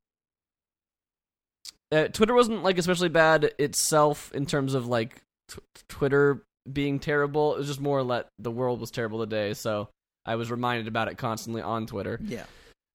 uh, 1.92 2.08
Twitter 2.08 2.34
wasn't 2.34 2.62
like 2.62 2.78
especially 2.78 3.08
bad 3.08 3.52
itself 3.58 4.32
in 4.32 4.46
terms 4.46 4.74
of 4.74 4.86
like 4.86 5.22
t- 5.48 5.58
Twitter 5.88 6.42
being 6.70 6.98
terrible. 6.98 7.54
It 7.54 7.58
was 7.58 7.66
just 7.66 7.80
more 7.80 8.02
let 8.02 8.28
the 8.38 8.50
world 8.50 8.80
was 8.80 8.90
terrible 8.90 9.20
today. 9.20 9.54
So 9.54 9.88
I 10.24 10.36
was 10.36 10.50
reminded 10.50 10.88
about 10.88 11.08
it 11.08 11.18
constantly 11.18 11.62
on 11.62 11.86
Twitter. 11.86 12.20
Yeah. 12.22 12.44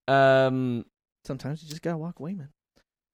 Um, 0.07 0.85
Sometimes 1.25 1.63
you 1.63 1.69
just 1.69 1.81
gotta 1.81 1.97
walk 1.97 2.19
away, 2.19 2.33
man. 2.33 2.49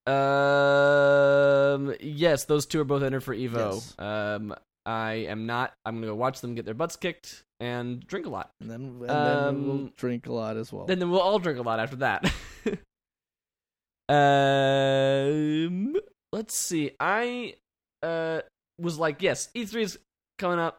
Um, 0.08 1.95
yes, 2.02 2.45
those 2.45 2.66
two 2.66 2.80
are 2.82 2.86
both 2.86 3.04
entered 3.04 3.24
for 3.24 3.36
Evo. 3.36 3.74
Yes. 3.76 3.95
Um, 3.99 4.56
I 4.86 5.12
am 5.30 5.45
not. 5.45 5.74
I'm 5.86 5.95
gonna 5.95 6.08
go 6.08 6.16
watch 6.16 6.41
them 6.41 6.56
get 6.56 6.66
their 6.66 6.74
butts 6.74 6.95
kicked 6.95 7.43
and 7.60 8.06
drink 8.08 8.26
a 8.26 8.30
lot. 8.30 8.49
And 8.60 8.70
then, 8.70 8.82
and 8.82 9.10
then 9.10 9.68
we'll 9.68 9.72
Um, 9.78 9.93
drink 9.97 10.26
a 10.28 10.34
lot 10.34 10.58
as 10.58 10.74
well. 10.74 10.86
Then, 10.86 10.99
then 10.99 11.12
we'll 11.12 11.20
all 11.22 11.38
drink 11.39 11.60
a 11.60 11.62
lot 11.62 11.80
after 11.80 11.97
that. 11.97 12.26
um, 14.10 15.95
let's 16.34 16.56
see. 16.56 16.91
I 16.99 17.56
uh 18.04 18.41
was 18.80 18.97
like, 18.97 19.22
yes, 19.22 19.49
E3 19.56 19.82
is 19.84 19.99
coming 20.39 20.60
up. 20.60 20.78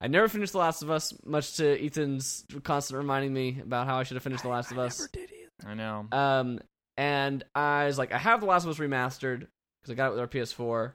I 0.00 0.08
never 0.08 0.26
finished 0.26 0.50
The 0.52 0.58
Last 0.58 0.82
of 0.82 0.90
Us, 0.90 1.14
much 1.24 1.58
to 1.58 1.80
Ethan's 1.86 2.44
constant 2.64 2.98
reminding 2.98 3.32
me 3.32 3.60
about 3.62 3.86
how 3.86 3.98
I 3.98 4.02
should 4.02 4.16
have 4.16 4.24
finished 4.24 4.42
The 4.42 4.48
Last 4.48 4.72
of 4.72 4.78
I 4.80 4.86
Us. 4.86 4.98
never 4.98 5.10
did 5.12 5.30
either. 5.30 5.70
I 5.70 5.74
know. 5.74 6.06
Um, 6.10 6.58
and 7.02 7.42
I 7.54 7.86
was 7.86 7.98
like, 7.98 8.12
I 8.12 8.18
have 8.18 8.38
The 8.40 8.46
Last 8.46 8.62
of 8.64 8.70
Us 8.70 8.78
remastered 8.78 9.48
because 9.80 9.90
I 9.90 9.94
got 9.94 10.08
it 10.08 10.10
with 10.10 10.20
our 10.20 10.28
PS4. 10.28 10.92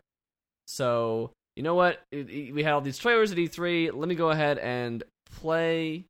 So 0.68 1.32
you 1.58 1.64
know 1.64 1.76
what? 1.76 2.02
It- 2.12 2.30
it- 2.30 2.54
we 2.54 2.64
had 2.64 2.74
all 2.74 2.82
these 2.82 2.98
trailers 3.00 3.32
at 3.32 3.38
E3. 3.38 3.92
Let 3.94 4.08
me 4.08 4.16
go 4.16 4.30
ahead 4.30 4.58
and 4.60 5.04
play 5.42 6.06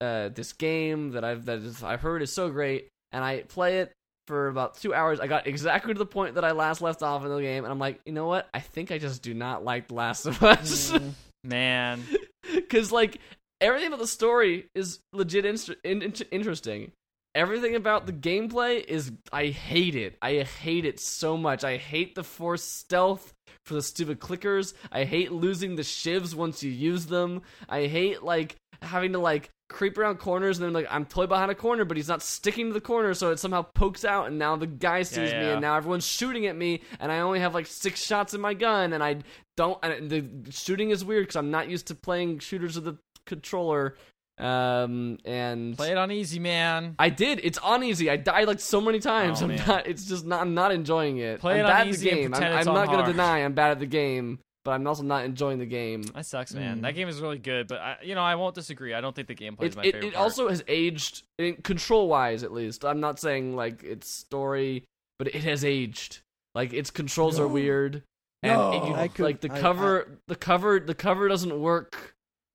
uh, 0.00 0.28
this 0.28 0.52
game 0.52 1.12
that 1.12 1.24
I've 1.24 1.44
that 1.46 1.58
is, 1.58 1.82
I've 1.82 2.00
heard 2.00 2.22
is 2.22 2.32
so 2.32 2.50
great, 2.50 2.88
and 3.12 3.24
I 3.24 3.42
play 3.42 3.78
it 3.80 3.92
for 4.26 4.48
about 4.48 4.76
two 4.76 4.92
hours. 4.94 5.20
I 5.20 5.26
got 5.26 5.46
exactly 5.46 5.94
to 5.94 5.98
the 5.98 6.06
point 6.06 6.34
that 6.36 6.44
I 6.44 6.52
last 6.52 6.80
left 6.82 7.02
off 7.02 7.24
in 7.24 7.28
the 7.30 7.40
game, 7.40 7.64
and 7.64 7.72
I'm 7.72 7.78
like, 7.78 8.00
you 8.04 8.12
know 8.12 8.26
what? 8.26 8.48
I 8.54 8.60
think 8.60 8.90
I 8.92 8.98
just 8.98 9.22
do 9.22 9.32
not 9.34 9.64
like 9.64 9.88
The 9.88 9.94
Last 9.94 10.26
of 10.26 10.42
Us. 10.42 10.92
Mm, 10.92 11.12
Man. 11.44 12.02
because 12.54 12.90
like 12.92 13.18
everything 13.60 13.88
about 13.88 14.00
the 14.00 14.06
story 14.06 14.66
is 14.74 14.98
legit 15.12 15.44
in- 15.44 16.02
in- 16.02 16.14
interesting 16.30 16.90
everything 17.34 17.74
about 17.74 18.06
the 18.06 18.12
gameplay 18.12 18.84
is 18.84 19.12
i 19.32 19.46
hate 19.46 19.94
it. 19.94 20.16
I 20.22 20.42
hate 20.42 20.84
it 20.84 21.00
so 21.00 21.36
much. 21.36 21.64
I 21.64 21.76
hate 21.76 22.14
the 22.14 22.24
forced 22.24 22.78
stealth 22.78 23.32
for 23.64 23.74
the 23.74 23.82
stupid 23.82 24.20
clickers. 24.20 24.74
I 24.90 25.04
hate 25.04 25.32
losing 25.32 25.76
the 25.76 25.82
shivs 25.82 26.34
once 26.34 26.62
you 26.62 26.70
use 26.70 27.06
them. 27.06 27.42
I 27.68 27.86
hate 27.86 28.22
like 28.22 28.56
having 28.82 29.12
to 29.12 29.18
like 29.18 29.50
creep 29.72 29.96
around 29.96 30.18
corners 30.18 30.58
and 30.58 30.66
then 30.66 30.72
like 30.72 30.86
i'm 30.90 31.04
totally 31.04 31.26
behind 31.26 31.50
a 31.50 31.54
corner 31.54 31.84
but 31.84 31.96
he's 31.96 32.08
not 32.08 32.22
sticking 32.22 32.68
to 32.68 32.74
the 32.74 32.80
corner 32.80 33.14
so 33.14 33.30
it 33.30 33.38
somehow 33.38 33.62
pokes 33.62 34.04
out 34.04 34.26
and 34.26 34.38
now 34.38 34.54
the 34.54 34.66
guy 34.66 35.02
sees 35.02 35.32
me 35.32 35.38
yeah. 35.38 35.52
and 35.52 35.62
now 35.62 35.74
everyone's 35.74 36.06
shooting 36.06 36.46
at 36.46 36.54
me 36.54 36.82
and 37.00 37.10
i 37.10 37.20
only 37.20 37.40
have 37.40 37.54
like 37.54 37.66
six 37.66 38.04
shots 38.04 38.34
in 38.34 38.40
my 38.40 38.52
gun 38.52 38.92
and 38.92 39.02
i 39.02 39.16
don't 39.56 39.78
and 39.82 40.10
the 40.10 40.28
shooting 40.50 40.90
is 40.90 41.04
weird 41.04 41.22
because 41.22 41.36
i'm 41.36 41.50
not 41.50 41.70
used 41.70 41.86
to 41.86 41.94
playing 41.94 42.38
shooters 42.38 42.74
with 42.74 42.84
the 42.84 42.98
controller 43.24 43.96
um 44.38 45.18
and 45.24 45.76
Play 45.76 45.90
it 45.92 45.98
on 45.98 46.10
easy, 46.10 46.38
man. 46.38 46.94
i 46.98 47.08
did 47.10 47.40
it's 47.44 47.58
on 47.58 47.84
easy 47.84 48.08
i 48.10 48.16
died 48.16 48.46
like 48.48 48.60
so 48.60 48.80
many 48.80 48.98
times 48.98 49.40
Oh, 49.40 49.44
i'm 49.44 49.50
man. 49.56 49.66
not 49.68 49.86
it's 49.86 50.06
just 50.06 50.24
not 50.24 50.40
i'm 50.40 50.54
not 50.54 50.72
enjoying 50.72 51.18
it 51.18 51.40
Play 51.40 51.54
i'm 51.54 51.60
it 51.60 51.62
on 51.64 51.70
bad 51.70 51.80
at 51.80 51.84
the 51.84 51.90
easy 51.90 52.10
and 52.10 52.18
game 52.20 52.34
i'm, 52.34 52.42
I'm 52.42 52.58
it's 52.58 52.66
on 52.66 52.74
not 52.74 52.86
gonna 52.86 53.06
deny 53.06 53.38
i'm 53.44 53.52
bad 53.52 53.72
at 53.72 53.78
the 53.78 53.86
game 53.86 54.38
but 54.64 54.70
i'm 54.72 54.86
also 54.86 55.02
not 55.02 55.24
enjoying 55.24 55.58
the 55.58 55.66
game 55.66 56.02
That 56.02 56.24
sucks, 56.26 56.54
man. 56.54 56.78
Mm. 56.78 56.82
That 56.82 56.94
game 56.94 57.08
is 57.08 57.20
really 57.20 57.38
good, 57.38 57.66
but 57.66 57.80
I, 57.80 57.96
you 58.02 58.14
know, 58.14 58.22
I 58.22 58.36
won't 58.36 58.54
disagree. 58.54 58.94
I 58.94 59.00
don't 59.00 59.12
think 59.14 59.26
the 59.26 59.34
gameplay 59.34 59.64
is 59.64 59.74
my 59.76 59.82
it, 59.82 59.92
favorite. 59.92 60.04
it 60.08 60.14
part. 60.14 60.22
also 60.22 60.48
has 60.48 60.62
aged 60.68 61.24
control 61.64 62.08
wise 62.08 62.42
at 62.44 62.52
least 62.52 62.84
i'm 62.84 63.00
not 63.00 63.18
saying 63.20 63.54
like 63.56 63.82
its 63.82 64.08
story 64.10 64.84
but 65.18 65.28
it 65.28 65.42
has 65.44 65.64
aged 65.64 66.20
like 66.54 66.72
its 66.72 66.90
controls 66.90 67.38
are 67.38 67.48
No. 67.48 67.48
weird 67.48 68.02
and 68.44 68.52
No. 68.58 68.70
it- 68.72 68.88
you, 69.04 69.08
could- 69.10 69.24
like 69.24 69.40
the 69.40 69.52
I- 69.52 69.60
cover 69.60 70.18
the 70.28 70.36
cover 70.36 70.78
the 70.80 70.94
cover 70.94 71.28
doesn't 71.28 71.60
work 71.60 72.11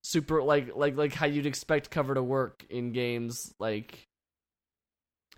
super 0.08 0.41
like 0.41 0.76
like 0.76 0.95
like 0.95 1.14
how 1.14 1.26
you'd 1.26 1.45
expect 1.45 1.89
cover 1.89 2.14
to 2.14 2.24
work 2.24 2.66
in 2.70 2.91
games 2.93 3.53
like 3.60 4.08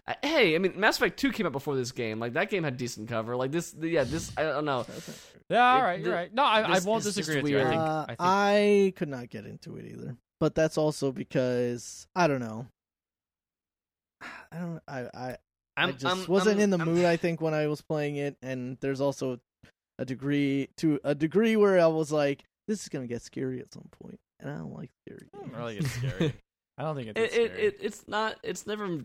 I- 0.08 0.18
hey 0.22 0.56
i 0.56 0.60
mean 0.60 0.80
mass 0.80 0.98
effect 0.98 1.18
2 1.20 1.32
came 1.32 1.46
out 1.48 1.52
before 1.52 1.76
this 1.76 1.92
game 1.92 2.20
like 2.20 2.34
that 2.34 2.50
game 2.52 2.64
had 2.64 2.78
decent 2.78 3.10
cover 3.10 3.36
like 3.36 3.52
this 3.52 3.76
yeah 3.80 4.04
this 4.04 4.32
i 4.38 4.44
don't 4.44 4.66
know 4.66 4.86
yeah, 5.50 5.74
all 5.74 5.82
right 5.82 6.00
it, 6.00 6.06
you're 6.06 6.14
right. 6.14 6.32
No, 6.32 6.44
I, 6.44 6.62
I 6.62 6.80
won't 6.82 7.04
disagree 7.04 7.42
with 7.42 7.52
you. 7.52 7.60
I 7.60 7.64
think, 7.64 7.82
Uh, 7.82 8.06
I 8.08 8.14
think 8.14 8.20
I 8.20 8.94
could 8.96 9.10
not 9.10 9.30
get 9.30 9.48
into 9.48 9.78
it 9.78 9.86
either. 9.88 10.16
But 10.40 10.54
that's 10.54 10.78
also 10.78 11.12
because 11.12 12.06
I 12.16 12.28
don't 12.28 12.40
know. 12.40 12.68
I 14.52 14.58
don't. 14.60 14.80
I 14.88 15.00
I, 15.00 15.10
I 15.16 15.38
I'm, 15.78 15.94
just 15.94 16.06
I'm- 16.06 16.26
wasn't 16.28 16.58
I'm- 16.58 16.64
in 16.66 16.70
the 16.70 16.78
I'm- 16.78 16.88
mood. 16.94 17.06
I 17.06 17.18
think 17.18 17.42
when 17.42 17.56
I 17.56 17.66
was 17.66 17.82
playing 17.82 18.18
it, 18.18 18.38
and 18.44 18.78
there's 18.82 19.02
also 19.02 19.40
a 19.98 20.06
degree 20.06 20.70
to 20.78 21.00
a 21.04 21.16
degree 21.16 21.56
where 21.56 21.80
I 21.80 21.88
was 21.88 22.12
like, 22.12 22.44
"This 22.68 22.84
is 22.84 22.90
gonna 22.90 23.08
get 23.08 23.24
scary 23.24 23.60
at 23.60 23.74
some 23.74 23.90
point," 24.04 24.20
and 24.40 24.50
I 24.52 24.58
don't 24.58 24.74
like 24.74 24.90
scary. 25.06 25.22
it 25.22 25.32
doesn't 25.32 25.48
games. 25.52 25.58
really 25.58 25.76
get 25.80 25.88
scary. 26.18 26.34
I 26.78 26.84
don't 26.84 26.96
think 26.96 27.08
it 27.10 27.18
it, 27.18 27.24
it, 27.24 27.32
scary. 27.34 27.64
it 27.68 27.78
it's 27.82 28.08
not 28.08 28.36
it's 28.42 28.66
never 28.66 29.00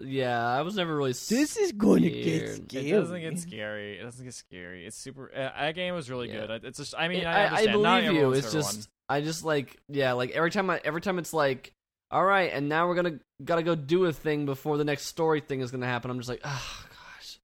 yeah 0.00 0.46
i 0.46 0.62
was 0.62 0.76
never 0.76 0.96
really 0.96 1.10
This 1.10 1.56
is 1.56 1.72
going 1.72 2.02
to 2.04 2.10
get 2.10 2.54
scary. 2.68 2.90
It 2.90 2.92
doesn't 2.92 3.20
get 3.20 3.38
scary. 3.40 3.98
It 3.98 4.02
doesn't 4.04 4.24
get 4.24 4.34
scary. 4.34 4.86
It's 4.86 4.96
super. 4.96 5.30
Uh, 5.34 5.50
that 5.58 5.74
game 5.74 5.94
was 5.94 6.08
really 6.10 6.28
Yeah. 6.32 6.46
good. 6.46 6.64
It's 6.64 6.78
just. 6.78 6.94
I 6.96 7.08
mean, 7.08 7.22
It- 7.22 7.26
I, 7.26 7.42
I, 7.42 7.46
understand. 7.48 7.82
Not 7.82 8.00
believe 8.02 8.20
you. 8.20 8.32
It's 8.32 8.52
just 8.52 8.76
one. 8.78 8.86
I 9.08 9.20
just 9.20 9.44
like 9.44 9.76
yeah, 9.88 10.12
like 10.12 10.30
every 10.30 10.50
time 10.50 10.70
I 10.70 10.80
every 10.84 11.00
time 11.00 11.18
it's 11.18 11.34
like, 11.34 11.72
all 12.10 12.24
right, 12.24 12.52
and 12.52 12.68
now 12.68 12.86
we're 12.86 12.94
gonna 12.94 13.18
gotta 13.44 13.62
go 13.64 13.74
do 13.74 14.04
a 14.06 14.12
thing 14.12 14.46
before 14.46 14.76
the 14.78 14.84
next 14.84 15.06
story 15.06 15.40
thing 15.40 15.60
is 15.60 15.70
gonna 15.72 15.86
happen. 15.86 16.10
I'm 16.10 16.18
just 16.18 16.28
like, 16.28 16.40
oh 16.44 16.84
gosh, 16.88 17.38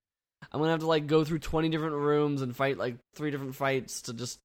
I'm 0.53 0.61
gonna 0.61 0.71
have 0.71 0.81
to 0.81 0.87
like 0.87 1.09
go 1.09 1.25
through 1.25 1.41
20 1.41 1.69
different 1.69 1.97
rooms 1.97 2.43
and 2.43 2.55
fight 2.55 2.79
like 2.79 2.97
three 3.17 3.31
different 3.33 3.57
fights 3.57 4.03
to 4.03 4.15
just 4.15 4.39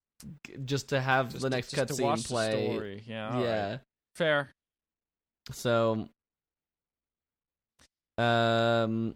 just 0.65 0.89
to 0.89 1.01
have 1.01 1.29
Just 1.31 1.41
the 1.41 1.49
next 1.49 1.71
just 1.71 1.95
to 1.97 2.03
watch 2.03 2.19
cutscene 2.19 2.23
the 2.23 2.27
play. 2.29 2.65
story. 2.73 3.03
Yeah. 3.07 3.27
all 3.29 3.33
right. 3.35 3.43
yeah. 3.43 3.77
Fair. 4.15 4.49
So, 5.51 6.07
um, 8.17 9.15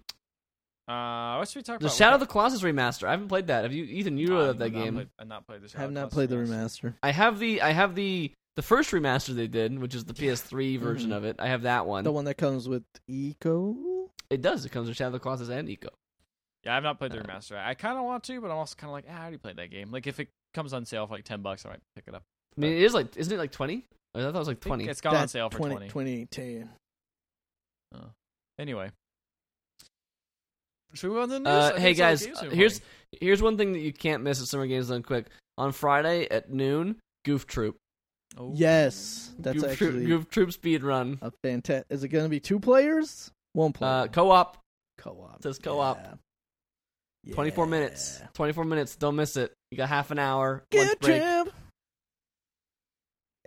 Uh, 0.88 1.36
what 1.38 1.48
should 1.50 1.60
we 1.60 1.64
talk 1.64 1.80
the 1.80 1.86
about? 1.86 1.91
The 1.91 1.98
Shadow 1.98 2.14
of 2.16 2.20
the 2.22 2.26
Colossus 2.28 2.62
remaster. 2.62 3.08
I 3.08 3.12
haven't 3.12 3.28
played 3.28 3.48
that. 3.48 3.64
Have 3.64 3.74
you, 3.74 3.84
Ethan? 3.84 4.18
You 4.18 4.28
No, 4.28 4.34
really 4.36 4.48
love 4.48 4.58
that 4.60 4.70
game. 4.72 4.95
Played, 4.95 5.10
I've 5.20 5.28
not 5.28 5.45
played 5.45 5.62
the 5.62 5.68
Shadow 5.70 5.80
I 5.80 5.82
have 5.84 5.91
not 5.91 6.10
the 6.10 6.14
played 6.16 6.30
the 6.30 6.36
Colossus 6.36 6.80
remaster. 6.80 6.93
I 7.04 7.12
have 7.12 7.39
the 7.39 7.62
I 7.62 7.72
have 7.72 7.95
the 7.95 8.32
the 8.56 8.62
first 8.62 8.91
remaster 8.91 9.36
they 9.36 9.48
did, 9.48 9.78
which 9.80 9.93
is 9.93 10.06
the 10.06 10.14
PS3 10.14 10.78
version 10.80 11.12
Mhm. 11.12 11.18
of 11.18 11.24
it. 11.26 11.36
I 11.39 11.48
have 11.50 11.62
that 11.64 11.86
one. 11.86 12.04
The 12.04 12.12
one 12.12 12.26
that 12.26 12.36
comes 12.38 12.68
with 12.68 12.84
Ico. 13.10 14.08
It 14.30 14.41
does. 14.41 14.66
It 14.66 14.70
comes 14.71 14.88
with 14.88 14.97
Shadow 14.97 15.08
of 15.08 15.13
the 15.13 15.20
Colossus 15.20 15.50
and 15.50 15.67
Ico. 15.67 15.89
Yeah, 16.63 16.76
I've 16.76 16.84
not 16.84 16.97
played 16.97 17.12
the 17.12 17.20
Uh, 17.20 17.24
remaster. 17.24 17.58
I 17.63 17.76
kind 17.76 17.97
of 17.97 18.04
want 18.05 18.24
to, 18.26 18.42
but 18.42 18.50
I'm 18.50 18.58
also 18.58 18.76
kind 18.76 18.89
of 18.89 18.93
like, 18.93 19.05
ah, 19.09 19.13
I 19.16 19.21
already 19.21 19.38
played 19.38 19.58
that 19.58 19.70
game. 19.70 19.92
Like, 19.92 20.08
if 20.08 20.20
it 20.20 20.30
comes 20.58 20.74
on 20.74 20.86
sale 20.86 21.05
for 21.05 21.13
like 21.13 21.24
ten 21.24 21.42
bucks, 21.42 21.66
I 21.66 21.70
might 21.70 21.79
pick 21.96 22.05
it 22.08 22.16
up. 22.16 22.24
I 22.58 22.62
mean, 22.62 22.74
it 22.74 22.82
is 22.82 22.93
like, 22.93 23.16
isn't 23.16 23.32
it 23.32 23.38
like 23.38 23.51
twenty? 23.51 23.86
I 24.16 24.21
thought 24.21 24.36
it 24.36 24.39
was 24.39 24.47
like 24.47 24.59
twenty. 24.59 24.88
It's 24.88 25.01
gone 25.01 25.16
on 25.16 25.28
sale 25.28 25.50
for 25.50 25.58
20, 25.58 25.88
20. 25.89 26.25
2010. 26.25 26.70
Anyway. 28.59 28.89
Should 30.93 31.09
we 31.09 31.13
move 31.13 31.24
on 31.24 31.29
to 31.29 31.34
the 31.36 31.39
news? 31.42 31.47
Uh, 31.47 31.79
hey 31.79 31.93
guys, 31.93 32.25
uh, 32.25 32.50
here's 32.50 32.79
playing. 32.79 33.20
here's 33.21 33.42
one 33.42 33.55
thing 33.58 33.74
that 33.74 33.79
you 33.79 33.93
can't 33.93 34.24
miss 34.24 34.42
at 34.42 34.47
Summer 34.47 34.66
Games 34.66 34.88
Done 34.88 35.04
Quick. 35.04 35.28
On 35.59 35.71
Friday 35.71 36.28
at 36.29 36.51
noon, 36.51 36.96
Goof 37.24 37.46
Troop. 37.46 37.75
Oh. 38.38 38.51
Yes, 38.55 39.32
that's 39.38 39.62
Goof, 39.62 39.71
actually 39.71 39.92
Troop, 39.92 40.08
Goof 40.08 40.29
Troop 40.29 40.51
speed 40.54 40.84
run. 40.84 41.20
a 41.21 41.32
fantastic. 41.43 41.86
Is 41.89 42.04
it 42.04 42.08
going 42.08 42.25
to 42.25 42.29
be 42.29 42.39
two 42.39 42.59
players? 42.59 43.32
One 43.54 43.74
player. 43.74 43.92
Uh, 43.92 44.08
co-op. 44.08 44.58
co-op. 44.97 45.43
says 45.43 45.59
co-op. 45.59 45.97
Yeah. 47.24 47.34
24 47.36 47.66
Yeah. 47.66 47.70
minutes. 47.70 48.21
24 48.34 48.66
minutes. 48.66 48.96
Don't 48.96 49.16
miss 49.16 49.38
it. 49.38 49.54
You 49.72 49.78
got 49.78 49.89
half 49.89 50.12
an 50.12 50.20
hour. 50.20 50.64
Get 50.70 50.88
lunch 50.88 51.00
break. 51.00 51.22
Jim. 51.22 51.50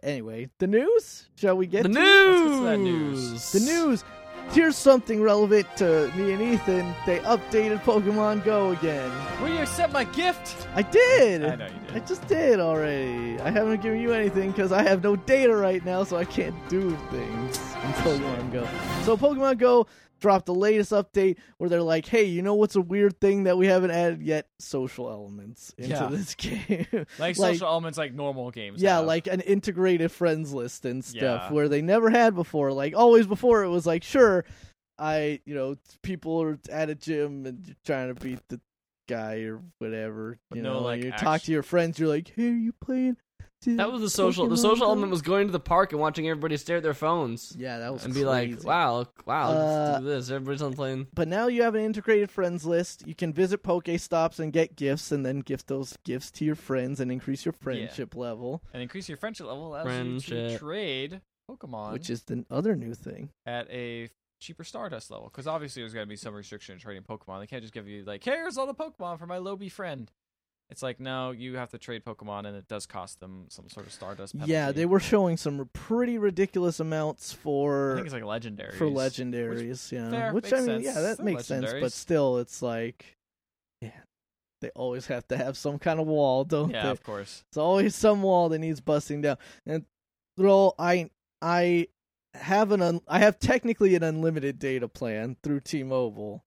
Anyway, 0.03 0.49
the 0.59 0.67
news. 0.67 1.29
Shall 1.37 1.57
we 1.57 1.67
get 1.67 1.83
The 1.83 1.91
to 1.91 1.95
it? 1.95 2.03
Let's 2.03 2.51
get 2.51 2.57
to 2.57 2.65
that 2.65 2.79
news. 2.79 3.31
news. 3.31 3.53
The 3.53 3.61
news. 3.61 4.05
Here's 4.51 4.77
something 4.77 5.23
relevant 5.23 5.67
to 5.77 6.11
me 6.17 6.33
and 6.33 6.43
Ethan. 6.43 6.95
They 7.07 7.19
updated 7.21 7.83
Pokemon 7.83 8.45
Go 8.45 8.71
again. 8.71 9.11
Will 9.41 9.51
you 9.51 9.59
accept 9.59 9.93
my 9.93 10.05
gift? 10.05 10.67
I 10.75 10.83
did. 10.83 11.45
I 11.45 11.55
know 11.55 11.67
you 11.67 11.73
did. 11.87 12.03
I 12.03 12.07
just 12.07 12.27
did 12.27 12.59
already. 12.59 13.39
I 13.41 13.51
haven't 13.51 13.81
given 13.83 14.01
you 14.01 14.13
anything 14.13 14.51
because 14.51 14.73
I 14.73 14.83
have 14.83 15.05
no 15.05 15.15
data 15.15 15.55
right 15.55 15.85
now, 15.85 16.03
so 16.05 16.17
I 16.17 16.25
can't 16.25 16.57
do 16.69 16.91
things 17.11 17.59
in 17.59 17.91
oh, 17.91 18.03
Pokemon 18.03 18.53
Go. 18.53 18.69
So 19.05 19.17
Pokemon 19.17 19.59
Go 19.59 19.87
dropped 20.21 20.47
the 20.47 20.55
latest 20.55 20.93
update 20.93 21.39
where 21.59 21.69
they're 21.69 21.83
like, 21.83 22.07
"Hey, 22.07 22.25
you 22.25 22.43
know 22.43 22.55
what's 22.55 22.77
a 22.77 22.81
weird 22.81 23.21
thing 23.21 23.45
that 23.45 23.57
we 23.59 23.67
haven't 23.67 23.91
added 23.91 24.23
yet? 24.23 24.47
Social 24.59 25.09
elements 25.11 25.75
into 25.79 25.91
Yeah. 25.91 26.07
this 26.07 26.35
game." 26.37 26.87
Like, 26.93 27.19
Like- 27.19 27.37
social 27.37 27.67
elements 27.69 27.99
like 27.99 28.15
normal 28.15 28.51
games. 28.51 28.81
yeah, 28.83 28.97
have. 28.99 29.07
like 29.07 29.27
an 29.27 29.41
integrated 29.41 30.13
friends 30.13 30.53
list 30.53 30.85
and 30.85 31.05
stuff 31.05 31.47
Yeah. 31.49 31.53
where 31.53 31.69
they 31.69 31.83
never 31.83 32.11
had 32.11 32.35
before. 32.35 32.73
Like 32.73 32.95
always 32.97 33.27
before, 33.27 33.65
it 33.65 33.69
was 33.69 33.87
like, 33.87 34.05
sure, 34.05 34.45
I, 34.99 35.41
you 35.47 35.55
know, 35.55 35.77
people 36.03 36.43
are 36.43 36.59
at 36.71 36.91
a 36.91 36.95
gym 36.95 37.47
and 37.47 37.67
you're 37.67 37.77
trying 37.87 38.15
to 38.15 38.21
beat 38.21 38.41
the 38.49 38.61
guy 39.09 39.41
or 39.45 39.61
whatever. 39.79 40.39
But 40.51 40.57
you 40.57 40.63
no, 40.63 40.75
know, 40.75 40.83
like, 40.83 41.03
you 41.03 41.11
talk 41.13 41.41
to 41.43 41.53
your 41.53 41.63
friends, 41.63 41.99
you're 41.99 42.09
like, 42.09 42.33
hey, 42.37 42.49
are 42.49 42.53
you 42.53 42.73
playing 42.75 43.17
That 43.67 43.93
was 43.93 44.01
the 44.01 44.11
social. 44.11 44.49
The 44.49 44.57
social 44.57 44.87
element 44.87 45.11
was 45.11 45.23
going 45.23 45.47
to 45.49 45.53
the 45.53 45.61
park 45.61 45.93
and 45.93 46.01
watching 46.01 46.29
everybody 46.29 46.57
stare 46.57 46.79
at 46.79 46.83
their 46.83 46.95
phones 46.95 47.55
Yeah, 47.59 47.79
that 47.79 47.93
was 47.93 48.05
and 48.05 48.15
be 48.15 48.25
like, 48.25 48.65
"Wow, 48.65 49.07
wow, 49.27 49.51
Uh, 49.51 49.55
let's 49.55 49.99
do 50.01 50.05
this." 50.07 50.31
Everybody's 50.31 50.63
on 50.63 50.73
playing. 50.75 51.09
But 51.15 51.29
now 51.29 51.47
you 51.49 51.63
have 51.63 51.75
an 51.75 51.85
integrated 51.85 52.31
friends 52.31 52.65
list. 52.65 53.07
You 53.07 53.15
can 53.15 53.33
visit 53.33 53.63
Pokestops 53.63 54.39
and 54.39 54.53
get 54.53 54.77
gifts, 54.77 55.13
and 55.13 55.25
then 55.27 55.41
gift 55.41 55.67
those 55.67 55.97
gifts 56.05 56.31
to 56.33 56.45
your 56.45 56.55
friends 56.55 57.01
and 57.01 57.13
increase 57.13 57.45
your 57.45 57.53
friendship 57.53 58.17
level, 58.17 58.63
and 58.73 58.83
increase 58.83 59.09
your 59.09 59.19
friendship 59.19 59.47
level 59.47 59.69
allows 59.69 59.87
you 59.87 59.93
to 59.93 60.21
Friendship. 60.29 60.61
trade 60.61 61.21
Pokemon 61.51 61.93
which 61.93 62.09
is 62.09 62.23
the 62.25 62.45
other 62.51 62.77
new 62.77 62.95
thing. 62.95 63.31
at 63.45 63.69
a 63.71 64.09
cheaper 64.41 64.65
Stardust 64.65 65.11
level. 65.11 65.29
Because 65.29 65.47
obviously 65.47 65.83
there's 65.83 65.93
got 65.93 66.01
to 66.01 66.07
be 66.07 66.17
some 66.17 66.33
restriction 66.35 66.73
in 66.75 66.79
trading 66.79 67.03
Pokemon. 67.03 67.41
They 67.41 67.47
can't 67.47 67.61
just 67.63 67.75
give 67.75 67.87
you 67.87 68.05
like, 68.05 68.25
here's 68.25 68.57
all 68.57 68.67
the 68.67 68.75
Pokemon 68.75 69.19
for 69.19 69.27
my 69.27 69.37
Lobby 69.39 69.69
friend. 69.69 70.11
It's 70.71 70.83
like 70.83 71.01
no, 71.01 71.33
you 71.33 71.57
have 71.57 71.71
to 71.71 71.79
trade 71.79 72.05
Pokemon, 72.05 72.47
and 72.47 72.57
it 72.57 72.69
does 72.69 72.87
cost 72.87 73.19
them 73.21 73.47
some 73.49 73.69
sort 73.69 73.87
of 73.87 73.93
Stardust. 73.93 74.35
Penalty. 74.35 74.53
Yeah, 74.53 74.71
they 74.71 74.87
were 74.87 75.01
showing 75.01 75.37
some 75.37 75.69
pretty 75.73 76.17
ridiculous 76.17 76.79
amounts 76.79 77.33
for. 77.33 77.93
I 77.93 77.95
think 77.97 78.07
it's 78.07 78.15
like 78.15 78.23
legendaries. 78.23 78.75
for 78.75 78.87
legendaries. 78.87 79.91
yeah, 79.91 80.11
fair, 80.11 80.33
which 80.33 80.53
I 80.53 80.57
mean, 80.59 80.67
sense. 80.67 80.85
yeah, 80.85 81.01
that 81.01 81.17
They're 81.17 81.25
makes 81.27 81.47
sense. 81.47 81.73
But 81.81 81.93
still, 81.93 82.39
it's 82.39 82.63
like, 82.63 83.17
yeah, 83.81 83.91
they 84.61 84.71
always 84.77 85.07
have 85.07 85.27
to 85.29 85.37
have 85.37 85.57
some 85.57 85.79
kind 85.79 85.99
of 85.99 86.07
wall, 86.07 86.45
don't 86.45 86.71
Yeah, 86.71 86.85
they? 86.85 86.91
of 86.91 87.03
course. 87.03 87.43
It's 87.49 87.57
always 87.59 87.95
some 87.97 88.23
wall 88.23 88.49
that 88.51 88.59
needs 88.61 88.81
busting 88.81 89.23
down. 89.23 89.39
And 89.67 89.85
throw 90.39 90.75
I 90.79 91.11
I 91.43 91.89
have 92.35 92.71
an 92.71 92.81
un, 92.81 93.01
I 93.09 93.19
have 93.19 93.41
technically 93.41 93.97
an 93.97 94.05
unlimited 94.05 94.61
data 94.61 94.87
plan 94.87 95.37
through 95.43 95.61
T-Mobile, 95.61 96.45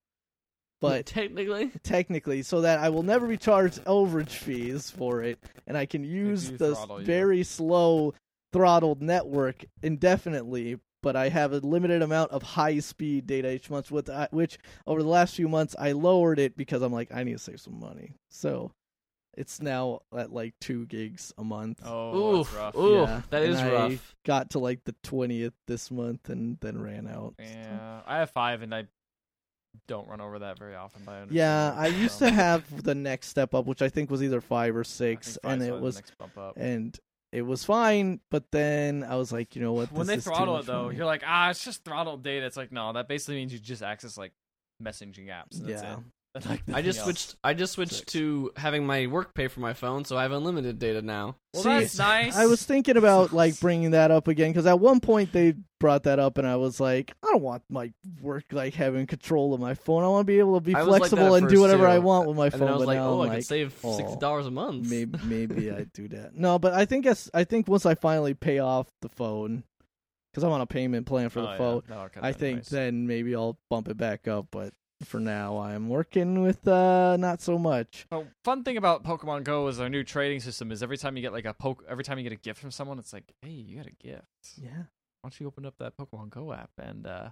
but 0.84 1.06
technically, 1.06 1.72
technically 1.84 2.42
so 2.44 2.62
that 2.62 2.80
I 2.80 2.90
will 2.90 3.04
never 3.04 3.28
be 3.28 3.38
charged 3.38 3.84
overage 3.86 4.30
fees 4.30 4.90
for 4.90 5.24
it 5.24 5.40
and 5.68 5.78
I 5.78 5.86
can 5.86 6.04
use 6.04 6.50
do 6.50 6.58
the 6.58 6.76
throttle 6.76 7.00
you. 7.00 7.06
very 7.06 7.44
slow 7.44 8.14
throttled 8.52 9.02
network 9.02 9.66
indefinitely 9.82 10.80
but 11.02 11.16
I 11.18 11.28
have 11.30 11.52
a 11.54 11.58
limited 11.58 12.02
amount 12.02 12.32
of 12.32 12.44
high 12.44 12.80
speed 12.80 13.26
data 13.28 13.52
each 13.54 13.70
month 13.70 13.92
with 13.92 14.10
uh, 14.10 14.28
which 14.32 14.58
over 14.88 15.02
the 15.02 15.10
last 15.10 15.36
few 15.36 15.50
months 15.50 15.76
I 15.80 15.92
lowered 15.94 16.40
it 16.40 16.56
because 16.56 16.82
I'm 16.82 16.94
like 16.94 17.14
I 17.14 17.24
need 17.24 17.34
to 17.34 17.40
save 17.40 17.60
some 17.62 17.80
money 17.80 18.14
so 18.30 18.72
it's 19.36 19.62
now 19.62 20.02
at 20.16 20.32
like 20.32 20.54
2 20.62 20.86
gigs 20.86 21.34
a 21.40 21.44
month 21.44 21.82
Oh, 21.84 22.16
ooh, 22.16 22.38
that's 22.44 22.54
rough. 22.54 22.76
ooh, 22.78 22.94
Yeah, 23.02 23.22
that 23.32 23.44
and 23.44 23.58
I- 23.58 23.72
rough. 23.72 24.16
got 24.26 24.52
to 24.52 24.60
like 24.60 24.84
the 24.84 24.94
20th 25.04 25.54
this 25.68 25.90
month 25.90 26.30
and 26.30 26.58
then 26.62 26.80
ran 26.80 27.08
out 27.08 27.34
so. 27.40 27.44
Yeah, 27.44 28.02
I 28.06 28.20
have 28.20 28.30
five, 28.30 28.62
and 28.62 28.76
I 28.76 28.84
don't 29.88 30.08
run 30.08 30.22
over 30.22 30.40
that 30.40 30.58
very 30.58 30.76
often. 30.76 31.02
But 31.06 31.12
I 31.12 31.26
Yeah, 31.30 31.74
I 31.76 31.88
used 32.04 32.20
so. 32.20 32.28
to 32.28 32.32
have 32.32 32.84
the 32.84 32.96
next 32.96 33.28
step 33.28 33.54
up, 33.54 33.66
which 33.66 33.82
I 33.82 33.90
think 33.90 34.10
was 34.10 34.24
either 34.24 34.42
five 34.42 34.76
or 34.76 34.84
six, 34.84 35.38
and 35.44 35.62
it 35.62 35.80
was 35.80 35.96
next 35.96 36.18
bump 36.18 36.38
up. 36.38 36.58
and 36.58 36.98
it 37.32 37.42
was 37.42 37.64
fine. 37.64 38.20
But 38.30 38.52
then 38.52 39.04
I 39.04 39.16
was 39.16 39.32
like, 39.32 39.56
you 39.56 39.62
know 39.62 39.74
what? 39.74 39.92
when 39.92 40.08
this 40.08 40.24
they 40.24 40.32
throttle 40.32 40.58
it 40.58 40.66
though, 40.66 40.90
you're 40.90 41.06
like, 41.06 41.24
ah, 41.26 41.50
it's 41.50 41.64
just 41.64 41.84
throttled 41.84 42.24
data. 42.24 42.46
It's 42.46 42.58
like, 42.58 42.72
no, 42.72 42.94
that 42.94 43.08
basically 43.08 43.36
means 43.36 43.52
you 43.52 43.60
just 43.60 43.84
access 43.84 44.18
like 44.18 44.34
messaging 44.82 45.28
apps. 45.28 45.60
And 45.60 45.68
that's 45.68 45.84
yeah, 45.84 45.94
it. 45.94 46.00
Like, 46.50 46.64
I 46.74 46.82
just 46.82 46.98
else. 46.98 47.06
switched. 47.06 47.36
I 47.44 47.54
just 47.54 47.74
switched 47.74 47.94
Six. 47.94 48.14
to 48.14 48.52
having 48.56 48.88
my 48.88 49.06
work 49.06 49.36
pay 49.36 49.48
for 49.48 49.60
my 49.60 49.74
phone, 49.74 50.04
so 50.04 50.18
I 50.18 50.24
have 50.24 50.32
unlimited 50.32 50.80
data 50.80 51.04
now. 51.04 51.36
Well, 51.54 51.62
See, 51.62 51.70
that's 51.70 51.98
nice. 52.00 52.36
I 52.36 52.48
was 52.48 52.64
thinking 52.64 52.98
about 52.98 53.34
like 53.34 53.60
bringing 53.60 53.92
that 53.92 54.10
up 54.10 54.28
again 54.28 54.50
because 54.52 54.66
at 54.66 54.80
one 54.80 55.00
point 55.00 55.32
they 55.32 55.54
brought 55.80 56.04
that 56.04 56.18
up, 56.18 56.40
and 56.40 56.48
I 56.48 56.56
was 56.56 56.80
like, 56.80 57.14
I 57.24 57.28
don't 57.28 57.44
want 57.44 57.62
my 57.70 57.94
work 58.20 58.46
like 58.52 58.74
having 58.74 59.06
control 59.06 59.54
of 59.54 59.60
my 59.62 59.76
phone. 59.76 60.04
I 60.04 60.08
want 60.08 60.22
to 60.26 60.26
be 60.34 60.40
able 60.40 60.56
to 60.56 60.62
be 60.66 60.74
I 60.74 60.80
was 60.82 60.88
like 60.90 61.00
flexible 61.02 61.36
and 61.36 61.48
do 61.48 61.54
first, 61.58 61.62
whatever 61.62 61.88
I 61.88 62.00
want 62.00 62.28
with 62.28 62.36
my 62.38 62.46
And 62.46 62.54
phone. 62.54 62.60
then 62.62 62.68
I 62.70 62.72
was 62.74 62.82
but 62.82 62.88
like, 62.88 62.98
now 62.98 63.10
"Oh, 63.10 63.14
I'm 63.14 63.20
I 63.20 63.30
like, 63.30 63.38
could 63.38 63.46
save 63.46 63.76
oh, 63.84 63.98
sixty 63.98 64.18
dollars 64.18 64.48
a 64.48 64.52
month." 64.52 64.90
maybe 64.90 65.20
maybe 65.26 65.70
I 65.72 65.84
do 65.94 66.08
that. 66.08 66.36
No, 66.36 66.58
but 66.58 66.74
I 66.74 66.86
think 66.86 67.06
as 67.06 67.30
I 67.36 67.44
think 67.44 67.68
once 67.68 67.86
I 67.86 67.94
finally 67.94 68.34
pay 68.34 68.58
off 68.58 68.88
the 69.04 69.10
phone, 69.10 69.64
because 70.32 70.44
I'm 70.44 70.52
on 70.52 70.62
a 70.62 70.66
payment 70.66 71.06
plan 71.06 71.30
for 71.30 71.42
Oh, 71.42 71.44
the 71.52 71.58
phone. 71.60 71.84
that'll 71.88 72.10
I 72.24 72.32
think 72.32 72.62
price. 72.62 72.70
then 72.70 73.06
maybe 73.06 73.36
I'll 73.36 73.60
bump 73.70 73.88
it 73.88 73.98
back 73.98 74.28
up, 74.28 74.48
but 74.52 74.74
for 75.04 75.20
now 75.20 75.60
I'm 75.60 75.90
working 75.90 76.42
with 76.42 76.68
uh 76.68 77.18
not 77.18 77.42
so 77.42 77.58
much. 77.58 78.06
Oh, 78.12 78.26
fun 78.44 78.64
thing 78.64 78.78
about 78.78 79.04
Pokemon 79.04 79.44
Go 79.44 79.68
is 79.68 79.80
our 79.80 79.90
new 79.90 80.04
trading 80.04 80.40
system 80.40 80.72
is 80.72 80.82
every 80.84 80.98
time 80.98 81.16
you 81.16 81.22
get 81.22 81.34
like 81.34 81.46
a 81.46 81.54
poke, 81.54 81.84
every 81.90 82.04
time 82.04 82.18
you 82.18 82.24
get 82.24 82.34
a 82.34 82.38
gift 82.38 82.60
from 82.60 82.72
someone, 82.72 83.00
it's 83.00 83.14
like, 83.14 83.34
hey, 83.42 83.52
you 83.52 83.78
got 83.78 83.88
a 83.88 83.92
gift. 83.92 84.26
Yeah. 84.58 84.70
Why 84.70 85.30
don't 85.30 85.40
you 85.40 85.48
open 85.48 85.66
up 85.66 85.76
that 85.80 85.96
Pokemon 85.98 86.30
Go 86.32 86.52
app 86.52 86.72
and 86.78 87.08
uh, 87.08 87.30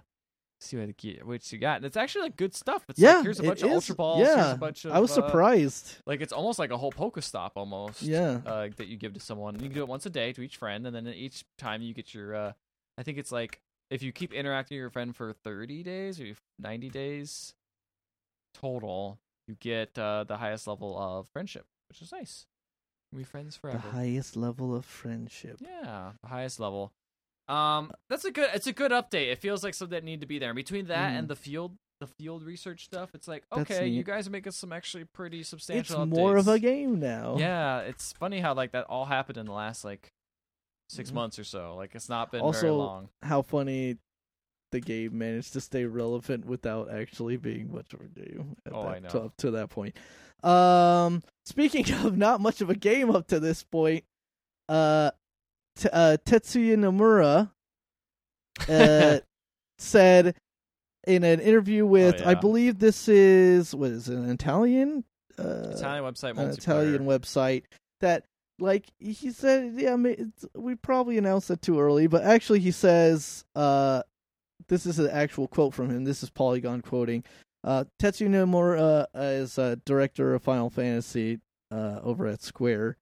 see 0.60 0.78
what, 0.78 0.88
it, 0.88 1.26
what 1.26 1.52
you 1.52 1.58
got? 1.58 1.76
And 1.76 1.84
it's 1.84 1.96
actually 1.96 2.22
like 2.22 2.36
good 2.36 2.54
stuff. 2.54 2.84
It's 2.88 2.98
yeah, 2.98 3.16
like, 3.16 3.24
here's 3.24 3.40
a 3.40 3.42
bunch 3.42 3.62
of 3.62 3.68
is. 3.68 3.74
Ultra 3.74 3.94
Balls. 3.94 4.18
Here's 4.18 4.36
Yeah, 4.36 4.52
a 4.52 4.56
bunch 4.56 4.84
of, 4.84 4.92
I 4.92 4.98
was 5.00 5.10
uh, 5.10 5.14
surprised. 5.16 5.96
like 6.06 6.20
it's 6.20 6.32
almost 6.32 6.58
like 6.58 6.70
a 6.70 6.78
whole 6.78 6.92
Pokestop 6.92 7.50
almost. 7.56 8.02
Yeah. 8.02 8.40
Uh, 8.46 8.68
that 8.76 8.86
you 8.86 8.96
give 8.96 9.12
to 9.14 9.20
someone. 9.20 9.54
You 9.56 9.66
can 9.66 9.72
do 9.72 9.82
it 9.82 9.88
once 9.88 10.06
a 10.06 10.10
day 10.10 10.32
to 10.32 10.40
each 10.42 10.56
friend, 10.56 10.86
and 10.86 10.94
then 10.96 11.06
each 11.08 11.44
time 11.58 11.82
you 11.82 11.92
get 11.94 12.14
your. 12.14 12.34
Uh, 12.34 12.52
I 12.96 13.02
think 13.02 13.18
it's 13.18 13.32
like 13.32 13.60
if 13.90 14.02
you 14.02 14.10
keep 14.10 14.32
interacting 14.32 14.76
with 14.76 14.80
your 14.80 14.90
friend 14.90 15.14
for 15.14 15.34
30 15.44 15.82
days 15.82 16.18
or 16.18 16.34
90 16.58 16.88
days 16.88 17.52
total, 18.54 19.18
you 19.48 19.56
get 19.58 19.98
uh, 19.98 20.24
the 20.24 20.36
highest 20.36 20.66
level 20.66 20.96
of 20.98 21.26
friendship, 21.32 21.66
which 21.88 22.00
is 22.02 22.12
nice. 22.12 22.46
Be 23.14 23.24
friends 23.24 23.56
forever. 23.56 23.78
The 23.78 23.90
highest 23.92 24.36
level 24.36 24.74
of 24.74 24.84
friendship. 24.86 25.58
Yeah, 25.60 26.12
the 26.22 26.28
highest 26.28 26.58
level. 26.58 26.92
Um, 27.48 27.92
that's 28.08 28.24
a 28.24 28.30
good. 28.30 28.48
It's 28.54 28.66
a 28.66 28.72
good 28.72 28.90
update. 28.92 29.30
It 29.30 29.38
feels 29.38 29.62
like 29.62 29.74
something 29.74 29.94
that 29.96 30.04
need 30.04 30.20
to 30.22 30.26
be 30.26 30.38
there. 30.38 30.50
And 30.50 30.56
between 30.56 30.86
that 30.86 31.12
Mm. 31.12 31.18
and 31.18 31.28
the 31.28 31.36
field, 31.36 31.76
the 32.00 32.06
field 32.06 32.42
research 32.42 32.84
stuff, 32.84 33.10
it's 33.14 33.28
like 33.28 33.44
okay, 33.52 33.86
you 33.86 34.02
guys 34.02 34.26
are 34.26 34.30
making 34.30 34.52
some 34.52 34.72
actually 34.72 35.04
pretty 35.04 35.42
substantial. 35.42 35.80
It's 35.80 35.88
substantial. 35.90 36.18
more 36.24 36.36
of 36.36 36.48
a 36.48 36.58
game 36.58 37.00
now. 37.00 37.36
Yeah, 37.38 37.80
it's 37.80 38.12
funny 38.14 38.40
how 38.40 38.54
like 38.54 38.72
that 38.72 38.84
all 38.84 39.04
happened 39.04 39.36
in 39.36 39.46
the 39.46 39.52
last 39.52 39.84
like 39.84 40.12
6 40.88 41.10
Mhm. 41.10 41.14
months 41.14 41.38
or 41.38 41.44
so. 41.44 41.74
Like 41.76 41.94
it's 41.94 42.08
not 42.08 42.30
been 42.32 42.40
very 42.40 42.46
Also, 42.46 42.76
long. 42.76 43.08
How 43.22 43.42
funny 43.42 43.98
the 44.72 44.80
game 44.80 45.16
managed 45.16 45.52
to 45.52 45.60
stay 45.60 45.84
relevant 45.84 46.44
without 46.44 46.90
actually 46.90 47.36
being 47.36 47.72
much 47.72 47.92
of 47.94 48.00
a 48.00 48.08
game. 48.08 48.56
At 48.66 48.72
Oh, 48.74 48.82
that, 48.82 48.88
I 48.88 48.98
know. 48.98 49.08
To, 49.10 49.20
up 49.20 49.36
to 49.38 49.50
that 49.52 49.70
point. 49.70 49.96
Um, 50.42 51.22
speaking 51.44 51.90
of 52.04 52.16
not 52.16 52.40
much 52.40 52.60
of 52.60 52.70
a 52.70 52.74
game 52.74 53.10
up 53.10 53.28
to 53.28 53.38
this 53.38 53.62
point, 53.62 54.04
uh, 54.68 55.12
t- 55.76 55.88
uh 55.92 56.16
Tetsuya 56.24 56.76
Nomura 56.76 57.50
uh, 58.68 59.20
said 59.78 60.34
in 61.06 61.24
an 61.24 61.40
interview 61.40 61.86
with, 61.86 62.22
I 62.26 62.32
yeah. 62.32 62.40
believe 62.40 62.78
this 62.78 63.08
is 63.08 63.74
what 63.74 63.90
is 63.90 64.08
it, 64.08 64.16
an 64.16 64.30
Italian, 64.30 65.04
uh, 65.38 65.72
Italian 65.74 66.04
website, 66.04 66.38
an. 66.38 66.50
Italian 66.50 67.04
website 67.04 67.64
that 68.00 68.24
like 68.58 68.86
he 68.98 69.30
said 69.30 69.72
yeah 69.76 69.96
we 70.54 70.74
probably 70.74 71.18
announced 71.18 71.50
it 71.50 71.62
too 71.62 71.80
early 71.80 72.06
but 72.06 72.22
actually 72.22 72.60
he 72.60 72.70
says 72.70 73.44
uh 73.56 74.02
this 74.68 74.86
is 74.86 74.98
an 74.98 75.10
actual 75.10 75.48
quote 75.48 75.74
from 75.74 75.90
him 75.90 76.04
this 76.04 76.22
is 76.22 76.30
Polygon 76.30 76.80
quoting 76.80 77.24
uh 77.64 77.84
Tetsuya 78.00 78.28
Nomura 78.28 79.06
uh, 79.14 79.20
is 79.20 79.58
director 79.84 80.34
of 80.34 80.42
Final 80.42 80.70
Fantasy 80.70 81.40
uh 81.70 82.00
over 82.02 82.26
at 82.26 82.42
Square 82.42 82.96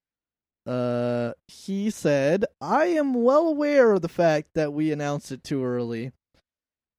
uh 0.67 1.33
he 1.49 1.91
said 1.91 2.45
I 2.61 2.87
am 2.87 3.15
well 3.15 3.49
aware 3.49 3.93
of 3.93 4.03
the 4.03 4.09
fact 4.09 4.51
that 4.55 4.73
we 4.73 4.93
announced 4.93 5.33
it 5.33 5.43
too 5.43 5.65
early 5.65 6.13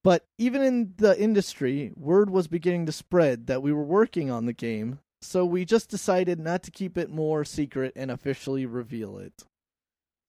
but 0.03 0.25
even 0.39 0.63
in 0.63 0.93
the 0.97 1.19
industry 1.21 1.91
word 1.95 2.29
was 2.29 2.47
beginning 2.47 2.87
to 2.87 2.91
spread 2.91 3.47
that 3.47 3.61
we 3.61 3.71
were 3.71 3.83
working 3.83 4.31
on 4.31 4.45
the 4.45 4.53
game 4.53 4.99
so 5.21 5.45
we 5.45 5.65
just 5.65 5.89
decided 5.89 6.39
not 6.39 6.63
to 6.63 6.71
keep 6.71 6.97
it 6.97 7.09
more 7.09 7.45
secret 7.45 7.93
and 7.95 8.09
officially 8.09 8.65
reveal 8.65 9.19
it. 9.19 9.43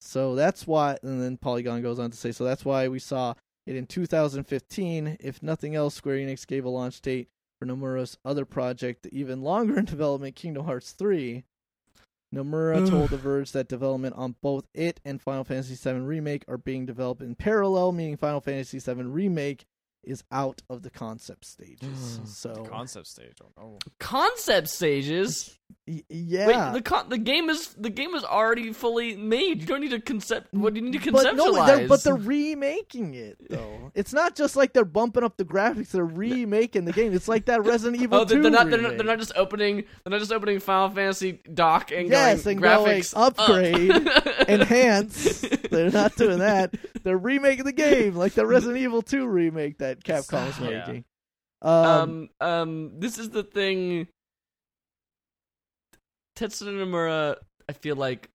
So 0.00 0.34
that's 0.34 0.66
why, 0.66 0.98
and 1.02 1.22
then 1.22 1.38
Polygon 1.38 1.80
goes 1.80 1.98
on 1.98 2.10
to 2.10 2.16
say, 2.16 2.32
so 2.32 2.44
that's 2.44 2.64
why 2.64 2.88
we 2.88 2.98
saw 2.98 3.34
it 3.66 3.76
in 3.76 3.86
2015. 3.86 5.18
If 5.20 5.42
nothing 5.42 5.74
else, 5.74 5.94
Square 5.94 6.16
Enix 6.16 6.46
gave 6.46 6.64
a 6.64 6.68
launch 6.68 7.00
date 7.00 7.28
for 7.58 7.66
Nomura's 7.66 8.18
other 8.24 8.44
project, 8.44 9.06
even 9.12 9.42
longer 9.42 9.78
in 9.78 9.84
development, 9.86 10.34
Kingdom 10.36 10.64
Hearts 10.64 10.92
3. 10.92 11.44
Nomura 12.34 12.88
told 12.88 13.10
The 13.10 13.18
Verge 13.18 13.52
that 13.52 13.68
development 13.68 14.14
on 14.16 14.36
both 14.40 14.66
it 14.72 15.00
and 15.04 15.20
Final 15.20 15.44
Fantasy 15.44 15.74
VII 15.74 16.00
Remake 16.00 16.44
are 16.48 16.56
being 16.56 16.86
developed 16.86 17.20
in 17.20 17.34
parallel, 17.34 17.92
meaning 17.92 18.16
Final 18.16 18.40
Fantasy 18.40 18.78
VII 18.78 19.02
Remake 19.02 19.66
is 20.02 20.24
out 20.32 20.62
of 20.68 20.82
the 20.82 20.90
concept 20.90 21.44
stages. 21.44 22.20
so 22.24 22.64
concept 22.68 23.06
stage. 23.06 23.36
Oh, 23.60 23.78
Concept 23.98 24.68
stages. 24.68 25.58
Y- 25.86 26.02
yeah, 26.08 26.46
Wait, 26.46 26.74
the 26.74 26.82
con- 26.82 27.08
the 27.08 27.18
game 27.18 27.50
is 27.50 27.68
the 27.74 27.90
game 27.90 28.14
is 28.14 28.24
already 28.24 28.72
fully 28.72 29.16
made. 29.16 29.60
You 29.60 29.66
don't 29.66 29.80
need 29.80 29.90
to 29.90 30.00
concept. 30.00 30.52
What 30.54 30.74
do 30.74 30.80
you 30.80 30.88
need 30.90 31.02
to 31.02 31.12
But 31.12 31.34
no, 31.36 31.52
conceptualize? 31.52 31.66
they're, 31.66 31.88
but 31.88 32.02
they're 32.04 32.14
remaking 32.14 33.14
it 33.14 33.36
though. 33.50 33.90
It's 33.94 34.12
not 34.12 34.34
just 34.36 34.56
like 34.56 34.72
they're 34.72 34.84
bumping 34.84 35.24
up 35.24 35.36
the 35.36 35.44
graphics; 35.44 35.88
they're 35.90 36.04
remaking 36.04 36.84
the 36.84 36.92
game. 36.92 37.12
It's 37.12 37.28
like 37.28 37.46
that 37.46 37.62
Resident 37.64 38.02
Evil 38.02 38.20
Oh, 38.20 38.24
they're, 38.24 38.38
2 38.38 38.42
they're 38.42 38.50
not. 38.50 38.70
They're 38.70 38.80
not. 38.80 38.96
They're 38.96 39.06
not 39.06 39.18
just 39.18 39.32
opening. 39.36 39.76
They're 40.04 40.10
not 40.10 40.20
just 40.20 40.32
opening 40.32 40.58
Final 40.60 40.90
Fantasy 40.94 41.40
dock 41.52 41.90
and 41.92 42.08
Yes, 42.08 42.44
going 42.44 42.56
and 42.56 42.62
going 42.64 43.00
graphics 43.00 43.14
up. 43.16 43.38
upgrade, 43.38 44.48
enhance. 44.48 45.40
they're 45.70 45.90
not 45.90 46.16
doing 46.16 46.38
that. 46.38 46.74
They're 47.02 47.18
remaking 47.18 47.64
the 47.64 47.72
game 47.72 48.14
like 48.14 48.34
the 48.34 48.46
Resident 48.46 48.78
Evil 48.78 49.02
2 49.02 49.26
remake 49.26 49.78
that 49.78 50.02
Capcom's 50.04 50.58
Yeah. 50.60 50.78
making. 50.86 51.04
Um, 51.64 52.28
um, 52.40 52.48
um, 52.48 52.92
this 53.00 53.18
is 53.18 53.30
the 53.30 53.44
thing. 53.44 54.08
Tetsuya 56.42 56.72
Nomura, 56.74 57.36
I 57.68 57.72
feel 57.72 57.96
like, 57.96 58.28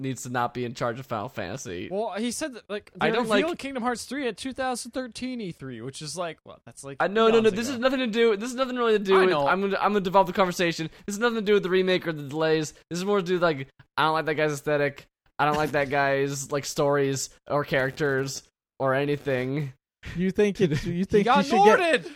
needs 0.00 0.22
to 0.22 0.28
not 0.30 0.54
be 0.54 0.64
in 0.64 0.74
charge 0.74 1.00
of 1.00 1.06
Final 1.06 1.28
Fantasy. 1.28 1.88
Well, 1.90 2.12
he 2.16 2.30
said 2.30 2.54
that 2.54 2.70
like 2.70 2.90
I 3.00 3.06
I 3.06 3.08
don't 3.10 3.20
don't 3.24 3.28
like- 3.28 3.44
like 3.46 3.58
Kingdom 3.58 3.82
Hearts 3.82 4.04
three 4.04 4.28
at 4.28 4.36
2013 4.36 5.40
E3, 5.40 5.84
which 5.84 6.02
is 6.02 6.16
like 6.16 6.38
well, 6.44 6.60
that's 6.64 6.84
like 6.84 6.98
I 7.00 7.08
no 7.08 7.28
no 7.28 7.40
no. 7.40 7.48
eons 7.48 7.54
This 7.56 7.68
is 7.68 7.78
nothing 7.78 7.98
to 8.00 8.06
do. 8.06 8.36
This 8.36 8.50
is 8.50 8.54
nothing 8.56 8.76
really 8.76 8.92
to 8.92 8.98
do 9.00 9.16
I 9.16 9.20
with. 9.22 9.30
know. 9.30 9.46
I'm 9.48 9.60
gonna 9.60 9.76
I'm 9.76 9.90
gonna 9.92 10.00
develop 10.00 10.26
the 10.28 10.32
conversation. 10.32 10.88
This 11.06 11.14
is 11.16 11.20
nothing 11.20 11.36
to 11.36 11.42
do 11.42 11.54
with 11.54 11.62
the 11.64 11.70
remake 11.70 12.06
or 12.06 12.12
the 12.12 12.22
delays. 12.28 12.74
This 12.90 12.98
is 13.00 13.04
more 13.04 13.18
to 13.20 13.26
do 13.26 13.34
with 13.34 13.42
like 13.42 13.66
I 13.96 14.04
don't 14.04 14.12
like 14.12 14.26
that 14.26 14.34
guy's 14.34 14.52
aesthetic. 14.52 15.06
I 15.40 15.46
don't 15.46 15.56
like 15.56 15.72
that 15.72 15.90
guy's 16.00 16.52
like 16.52 16.64
stories 16.64 17.30
or 17.48 17.64
characters 17.64 18.42
or 18.78 18.94
anything. 18.94 19.72
You 20.16 20.30
think 20.30 20.60
it? 20.60 20.84
You 20.84 20.92
He 20.92 21.04
think 21.04 21.24
got 21.24 21.38
you 21.44 21.50
should 21.50 21.58
Norded. 21.58 22.06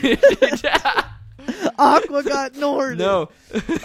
get? 0.00 1.04
Aqua 1.78 2.22
got 2.24 2.54
Nord. 2.56 2.98
no. 2.98 3.28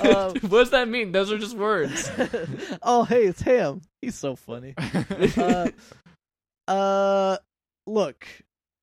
Um, 0.01 0.33
what 0.41 0.49
does 0.49 0.69
that 0.71 0.87
mean? 0.89 1.11
Those 1.11 1.31
are 1.31 1.37
just 1.37 1.55
words. 1.55 2.09
oh, 2.81 3.03
hey, 3.03 3.23
it's 3.25 3.41
him. 3.41 3.81
He's 4.01 4.15
so 4.15 4.35
funny. 4.35 4.73
Uh, 5.37 5.69
uh, 6.67 7.37
look, 7.87 8.27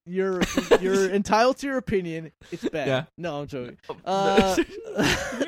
you're 0.07 0.41
you're 0.81 1.11
entitled 1.11 1.59
to 1.59 1.67
your 1.67 1.77
opinion. 1.77 2.33
It's 2.51 2.69
bad. 2.69 2.87
Yeah. 2.89 3.05
No, 3.19 3.41
I'm 3.41 3.47
joking. 3.47 3.79
Uh, 4.05 4.57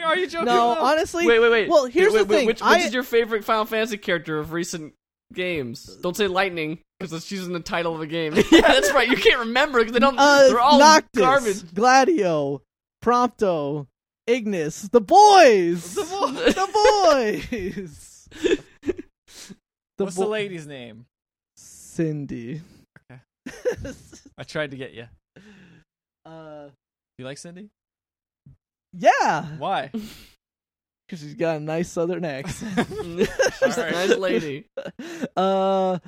Are 0.05 0.17
you 0.17 0.27
joking? 0.29 0.47
no, 0.47 0.75
though? 0.75 0.81
honestly, 0.85 1.27
wait, 1.27 1.41
wait, 1.41 1.51
wait. 1.51 1.69
Well, 1.69 1.87
here's 1.87 2.13
wait, 2.13 2.21
the 2.21 2.25
wait, 2.27 2.37
thing. 2.39 2.47
Which, 2.47 2.61
which 2.61 2.63
I- 2.69 2.79
is 2.81 2.93
your 2.95 3.03
favorite 3.03 3.45
Final 3.45 3.65
Fantasy 3.65 3.97
character 3.99 4.39
of 4.39 4.53
recent 4.53 4.95
games? 5.33 5.87
Don't 6.03 6.17
say 6.17 6.27
Lightning 6.27 6.79
because 7.01 7.25
she's 7.27 7.47
in 7.47 7.53
the 7.53 7.61
title 7.61 7.95
of 7.95 8.01
a 8.01 8.07
game. 8.07 8.35
yeah, 8.35 8.61
that's 8.61 8.93
right. 8.93 9.09
You 9.09 9.17
can't 9.17 9.41
remember 9.41 9.79
because 9.81 9.93
they 9.93 9.99
don't. 9.99 10.17
uh, 10.19 10.49
they're 10.49 10.61
all 10.61 10.79
Noctis, 10.79 11.09
garbage. 11.21 11.75
Gladio, 11.75 12.63
Prompto, 13.03 13.87
Ignis, 14.27 14.83
the 14.89 15.01
boys, 15.01 15.95
The 15.95 16.05
bo- 16.05 16.33
the 16.33 16.69
boys. 16.73 18.29
The 19.99 20.05
What's 20.05 20.17
bo- 20.17 20.23
the 20.25 20.29
lady's 20.31 20.67
name? 20.67 21.05
Cindy. 21.57 22.63
Okay. 23.11 23.21
I 24.39 24.43
tried 24.43 24.71
to 24.71 24.77
get 24.79 24.95
you. 24.95 25.07
uh, 26.25 26.69
You 27.19 27.25
like 27.27 27.37
Cindy? 27.39 27.69
yeah, 28.95 29.45
Why? 29.59 29.91
because 29.93 31.21
she's 31.21 31.35
got 31.35 31.57
a 31.57 31.61
nice 31.61 31.91
southern 31.91 32.25
accent. 32.25 32.89
She's 32.89 33.77
a 33.79 33.91
nice 33.91 34.17
lady. 34.17 34.65
uh 35.37 35.99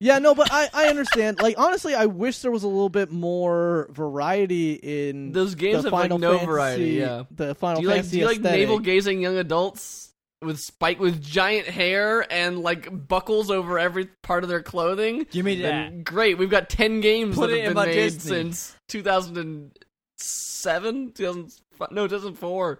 yeah 0.00 0.18
no 0.18 0.34
but 0.34 0.48
i 0.52 0.68
i 0.74 0.86
understand 0.88 1.38
like 1.40 1.58
honestly 1.58 1.94
i 1.94 2.06
wish 2.06 2.40
there 2.40 2.50
was 2.50 2.62
a 2.62 2.68
little 2.68 2.88
bit 2.88 3.10
more 3.10 3.88
variety 3.90 4.74
in 4.74 5.32
Those 5.32 5.54
games 5.54 5.82
the 5.82 5.90
have 5.90 6.00
final 6.00 6.18
like 6.18 6.20
no 6.20 6.30
fantasy, 6.38 6.46
variety. 6.46 6.84
Yeah. 6.90 7.24
the 7.30 7.54
final 7.54 7.80
Do 7.80 7.82
you 7.82 7.88
like 7.88 7.96
fantasy 8.02 8.16
do 8.16 8.20
you 8.20 8.26
like 8.28 8.40
navel 8.40 8.78
gazing 8.78 9.20
young 9.20 9.36
adults 9.36 10.12
with 10.40 10.60
spike 10.60 11.00
with 11.00 11.20
giant 11.20 11.66
hair 11.66 12.24
and 12.32 12.60
like 12.60 13.08
buckles 13.08 13.50
over 13.50 13.76
every 13.78 14.06
part 14.22 14.44
of 14.44 14.48
their 14.48 14.62
clothing? 14.62 15.26
Give 15.32 15.44
me 15.44 15.62
that. 15.62 15.90
Then 15.90 16.02
great. 16.04 16.38
We've 16.38 16.48
got 16.48 16.70
ten 16.70 17.00
games 17.00 17.34
Put 17.34 17.48
that 17.50 17.56
it 17.56 17.64
have 17.64 17.70
in 17.70 17.72
been 17.74 17.74
my 17.82 17.86
made 17.86 17.94
Disney. 17.94 18.30
since 18.30 18.76
2007, 18.86 21.12
2005, 21.12 21.90
no, 21.90 22.06
2004. 22.06 22.78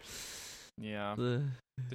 Yeah, 0.81 1.13
Uh, 1.15 1.17
they're 1.17 1.43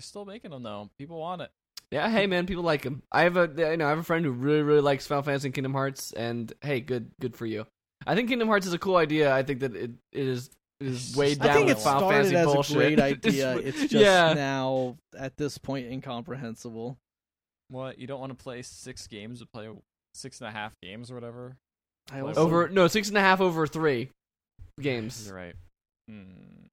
still 0.02 0.26
making 0.26 0.52
them 0.52 0.64
though. 0.64 0.90
People 0.98 1.18
want 1.20 1.44
it. 1.44 1.52
Yeah, 1.94 2.10
hey 2.10 2.26
man, 2.26 2.48
people 2.48 2.64
like 2.64 2.84
him. 2.84 3.04
I 3.12 3.22
have 3.24 3.38
a 3.38 3.48
you 3.56 3.78
know 3.78 3.86
I 3.86 3.90
have 3.90 4.00
a 4.00 4.04
friend 4.04 4.26
who 4.26 4.32
really 4.32 4.64
really 4.64 4.82
likes 4.82 5.06
Final 5.06 5.22
Fantasy 5.24 5.48
and 5.50 5.54
Kingdom 5.56 5.74
Hearts, 5.74 6.12
and 6.12 6.52
hey, 6.62 6.80
good 6.82 7.12
good 7.22 7.36
for 7.36 7.46
you. 7.46 7.68
I 8.08 8.16
think 8.16 8.30
Kingdom 8.30 8.48
Hearts 8.48 8.66
is 8.66 8.74
a 8.74 8.80
cool 8.80 8.96
idea. 8.98 9.32
I 9.34 9.44
think 9.44 9.60
that 9.60 9.76
it, 9.76 9.92
it 10.12 10.28
is 10.28 10.50
it 10.80 10.88
is 10.88 11.16
way 11.16 11.36
down 11.36 11.50
I 11.50 11.54
think 11.54 11.68
with 11.68 11.78
it 11.78 11.82
Final 11.82 12.00
started 12.10 12.16
Fantasy 12.16 12.36
as 12.36 12.46
bullshit. 12.48 12.76
a 12.76 12.80
great 12.80 13.00
idea. 13.12 13.52
It's- 13.58 13.68
It's 13.68 13.92
just 13.92 13.94
yeah. 13.94 14.34
now 14.34 14.98
at 15.18 15.38
this 15.38 15.58
point 15.60 15.88
incomprehensible. 15.92 16.98
What 17.70 18.00
you 18.00 18.08
don't 18.08 18.20
want 18.20 18.38
to 18.38 18.44
play 18.44 18.62
six 18.64 19.06
games, 19.08 19.40
but 19.40 19.52
play 19.54 19.70
six 20.16 20.42
and 20.42 20.48
a 20.50 20.52
half 20.52 20.74
games 20.82 21.12
or 21.12 21.14
whatever. 21.14 21.58
I 22.12 22.20
Over- 22.22 22.28
also, 22.30 22.42
over 22.42 22.70
no 22.70 22.88
six 22.88 23.08
and 23.10 23.18
a 23.18 23.22
half 23.22 23.40
over 23.40 23.68
three 23.68 24.10
games. 24.82 25.28
You're 25.28 25.36
right. 25.36 25.56
Hmm. 26.10 26.66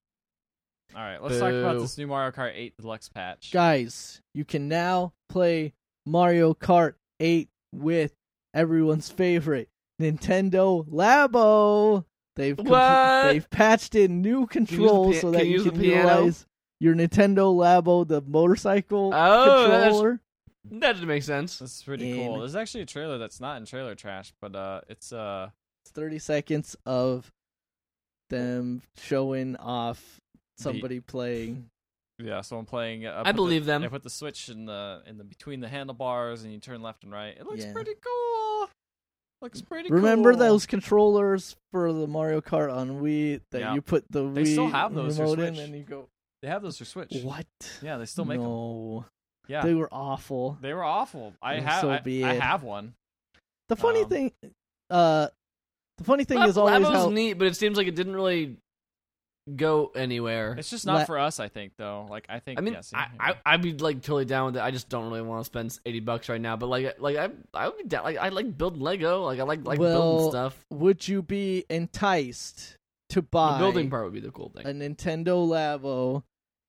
All 0.95 1.03
right, 1.03 1.23
let's 1.23 1.39
talk 1.39 1.53
about 1.53 1.79
this 1.79 1.97
new 1.99 2.07
Mario 2.09 2.33
Kart 2.33 2.53
8 2.55 2.75
Deluxe 2.81 3.09
patch. 3.09 3.51
guys, 3.53 4.21
you 4.35 4.45
can 4.45 4.69
now 4.69 5.13
play 5.29 5.73
Mario 6.05 6.53
Kart 6.55 6.95
8 7.21 7.49
with 7.73 8.13
everyone's 8.55 9.09
favorite 9.09 9.69
Nintendo 10.03 10.87
Labo. 10.89 12.05
They've 12.37 12.57
comp- 12.57 12.69
What? 12.69 13.33
they've 13.33 13.51
patched 13.51 13.95
in 13.95 14.21
new 14.23 14.47
controls 14.47 15.17
pi- 15.17 15.21
so 15.21 15.31
can 15.31 15.39
that 15.41 15.47
you 15.47 15.63
you 15.65 15.71
can 15.71 15.81
piano? 15.81 16.09
utilize 16.09 16.47
your 16.81 16.95
Nintendo 16.95 17.55
Labo, 17.55 18.07
the 18.07 18.21
motorcycle 18.23 19.13
Oh, 19.15 19.69
controller. 19.71 20.21
That 20.73 20.97
did 20.97 21.07
make 21.07 21.23
sense. 21.23 21.59
That's 21.61 21.83
pretty 21.83 22.11
In- 22.11 22.17
cool. 22.27 22.39
There's 22.41 22.57
actually 22.57 22.83
a 22.83 22.87
trailer 22.87 23.17
that's 23.19 23.41
not 23.41 23.59
in 23.59 23.65
trailer 23.67 23.95
trash, 23.95 24.33
but 24.41 24.57
uh, 24.57 24.81
it's 24.89 25.13
uh, 25.13 25.51
It's 25.85 25.93
30 25.93 26.19
seconds 26.19 26.77
of 26.85 27.31
them 28.29 28.83
showing 28.97 29.57
off 29.57 30.21
The- 30.61 30.65
somebody 30.65 31.01
playing. 31.01 31.71
yeah. 32.19 32.41
someone 32.43 32.67
playing. 32.67 33.07
Uh, 33.07 33.23
I 33.25 33.33
believe 33.33 33.65
the, 33.65 33.73
them. 33.73 33.83
I 33.85 33.89
put 33.89 34.03
the 34.03 34.11
switch 34.11 34.49
in 34.49 34.67
the 34.67 35.03
in 35.07 35.19
the 35.19 35.25
between 35.25 35.61
the 35.61 35.69
handlebars, 35.69 36.45
and 36.45 36.53
you 36.53 36.59
turn 36.61 36.83
left 36.83 37.03
and 37.05 37.13
right. 37.13 37.37
It 37.37 37.47
looks 37.47 37.65
Yeah. 37.65 37.73
pretty 37.73 37.95
cool. 38.05 38.69
Looks 39.43 39.63
pretty. 39.63 39.89
Cool. 39.89 39.97
Remember 39.99 40.33
cool. 40.33 40.39
those 40.41 40.67
controllers 40.67 41.57
for 41.73 41.93
the 41.95 42.07
Mario 42.07 42.41
Kart 42.43 42.71
on 42.75 43.01
Wii 43.01 43.41
that 43.53 43.61
Yeah. 43.61 43.75
you 43.75 43.81
put 43.81 44.05
the 44.11 44.23
They 44.31 44.43
Wii 44.43 44.53
still 44.53 44.69
have 44.69 44.93
those 44.95 45.17
for 45.17 45.23
remote 45.23 45.39
in 45.41 45.55
Switch. 45.55 45.65
and 45.67 45.75
you 45.77 45.83
go, 45.83 46.09
They 46.43 46.49
have 46.49 46.61
those 46.63 46.77
for 46.77 46.85
Switch. 46.85 47.23
what? 47.23 47.47
Yeah, 47.83 47.97
they 47.97 48.05
still 48.05 48.27
make 48.27 48.39
them. 48.41 49.05
Yeah, 49.49 49.63
They 49.63 49.75
were 49.75 49.89
awful. 49.91 50.59
they 50.61 50.75
were 50.75 50.85
awful. 50.85 51.35
I 51.43 51.59
have. 51.61 51.81
so 51.81 51.91
I, 51.91 52.01
I 52.07 52.35
have 52.35 52.63
one. 52.63 52.95
The 53.71 53.77
funny 53.77 54.03
Um, 54.03 54.09
thing, 54.11 54.33
uh, 54.91 55.29
the 55.99 56.05
funny 56.05 56.25
thing 56.25 56.43
is 56.43 56.57
always 56.59 56.75
Labo's 56.75 56.93
how 56.93 57.09
neat, 57.09 57.33
but 57.35 57.47
it 57.47 57.57
seems 57.57 57.77
like 57.79 57.87
it 57.87 57.95
didn't 57.95 58.15
really 58.15 58.59
go 59.57 59.91
anywhere. 59.95 60.55
It's 60.59 60.71
just 60.71 60.87
not 60.87 60.95
La- 61.01 61.05
for 61.05 61.19
us. 61.19 61.41
I 61.41 61.49
think 61.49 61.73
though. 61.77 62.07
Like 62.09 62.27
I 62.29 62.39
think. 62.41 62.59
I 62.59 62.63
mean, 62.63 62.75
yeah, 62.75 62.81
same 62.83 63.01
I, 63.01 63.07
here. 63.29 63.37
I 63.45 63.55
I'd 63.55 63.63
be 63.63 63.73
like 63.75 64.03
totally 64.03 64.25
down 64.25 64.47
with 64.47 64.57
it. 64.57 64.63
I 64.63 64.71
just 64.71 64.89
don't 64.89 65.09
really 65.09 65.23
want 65.23 65.41
to 65.41 65.45
spend 65.45 65.79
eighty 65.87 66.01
bucks 66.01 66.29
right 66.29 66.41
now. 66.41 66.57
But 66.57 66.67
like 66.67 67.01
like 67.01 67.17
I 67.17 67.31
I 67.55 67.69
would 67.69 67.79
be 67.79 67.85
down. 67.85 68.05
Like 68.05 68.19
I 68.19 68.29
like 68.29 68.57
building 68.57 68.81
Lego. 68.81 69.25
Like 69.25 69.41
I 69.41 69.43
like 69.45 69.65
like 69.65 69.79
Well, 69.79 69.93
building 70.17 70.31
stuff. 70.31 70.65
would 70.71 71.07
you 71.09 71.23
be 71.23 71.65
enticed 71.71 72.77
to 73.11 73.17
The 73.21 73.23
buy 73.23 73.59
building 73.59 73.91
part 73.91 74.05
would 74.05 74.15
be 74.15 74.21
the 74.21 74.31
cool 74.31 74.51
thing. 74.51 74.67
a 74.67 74.71
Nintendo 74.71 75.47
Labo 75.49 76.23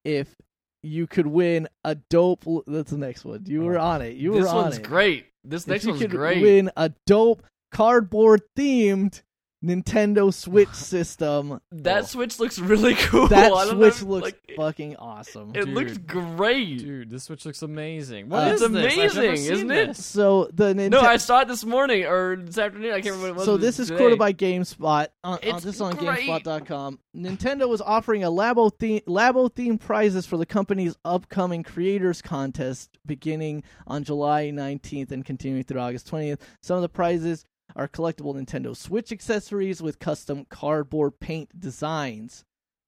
if 0.03 0.35
you 0.83 1.05
could 1.07 1.27
win 1.27 1.67
a 1.83 1.95
dope? 2.09 2.43
That's 2.65 2.89
the 2.91 2.97
next 2.97 3.23
one. 3.25 3.43
You 3.45 3.61
were 3.61 3.77
oh, 3.77 3.83
on 3.83 4.01
it. 4.01 4.15
You 4.15 4.33
this 4.33 4.43
were 4.43 4.49
on 4.49 4.55
one's 4.63 4.77
it. 4.77 4.83
great. 4.83 5.27
This 5.43 5.63
If 5.63 5.67
next 5.67 5.83
you 5.85 5.91
one's 5.91 6.01
could 6.01 6.11
great. 6.11 6.41
win 6.41 6.71
a 6.77 6.91
dope 7.05 7.43
cardboard 7.71 8.41
themed 8.57 9.21
Nintendo 9.63 10.33
Switch 10.33 10.69
system, 10.73 11.61
that 11.71 12.03
oh, 12.03 12.05
Switch 12.05 12.39
looks 12.39 12.57
really 12.59 12.95
cool. 12.99 13.27
that 13.27 13.51
I 13.51 13.65
don't 13.65 13.79
know 13.79 13.89
Switch 13.89 14.01
looks 14.07 14.23
like, 14.23 14.51
fucking 14.55 14.95
awesome. 14.97 15.51
It 15.55 15.67
looks 15.67 15.97
great. 15.97 16.79
Dude, 16.79 17.09
this 17.09 17.25
Switch 17.25 17.45
looks 17.45 17.61
amazing. 17.61 18.25
Uh, 18.25 18.27
What 18.35 18.47
is 18.53 18.61
it's 18.61 18.61
this? 18.61 18.67
I've 18.67 19.15
never 19.15 19.27
amazing, 19.27 19.35
seen 19.45 19.53
isn't 19.53 19.71
it? 19.71 19.87
this. 19.89 20.05
So 20.05 20.49
the 20.53 20.73
Nintendo. 20.73 20.89
No, 20.91 21.01
I 21.01 21.17
saw 21.17 21.41
it 21.41 21.47
this 21.47 21.63
morning 21.63 22.05
or 22.05 22.37
this 22.37 22.57
afternoon. 22.57 22.91
I 22.93 23.01
can't 23.01 23.15
remember 23.15 23.21
what 23.21 23.29
it 23.29 23.35
was. 23.35 23.45
So 23.45 23.53
but 23.53 23.61
this 23.61 23.79
is 23.79 23.87
today. 23.87 23.97
quoted 23.97 24.19
by 24.19 24.33
GameSpot. 24.33 25.07
On, 25.23 25.33
on, 25.33 25.39
It's 25.43 25.63
this 25.63 25.75
is 25.75 25.81
on 25.81 25.95
great. 25.95 26.27
GameSpot.com. 26.27 26.99
Nintendo 27.15 27.73
is 27.73 27.81
offering 27.81 28.23
a 28.23 28.31
Labo 28.31 28.71
theme, 28.73 29.01
Labo 29.07 29.49
themed 29.51 29.79
prizes 29.81 30.25
for 30.25 30.37
the 30.37 30.45
company's 30.45 30.95
upcoming 31.05 31.61
Creators 31.63 32.21
Contest 32.21 32.89
beginning 33.05 33.63
on 33.85 34.03
July 34.03 34.49
19th 34.53 35.11
and 35.11 35.25
continuing 35.25 35.63
through 35.63 35.81
August 35.81 36.09
20th. 36.09 36.39
Some 36.61 36.77
of 36.77 36.81
the 36.81 36.89
prizes 36.89 37.45
are 37.75 37.87
collectible 37.87 38.35
Nintendo 38.35 38.75
Switch 38.75 39.11
accessories 39.11 39.81
with 39.81 39.99
custom 39.99 40.45
cardboard 40.49 41.19
paint 41.19 41.59
designs. 41.59 42.43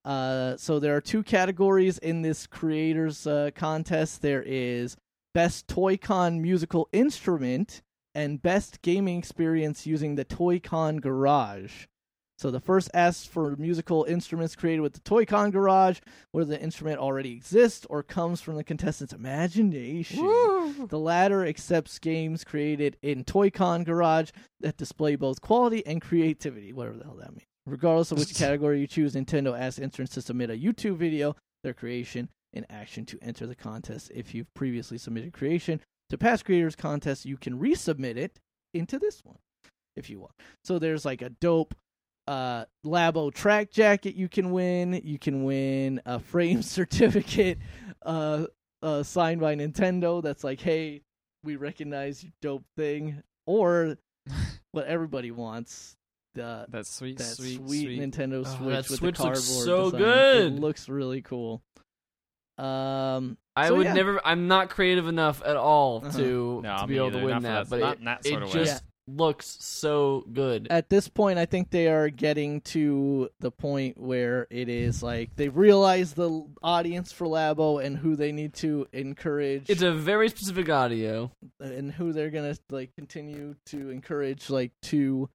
Uh, 0.05 0.57
so 0.57 0.79
there 0.79 0.95
are 0.95 1.01
two 1.01 1.23
categories 1.23 1.97
in 1.97 2.21
this 2.21 2.45
Creators 2.47 3.25
uh, 3.25 3.51
Contest. 3.55 4.21
There 4.21 4.43
is 4.43 4.97
Best 5.33 5.67
Toy-Con 5.67 6.41
Musical 6.41 6.89
Instrument 6.91 7.81
and 8.13 8.41
best 8.41 8.81
gaming 8.81 9.17
experience 9.17 9.87
using 9.87 10.15
the 10.15 10.23
Toy-Con 10.23 10.97
Garage. 10.97 11.87
So 12.43 12.51
the 12.51 12.59
first 12.59 12.91
asks 12.93 13.25
for 13.25 13.55
musical 13.55 14.03
instruments 14.03 14.53
created 14.53 14.81
with 14.81 14.91
the 14.91 14.99
Toy-Con 14.99 15.51
Garage, 15.51 15.99
whether 16.33 16.49
the 16.49 16.61
instrument 16.61 16.99
already 16.99 17.31
exists 17.31 17.87
or 17.89 18.03
comes 18.03 18.41
from 18.41 18.57
the 18.57 18.65
contestant's 18.65 19.13
imagination. 19.13 20.19
The 20.89 20.99
latter 20.99 21.45
accepts 21.45 21.97
games 21.99 22.43
created 22.43 22.97
in 23.01 23.23
Toy-Con 23.23 23.85
Garage 23.85 24.31
that 24.59 24.75
display 24.75 25.15
both 25.15 25.39
quality 25.39 25.87
and 25.87 26.01
creativity, 26.01 26.73
whatever 26.73 26.97
the 26.97 27.05
hell 27.05 27.15
that 27.15 27.31
means. 27.31 27.47
Regardless 27.65 28.11
of 28.11 28.19
which 28.19 28.35
category 28.35 28.81
you 28.81 28.87
choose, 28.87 29.13
Nintendo 29.13 29.57
asks 29.57 29.79
entrants 29.79 30.13
to 30.15 30.21
submit 30.21 30.49
a 30.49 30.57
YouTube 30.57 30.97
video, 30.97 31.37
their 31.63 31.73
creation, 31.73 32.27
in 32.51 32.65
action 32.69 33.05
to 33.05 33.17
enter 33.21 33.47
the 33.47 33.55
contest. 33.55 34.11
If 34.13 34.35
you've 34.35 34.53
previously 34.53 34.97
submitted 34.97 35.31
creation 35.31 35.79
to 36.09 36.17
past 36.17 36.43
creators 36.43 36.75
contest, 36.75 37.23
you 37.23 37.37
can 37.37 37.57
resubmit 37.57 38.17
it 38.17 38.41
into 38.73 38.99
this 38.99 39.21
one 39.23 39.37
if 39.95 40.09
you 40.09 40.19
want. 40.19 40.33
So 40.65 40.77
there's 40.77 41.05
like 41.05 41.21
a 41.21 41.29
dope 41.29 41.73
uh 42.27 42.65
Labo 42.85 43.33
track 43.33 43.71
jacket 43.71 44.15
you 44.15 44.29
can 44.29 44.51
win. 44.51 45.01
You 45.03 45.19
can 45.19 45.43
win 45.43 46.01
a 46.05 46.19
frame 46.19 46.61
certificate, 46.77 47.57
uh 48.05 48.45
uh, 48.81 49.01
signed 49.01 49.39
by 49.39 49.55
Nintendo 49.55 50.21
that's 50.21 50.43
like, 50.43 50.59
hey, 50.59 51.01
we 51.45 51.55
recognize 51.55 52.21
your 52.21 52.33
dope 52.41 52.65
thing, 52.75 53.23
or 53.45 53.97
what 54.73 54.85
everybody 54.87 55.31
wants. 55.31 55.95
The 56.35 56.65
That 56.69 56.85
sweet, 56.85 57.17
that 57.19 57.23
sweet, 57.23 57.57
sweet, 57.65 57.83
sweet. 57.83 57.99
Nintendo 58.01 58.39
Oh, 58.39 58.57
Switch 58.57 58.59
that 58.73 58.89
with 58.89 58.99
Switch 58.99 58.99
the 58.99 59.05
looks 59.05 59.19
cardboard 59.19 59.65
so 59.65 59.83
design. 59.85 59.99
good. 60.01 60.53
It 60.53 60.59
looks 60.59 60.89
really 60.89 61.21
cool. 61.21 61.61
Um, 62.57 63.37
I 63.55 63.67
So, 63.69 63.75
would 63.75 63.85
yeah. 63.85 63.93
never. 63.93 64.21
I'm 64.25 64.47
not 64.47 64.69
creative 64.69 65.07
enough 65.07 65.41
at 65.45 65.55
all 65.55 65.97
Uh-huh. 66.05 66.17
to 66.17 66.61
No, 66.63 66.77
to 66.79 66.87
be 66.87 66.97
able 66.97 67.11
to 67.11 67.23
win 67.25 67.43
that. 67.43 67.69
that- 67.69 67.69
But 67.69 67.79
not 67.79 67.93
it, 67.93 67.99
in 67.99 68.05
that 68.05 68.25
it 68.25 68.29
sort 68.29 68.43
of 68.43 68.53
way. 68.53 68.63
just 68.65 68.83
looks 69.07 69.57
so 69.59 70.25
good. 70.31 70.67
at 70.69 70.89
this 70.89 71.07
point, 71.07 71.37
I 71.37 71.45
think 71.45 71.69
they 71.69 71.87
are 71.87 72.09
getting 72.09 72.61
to 72.61 73.29
the 73.39 73.51
point 73.51 73.97
where 73.97 74.47
it 74.49 74.69
is 74.69 75.03
like 75.03 75.35
they 75.35 75.49
realize 75.49 76.13
the 76.13 76.45
audience 76.61 77.11
for 77.11 77.27
Labo 77.27 77.83
and 77.83 77.97
who 77.97 78.15
they 78.15 78.31
need 78.31 78.53
to 78.55 78.87
encourage. 78.93 79.69
It's 79.69 79.81
a 79.81 79.91
very 79.91 80.29
specific 80.29 80.69
audio. 80.69 81.31
and 81.59 81.91
who 81.91 82.13
they're 82.13 82.29
gonna 82.29 82.55
like 82.69 82.91
continue 82.97 83.55
to 83.67 83.89
encourage 83.89 84.49
like 84.49 84.71
to 84.83 85.29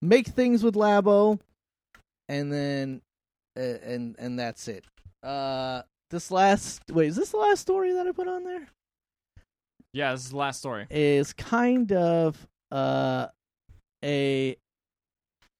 make 0.00 0.28
things 0.28 0.62
with 0.62 0.74
Labo, 0.74 1.40
and 2.28 2.52
then 2.52 3.00
uh, 3.56 3.60
and 3.60 4.16
and 4.18 4.38
that's 4.38 4.68
it. 4.68 4.84
Uh, 5.22 5.82
this 6.10 6.30
last 6.30 6.82
wait 6.90 7.08
is 7.08 7.16
this 7.16 7.30
the 7.30 7.36
last 7.36 7.60
story 7.60 7.92
that 7.94 8.06
I 8.06 8.12
put 8.12 8.28
on 8.28 8.44
there? 8.44 8.68
Yeah, 9.92 10.12
this 10.12 10.24
is 10.26 10.30
the 10.30 10.36
last 10.36 10.58
story. 10.58 10.86
Is 10.90 11.32
kind 11.32 11.92
of 11.92 12.46
uh 12.70 13.26
a 14.04 14.56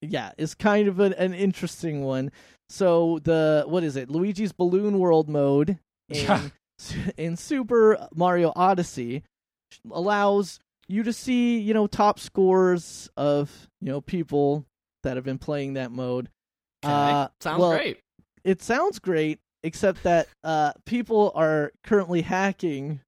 yeah 0.00 0.32
is 0.38 0.54
kind 0.54 0.88
of 0.88 1.00
an, 1.00 1.12
an 1.14 1.34
interesting 1.34 2.04
one. 2.04 2.30
So 2.68 3.18
the 3.24 3.64
what 3.66 3.84
is 3.84 3.96
it? 3.96 4.10
Luigi's 4.10 4.52
Balloon 4.52 4.98
World 4.98 5.28
mode 5.28 5.78
Yeah. 6.08 6.42
in 6.42 7.14
in 7.16 7.36
Super 7.36 8.08
Mario 8.14 8.52
Odyssey 8.54 9.22
allows 9.90 10.60
you 10.88 11.02
to 11.02 11.12
see, 11.12 11.58
you 11.58 11.74
know, 11.74 11.86
top 11.86 12.18
scores 12.18 13.10
of, 13.16 13.68
you 13.80 13.88
know, 13.90 14.00
people 14.00 14.64
that 15.02 15.16
have 15.16 15.24
been 15.24 15.38
playing 15.38 15.74
that 15.74 15.90
mode. 15.92 16.30
Okay. 16.84 16.92
Uh, 16.94 17.28
Sounds 17.40 17.60
well, 17.60 17.70
great. 17.72 17.98
It 18.44 18.62
sounds 18.62 18.98
great, 18.98 19.40
except 19.62 20.04
that 20.04 20.28
uh, 20.44 20.72
people 20.86 21.32
are 21.34 21.72
currently 21.84 22.22
hacking 22.22 23.00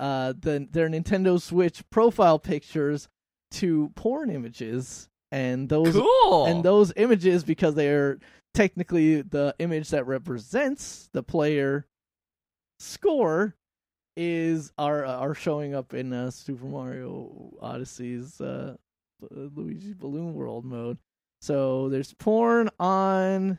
uh, 0.00 0.32
the 0.40 0.66
their 0.70 0.88
Nintendo 0.88 1.40
Switch 1.40 1.82
profile 1.90 2.38
pictures 2.38 3.08
to 3.54 3.90
porn 3.96 4.30
images, 4.30 5.08
and 5.32 5.68
those 5.68 5.92
Cool. 5.94 6.46
and 6.46 6.64
those 6.64 6.92
images 6.96 7.42
because 7.44 7.74
they 7.74 7.88
are 7.88 8.18
technically 8.54 9.22
the 9.22 9.54
image 9.58 9.90
that 9.90 10.06
represents 10.06 11.08
the 11.12 11.22
player 11.22 11.86
score 12.78 13.54
is 14.16 14.72
are 14.78 15.04
are 15.04 15.34
showing 15.34 15.74
up 15.74 15.92
in 15.94 16.12
uh, 16.12 16.30
Super 16.30 16.66
Mario 16.66 17.52
Odyssey's 17.60 18.40
uh, 18.40 18.76
Luigi 19.30 19.92
Balloon 19.92 20.34
World 20.34 20.64
mode. 20.64 20.98
So 21.42 21.88
there's 21.88 22.14
porn 22.14 22.70
on 22.78 23.58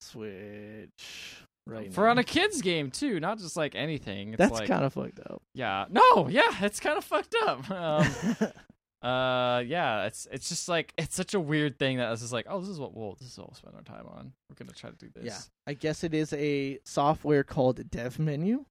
Switch 0.00 1.36
right 1.66 1.92
For 1.92 2.04
now. 2.04 2.10
on 2.10 2.18
a 2.18 2.24
kids 2.24 2.62
game 2.62 2.90
too, 2.90 3.20
not 3.20 3.38
just 3.38 3.56
like 3.56 3.74
anything. 3.74 4.30
It's 4.30 4.38
That's 4.38 4.52
like, 4.52 4.68
kind 4.68 4.84
of 4.84 4.92
fucked 4.92 5.20
up. 5.20 5.42
yeah. 5.54 5.84
No, 5.90 6.28
yeah, 6.28 6.52
it's 6.62 6.80
kind 6.80 6.96
of 6.98 7.04
fucked 7.04 7.34
up. 7.46 7.70
Um, 7.70 8.06
uh, 9.04 9.62
yeah, 9.66 10.04
it's 10.06 10.26
it's 10.32 10.48
just 10.48 10.66
like 10.66 10.94
it's 10.98 11.14
such 11.14 11.34
a 11.34 11.40
weird 11.40 11.78
thing 11.78 11.98
that 11.98 12.10
it's 12.12 12.22
just 12.22 12.32
like, 12.32 12.46
oh, 12.48 12.60
this 12.60 12.70
is 12.70 12.80
what 12.80 12.96
we'll 12.96 13.14
this 13.14 13.28
is 13.32 13.38
what 13.38 13.48
we'll 13.48 13.54
spend 13.54 13.74
our 13.76 13.82
time 13.82 14.06
on. 14.06 14.32
We're 14.48 14.56
gonna 14.56 14.72
try 14.72 14.90
to 14.90 14.96
do 14.96 15.10
this. 15.14 15.24
yeah, 15.24 15.38
I 15.66 15.74
guess 15.74 16.02
it 16.04 16.14
is 16.14 16.32
a 16.32 16.78
software 16.84 17.44
called 17.44 17.90
Dev 17.90 18.18
Menu 18.18 18.64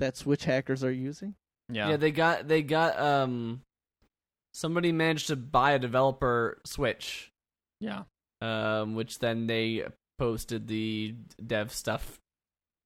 that 0.00 0.16
Switch 0.16 0.44
hackers 0.44 0.82
are 0.82 0.92
using. 0.92 1.34
yeah, 1.70 1.90
yeah, 1.90 1.96
they 1.96 2.10
got 2.10 2.48
they 2.48 2.62
got 2.62 2.98
um 2.98 3.62
somebody 4.52 4.90
managed 4.90 5.28
to 5.28 5.36
buy 5.36 5.72
a 5.72 5.78
developer 5.78 6.58
Switch, 6.64 7.30
yeah. 7.80 8.02
um, 8.40 8.96
which 8.96 9.20
then 9.20 9.46
they 9.46 9.84
posted 10.18 10.66
the 10.66 11.14
dev 11.46 11.72
stuff. 11.72 12.18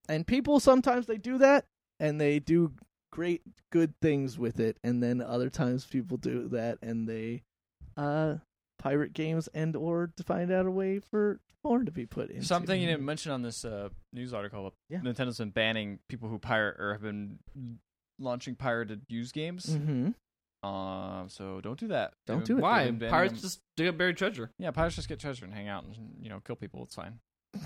and 0.08 0.26
people 0.26 0.60
sometimes 0.60 1.06
they 1.06 1.16
do 1.16 1.38
that 1.38 1.64
and 1.98 2.20
they 2.20 2.38
do 2.38 2.72
great 3.14 3.42
good 3.70 3.94
things 4.02 4.36
with 4.36 4.58
it 4.58 4.76
and 4.82 5.00
then 5.00 5.20
other 5.22 5.48
times 5.48 5.86
people 5.86 6.16
do 6.16 6.48
that 6.48 6.76
and 6.82 7.08
they 7.08 7.42
uh 7.96 8.34
pirate 8.80 9.12
games 9.12 9.48
and 9.54 9.76
or 9.76 10.10
to 10.16 10.24
find 10.24 10.50
out 10.50 10.66
a 10.66 10.70
way 10.70 10.98
for 10.98 11.38
porn 11.62 11.86
to 11.86 11.92
be 11.92 12.04
put 12.06 12.28
in 12.28 12.42
Something 12.42 12.80
you 12.80 12.88
didn't 12.88 13.04
mention 13.04 13.30
on 13.30 13.40
this 13.42 13.64
uh, 13.64 13.88
news 14.12 14.34
article. 14.34 14.74
Yeah. 14.90 14.98
Nintendo's 14.98 15.38
been 15.38 15.50
banning 15.50 16.00
people 16.08 16.28
who 16.28 16.38
pirate 16.38 16.76
or 16.80 16.92
have 16.92 17.02
been 17.02 17.38
launching 18.18 18.56
pirated 18.56 19.02
used 19.08 19.32
games. 19.32 19.66
mm-hmm. 19.66 20.10
Um, 20.68 21.28
so 21.28 21.60
don't 21.60 21.78
do 21.78 21.88
that. 21.88 22.14
Don't 22.26 22.38
They've 22.38 22.46
do 22.46 22.58
it. 22.58 22.62
Why? 22.62 22.84
they've 22.84 22.98
been 22.98 23.10
Pirates 23.10 23.34
them. 23.34 23.42
just 23.42 23.60
dig 23.76 23.86
up 23.86 23.96
buried 23.96 24.16
treasure. 24.16 24.50
Yeah, 24.58 24.70
pirates 24.72 24.96
just 24.96 25.08
get 25.08 25.20
treasure 25.20 25.44
and 25.44 25.54
hang 25.54 25.68
out 25.68 25.84
and 25.84 25.94
you 26.20 26.28
know 26.30 26.40
kill 26.40 26.56
people. 26.56 26.82
It's 26.82 26.94
fine. 26.94 27.20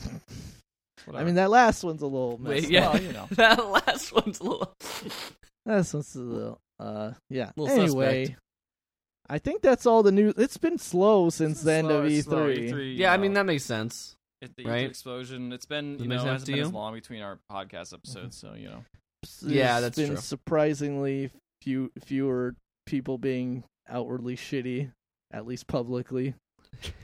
i 1.14 1.24
mean 1.24 1.34
that 1.36 1.50
last 1.50 1.82
one's 1.84 2.02
a 2.02 2.06
little 2.06 2.38
messed 2.38 2.64
Wait, 2.64 2.70
yeah, 2.70 2.92
Well, 2.92 3.02
you 3.02 3.12
know. 3.12 3.26
that 3.32 3.64
last 3.68 4.12
one's 4.12 4.40
a 4.40 4.44
little. 4.44 4.74
That 5.66 5.92
one's 5.92 6.14
a 6.14 6.20
little, 6.20 6.60
uh, 6.80 7.10
yeah. 7.28 7.50
Little 7.56 7.78
anyway, 7.78 8.24
suspect. 8.24 8.40
I 9.28 9.38
think 9.38 9.60
that's 9.60 9.84
all 9.84 10.02
the 10.02 10.12
news. 10.12 10.32
It's 10.38 10.56
been 10.56 10.78
slow 10.78 11.28
since 11.28 11.60
the 11.60 11.74
end 11.74 11.90
of 11.90 12.04
E3. 12.06 12.24
slow. 12.24 12.48
E3 12.48 12.72
you 12.72 12.82
Yeah, 12.94 13.12
I 13.12 13.18
mean 13.18 13.34
that 13.34 13.44
makes 13.44 13.64
sense. 13.64 14.16
it, 14.40 14.56
the 14.56 14.64
right? 14.64 14.86
E3 14.86 14.88
explosion. 14.88 15.52
It's 15.52 15.66
been 15.66 15.98
Does 15.98 16.00
it 16.00 16.04
you 16.04 16.08
make 16.08 16.18
know 16.18 16.24
it 16.24 16.28
hasn't 16.32 16.46
been 16.46 16.56
you? 16.56 16.62
as 16.62 16.72
long 16.72 16.94
between 16.94 17.20
our 17.20 17.38
podcast 17.52 17.92
episodes, 17.92 18.38
so 18.38 18.54
you 18.54 18.68
know. 18.70 18.84
Yeah, 19.42 19.80
There's 19.80 19.82
that's 19.82 19.96
been 19.98 20.06
true. 20.08 20.16
surprisingly 20.16 21.30
few 21.60 21.92
fewer 22.02 22.54
people 22.86 23.18
being 23.18 23.64
outwardly 23.90 24.36
shitty, 24.36 24.90
at 25.32 25.44
least 25.46 25.66
publicly. 25.66 26.34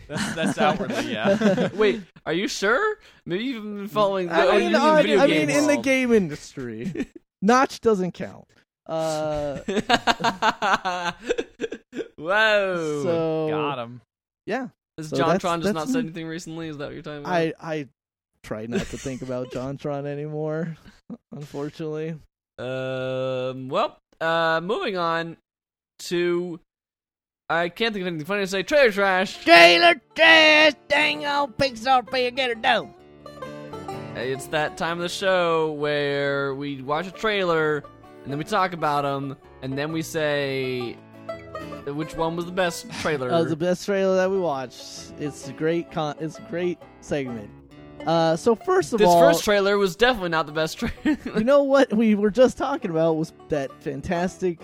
That's 0.09 0.35
that's 0.35 0.59
outwardly, 0.59 1.13
yeah. 1.13 1.69
Wait, 1.75 2.03
are 2.27 2.33
you 2.33 2.47
sure? 2.49 2.99
Maybe 3.25 3.45
you've 3.45 3.63
been 3.65 3.89
following. 3.89 4.29
I 4.31 4.47
oh, 4.47 4.59
mean, 4.59 4.71
you 4.73 4.79
video 4.97 5.21
I 5.21 5.27
game 5.27 5.49
mean 5.49 5.57
in 5.57 5.67
the 5.67 5.77
game 5.79 6.13
industry, 6.13 7.07
Notch 7.43 7.81
doesn't 7.81 8.13
count. 8.13 8.47
Uh, 8.87 9.61
Whoa! 12.19 13.03
so 13.03 13.49
Got 13.51 13.79
him. 13.79 14.01
yeah, 14.47 14.69
Has 14.99 15.09
so 15.09 15.17
JonTron 15.17 15.41
that's- 15.41 15.63
just 15.63 15.75
not 15.75 15.87
me. 15.87 15.93
said 15.93 16.05
anything 16.05 16.27
recently? 16.27 16.69
Is 16.69 16.77
that 16.79 16.87
what 16.87 16.95
you're 16.95 17.03
talking 17.03 17.21
about? 17.21 17.33
I 17.33 17.53
I 17.61 17.89
try 18.43 18.67
not 18.67 18.81
to 18.81 18.99
think 18.99 19.23
about 19.23 19.51
JonTron 19.53 20.07
anymore. 20.07 20.77
Unfortunately, 21.33 22.15
Um. 22.59 23.69
Well. 23.69 23.99
Uh. 24.21 24.61
Moving 24.63 24.97
on 24.97 25.37
to. 26.01 26.61
I 27.51 27.69
can't 27.69 27.93
think 27.93 28.03
of 28.03 28.07
anything 28.07 28.25
funny 28.25 28.41
to 28.43 28.47
say. 28.47 28.63
Trailer 28.63 28.91
trash. 28.91 29.45
trailer 29.45 30.01
trash, 30.15 30.73
dang 30.89 31.27
old 31.27 31.59
Pixar 31.59 32.07
player, 32.07 32.31
get 32.31 32.49
her 32.49 32.55
done. 32.55 32.95
It's 34.17 34.47
that 34.47 34.79
time 34.79 34.97
of 34.97 35.03
the 35.03 35.11
show 35.11 35.73
where 35.73 36.55
we 36.55 36.81
watch 36.81 37.07
a 37.07 37.11
trailer 37.11 37.85
and 38.23 38.33
then 38.33 38.39
we 38.39 38.45
talk 38.45 38.73
about 38.73 39.03
them 39.03 39.37
and 39.61 39.77
then 39.77 39.93
we 39.93 40.01
say 40.01 40.97
which 41.87 42.17
one 42.17 42.35
was 42.35 42.47
the 42.47 42.53
best 42.53 42.91
trailer. 43.03 43.31
Uh, 43.31 43.43
the 43.43 43.57
best 43.57 43.85
trailer 43.85 44.17
that 44.17 44.31
we 44.31 44.39
watched. 44.39 45.13
It's 45.19 45.47
a 45.49 45.53
great 45.53 45.91
con. 45.91 46.15
It's 46.21 46.39
a 46.39 46.43
great 46.43 46.79
segment. 47.03 47.51
Uh, 48.07 48.37
so 48.37 48.55
first 48.55 48.95
of 48.95 49.03
all 49.03 49.21
this 49.21 49.37
first 49.37 49.45
trailer 49.45 49.77
was 49.77 49.97
definitely 49.97 50.31
not 50.31 50.47
the 50.47 50.53
best 50.53 50.79
trailer. 50.79 51.19
you 51.27 51.45
know 51.45 51.63
what 51.63 51.93
we 51.93 52.15
were 52.15 52.31
just 52.31 52.57
talking 52.57 52.91
about 52.91 53.17
was 53.17 53.35
that 53.51 53.71
fantastic 53.83 54.61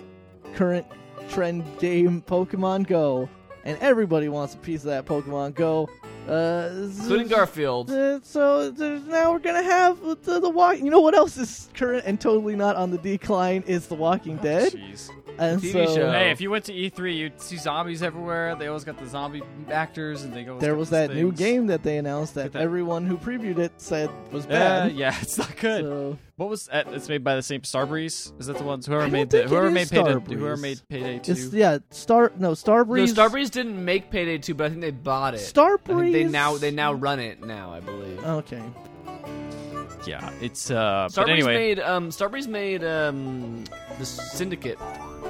current 0.55 0.87
trend 1.29 1.63
game 1.79 2.21
Pokemon 2.21 2.87
Go, 2.87 3.29
and 3.63 3.77
everybody 3.79 4.29
wants 4.29 4.55
a 4.55 4.57
piece 4.57 4.81
of 4.81 4.87
that 4.87 5.05
Pokemon 5.05 5.55
Go. 5.55 5.89
Uh, 6.29 6.69
Including 6.73 7.27
Garfield. 7.29 7.89
Uh, 7.89 8.19
so 8.21 8.71
now 9.07 9.31
we're 9.31 9.39
gonna 9.39 9.63
have 9.63 9.99
the, 10.23 10.39
the 10.39 10.49
walk. 10.49 10.77
You 10.77 10.91
know 10.91 10.99
what 11.01 11.15
else 11.15 11.35
is 11.35 11.67
current 11.73 12.03
and 12.05 12.21
totally 12.21 12.55
not 12.55 12.75
on 12.75 12.91
the 12.91 12.99
decline 12.99 13.63
is 13.65 13.87
The 13.87 13.95
Walking 13.95 14.37
Dead. 14.37 14.71
Jeez. 14.71 15.09
And 15.39 15.59
TV 15.59 15.71
so 15.71 15.95
show. 15.95 16.11
Hey, 16.11 16.29
if 16.29 16.39
you 16.39 16.51
went 16.51 16.65
to 16.65 16.73
E3, 16.73 17.15
you'd 17.17 17.41
see 17.41 17.57
zombies 17.57 18.03
everywhere. 18.03 18.55
They 18.55 18.67
always 18.67 18.83
got 18.83 18.99
the 18.99 19.07
zombie 19.07 19.41
actors, 19.71 20.21
and 20.23 20.31
they 20.31 20.43
go. 20.43 20.59
there 20.59 20.75
was 20.75 20.91
that 20.91 21.11
new 21.15 21.31
game 21.31 21.65
that 21.67 21.81
they 21.81 21.97
announced 21.97 22.35
that, 22.35 22.51
that- 22.51 22.61
everyone 22.61 23.07
who 23.07 23.17
previewed 23.17 23.57
it 23.57 23.71
said 23.77 24.11
was 24.31 24.45
Yeah, 24.45 24.51
bad. 24.51 24.91
yeah, 24.91 25.15
it's 25.21 25.37
not 25.39 25.55
good. 25.57 25.81
So 25.83 26.17
What 26.37 26.49
was 26.49 26.67
that? 26.67 26.87
It's 26.93 27.07
made 27.09 27.23
by 27.23 27.35
the 27.35 27.41
same 27.43 27.61
Starbreeze. 27.61 28.39
Is 28.39 28.47
that 28.47 28.57
the 28.57 28.63
ones 28.63 28.85
whoever 28.85 29.03
I 29.03 29.09
made 29.09 29.29
the 29.29 29.39
think 29.39 29.45
it 29.45 29.49
whoever 29.49 29.67
is 29.67 29.73
made 29.73 29.89
Payday 29.89 30.13
Starbreeze. 30.13 30.33
whoever 30.39 30.57
made 30.57 30.81
Payday 30.89 31.19
two? 31.19 31.31
it's 31.33 31.53
yeah, 31.53 31.77
Star 31.91 32.31
no 32.37 32.51
Starbreeze. 32.51 33.15
No, 33.15 33.23
Starbreeze. 33.23 33.31
Starbreeze 33.31 33.51
didn't 33.51 33.83
make 33.85 34.09
Payday 34.09 34.37
2, 34.39 34.53
but 34.55 34.65
I 34.65 34.69
think 34.69 34.81
they 34.81 34.91
bought 34.91 35.33
it. 35.35 35.37
I 35.37 35.43
Starbreeze. 35.43 36.11
they 36.13 36.23
now 36.23 36.57
they 36.57 36.71
now 36.71 36.93
run 36.93 37.19
it 37.19 37.43
now, 37.43 37.71
I 37.71 37.79
believe. 37.79 38.23
Okay. 38.25 38.61
yeah, 40.07 40.31
it's 40.41 40.71
uh. 40.71 41.07
Starbreeze 41.11 41.15
but 41.15 41.29
anyway, 41.29 41.55
made 41.55 41.79
um 41.79 42.09
Starbreeze 42.09 42.47
made 42.47 42.83
um 42.83 43.63
the 43.99 44.05
Syndicate, 44.05 44.79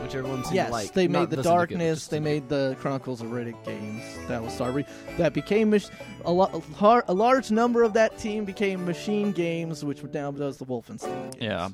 which 0.02 0.12
which 0.12 0.16
everyone 0.18 0.44
seemed 0.44 0.56
Yes, 0.56 0.68
to 0.68 0.72
like. 0.74 0.94
they 0.94 1.08
Not 1.08 1.20
made 1.20 1.30
the 1.30 1.36
Syndicate, 1.38 1.44
but 1.44 1.56
Darkness. 1.56 1.98
just 2.00 2.12
They 2.12 2.20
made 2.20 2.50
the 2.50 2.76
Chronicles 2.80 3.22
of 3.22 3.28
Riddick 3.30 3.64
games. 3.64 4.04
That 4.28 4.42
was 4.44 4.52
Starbreeze. 4.54 4.88
That 5.18 5.34
became 5.34 5.70
mach- 5.70 5.90
a, 6.26 6.32
lo- 6.32 6.64
har- 6.76 7.06
a 7.08 7.14
large 7.14 7.52
number 7.52 7.84
of 7.84 7.94
that 7.94 8.18
team 8.18 8.44
became 8.46 8.86
Machine 8.86 9.32
Games, 9.32 9.84
which 9.86 10.04
now 10.14 10.32
does 10.32 10.58
the 10.58 10.66
Wolfenstein. 10.66 11.32
Games. 11.32 11.36
Yeah. 11.40 11.70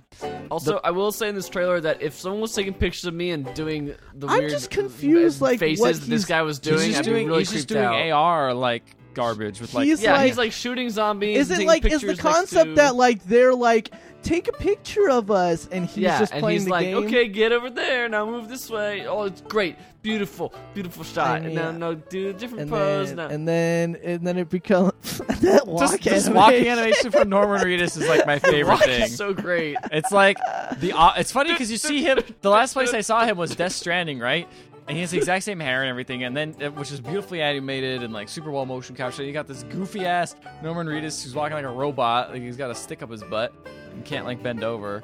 Also, 0.52 0.80
I 0.84 0.92
will 0.92 1.12
say 1.12 1.30
in 1.30 1.36
this 1.36 1.50
trailer 1.50 1.80
that 1.82 2.02
if 2.02 2.14
someone 2.14 2.42
was 2.42 2.54
taking 2.54 2.74
pictures 2.74 3.06
of 3.06 3.14
me 3.14 3.32
and 3.32 3.52
doing 3.54 3.94
the 4.14 4.28
I'm 4.28 4.40
weird 4.40 4.52
just 4.52 4.70
confused, 4.70 5.42
like, 5.42 5.60
faces 5.60 5.82
what 5.82 5.94
that 5.96 6.00
this 6.02 6.08
he's- 6.08 6.26
guy 6.26 6.42
was 6.42 6.58
He's 6.58 6.64
doing, 6.68 6.88
just 6.92 7.00
I'd 7.00 7.06
be 7.06 7.12
doing, 7.12 7.28
really 7.28 7.40
he's 7.40 7.52
just 7.52 7.68
creeped 7.68 7.82
doing 7.82 8.12
out. 8.12 8.18
AR 8.18 8.54
like 8.54 8.84
garbage 9.18 9.60
with 9.60 9.74
like 9.74 9.86
He's 9.86 10.02
yeah, 10.02 10.14
like- 10.14 10.28
he's 10.28 10.38
like 10.38 10.52
shooting 10.54 10.90
zombies. 10.90 11.38
Is 11.38 11.50
and 11.52 11.56
it 11.62 11.66
taking 11.66 11.68
like 11.68 11.86
is 11.86 12.02
the 12.02 12.08
pictures 12.08 12.24
next 12.24 12.36
concept 12.36 12.70
to- 12.70 12.76
that 12.76 12.96
like 12.96 13.24
they're 13.26 13.54
like 13.54 13.92
take 14.24 14.48
a 14.48 14.52
picture 14.54 15.10
of 15.10 15.30
us 15.32 15.68
and 15.72 15.86
he's 15.86 15.98
yeah, 16.00 16.20
just 16.20 16.34
and 16.34 16.42
playing 16.42 16.56
he's 16.60 16.66
the 16.66 16.72
like, 16.72 16.86
game? 16.88 16.98
okay, 16.98 17.28
get 17.28 17.52
over 17.52 17.70
there. 17.70 18.08
Now 18.10 18.26
move 18.26 18.48
this 18.50 18.70
way. 18.70 19.06
Oh, 19.08 19.24
it's 19.24 19.42
great, 19.42 19.78
beautiful, 20.02 20.54
beautiful 20.74 21.04
shot. 21.04 21.42
mean, 21.44 21.58
and 21.58 21.80
now, 21.80 21.90
no, 21.92 21.96
do 21.96 22.30
a 22.30 22.34
different 22.34 22.64
and 22.64 22.72
pose. 22.72 23.08
then, 23.10 23.16
now. 23.18 23.28
and 23.28 23.48
then 23.48 23.98
and 24.04 24.26
then 24.28 24.38
it 24.38 24.50
becomes 24.50 24.92
that 25.42 25.66
walk 25.68 25.82
Just, 25.82 26.04
this 26.04 26.26
animation. 26.28 26.34
walking 26.34 26.68
animation 26.68 27.12
from 27.12 27.30
Norman 27.30 27.62
Reedus 27.62 27.98
is 28.00 28.08
like 28.08 28.26
my 28.26 28.40
favorite 28.52 28.74
Walk 28.74 28.84
thing. 28.84 29.04
is 29.04 29.16
so 29.16 29.34
great. 29.34 29.78
It's 29.92 30.12
like 30.12 30.38
the. 30.80 30.92
Uh, 30.94 31.14
it's 31.18 31.32
funny 31.32 31.52
because 31.52 31.72
you 31.72 31.78
see 31.78 32.04
him. 32.04 32.20
The 32.42 32.50
last 32.50 32.74
place 32.74 32.94
I 32.94 33.02
saw 33.02 33.24
him 33.26 33.38
was 33.38 33.56
Death 33.56 33.74
Stranding, 33.74 34.20
right? 34.20 34.48
And 34.88 34.96
he 34.96 35.02
has 35.02 35.12
the 35.12 35.18
exact 35.18 35.44
same 35.44 35.60
hair 35.60 35.82
and 35.82 35.90
everything, 35.90 36.24
and 36.24 36.36
then 36.36 36.56
uh, 36.64 36.72
which 36.72 36.92
is 36.92 37.02
beautifully 37.02 37.42
animated 37.42 38.04
and 38.04 38.14
like 38.14 38.30
super 38.30 38.52
well 38.52 38.66
motion 38.66 38.96
captured. 38.96 39.24
You 39.24 39.34
got 39.34 39.46
this 39.46 39.64
goofy 39.64 40.06
ass 40.06 40.36
Norman 40.64 40.88
Reedus 40.88 41.24
who's 41.24 41.36
walking 41.36 41.56
like 41.56 41.66
a 41.66 41.70
robot, 41.70 42.32
like 42.32 42.42
he's 42.42 42.56
got 42.56 42.72
a 42.72 42.76
stick 42.76 43.04
up 43.04 43.12
his 43.12 43.22
butt 43.24 43.54
and 43.92 44.06
can't 44.06 44.26
like 44.26 44.42
bend 44.42 44.64
over. 44.64 45.04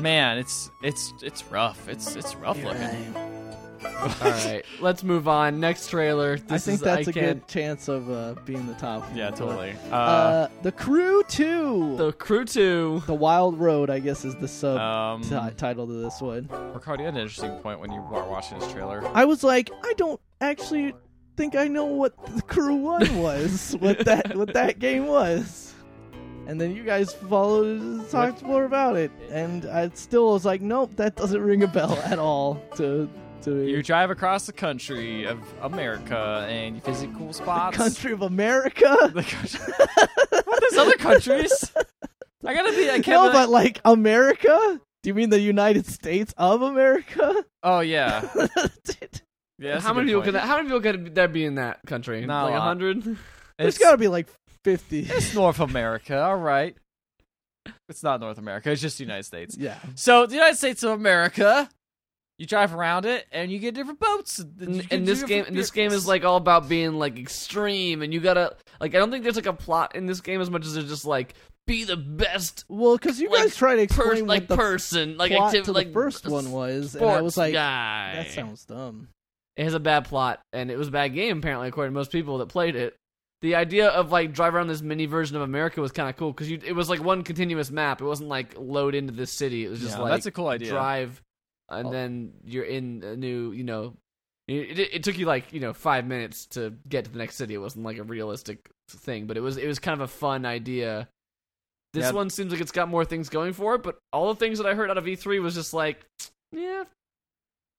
Man, 0.00 0.38
it's 0.38 0.70
it's 0.82 1.12
it's 1.22 1.44
rough. 1.44 1.88
It's 1.88 2.16
it's 2.16 2.34
rough 2.36 2.62
looking. 2.62 3.37
All 3.84 4.08
right, 4.30 4.62
let's 4.80 5.02
move 5.02 5.28
on. 5.28 5.60
Next 5.60 5.88
trailer. 5.90 6.36
This 6.38 6.44
I 6.50 6.58
think 6.58 6.74
is, 6.76 6.80
that's 6.80 7.08
I 7.08 7.10
a 7.10 7.14
can't, 7.14 7.40
good 7.40 7.48
chance 7.48 7.88
of 7.88 8.10
uh, 8.10 8.34
being 8.44 8.66
the 8.66 8.74
top. 8.74 9.04
Yeah, 9.14 9.30
totally. 9.30 9.74
Uh, 9.90 9.94
Uh, 9.94 10.48
the 10.62 10.72
Crew 10.72 11.22
Two, 11.28 11.94
the, 11.96 12.06
The 12.06 12.12
Crew 12.12 12.44
Two. 12.44 13.02
The 13.06 13.14
Wild 13.14 13.58
Road, 13.58 13.90
I 13.90 13.98
guess, 13.98 14.24
is 14.24 14.34
the 14.36 14.48
sub 14.48 14.78
um, 14.78 15.22
ti- 15.22 15.54
title 15.56 15.86
to 15.86 15.92
this 15.92 16.20
one. 16.20 16.48
Ricardo, 16.74 17.02
you 17.02 17.06
had 17.06 17.14
an 17.14 17.20
interesting 17.20 17.52
point 17.58 17.80
when 17.80 17.92
you 17.92 18.00
were 18.00 18.24
watching 18.24 18.58
this 18.58 18.70
trailer. 18.72 19.02
I 19.14 19.24
was 19.24 19.42
like, 19.44 19.70
I 19.84 19.92
don't 19.96 20.20
actually 20.40 20.94
think 21.36 21.54
I 21.54 21.68
know 21.68 21.84
what 21.84 22.14
the 22.34 22.42
Crew 22.42 22.76
One 22.76 23.18
was, 23.22 23.76
what 23.78 24.04
that 24.06 24.36
what 24.36 24.52
that 24.54 24.78
game 24.78 25.06
was. 25.06 25.66
And 26.46 26.58
then 26.58 26.74
you 26.74 26.82
guys 26.82 27.12
followed 27.12 27.78
and 27.78 28.08
talked 28.10 28.42
more 28.42 28.64
about 28.64 28.96
it, 28.96 29.10
and 29.30 29.66
I 29.66 29.90
still 29.92 30.32
was 30.32 30.46
like, 30.46 30.62
nope, 30.62 30.90
that 30.96 31.14
doesn't 31.14 31.42
ring 31.42 31.62
a 31.62 31.66
bell 31.66 31.92
at 32.06 32.18
all 32.18 32.54
to 32.76 32.84
to 32.86 33.10
me. 33.10 33.27
You 33.46 33.82
drive 33.82 34.10
across 34.10 34.46
the 34.46 34.52
country 34.52 35.24
of 35.24 35.38
America 35.62 36.46
and 36.50 36.76
you 36.76 36.80
visit 36.82 37.10
cool 37.16 37.32
spots. 37.32 37.76
country 37.76 38.12
of 38.12 38.22
America. 38.22 38.96
The 39.14 39.22
country. 39.22 39.60
what? 40.44 40.60
There's 40.60 40.76
other 40.76 40.96
countries. 40.96 41.72
I 42.44 42.54
gotta 42.54 42.72
be. 42.72 42.90
I 42.90 42.94
can't. 43.00 43.06
No, 43.08 43.28
be 43.28 43.32
but 43.32 43.48
like, 43.48 43.76
like 43.76 43.80
America. 43.84 44.80
Do 45.02 45.08
you 45.10 45.14
mean 45.14 45.30
the 45.30 45.40
United 45.40 45.86
States 45.86 46.34
of 46.36 46.62
America? 46.62 47.44
oh 47.62 47.80
yeah, 47.80 48.28
yeah. 49.58 49.80
how 49.80 49.94
many 49.94 50.06
people 50.08 50.20
point. 50.22 50.24
can 50.26 50.34
that, 50.34 50.42
how 50.46 50.56
many 50.56 50.68
people 50.68 50.80
could 50.80 51.14
there 51.14 51.28
be 51.28 51.44
in 51.44 51.54
that 51.56 51.80
country? 51.86 52.24
Not 52.26 52.42
a 52.42 52.44
like 52.46 52.54
lot. 52.58 52.62
hundred. 52.62 53.02
There's 53.58 53.74
It's, 53.74 53.78
got 53.78 53.92
to 53.92 53.98
be 53.98 54.08
like 54.08 54.26
fifty. 54.64 55.00
it's 55.08 55.34
North 55.34 55.60
America. 55.60 56.20
All 56.20 56.36
right. 56.36 56.76
It's 57.88 58.02
not 58.02 58.20
North 58.20 58.38
America. 58.38 58.70
It's 58.70 58.80
just 58.82 58.98
the 58.98 59.04
United 59.04 59.24
States. 59.24 59.56
Yeah. 59.58 59.76
So 59.94 60.26
the 60.26 60.34
United 60.34 60.56
States 60.56 60.82
of 60.82 60.90
America. 60.90 61.68
You 62.38 62.46
drive 62.46 62.72
around 62.74 63.04
it 63.04 63.26
and 63.32 63.50
you 63.50 63.58
get 63.58 63.74
different 63.74 63.98
boats. 64.00 64.38
And, 64.38 64.60
And, 64.60 64.86
and 64.92 65.06
this 65.06 65.22
game, 65.24 65.44
and 65.46 65.56
this 65.56 65.70
game 65.72 65.90
is 65.92 66.06
like 66.06 66.24
all 66.24 66.36
about 66.36 66.68
being 66.68 66.94
like 66.94 67.18
extreme, 67.18 68.00
and 68.02 68.14
you 68.14 68.20
gotta 68.20 68.56
like. 68.80 68.94
I 68.94 68.98
don't 68.98 69.10
think 69.10 69.24
there's 69.24 69.36
like 69.36 69.46
a 69.46 69.52
plot 69.52 69.94
in 69.96 70.06
this 70.06 70.20
game 70.20 70.40
as 70.40 70.48
much 70.50 70.64
as 70.64 70.76
it's 70.76 70.88
just 70.88 71.04
like 71.04 71.34
be 71.66 71.84
the 71.84 71.96
best 71.96 72.64
Well, 72.68 72.96
because 72.96 73.20
you 73.20 73.28
Like, 73.28 73.42
guys 73.42 73.56
try 73.56 73.74
to 73.76 73.82
explain 73.82 74.08
person, 74.08 74.26
what 74.26 74.28
like 74.28 74.48
the 74.48 74.56
person, 74.56 75.16
like 75.18 75.32
plot 75.32 75.48
active, 75.48 75.64
to 75.66 75.72
like 75.72 75.88
the 75.88 75.92
first 75.92 76.26
one 76.26 76.52
was, 76.52 76.94
and 76.94 77.04
I 77.04 77.20
was 77.20 77.36
like, 77.36 77.52
guy. 77.52 78.14
that 78.14 78.30
sounds 78.30 78.64
dumb. 78.64 79.08
it 79.56 79.64
has 79.64 79.74
a 79.74 79.80
bad 79.80 80.04
plot 80.06 80.40
and 80.52 80.70
it 80.70 80.78
was 80.78 80.88
a 80.88 80.90
bad 80.92 81.08
game 81.14 81.38
apparently 81.38 81.68
according 81.68 81.92
to 81.92 81.94
most 81.98 82.12
people 82.12 82.38
that 82.38 82.46
played 82.48 82.74
it 82.76 82.94
the 83.42 83.54
idea 83.56 83.88
of 83.88 84.10
like 84.12 84.32
drive 84.32 84.54
around 84.54 84.68
this 84.68 84.80
mini 84.80 85.04
version 85.06 85.36
of 85.36 85.42
america 85.42 85.80
was 85.80 85.92
kind 85.92 86.08
of 86.08 86.16
cool 86.16 86.32
because 86.32 86.50
it 86.50 86.74
was 86.74 86.88
like 86.88 87.02
one 87.02 87.22
continuous 87.22 87.70
map 87.70 88.00
it 88.00 88.04
wasn't 88.04 88.28
like 88.28 88.54
load 88.56 88.94
into 88.94 89.12
this 89.12 89.30
city 89.32 89.64
it 89.64 89.68
was 89.68 89.80
just 89.80 89.96
Yeah, 89.96 90.02
like 90.04 90.12
that's 90.12 90.26
a 90.26 90.30
cool 90.30 90.48
idea. 90.48 90.70
drive 90.70 91.20
and 91.68 91.88
Oh. 91.88 91.90
then 91.90 92.32
you're 92.44 92.64
in 92.64 93.02
a 93.04 93.16
new 93.16 93.52
you 93.52 93.64
know 93.64 93.94
it, 94.46 94.78
it, 94.78 95.02
took 95.04 95.18
you 95.18 95.26
like 95.26 95.52
you 95.52 95.60
know 95.60 95.72
five 95.74 96.06
minutes 96.06 96.46
to 96.46 96.74
get 96.88 97.04
to 97.04 97.10
the 97.10 97.18
next 97.18 97.36
city 97.36 97.54
it 97.54 97.58
wasn't 97.58 97.84
like 97.84 97.98
a 97.98 98.02
realistic 98.02 98.70
thing 98.88 99.26
but 99.26 99.36
it 99.36 99.40
was 99.40 99.56
it 99.58 99.66
was 99.66 99.78
kind 99.78 99.94
of 99.94 100.00
a 100.00 100.08
fun 100.08 100.46
idea 100.46 101.08
this 101.92 102.06
Yeah. 102.06 102.12
one 102.12 102.30
seems 102.30 102.50
like 102.52 102.60
it's 102.60 102.72
got 102.72 102.88
more 102.88 103.04
things 103.04 103.28
going 103.28 103.52
for 103.52 103.74
it 103.74 103.82
but 103.82 103.98
all 104.12 104.28
the 104.32 104.38
things 104.38 104.58
that 104.58 104.66
i 104.66 104.74
heard 104.74 104.90
out 104.90 104.96
of 104.98 105.04
e3 105.04 105.42
was 105.42 105.54
just 105.54 105.74
like 105.74 106.04
yeah 106.52 106.84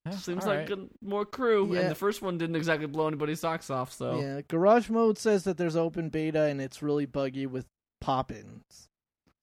Yeah, 0.05 0.15
Seems 0.15 0.43
all 0.45 0.49
like 0.53 0.69
right. 0.69 0.71
a, 0.71 0.87
more 1.05 1.25
crew, 1.25 1.73
Yeah. 1.73 1.81
and 1.81 1.91
the 1.91 1.95
first 1.95 2.21
one 2.21 2.37
didn't 2.37 2.55
exactly 2.55 2.87
blow 2.87 3.07
anybody's 3.07 3.41
socks 3.41 3.69
off. 3.69 3.91
So 3.91 4.19
Yeah, 4.21 4.41
Garage 4.47 4.89
Mode 4.89 5.17
says 5.17 5.43
that 5.43 5.57
there's 5.57 5.75
open 5.75 6.09
beta 6.09 6.43
and 6.43 6.61
it's 6.61 6.81
really 6.81 7.05
buggy 7.05 7.45
with 7.45 7.65
pop-ins. 8.01 8.88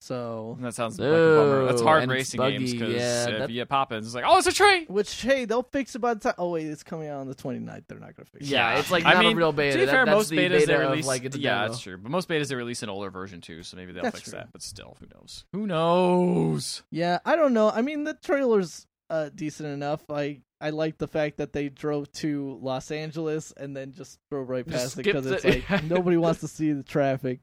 So, 0.06 0.56
that 0.60 0.72
sounds 0.72 1.00
like 1.00 1.08
a 1.08 1.10
bummer. 1.10 1.64
That's 1.66 1.82
hard 1.82 2.04
and 2.04 2.12
it's 2.12 2.16
racing 2.18 2.38
buggy, 2.38 2.58
games 2.58 2.72
because 2.74 2.94
yeah, 2.94 3.24
if 3.28 3.38
that- 3.40 3.50
you 3.50 3.56
get 3.56 3.68
pop-ins, 3.68 4.06
it's 4.06 4.14
like, 4.14 4.24
oh, 4.24 4.38
it's 4.38 4.46
a 4.46 4.52
train. 4.52 4.86
which 4.86 5.20
hey, 5.20 5.46
they'll 5.46 5.64
fix 5.64 5.96
it 5.96 5.98
by 5.98 6.14
the 6.14 6.20
time. 6.20 6.34
Oh 6.38 6.50
wait, 6.50 6.66
it's 6.66 6.84
coming 6.84 7.08
out 7.08 7.18
on 7.20 7.26
the 7.26 7.34
29th. 7.34 7.82
They're 7.88 7.98
not 7.98 8.14
gonna 8.14 8.26
fix 8.32 8.46
it. 8.46 8.50
yeah, 8.52 8.78
it's 8.78 8.90
like 8.92 9.04
I 9.04 9.14
not 9.14 9.24
mean, 9.24 9.32
a 9.32 9.36
real 9.36 9.50
beta. 9.52 9.72
To 9.72 9.78
be 9.80 9.84
That- 9.86 9.90
fair, 9.90 10.04
that's 10.04 10.14
most 10.16 10.28
the 10.30 10.36
betas 10.38 10.50
beta 10.50 10.66
they 10.66 10.74
of, 10.74 10.80
release. 10.90 11.06
like 11.08 11.24
it's 11.24 11.34
a 11.34 11.40
yeah, 11.40 11.54
demo. 11.62 11.68
that's 11.68 11.80
true. 11.80 11.98
But 11.98 12.10
most 12.12 12.28
betas 12.28 12.48
they 12.48 12.54
release 12.54 12.84
an 12.84 12.88
older 12.88 13.10
version 13.10 13.40
too, 13.40 13.64
so 13.64 13.76
maybe 13.76 13.92
they'll 13.92 14.04
That's 14.04 14.18
fix 14.18 14.30
true. 14.30 14.38
that. 14.38 14.52
But 14.52 14.62
still, 14.62 14.96
who 15.00 15.06
knows? 15.12 15.44
Who 15.52 15.66
knows? 15.66 16.82
Yeah, 16.92 17.18
I 17.24 17.34
don't 17.36 17.52
know. 17.52 17.70
I 17.70 17.82
mean, 17.82 18.04
the 18.04 18.14
trailer's 18.14 18.86
uh, 19.10 19.30
decent 19.34 19.68
enough. 19.68 20.04
I 20.08 20.42
I 20.60 20.70
like 20.70 20.98
the 20.98 21.08
fact 21.08 21.38
that 21.38 21.52
they 21.52 21.68
drove 21.68 22.10
to 22.12 22.58
Los 22.62 22.90
Angeles 22.90 23.52
and 23.56 23.76
then 23.76 23.92
just 23.92 24.18
drove 24.30 24.48
right 24.48 24.64
Just 24.66 24.76
past 24.76 24.86
it 24.86 25.02
skipped 25.02 25.04
because 25.06 25.26
it's 25.26 25.44
it. 25.44 25.68
like 25.68 25.84
nobody 25.90 26.16
wants 26.16 26.40
to 26.40 26.48
see 26.48 26.72
the 26.72 26.82
traffic. 26.82 27.40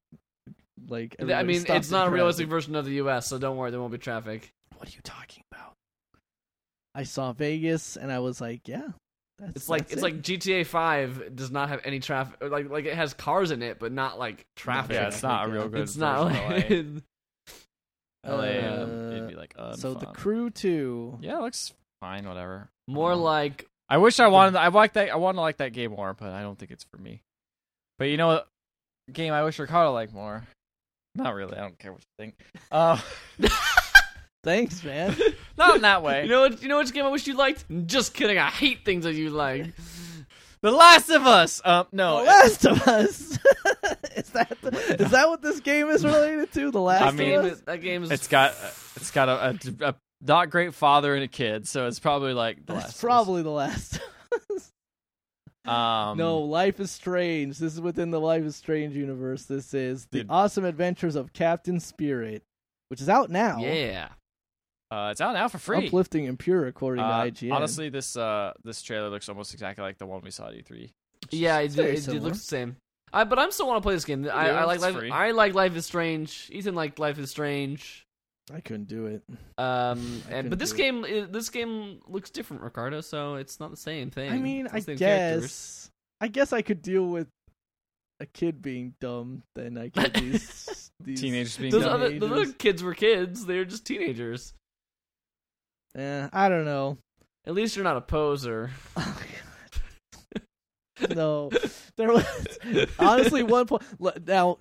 Like, 0.87 1.15
I 1.19 1.43
mean, 1.43 1.57
it's 1.67 1.69
not 1.69 1.75
a 1.77 1.89
traffic. 1.89 2.13
realistic 2.13 2.47
version 2.47 2.75
of 2.75 2.85
the 2.85 2.93
U.S., 2.95 3.27
so 3.27 3.37
don't 3.37 3.57
worry, 3.57 3.71
there 3.71 3.79
won't 3.79 3.91
be 3.91 3.97
traffic. 3.97 4.51
What 4.77 4.87
are 4.89 4.91
you 4.91 5.01
talking 5.03 5.43
about? 5.51 5.73
I 6.95 7.03
saw 7.03 7.31
Vegas 7.33 7.95
and 7.95 8.11
I 8.11 8.19
was 8.19 8.39
like, 8.41 8.67
yeah, 8.67 8.89
that's, 9.39 9.55
It's 9.55 9.69
like 9.69 9.81
that's 9.83 9.93
it's 9.93 10.01
it. 10.01 10.03
like 10.03 10.21
GTA 10.21 10.65
Five 10.65 11.35
does 11.35 11.51
not 11.51 11.69
have 11.69 11.81
any 11.85 11.99
traffic. 11.99 12.37
Like 12.41 12.69
like 12.69 12.85
it 12.85 12.95
has 12.95 13.13
cars 13.13 13.51
in 13.51 13.61
it, 13.63 13.79
but 13.79 13.91
not 13.91 14.19
like 14.19 14.45
traffic. 14.55 14.93
Yeah, 14.95 15.07
it's 15.07 15.23
not 15.23 15.47
a 15.47 15.51
real 15.51 15.69
good. 15.69 15.81
It's 15.81 15.95
not 15.97 16.31
version 16.31 16.49
like 16.49 16.69
of 18.25 18.29
LA. 18.31 18.35
LA, 18.35 18.43
Uh, 18.43 18.83
um, 18.83 19.11
it'd 19.11 19.27
be 19.29 19.35
like 19.35 19.55
uh, 19.57 19.73
so 19.75 19.93
the 19.95 20.05
crew 20.07 20.49
two. 20.49 21.17
Yeah, 21.21 21.37
it 21.37 21.41
looks 21.41 21.73
fine. 21.99 22.27
Whatever. 22.27 22.69
more 22.87 23.13
Uh-huh. 23.13 23.21
like 23.21 23.65
I 23.89 23.97
wish 23.97 24.19
I 24.19 24.27
wanted. 24.27 24.55
I 24.57 24.67
like 24.69 24.93
that. 24.93 25.09
I 25.09 25.15
want 25.15 25.37
to 25.37 25.41
like 25.41 25.57
that 25.57 25.73
game 25.73 25.91
more, 25.91 26.13
but 26.13 26.29
I 26.31 26.41
don't 26.41 26.57
think 26.57 26.71
it's 26.71 26.85
for 26.91 26.97
me. 26.97 27.21
But 27.99 28.05
you 28.05 28.17
know 28.17 28.27
what? 28.27 28.47
Game 29.11 29.33
I 29.33 29.43
wish 29.43 29.57
Ricardo 29.59 29.91
liked 29.93 30.13
more. 30.13 30.43
Not 31.15 31.33
really. 31.35 31.55
I 31.57 31.61
don't 31.61 31.77
care 31.77 31.91
what 31.91 32.01
you 32.01 32.07
think. 32.17 32.35
Uh, 32.71 32.99
Thanks, 34.43 34.83
man. 34.83 35.15
not 35.57 35.77
in 35.77 35.81
that 35.83 36.03
way. 36.03 36.23
you 36.23 36.29
know 36.29 36.41
what 36.41 36.61
you 36.61 36.67
know 36.67 36.77
which 36.79 36.91
game 36.93 37.05
I 37.05 37.09
wish 37.09 37.25
you 37.27 37.35
liked. 37.35 37.65
Just 37.85 38.13
kidding, 38.13 38.37
I 38.37 38.49
hate 38.49 38.83
things 38.83 39.05
that 39.05 39.13
you 39.13 39.29
like. 39.29 39.67
the 40.61 40.71
Last 40.71 41.09
of 41.09 41.25
Us. 41.25 41.61
Um, 41.63 41.87
no. 41.93 42.19
the 42.19 42.25
Last 42.25 42.65
of 42.65 42.81
Us. 42.87 43.19
is 44.17 44.29
that 44.31 44.57
the, 44.61 44.97
is 44.99 45.11
that 45.11 45.29
what 45.29 45.41
this 45.41 45.61
game 45.61 45.87
is 45.89 46.03
related 46.03 46.51
to? 46.53 46.71
The 46.71 46.81
Last 46.81 47.03
I 47.03 47.09
of 47.09 47.15
mean, 47.15 47.39
Us. 47.39 47.57
That, 47.59 47.65
that 47.67 47.77
game 47.81 48.03
is 48.03 48.11
It's 48.11 48.27
got. 48.27 48.53
It's 48.97 49.11
got 49.11 49.29
a, 49.29 49.57
a, 49.81 49.89
a 49.89 49.95
not 50.21 50.49
great 50.49 50.73
father 50.73 51.15
and 51.15 51.23
a 51.23 51.27
kid, 51.29 51.65
so 51.67 51.87
it's 51.87 51.99
probably 51.99 52.33
like 52.33 52.65
the 52.65 52.73
That's 52.73 52.85
Last. 52.87 52.99
probably 53.01 53.43
the 53.43 53.49
Last. 53.49 53.99
Of 55.65 55.69
Us. 55.69 55.73
Of 55.73 55.75
Us. 55.75 56.11
Um, 56.11 56.17
no, 56.17 56.39
Life 56.39 56.79
is 56.79 56.91
Strange. 56.91 57.57
This 57.59 57.73
is 57.73 57.81
within 57.81 58.11
the 58.11 58.19
Life 58.19 58.43
is 58.43 58.55
Strange 58.55 58.95
universe. 58.95 59.43
This 59.45 59.73
is 59.73 60.05
the 60.11 60.19
Dude. 60.19 60.27
awesome 60.29 60.65
adventures 60.65 61.15
of 61.15 61.33
Captain 61.33 61.79
Spirit, 61.79 62.43
which 62.89 63.01
is 63.01 63.09
out 63.09 63.29
now. 63.29 63.59
yeah. 63.59 64.09
Uh, 64.91 65.09
it's 65.09 65.21
out 65.21 65.33
now 65.33 65.47
for 65.47 65.57
free. 65.57 65.87
Uplifting 65.87 66.27
and 66.27 66.37
pure, 66.37 66.67
according 66.67 67.03
Uh, 67.03 67.23
to 67.25 67.31
IGN. 67.31 67.51
honestly, 67.51 67.89
this 67.89 68.15
uh 68.15 68.53
this 68.63 68.83
trailer 68.83 69.09
looks 69.09 69.27
almost 69.27 69.51
exactly 69.51 69.81
like 69.83 69.97
the 69.97 70.05
one 70.05 70.21
we 70.23 70.29
saw 70.29 70.49
at 70.49 70.53
E3. 70.53 70.91
Yeah, 71.31 71.57
it, 71.59 71.75
it, 71.79 72.07
it 72.07 72.21
looks 72.21 72.37
the 72.39 72.43
same. 72.45 72.75
I, 73.11 73.23
but 73.23 73.39
I'm 73.39 73.49
still 73.51 73.65
want 73.65 73.77
to 73.77 73.81
play 73.81 73.95
this 73.95 74.05
game. 74.05 74.21
I, 74.31 74.45
do, 74.47 74.51
I 74.53 74.63
like 74.65 74.81
life. 74.81 74.95
free. 74.95 75.09
I 75.09 75.31
like 75.31 75.55
Life 75.55 75.75
is 75.75 75.87
Strange. 75.87 76.47
Ethan 76.51 76.75
liked 76.75 76.99
Life 76.99 77.17
is 77.17 77.31
Strange. 77.31 78.05
I 78.51 78.59
couldn't 78.59 78.87
do 78.87 79.05
it. 79.05 79.23
Um, 79.57 80.21
and, 80.29 80.49
but 80.49 80.59
this 80.59 80.71
do 80.71 80.75
it. 80.75 80.77
game, 80.77 81.31
this 81.31 81.49
game 81.49 81.99
looks 82.07 82.29
different, 82.29 82.63
Ricardo. 82.63 83.01
So 83.01 83.35
it's 83.35 83.59
not 83.59 83.71
the 83.71 83.77
same 83.77 84.09
thing. 84.09 84.31
I 84.31 84.37
mean, 84.37 84.67
I 84.71 84.79
the 84.79 84.95
characters. 84.95 85.41
guess. 85.41 85.89
I 86.21 86.27
guess 86.27 86.53
I 86.53 86.61
could 86.61 86.81
deal 86.81 87.05
with 87.05 87.27
a 88.19 88.25
kid 88.25 88.61
being 88.61 88.95
dumb 89.01 89.43
than 89.55 89.77
I 89.77 89.89
could 89.89 90.13
these, 90.13 90.91
these 91.03 91.21
Teenagers 91.21 91.57
being 91.57 91.71
Those 91.71 91.83
dumb. 91.83 91.93
other, 91.93 92.17
those 92.19 92.31
other 92.31 92.53
kids 92.53 92.81
were 92.83 92.93
kids. 92.93 93.45
They 93.45 93.57
were 93.57 93.65
just 93.65 93.85
teenagers. 93.85 94.53
Eh, 95.95 96.27
I 96.31 96.49
don't 96.49 96.65
know. 96.65 96.97
At 97.45 97.53
least 97.53 97.75
you're 97.75 97.83
not 97.83 97.97
a 97.97 98.01
poser. 98.01 98.71
Oh, 98.95 99.21
no, 101.13 101.49
there 101.97 102.07
was 102.11 102.25
honestly 102.97 103.43
one 103.43 103.67
point. 103.67 103.83
Now, 104.25 104.59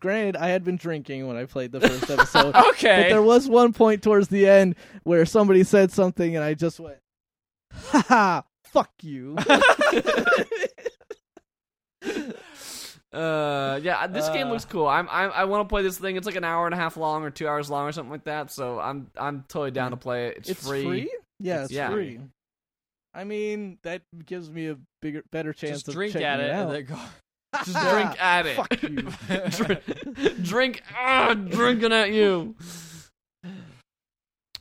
granted, 0.00 0.36
I 0.36 0.48
had 0.48 0.64
been 0.64 0.76
drinking 0.76 1.26
when 1.28 1.36
I 1.36 1.44
played 1.44 1.72
the 1.72 1.80
first 1.80 2.10
episode, 2.10 2.54
okay. 2.70 3.02
but 3.04 3.08
there 3.10 3.22
was 3.22 3.48
one 3.48 3.72
point 3.72 4.02
towards 4.02 4.28
the 4.28 4.48
end 4.48 4.74
where 5.04 5.24
somebody 5.26 5.62
said 5.64 5.92
something, 5.92 6.34
and 6.36 6.44
I 6.44 6.54
just 6.54 6.80
went, 6.80 6.98
"Ha 7.72 8.04
ha, 8.08 8.44
fuck 8.64 8.90
you." 9.02 9.36
Uh, 13.12 13.80
yeah, 13.82 14.06
this 14.06 14.28
game 14.28 14.46
Uh. 14.46 14.50
looks 14.52 14.64
cool. 14.64 14.86
I'm, 14.86 15.08
I'm 15.10 15.32
I 15.32 15.44
want 15.44 15.68
to 15.68 15.72
play 15.72 15.82
this 15.82 15.98
thing. 15.98 16.14
It's 16.14 16.26
like 16.26 16.36
an 16.36 16.44
hour 16.44 16.66
and 16.66 16.72
a 16.74 16.76
half 16.78 16.96
long 16.96 17.24
or 17.24 17.30
two 17.30 17.48
hours 17.48 17.68
long 17.68 17.88
or 17.88 17.90
something 17.92 18.12
like 18.12 18.22
that. 18.24 18.52
So 18.52 18.78
I'm 18.78 19.10
I'm 19.16 19.44
totally 19.48 19.72
down 19.72 19.90
to 19.90 19.96
play 19.96 20.28
it. 20.28 20.36
It's, 20.38 20.50
it's 20.50 20.66
free. 20.68 21.10
Yeah, 21.40 21.54
It's- 21.54 21.64
it's 21.66 21.72
yeah. 21.74 21.90
free. 21.90 22.20
I 23.12 23.24
mean, 23.24 23.78
that 23.82 24.02
gives 24.24 24.48
me 24.48 24.68
a 24.68 24.76
bigger, 25.02 25.24
better 25.32 25.52
chance 25.52 25.78
Just 25.78 25.88
of 25.88 25.94
drink 25.94 26.14
at 26.14 26.38
it, 26.38 26.44
it 26.44 26.50
and 26.50 26.60
out. 26.60 26.70
then 26.72 26.84
go. 26.84 26.98
Just 27.64 27.78
drink 27.90 28.22
at 28.22 28.46
it. 28.46 28.56
Fuck 28.56 28.82
you. 28.82 28.90
drink, 29.50 30.42
drink, 30.42 30.82
ah, 30.96 31.34
drinking 31.34 31.92
at 31.92 32.12
you. 32.12 32.54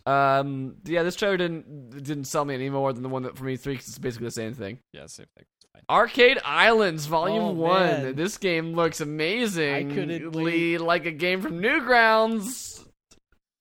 Um, 0.06 0.78
yeah, 0.86 1.04
this 1.04 1.16
trailer 1.16 1.38
didn't 1.38 1.92
didn't 2.04 2.24
sell 2.26 2.44
me 2.46 2.56
any 2.56 2.70
more 2.70 2.92
than 2.94 3.04
the 3.04 3.10
one 3.10 3.24
that 3.24 3.38
for 3.38 3.44
me 3.44 3.58
three 3.58 3.76
'cause 3.78 3.88
it's 3.90 4.00
basically 4.00 4.26
the 4.28 4.32
same 4.32 4.54
thing. 4.56 4.80
yeah, 4.92 5.06
same 5.06 5.28
thing. 5.38 5.46
It's 5.62 5.68
fine. 5.74 5.84
Arcade 5.90 6.40
Islands 6.44 7.06
Volume 7.06 7.44
Oh, 7.44 7.52
One. 7.52 7.80
man. 7.84 8.16
This 8.16 8.38
game 8.38 8.74
looks 8.74 9.02
amazing. 9.02 9.74
I 9.92 9.94
couldn't 9.94 10.32
wait. 10.32 10.80
like 10.82 11.06
a 11.06 11.12
game 11.12 11.42
from 11.42 11.60
Newgrounds. 11.60 12.84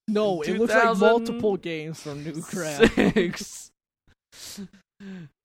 No, 0.07 0.41
it 0.41 0.59
looks 0.59 0.73
like 0.73 0.97
multiple 0.97 1.59
games 1.59 2.01
from 2.01 2.25
Newgrounds. 2.25 3.69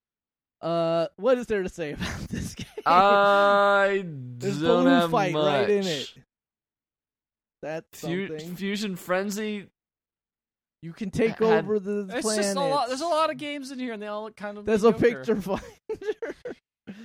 Six. 0.64 0.68
Uh, 0.70 1.08
what 1.18 1.38
is 1.38 1.48
there 1.48 1.64
to 1.64 1.70
say 1.70 1.92
about 1.94 2.20
this 2.30 2.56
game? 2.56 2.66
I 2.86 4.06
There's 4.38 4.60
don't 4.62 4.84
balloon 4.84 5.00
have 5.02 5.12
fight 5.12 5.34
much. 5.34 5.46
right 5.46 5.70
in 5.70 5.86
it. 5.86 6.14
That's 7.62 8.00
Fu- 8.02 8.28
something. 8.28 8.56
Fusion 8.56 8.96
Frenzy. 8.96 9.68
you 10.82 10.92
can 10.94 11.12
take 11.12 11.40
had- 11.40 11.64
over 11.66 11.80
the 11.80 12.08
It's 12.12 12.22
planet. 12.22 12.44
just 12.44 12.56
a 12.58 12.60
lot. 12.60 12.88
There's 12.90 13.02
a 13.02 13.08
lot 13.08 13.30
of 13.30 13.38
games 13.38 13.72
in 13.72 13.80
here, 13.80 13.94
and 13.94 14.02
they 14.02 14.08
all 14.08 14.24
look 14.24 14.36
kind 14.36 14.58
of. 14.58 14.66
There's 14.66 14.84
a 14.84 14.92
mediocre. 14.92 15.18
picture 15.36 15.42
finder. 15.42 16.36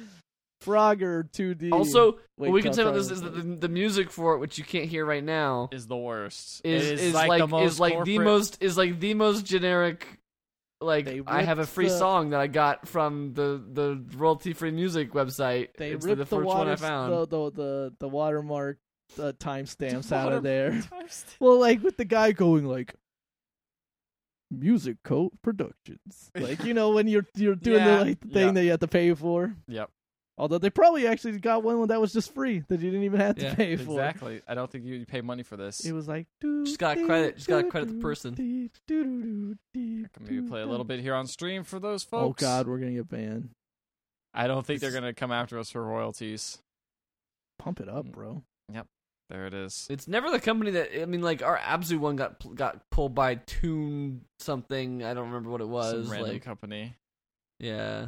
Frogger 0.65 1.31
2D. 1.31 1.73
Also, 1.73 2.13
Wait, 2.37 2.49
what 2.49 2.51
we 2.51 2.63
can 2.63 2.71
no, 2.71 2.77
say 2.77 2.83
about 2.83 2.95
this 2.95 3.11
is 3.13 3.23
that 3.23 3.31
the, 3.35 3.43
the 3.43 3.69
music 3.69 4.11
for 4.11 4.35
it, 4.35 4.39
which 4.39 4.59
you 4.59 4.65
can't 4.65 4.87
hear 4.87 5.05
right 5.07 5.23
now, 5.23 5.69
Is 5.73 5.87
the 5.87 5.97
worst. 5.97 6.61
is 6.65 6.85
it 6.87 6.93
is, 6.95 7.01
is 7.03 7.15
like, 7.15 7.29
like, 7.29 7.39
the 7.41 7.47
most 7.47 7.73
is 7.75 7.81
like 7.81 7.93
the 8.05 8.17
corporate- 8.17 8.21
most 8.27 8.59
is 8.63 8.77
like 8.77 8.99
the 9.01 9.15
most 9.15 9.47
generic. 9.47 10.07
Like 10.81 11.09
I 11.27 11.43
have 11.43 11.59
a 11.59 11.67
free 11.67 11.89
the- 11.89 11.99
song 11.99 12.31
that 12.31 12.41
I 12.41 12.47
got 12.47 12.87
from 12.87 13.35
the 13.35 13.61
the 13.73 14.05
royalty 14.17 14.53
free 14.53 14.71
music 14.71 15.13
website. 15.13 15.69
they 15.77 15.91
it's 15.91 16.07
ripped 16.07 16.19
the 16.19 16.25
the, 16.25 16.27
first 16.37 16.47
one 16.47 16.69
I 16.69 16.77
found. 16.77 17.13
the, 17.13 17.27
the 17.27 17.51
the 17.51 17.95
the 18.01 18.09
watermark 18.09 18.79
uh, 19.19 19.33
timestamps 19.39 20.13
out 20.21 20.33
of 20.33 20.43
there. 20.43 20.81
Well, 21.41 21.59
like 21.59 21.83
with 21.83 21.97
the 21.97 22.05
guy 22.05 22.31
going 22.33 22.65
like 22.67 22.95
Music 24.51 24.97
Coat 25.03 25.33
Productions, 25.43 26.31
like 26.35 26.63
you 26.65 26.75
know 26.75 26.91
when 26.91 27.07
you're 27.09 27.27
you're 27.35 27.55
doing 27.55 27.79
Yeah, 27.85 27.99
the 27.99 28.05
like 28.05 28.21
the 28.21 28.29
thing 28.29 28.47
yeah. 28.47 28.53
that 28.53 28.65
you 28.65 28.71
have 28.71 28.81
to 28.81 28.89
pay 28.89 29.13
for. 29.15 29.55
Yep, 29.67 29.91
Although 30.39 30.59
they 30.59 30.71
probably 30.71 31.07
actually 31.07 31.39
got 31.39 31.63
one 31.65 31.89
that 31.89 32.01
was 32.01 32.13
just 32.13 32.33
free 32.33 32.61
that 32.69 32.81
you 32.81 32.91
didn't 32.91 33.05
even 33.05 33.19
have 33.21 33.37
to 33.37 33.43
Yeah, 33.43 33.55
pay 33.55 33.75
for. 33.77 33.83
exactly. 33.93 34.41
I 34.47 34.55
don't 34.55 34.71
think 34.71 34.85
you 34.85 35.05
pay 35.05 35.21
money 35.21 35.43
for 35.43 35.57
this. 35.57 35.85
It 35.85 35.93
was 35.93 36.07
like 36.07 36.27
Just 36.65 36.79
gotta 36.79 37.05
credit- 37.05 37.37
just 37.37 37.49
gotta 37.49 37.69
credit 37.69 37.89
the 37.89 38.01
person. 38.01 38.35
Can 38.87 39.59
maybe 39.75 40.43
play 40.43 40.63
a 40.63 40.67
little 40.67 40.85
bit 40.85 41.01
here 41.01 41.15
on 41.15 41.27
stream 41.27 41.65
for 41.65 41.79
those 41.81 42.05
folks. 42.05 42.23
Oh 42.23 42.27
folks. 42.29 42.43
God, 42.43 42.67
we're 42.69 42.79
gonna 42.79 42.93
get 42.93 43.09
banned. 43.09 43.51
I 44.35 44.47
don't 44.47 44.65
think 44.65 44.81
they're 44.81 44.93
gonna 44.93 45.15
come 45.15 45.33
after 45.33 45.59
us 45.59 45.71
for 45.71 45.83
royalties. 45.83 46.59
Pump 47.59 47.81
it 47.81 47.89
up, 47.89 48.07
Mm. 48.07 48.13
bro. 48.13 48.43
There 49.31 49.45
it 49.47 49.53
is. 49.53 49.87
It's 49.91 50.09
never 50.09 50.31
the 50.31 50.41
company 50.41 50.71
that 50.71 51.03
I 51.03 51.05
mean, 51.05 51.21
like 51.21 51.43
our 51.43 51.59
Abzu 51.59 51.99
one 51.99 52.17
got 52.17 52.43
got 52.55 52.89
pulled 52.91 53.15
by 53.15 53.35
Tune 53.35 54.25
something. 54.39 55.05
I 55.05 55.13
don't 55.13 55.27
remember 55.27 55.51
what 55.51 55.61
it 55.61 55.69
was. 55.69 56.05
Some 56.07 56.11
random 56.13 56.33
Like, 56.33 56.43
company. 56.43 56.95
yeah, 57.59 58.07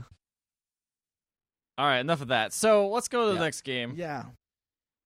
All 1.81 1.86
right, 1.86 2.01
enough 2.01 2.20
of 2.20 2.28
that. 2.28 2.52
So 2.52 2.89
let's 2.90 3.09
go 3.09 3.23
to 3.23 3.28
the 3.31 3.35
Yeah. 3.36 3.40
next 3.40 3.62
game. 3.62 3.94
Yeah, 3.97 4.24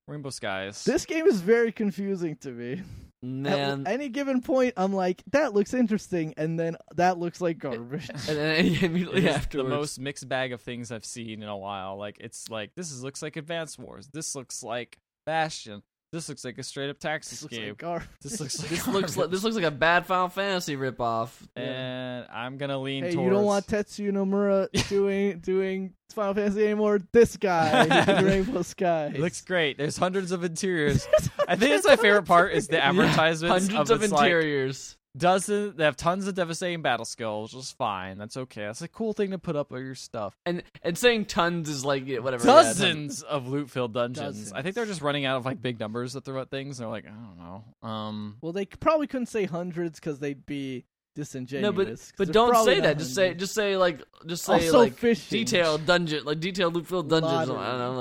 Rainbow 0.08 0.30
Skies. 0.30 0.82
this 0.84 1.06
game 1.06 1.26
is 1.26 1.40
very 1.40 1.70
confusing 1.70 2.34
to 2.38 2.50
me. 2.50 2.82
At 3.22 3.28
man. 3.28 3.86
any 3.86 4.08
given 4.08 4.42
point, 4.42 4.74
I'm 4.76 4.92
like, 4.92 5.22
that 5.30 5.54
looks 5.54 5.72
interesting, 5.72 6.34
and 6.36 6.58
then 6.58 6.76
that 6.96 7.16
looks 7.18 7.40
like 7.40 7.58
garbage. 7.58 8.10
and 8.28 8.36
then 8.36 8.66
immediately 8.82 9.24
It 9.24 9.36
is 9.36 9.46
the 9.46 9.62
most 9.62 10.00
mixed 10.00 10.28
bag 10.28 10.52
of 10.52 10.60
things 10.60 10.90
I've 10.90 11.04
seen 11.04 11.42
in 11.44 11.48
a 11.48 11.56
while. 11.56 11.96
Like 11.96 12.16
it's 12.18 12.50
like 12.50 12.74
this 12.74 12.90
is 12.90 13.04
looks 13.04 13.22
like 13.22 13.36
Advance 13.36 13.78
Wars. 13.78 14.08
This 14.12 14.34
looks 14.34 14.64
like 14.64 14.98
Bastion. 15.26 15.82
This 16.14 16.28
looks 16.28 16.44
like 16.44 16.56
a 16.58 16.62
straight 16.62 16.90
up 16.90 17.00
taxi 17.00 17.34
this 17.34 17.42
looks 17.42 17.58
like 17.58 17.76
garbage. 17.76 18.08
this 18.22 18.38
looks 18.40 18.58
like 18.62 18.68
this 18.70 18.86
looks 18.86 19.16
like 19.16 19.30
this 19.30 19.42
looks 19.42 19.56
like 19.56 19.64
a 19.64 19.70
bad 19.72 20.06
Final 20.06 20.28
Fantasy 20.28 20.76
ripoff. 20.76 21.30
and 21.56 22.24
I'm 22.32 22.56
gonna 22.56 22.78
lean 22.78 23.02
Hey, 23.02 23.12
towards. 23.12 23.24
you 23.24 23.30
don't 23.30 23.44
want 23.44 23.66
Tetsuya 23.66 24.12
Nomura 24.12 24.88
doing 24.88 25.40
doing 25.40 25.92
Final 26.10 26.34
Fantasy 26.34 26.64
anymore. 26.66 27.00
This 27.12 27.36
guy, 27.36 28.22
Rainbow 28.22 28.62
Sky. 28.62 29.06
It 29.12 29.20
looks 29.20 29.40
great. 29.40 29.76
There's 29.76 29.96
hundreds 29.96 30.30
of 30.30 30.44
interiors. 30.44 31.04
I 31.48 31.56
think 31.56 31.72
that's 31.72 31.86
my 31.86 31.96
favorite 31.96 32.26
part 32.26 32.52
is 32.52 32.68
the 32.68 32.82
advertisements 32.82 33.66
Hundreds 33.66 33.90
of, 33.90 33.96
of 33.96 34.04
it's 34.04 34.12
like 34.12 34.26
interiors. 34.26 34.96
Dozen. 35.16 35.76
They 35.76 35.84
have 35.84 35.96
tons 35.96 36.26
of 36.26 36.34
devastating 36.34 36.82
battle 36.82 37.04
skills, 37.04 37.52
which 37.54 37.62
is 37.64 37.70
fine. 37.72 38.18
That's 38.18 38.36
okay. 38.36 38.62
That's 38.62 38.82
a 38.82 38.88
cool 38.88 39.12
thing 39.12 39.30
to 39.30 39.38
put 39.38 39.56
up 39.56 39.70
with 39.70 39.82
your 39.82 39.94
stuff. 39.94 40.36
and 40.46 40.62
and 40.82 40.96
saying 40.98 41.26
tons 41.26 41.68
is 41.68 41.84
like 41.84 42.06
yeah, 42.06 42.18
whatever. 42.18 42.46
yeah, 42.46 42.54
tons. 42.54 42.66
Dozens 42.78 43.22
of 43.22 43.48
loot 43.48 43.70
filled 43.70 43.94
dungeons. 43.94 44.52
I 44.52 44.62
think 44.62 44.74
they're 44.74 44.86
just 44.86 45.02
running 45.02 45.24
out 45.24 45.36
of 45.36 45.44
like 45.46 45.60
big 45.62 45.78
numbers 45.80 46.12
to 46.14 46.20
throw 46.20 46.40
at 46.40 46.50
things. 46.50 46.78
They're 46.78 46.88
like, 46.88 47.06
I 47.06 47.10
don't 47.10 47.38
know. 47.38 47.88
Um, 47.88 48.36
Well, 48.40 48.52
they 48.52 48.66
probably 48.66 49.06
couldn't 49.06 49.26
say 49.26 49.44
hundreds 49.44 50.00
because 50.00 50.18
they'd 50.18 50.44
be 50.46 50.84
disingenuous. 51.14 51.62
No, 51.62 51.70
but 51.72 51.86
'cause 51.88 52.12
but 52.18 52.32
don't 52.32 52.64
say 52.64 52.74
not 52.76 52.82
that. 52.82 52.98
Just 52.98 53.14
say 53.14 53.34
just 53.34 53.54
say 53.54 53.76
like 53.76 54.02
just 54.26 54.44
say 54.44 54.54
Also 54.54 54.78
like 54.80 54.94
fishing. 54.94 55.38
detailed 55.38 55.86
dungeon 55.86 56.24
like 56.24 56.40
detailed 56.40 56.74
loot 56.74 56.88
filled 56.88 57.08
dungeons. 57.08 57.32
I 57.32 57.44
Lottery. 57.44 57.78
don't 57.78 57.78
know. 57.78 57.92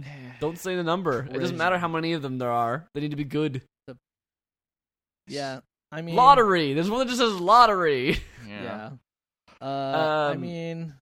Like 0.00 0.04
don't 0.40 0.58
say 0.58 0.74
the 0.74 0.82
number. 0.82 1.28
It 1.32 1.38
doesn't 1.38 1.56
matter 1.56 1.78
how 1.78 1.86
many 1.86 2.14
of 2.14 2.22
them 2.22 2.38
there 2.38 2.50
are. 2.50 2.88
They 2.94 3.00
need 3.00 3.12
to 3.12 3.16
be 3.16 3.22
good. 3.24 3.62
Yeah, 5.28 5.60
I 5.90 6.02
mean 6.02 6.16
lottery. 6.16 6.74
There's 6.74 6.90
one 6.90 7.00
that 7.00 7.08
just 7.08 7.20
says 7.20 7.34
lottery. 7.40 8.18
Yeah. 8.48 8.90
Uh, 9.60 9.64
I 9.64 10.32
Um, 10.32 10.40
mean, 10.40 10.94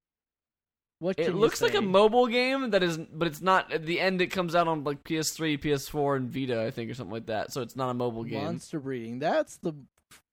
what 0.98 1.18
It 1.18 1.24
can 1.26 1.34
you 1.34 1.40
looks 1.40 1.60
like 1.60 1.74
a 1.74 1.80
mobile 1.82 2.26
game 2.26 2.70
that 2.70 2.82
is, 2.82 2.96
but 2.98 3.28
it's 3.28 3.40
not. 3.40 3.72
At 3.72 3.84
the 3.86 4.00
end, 4.00 4.20
it 4.20 4.28
comes 4.28 4.54
out 4.54 4.66
on 4.66 4.82
like 4.84 5.04
PS3, 5.04 5.58
PS4, 5.58 6.16
and 6.16 6.30
Vita, 6.30 6.62
I 6.64 6.70
think, 6.70 6.90
or 6.90 6.94
something 6.94 7.12
like 7.12 7.26
that. 7.26 7.52
So 7.52 7.60
it's 7.62 7.76
not 7.76 7.90
a 7.90 7.94
mobile 7.94 8.24
game. 8.24 8.44
monster 8.44 8.80
breeding. 8.80 9.18
That's 9.18 9.58
the. 9.58 9.74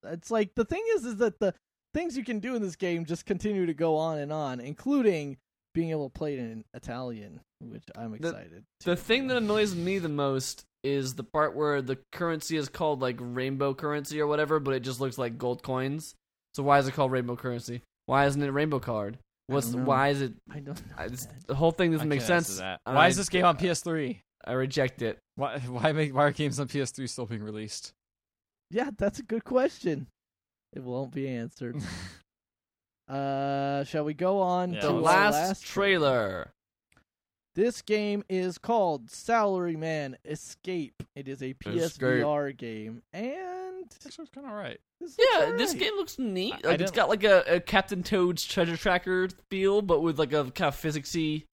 It's 0.05 0.31
like 0.31 0.55
the 0.55 0.65
thing 0.65 0.84
is, 0.95 1.05
is 1.05 1.17
that 1.17 1.39
the 1.39 1.53
things 1.93 2.17
you 2.17 2.23
can 2.23 2.39
do 2.39 2.55
in 2.55 2.61
this 2.61 2.75
game 2.75 3.05
just 3.05 3.25
continue 3.25 3.65
to 3.65 3.73
go 3.73 3.95
on 3.97 4.17
and 4.19 4.31
on, 4.34 4.59
including 4.59 5.38
being 5.73 5.91
able 5.91 6.09
to 6.09 6.13
play 6.17 6.34
it 6.34 6.39
in 6.39 6.63
Italian, 6.73 7.41
which 7.69 7.84
I'm 7.95 8.14
excited. 8.14 8.64
The 8.81 8.95
to 8.95 8.95
thing 8.95 9.27
that 9.27 9.38
annoys 9.38 9.76
me 9.76 9.99
the 9.99 10.10
most 10.10 10.65
is 10.84 11.15
the 11.15 11.23
part 11.23 11.56
where 11.56 11.81
the 11.81 11.98
currency 12.11 12.57
is 12.57 12.69
called 12.69 13.02
like 13.02 13.18
rainbow 13.19 13.73
currency 13.73 14.19
or 14.19 14.27
whatever, 14.27 14.60
but 14.60 14.73
it 14.73 14.81
just 14.81 14.99
looks 14.99 15.18
like 15.18 15.38
gold 15.38 15.64
coins. 15.64 16.15
So 16.53 16.64
why 16.64 16.80
is 16.80 16.88
it 16.88 16.94
called 16.94 17.11
rainbow 17.11 17.35
currency? 17.35 17.81
Why 18.06 18.26
isn't 18.26 18.41
it 18.41 18.49
rainbow 18.49 18.80
card? 18.80 19.18
What's 19.48 19.73
why 19.73 20.10
is 20.10 20.22
it? 20.22 20.34
I 20.49 20.60
don't 20.60 20.80
know. 20.88 20.94
I 20.98 21.07
just, 21.10 21.30
the 21.48 21.56
whole 21.56 21.72
thing 21.72 21.91
doesn't 21.91 22.07
I 22.07 22.10
make 22.10 22.22
sense. 22.22 22.60
That. 22.60 22.80
Why 22.85 23.06
I- 23.06 23.07
is 23.07 23.18
this 23.18 23.30
game 23.30 23.45
on 23.45 23.57
PS3? 23.57 24.19
I 24.45 24.53
reject 24.53 25.02
it. 25.02 25.19
Why 25.35 25.60
why 25.60 25.91
make 25.94 26.14
why 26.14 26.26
are 26.26 26.31
games 26.31 26.60
on 26.60 26.68
PS3 26.68 27.10
still 27.10 27.26
being 27.26 27.44
released? 27.44 27.94
Yeah, 28.69 28.90
that's 28.98 29.19
a 29.19 29.23
good 29.23 29.44
question. 29.45 30.07
It 30.73 30.84
won't 30.84 31.11
be 31.11 31.27
answered. 31.30 31.77
uh, 33.07 33.84
shall 33.84 34.03
we 34.03 34.14
go 34.14 34.40
on 34.41 34.73
Yeah, 34.73 34.81
to 34.81 34.88
The 34.88 34.94
our 34.94 34.99
last, 34.99 35.34
last 35.34 35.65
trailer. 35.65 36.52
This 37.55 37.81
game 37.84 38.23
is 38.30 38.57
called 38.57 39.07
Salaryman 39.07 40.15
Escape. 40.25 41.03
It 41.15 41.27
is 41.27 41.43
a 41.43 41.53
PSVR 41.53 42.57
game, 42.57 43.03
and 43.13 43.89
This 44.03 44.17
looks 44.17 44.31
kind 44.34 44.47
of 44.47 44.53
right. 44.53 44.80
this 44.99 45.17
looks 45.17 45.30
Yeah, 45.39 45.51
this 45.55 45.73
game 45.73 45.93
looks 45.95 46.17
neat. 46.17 46.53
I- 46.53 46.55
I 46.55 46.71
Like 46.71 46.81
it's 46.81 46.91
didn't- 46.91 46.95
got 46.95 47.09
like 47.09 47.23
a, 47.23 47.55
a 47.55 47.59
Captain 47.59 48.01
Toad's 48.01 48.43
treasure 48.43 48.75
tracker 48.77 49.30
feel, 49.51 49.81
but 49.84 50.01
with 50.01 50.17
like 50.17 50.34
a 50.34 50.45
kind 50.51 50.69
of 50.69 50.75
physicsy 50.75 51.43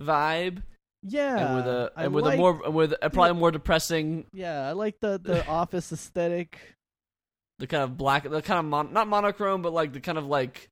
vibe, 0.00 0.62
Yeah, 1.02 1.36
and 1.46 1.56
with 1.56 1.66
a 1.66 1.92
I 1.96 2.04
and 2.04 2.14
with 2.14 2.24
like, 2.24 2.34
a 2.34 2.40
more 2.40 2.70
with 2.70 2.94
a 3.02 3.10
probably 3.10 3.38
more 3.38 3.50
depressing, 3.50 4.26
Yeah, 4.32 4.66
I 4.68 4.72
like 4.72 5.00
the 5.00 5.18
the 5.22 5.46
office 5.48 5.92
aesthetic. 5.92 6.58
the 7.58 7.66
kind 7.66 7.82
of 7.84 7.96
black, 7.98 8.22
the 8.28 8.40
kind 8.42 8.58
of 8.58 8.64
mon- 8.64 8.92
not 8.94 9.06
monochrome, 9.06 9.60
but 9.60 9.72
like 9.74 9.92
the 9.92 10.00
kind 10.00 10.16
of 10.16 10.24
like 10.26 10.70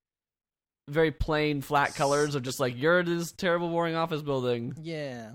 very 0.91 1.11
plain 1.13 1.61
flat 1.63 1.95
colors 1.95 2.35
of 2.35 2.43
just 2.43 2.61
like 2.61 2.75
you're 2.77 3.03
this 3.03 3.33
terrible 3.33 3.69
boring 3.69 3.95
office 3.95 4.23
building. 4.23 4.75
Yeah, 4.81 5.33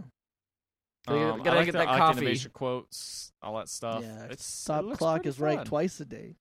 Gotta 1.07 1.19
get- 1.19 1.27
Um, 1.29 1.37
gotta 1.43 1.49
I 1.51 1.55
like 1.55 1.65
get 1.67 1.71
the, 1.73 1.77
that 1.79 1.87
I 1.87 1.91
like 2.07 2.15
the 2.17 2.21
coffee. 2.25 2.49
quotes, 2.49 3.31
all 3.41 3.57
that 3.57 3.69
stuff. 3.69 4.01
yeah. 4.03 4.27
It's, 4.31 4.45
Stop 4.45 4.85
it 4.85 4.97
clock 4.97 5.15
pretty 5.17 5.29
is 5.29 5.39
right 5.39 5.57
fun. 5.57 5.65
twice 5.65 5.99
a 5.99 6.05
day. 6.05 6.35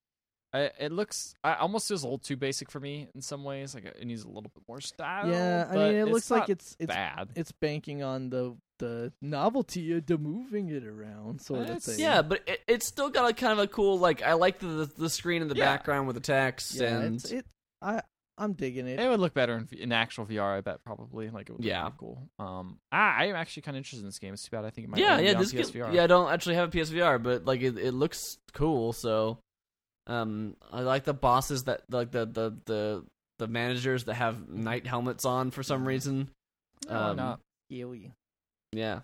I, 0.54 0.70
it 0.78 0.92
looks. 0.92 1.34
I 1.42 1.54
almost 1.54 1.88
feels 1.88 2.04
a 2.04 2.06
little 2.06 2.18
too 2.18 2.36
basic 2.36 2.70
for 2.70 2.78
me 2.78 3.08
in 3.12 3.20
some 3.22 3.42
ways. 3.42 3.74
Like 3.74 3.86
it 3.86 4.04
needs 4.06 4.22
a 4.22 4.28
little 4.28 4.42
bit 4.54 4.62
more 4.68 4.80
style. 4.80 5.28
yeah, 5.28 5.66
I 5.68 5.74
mean, 5.74 5.94
it 5.96 6.06
looks 6.06 6.30
like 6.30 6.48
it's 6.48 6.76
it's 6.78 6.86
bad. 6.94 7.28
it's 7.34 7.50
banking 7.50 8.04
on 8.04 8.30
the 8.30 8.56
the 8.78 9.12
novelty 9.20 9.92
of 9.96 10.06
the 10.06 10.16
moving 10.16 10.68
it 10.70 10.84
around 10.86 11.40
sort 11.40 11.68
of 11.68 11.82
thing. 11.82 11.98
Yeah, 11.98 12.22
but 12.22 12.42
it, 12.46 12.60
it's 12.68 12.86
still 12.86 13.10
got 13.10 13.28
a 13.28 13.34
kind 13.34 13.52
of 13.52 13.58
a 13.58 13.66
cool 13.66 13.98
like. 13.98 14.22
I 14.22 14.34
like 14.34 14.60
the 14.60 14.66
the, 14.68 14.90
the 14.96 15.10
screen 15.10 15.42
in 15.42 15.48
the 15.48 15.56
Yeah. 15.56 15.64
background 15.64 16.06
with 16.06 16.14
the 16.14 16.22
text 16.22 16.76
yeah, 16.76 17.00
and 17.00 17.16
it's, 17.16 17.32
it. 17.32 17.46
I 17.82 18.02
I'm 18.36 18.52
digging 18.54 18.88
it. 18.88 18.98
It 18.98 19.08
would 19.08 19.20
look 19.20 19.32
better 19.34 19.56
in, 19.56 19.68
in 19.78 19.92
actual 19.92 20.26
VR, 20.26 20.56
I 20.58 20.60
bet 20.60 20.82
probably. 20.84 21.30
Like 21.30 21.48
it 21.48 21.52
would 21.52 21.64
Yeah. 21.64 21.84
look 21.84 21.96
cool. 21.98 22.28
Um, 22.38 22.78
I, 22.90 23.26
I'm 23.26 23.36
actually 23.36 23.62
kind 23.62 23.76
of 23.76 23.80
interested 23.80 24.00
in 24.00 24.06
this 24.06 24.18
game. 24.18 24.34
It's 24.34 24.42
too 24.44 24.50
bad 24.56 24.64
I 24.64 24.70
think 24.70 24.86
it 24.86 24.90
might 24.90 25.00
yeah, 25.00 25.12
only 25.12 25.26
yeah. 25.26 25.32
on 25.34 25.38
This 25.38 25.52
game, 25.52 25.62
PSVR. 25.62 25.92
yeah, 25.94 26.04
I 26.04 26.06
don't 26.08 26.32
actually 26.32 26.56
have 26.56 26.68
a 26.74 26.76
PSVR, 26.76 27.22
but 27.22 27.44
like 27.44 27.60
it, 27.62 27.78
it 27.78 27.92
looks 27.92 28.20
cool. 28.52 28.92
So, 28.92 29.38
um, 30.08 30.56
I 30.72 30.80
like 30.80 31.04
the 31.04 31.14
bosses 31.14 31.64
that 31.64 31.82
like 31.90 32.10
the 32.10 32.26
the 32.26 32.56
the 32.66 33.04
the 33.38 33.46
managers 33.46 34.04
that 34.04 34.14
have 34.14 34.48
knight 34.48 34.86
helmets 34.86 35.24
on 35.24 35.50
for 35.50 35.62
some 35.62 35.86
reason. 35.86 36.28
No, 36.88 36.92
why 36.94 37.08
um, 37.10 37.16
not? 37.16 37.40
Yui. 37.68 38.12
Yeah, 38.72 39.00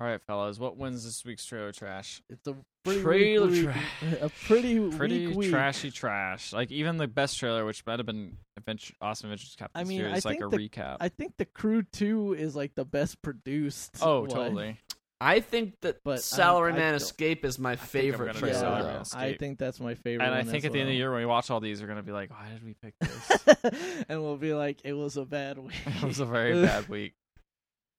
All 0.00 0.06
right, 0.06 0.20
fellas. 0.26 0.58
What 0.58 0.78
wins 0.78 1.04
this 1.04 1.24
week's 1.26 1.44
trailer 1.44 1.72
trash? 1.72 2.22
It's 2.30 2.46
a 2.46 2.56
pretty 2.84 3.02
Trailer 3.02 3.48
weak, 3.48 3.64
trash. 3.64 3.84
week- 4.02 4.18
a 4.22 4.28
pretty 4.46 4.90
Pretty 4.96 5.26
weak 5.26 5.36
week. 5.36 5.50
trashy 5.50 5.90
trash. 5.90 6.54
Like 6.54 6.70
even 6.72 6.96
the 6.96 7.06
best 7.06 7.38
trailer, 7.38 7.66
which 7.66 7.84
might 7.84 7.98
have 7.98 8.06
been 8.06 8.38
Adventure, 8.56 8.94
Awesome 9.02 9.26
Adventures 9.30 9.56
Captain 9.58 9.78
I 9.78 9.84
mean, 9.84 9.98
Spirit, 9.98 10.10
I 10.10 10.14
like 10.14 10.22
think 10.22 10.42
a 10.44 10.48
the- 10.48 10.56
recap. 10.68 10.96
I 11.00 11.08
think 11.10 11.34
the 11.36 11.44
Crew 11.44 11.82
Two 11.82 12.32
is 12.32 12.56
like 12.56 12.74
the 12.74 12.86
best 12.86 13.20
produced. 13.20 13.98
oh, 14.00 14.20
one. 14.22 14.30
totally. 14.30 14.78
I 15.22 15.40
think 15.40 15.78
that 15.82 15.98
But 16.02 16.12
I- 16.12 16.22
Salaryman 16.22 16.92
I 16.92 16.94
Escape 16.94 17.44
is 17.44 17.58
my 17.58 17.72
I'm 17.72 17.76
favorite 17.76 18.28
gonna 18.32 18.40
go 18.40 18.58
trailer. 18.58 19.02
Salaryman 19.02 19.16
I 19.16 19.34
think 19.36 19.58
that's 19.58 19.78
my 19.80 19.94
favorite. 19.96 20.24
And 20.24 20.34
I 20.34 20.44
think 20.44 20.64
as 20.64 20.68
at 20.68 20.72
the 20.72 20.78
end 20.80 20.88
of 20.88 20.92
the 20.92 20.96
year 20.96 21.10
when 21.10 21.20
we 21.20 21.26
watch 21.26 21.50
all 21.50 21.60
these, 21.60 21.82
we're 21.82 21.88
gonna 21.88 22.02
be 22.02 22.12
like, 22.12 22.30
why 22.30 22.48
did 22.54 22.64
we 22.64 22.72
pick 22.72 22.94
this? 23.00 24.04
and 24.08 24.22
we'll 24.22 24.38
be 24.38 24.54
like, 24.54 24.80
it 24.82 24.94
was 24.94 25.18
a 25.18 25.26
bad 25.26 25.58
week. 25.58 25.74
it 25.86 26.02
was 26.02 26.20
a 26.20 26.24
very 26.24 26.54
bad 26.64 26.88
week. 26.88 27.12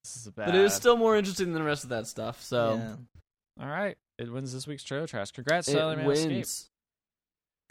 This 0.04 0.16
is 0.16 0.26
a 0.26 0.32
bad. 0.32 0.46
But 0.46 0.54
it 0.54 0.62
was 0.62 0.74
still 0.74 0.96
more 0.96 1.16
interesting 1.16 1.46
than 1.52 1.54
the 1.62 1.66
rest 1.66 1.84
of 1.84 1.90
that 1.90 2.06
stuff. 2.06 2.42
So 2.42 2.74
Yeah. 2.76 2.96
all 3.64 3.68
right. 3.70 3.96
It 4.18 4.30
wins 4.32 4.52
this 4.52 4.66
week's 4.66 4.84
trailer 4.84 5.06
trash. 5.06 5.30
Congrats, 5.32 5.68
it 5.68 5.76
Salaryman 5.76 6.10
Escape. 6.12 6.28
wins. 6.30 6.68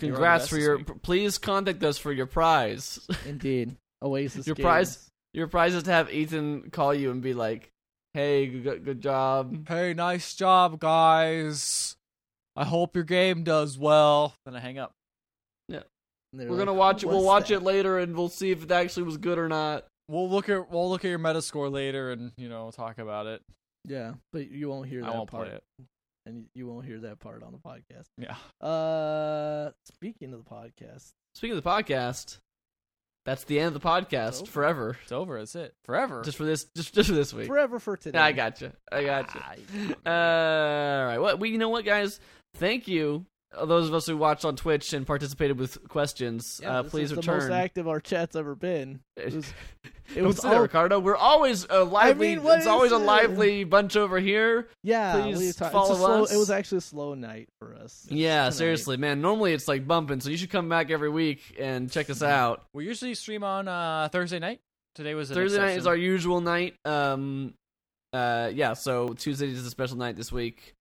You 0.01 0.07
Congrats 0.09 0.47
for 0.47 0.57
your. 0.57 0.77
week. 0.77 1.01
Please 1.03 1.37
contact 1.37 1.83
us 1.83 1.97
for 1.97 2.11
your 2.11 2.25
prize. 2.25 2.99
Indeed. 3.25 3.75
Oasis. 4.01 4.47
Your 4.47 4.55
Games. 4.55 4.63
prize- 4.65 5.07
Your 5.33 5.47
prize 5.47 5.73
is 5.75 5.83
to 5.83 5.91
have 5.91 6.11
Ethan 6.11 6.71
call 6.71 6.93
you 6.93 7.11
and 7.11 7.21
be 7.21 7.33
like, 7.33 7.69
"Hey, 8.13 8.47
good, 8.47 8.83
good 8.83 8.99
job." 9.01 9.67
Hey, 9.67 9.93
nice 9.93 10.33
job, 10.35 10.79
guys. 10.79 11.95
I 12.55 12.65
hope 12.65 12.95
your 12.95 13.05
game 13.05 13.43
does 13.43 13.77
well. 13.77 14.33
Then 14.45 14.55
I 14.55 14.59
hang 14.59 14.77
up. 14.79 14.91
They're 15.69 15.83
We're 16.33 16.55
like, 16.55 16.59
gonna 16.65 16.73
watch 16.77 17.03
it. 17.03 17.07
We'll 17.07 17.23
watch 17.23 17.49
that?" 17.49 17.55
it 17.55 17.59
later, 17.63 17.99
and 17.99 18.15
we'll 18.15 18.29
see 18.29 18.51
if 18.51 18.63
it 18.63 18.71
actually 18.71 19.03
was 19.03 19.17
good 19.17 19.37
or 19.37 19.47
not. 19.49 19.85
We'll 20.11 20.29
look 20.29 20.49
at 20.49 20.69
we'll 20.69 20.89
look 20.89 21.05
at 21.05 21.09
your 21.09 21.19
Metascore 21.19 21.71
later 21.71 22.11
and 22.11 22.31
you 22.37 22.49
know 22.49 22.69
talk 22.71 22.97
about 22.97 23.27
it. 23.27 23.41
Yeah, 23.87 24.13
but 24.33 24.51
you 24.51 24.69
won't 24.69 24.87
hear 24.89 25.03
I 25.03 25.07
that 25.07 25.15
won't 25.15 25.31
part, 25.31 25.47
play 25.47 25.55
it. 25.55 25.63
and 26.25 26.45
you 26.53 26.67
won't 26.67 26.85
hear 26.85 26.99
that 26.99 27.19
part 27.19 27.41
on 27.43 27.51
the 27.51 27.57
podcast. 27.57 28.07
Yeah. 28.17 28.35
Uh, 28.67 29.71
speaking 29.85 30.33
of 30.33 30.43
the 30.43 30.49
podcast, 30.49 31.11
Speaking 31.33 31.57
of 31.57 31.63
the 31.63 31.69
podcast, 31.69 32.37
that's 33.25 33.43
the 33.45 33.59
end 33.59 33.73
of 33.75 33.81
the 33.81 33.87
podcast 33.87 34.41
over. 34.41 34.51
forever. 34.51 34.97
It's 35.03 35.11
over. 35.11 35.39
That's 35.39 35.55
it. 35.55 35.73
Forever. 35.85 36.21
Just 36.23 36.37
for 36.37 36.43
this, 36.43 36.65
just 36.75 36.93
just 36.93 37.09
for 37.09 37.15
this 37.15 37.33
week. 37.33 37.47
forever 37.47 37.79
for 37.79 37.95
today. 37.97 38.19
I 38.19 38.33
got 38.33 38.59
you. 38.61 38.71
I 38.91 39.03
got 39.03 39.33
you. 39.33 39.95
Uh, 40.05 40.09
all 40.09 41.05
right. 41.05 41.17
Well, 41.19 41.37
we, 41.37 41.49
you 41.49 41.57
know 41.57 41.69
what, 41.69 41.85
guys? 41.85 42.19
Thank 42.55 42.87
you, 42.87 43.25
those 43.65 43.87
of 43.89 43.93
us 43.93 44.05
who 44.05 44.15
watched 44.17 44.45
on 44.45 44.55
Twitch 44.55 44.93
and 44.93 45.05
participated 45.05 45.57
with 45.59 45.87
questions. 45.89 46.59
Yeah, 46.63 46.79
uh, 46.79 46.81
this 46.83 46.91
please 46.91 47.11
is 47.11 47.17
return. 47.17 47.39
the 47.39 47.45
most 47.49 47.53
active 47.53 47.87
our 47.87 47.99
chat's 47.99 48.35
ever 48.35 48.55
been. 48.55 49.01
It 49.17 49.33
was, 49.33 49.53
it 50.15 50.15
Don't 50.15 50.27
was 50.27 50.37
say 50.41 50.49
that, 50.49 50.55
all, 50.55 50.61
Ricardo. 50.61 50.99
We're 50.99 51.15
always 51.15 51.65
a 51.69 51.83
lively. 51.85 52.33
I 52.33 52.35
mean, 52.35 52.43
what 52.43 52.57
it's 52.57 52.67
always 52.67 52.91
a 52.91 52.95
it? 52.95 52.99
lively 52.99 53.63
bunch 53.63 53.95
over 53.95 54.19
here. 54.19 54.67
yeah. 54.83 55.21
please 55.21 55.37
we 55.37 55.51
talk, 55.53 55.71
follow 55.71 55.91
it's 55.91 55.99
slow, 55.99 56.23
us. 56.23 56.33
It 56.33 56.37
was 56.37 56.49
actually 56.49 56.79
a 56.79 56.81
slow 56.81 57.13
night 57.13 57.47
for 57.59 57.75
us. 57.75 58.05
Yeah, 58.09 58.41
tonight. 58.43 58.53
seriously, 58.55 58.97
man. 58.97 59.21
Normally 59.21 59.53
it's 59.53 59.69
like 59.69 59.87
bumping, 59.87 60.19
so 60.19 60.29
you 60.29 60.35
should 60.37 60.49
come 60.49 60.67
back 60.67 60.91
every 60.91 61.09
week 61.09 61.55
and 61.57 61.89
check 61.89 62.09
us 62.09 62.21
out. 62.21 62.65
we 62.73 62.85
usually 62.85 63.13
stream 63.15 63.43
on 63.45 63.69
uh, 63.69 64.09
Thursday 64.11 64.39
night. 64.39 64.59
Today 64.95 65.13
was 65.13 65.29
Thursday 65.31 65.59
night 65.59 65.77
is 65.77 65.87
our 65.87 65.95
usual 65.95 66.41
night. 66.41 66.75
Um, 66.83 67.53
uh, 68.11 68.51
yeah. 68.53 68.73
So 68.73 69.09
Tuesday 69.09 69.47
is 69.47 69.65
a 69.65 69.69
special 69.69 69.95
night 69.97 70.17
this 70.17 70.31
week. 70.31 70.73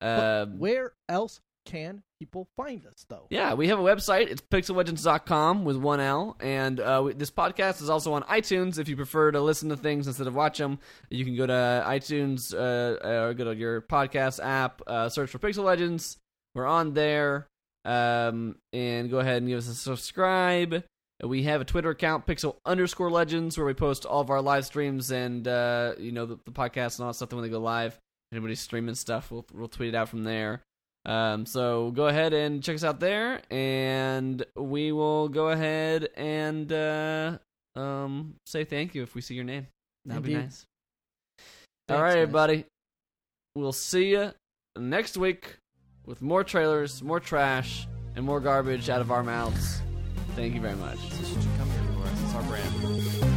But 0.00 0.42
Um, 0.48 0.58
where 0.58 0.92
else 1.08 1.40
can 1.64 2.02
people 2.18 2.48
find 2.56 2.84
us 2.86 3.04
though? 3.08 3.26
Yeah, 3.30 3.54
we 3.54 3.68
have 3.68 3.78
a 3.78 3.82
website. 3.82 4.28
It's 4.28 4.42
pixellegends.com 4.42 5.64
with 5.64 5.76
one 5.76 6.00
L. 6.00 6.36
And 6.40 6.80
uh, 6.80 7.02
we, 7.04 7.12
this 7.14 7.30
podcast 7.30 7.82
is 7.82 7.90
also 7.90 8.12
on 8.12 8.22
iTunes. 8.24 8.78
If 8.78 8.88
you 8.88 8.96
prefer 8.96 9.32
to 9.32 9.40
listen 9.40 9.68
to 9.70 9.76
things 9.76 10.06
instead 10.06 10.26
of 10.26 10.34
watch 10.34 10.58
them, 10.58 10.78
you 11.10 11.24
can 11.24 11.36
go 11.36 11.46
to 11.46 11.84
iTunes 11.86 12.54
uh, 12.54 13.06
or 13.06 13.34
go 13.34 13.44
to 13.44 13.54
your 13.54 13.82
podcast 13.82 14.42
app, 14.42 14.82
uh, 14.86 15.08
search 15.08 15.30
for 15.30 15.38
Pixel 15.38 15.64
Legends. 15.64 16.18
We're 16.54 16.66
on 16.66 16.94
there. 16.94 17.46
Um, 17.84 18.56
and 18.72 19.10
go 19.10 19.18
ahead 19.18 19.38
and 19.38 19.48
give 19.48 19.58
us 19.58 19.68
a 19.68 19.74
subscribe. 19.74 20.84
We 21.22 21.44
have 21.44 21.60
a 21.60 21.64
Twitter 21.64 21.90
account, 21.90 22.26
Pixel 22.26 22.56
underscore 22.66 23.10
Legends, 23.10 23.56
where 23.56 23.66
we 23.66 23.74
post 23.74 24.04
all 24.04 24.20
of 24.20 24.30
our 24.30 24.40
live 24.40 24.66
streams 24.66 25.12
and 25.12 25.46
uh, 25.46 25.94
you 25.98 26.10
know 26.10 26.26
the, 26.26 26.38
the 26.44 26.50
podcast 26.50 26.98
and 26.98 27.04
all 27.04 27.10
that 27.10 27.14
stuff. 27.14 27.32
When 27.32 27.42
they 27.42 27.48
go 27.48 27.60
live, 27.60 27.98
anybody's 28.32 28.60
streaming 28.60 28.96
stuff, 28.96 29.30
we'll 29.30 29.46
we'll 29.52 29.68
tweet 29.68 29.90
it 29.90 29.94
out 29.94 30.08
from 30.08 30.24
there. 30.24 30.62
Um, 31.04 31.46
so 31.46 31.90
go 31.90 32.06
ahead 32.06 32.32
and 32.32 32.62
check 32.62 32.76
us 32.76 32.84
out 32.84 33.00
there, 33.00 33.40
and 33.50 34.44
we 34.56 34.92
will 34.92 35.28
go 35.28 35.48
ahead 35.48 36.08
and 36.16 36.72
uh, 36.72 37.38
um, 37.74 38.36
say 38.46 38.64
thank 38.64 38.94
you 38.94 39.02
if 39.02 39.14
we 39.14 39.20
see 39.20 39.34
your 39.34 39.44
name. 39.44 39.66
That'd 40.04 40.22
be 40.22 40.34
nice. 40.34 40.64
Thanks, 41.88 41.98
All 41.98 42.02
right, 42.02 42.10
guys. 42.10 42.16
everybody. 42.22 42.64
We'll 43.54 43.72
see 43.72 44.10
you 44.10 44.32
next 44.76 45.16
week 45.16 45.56
with 46.06 46.22
more 46.22 46.44
trailers, 46.44 47.02
more 47.02 47.20
trash, 47.20 47.86
and 48.14 48.24
more 48.24 48.40
garbage 48.40 48.88
out 48.88 49.00
of 49.00 49.10
our 49.10 49.22
mouths. 49.22 49.82
Thank 50.36 50.54
you 50.54 50.60
very 50.60 50.76
much. 50.76 50.98
This 51.10 51.30
is 51.30 51.36
what 51.36 51.44
you 51.44 51.50
come 51.58 51.70
here 51.70 51.82
for. 51.94 52.24
It's 52.24 52.34
our 52.34 52.42
brand. 52.44 53.31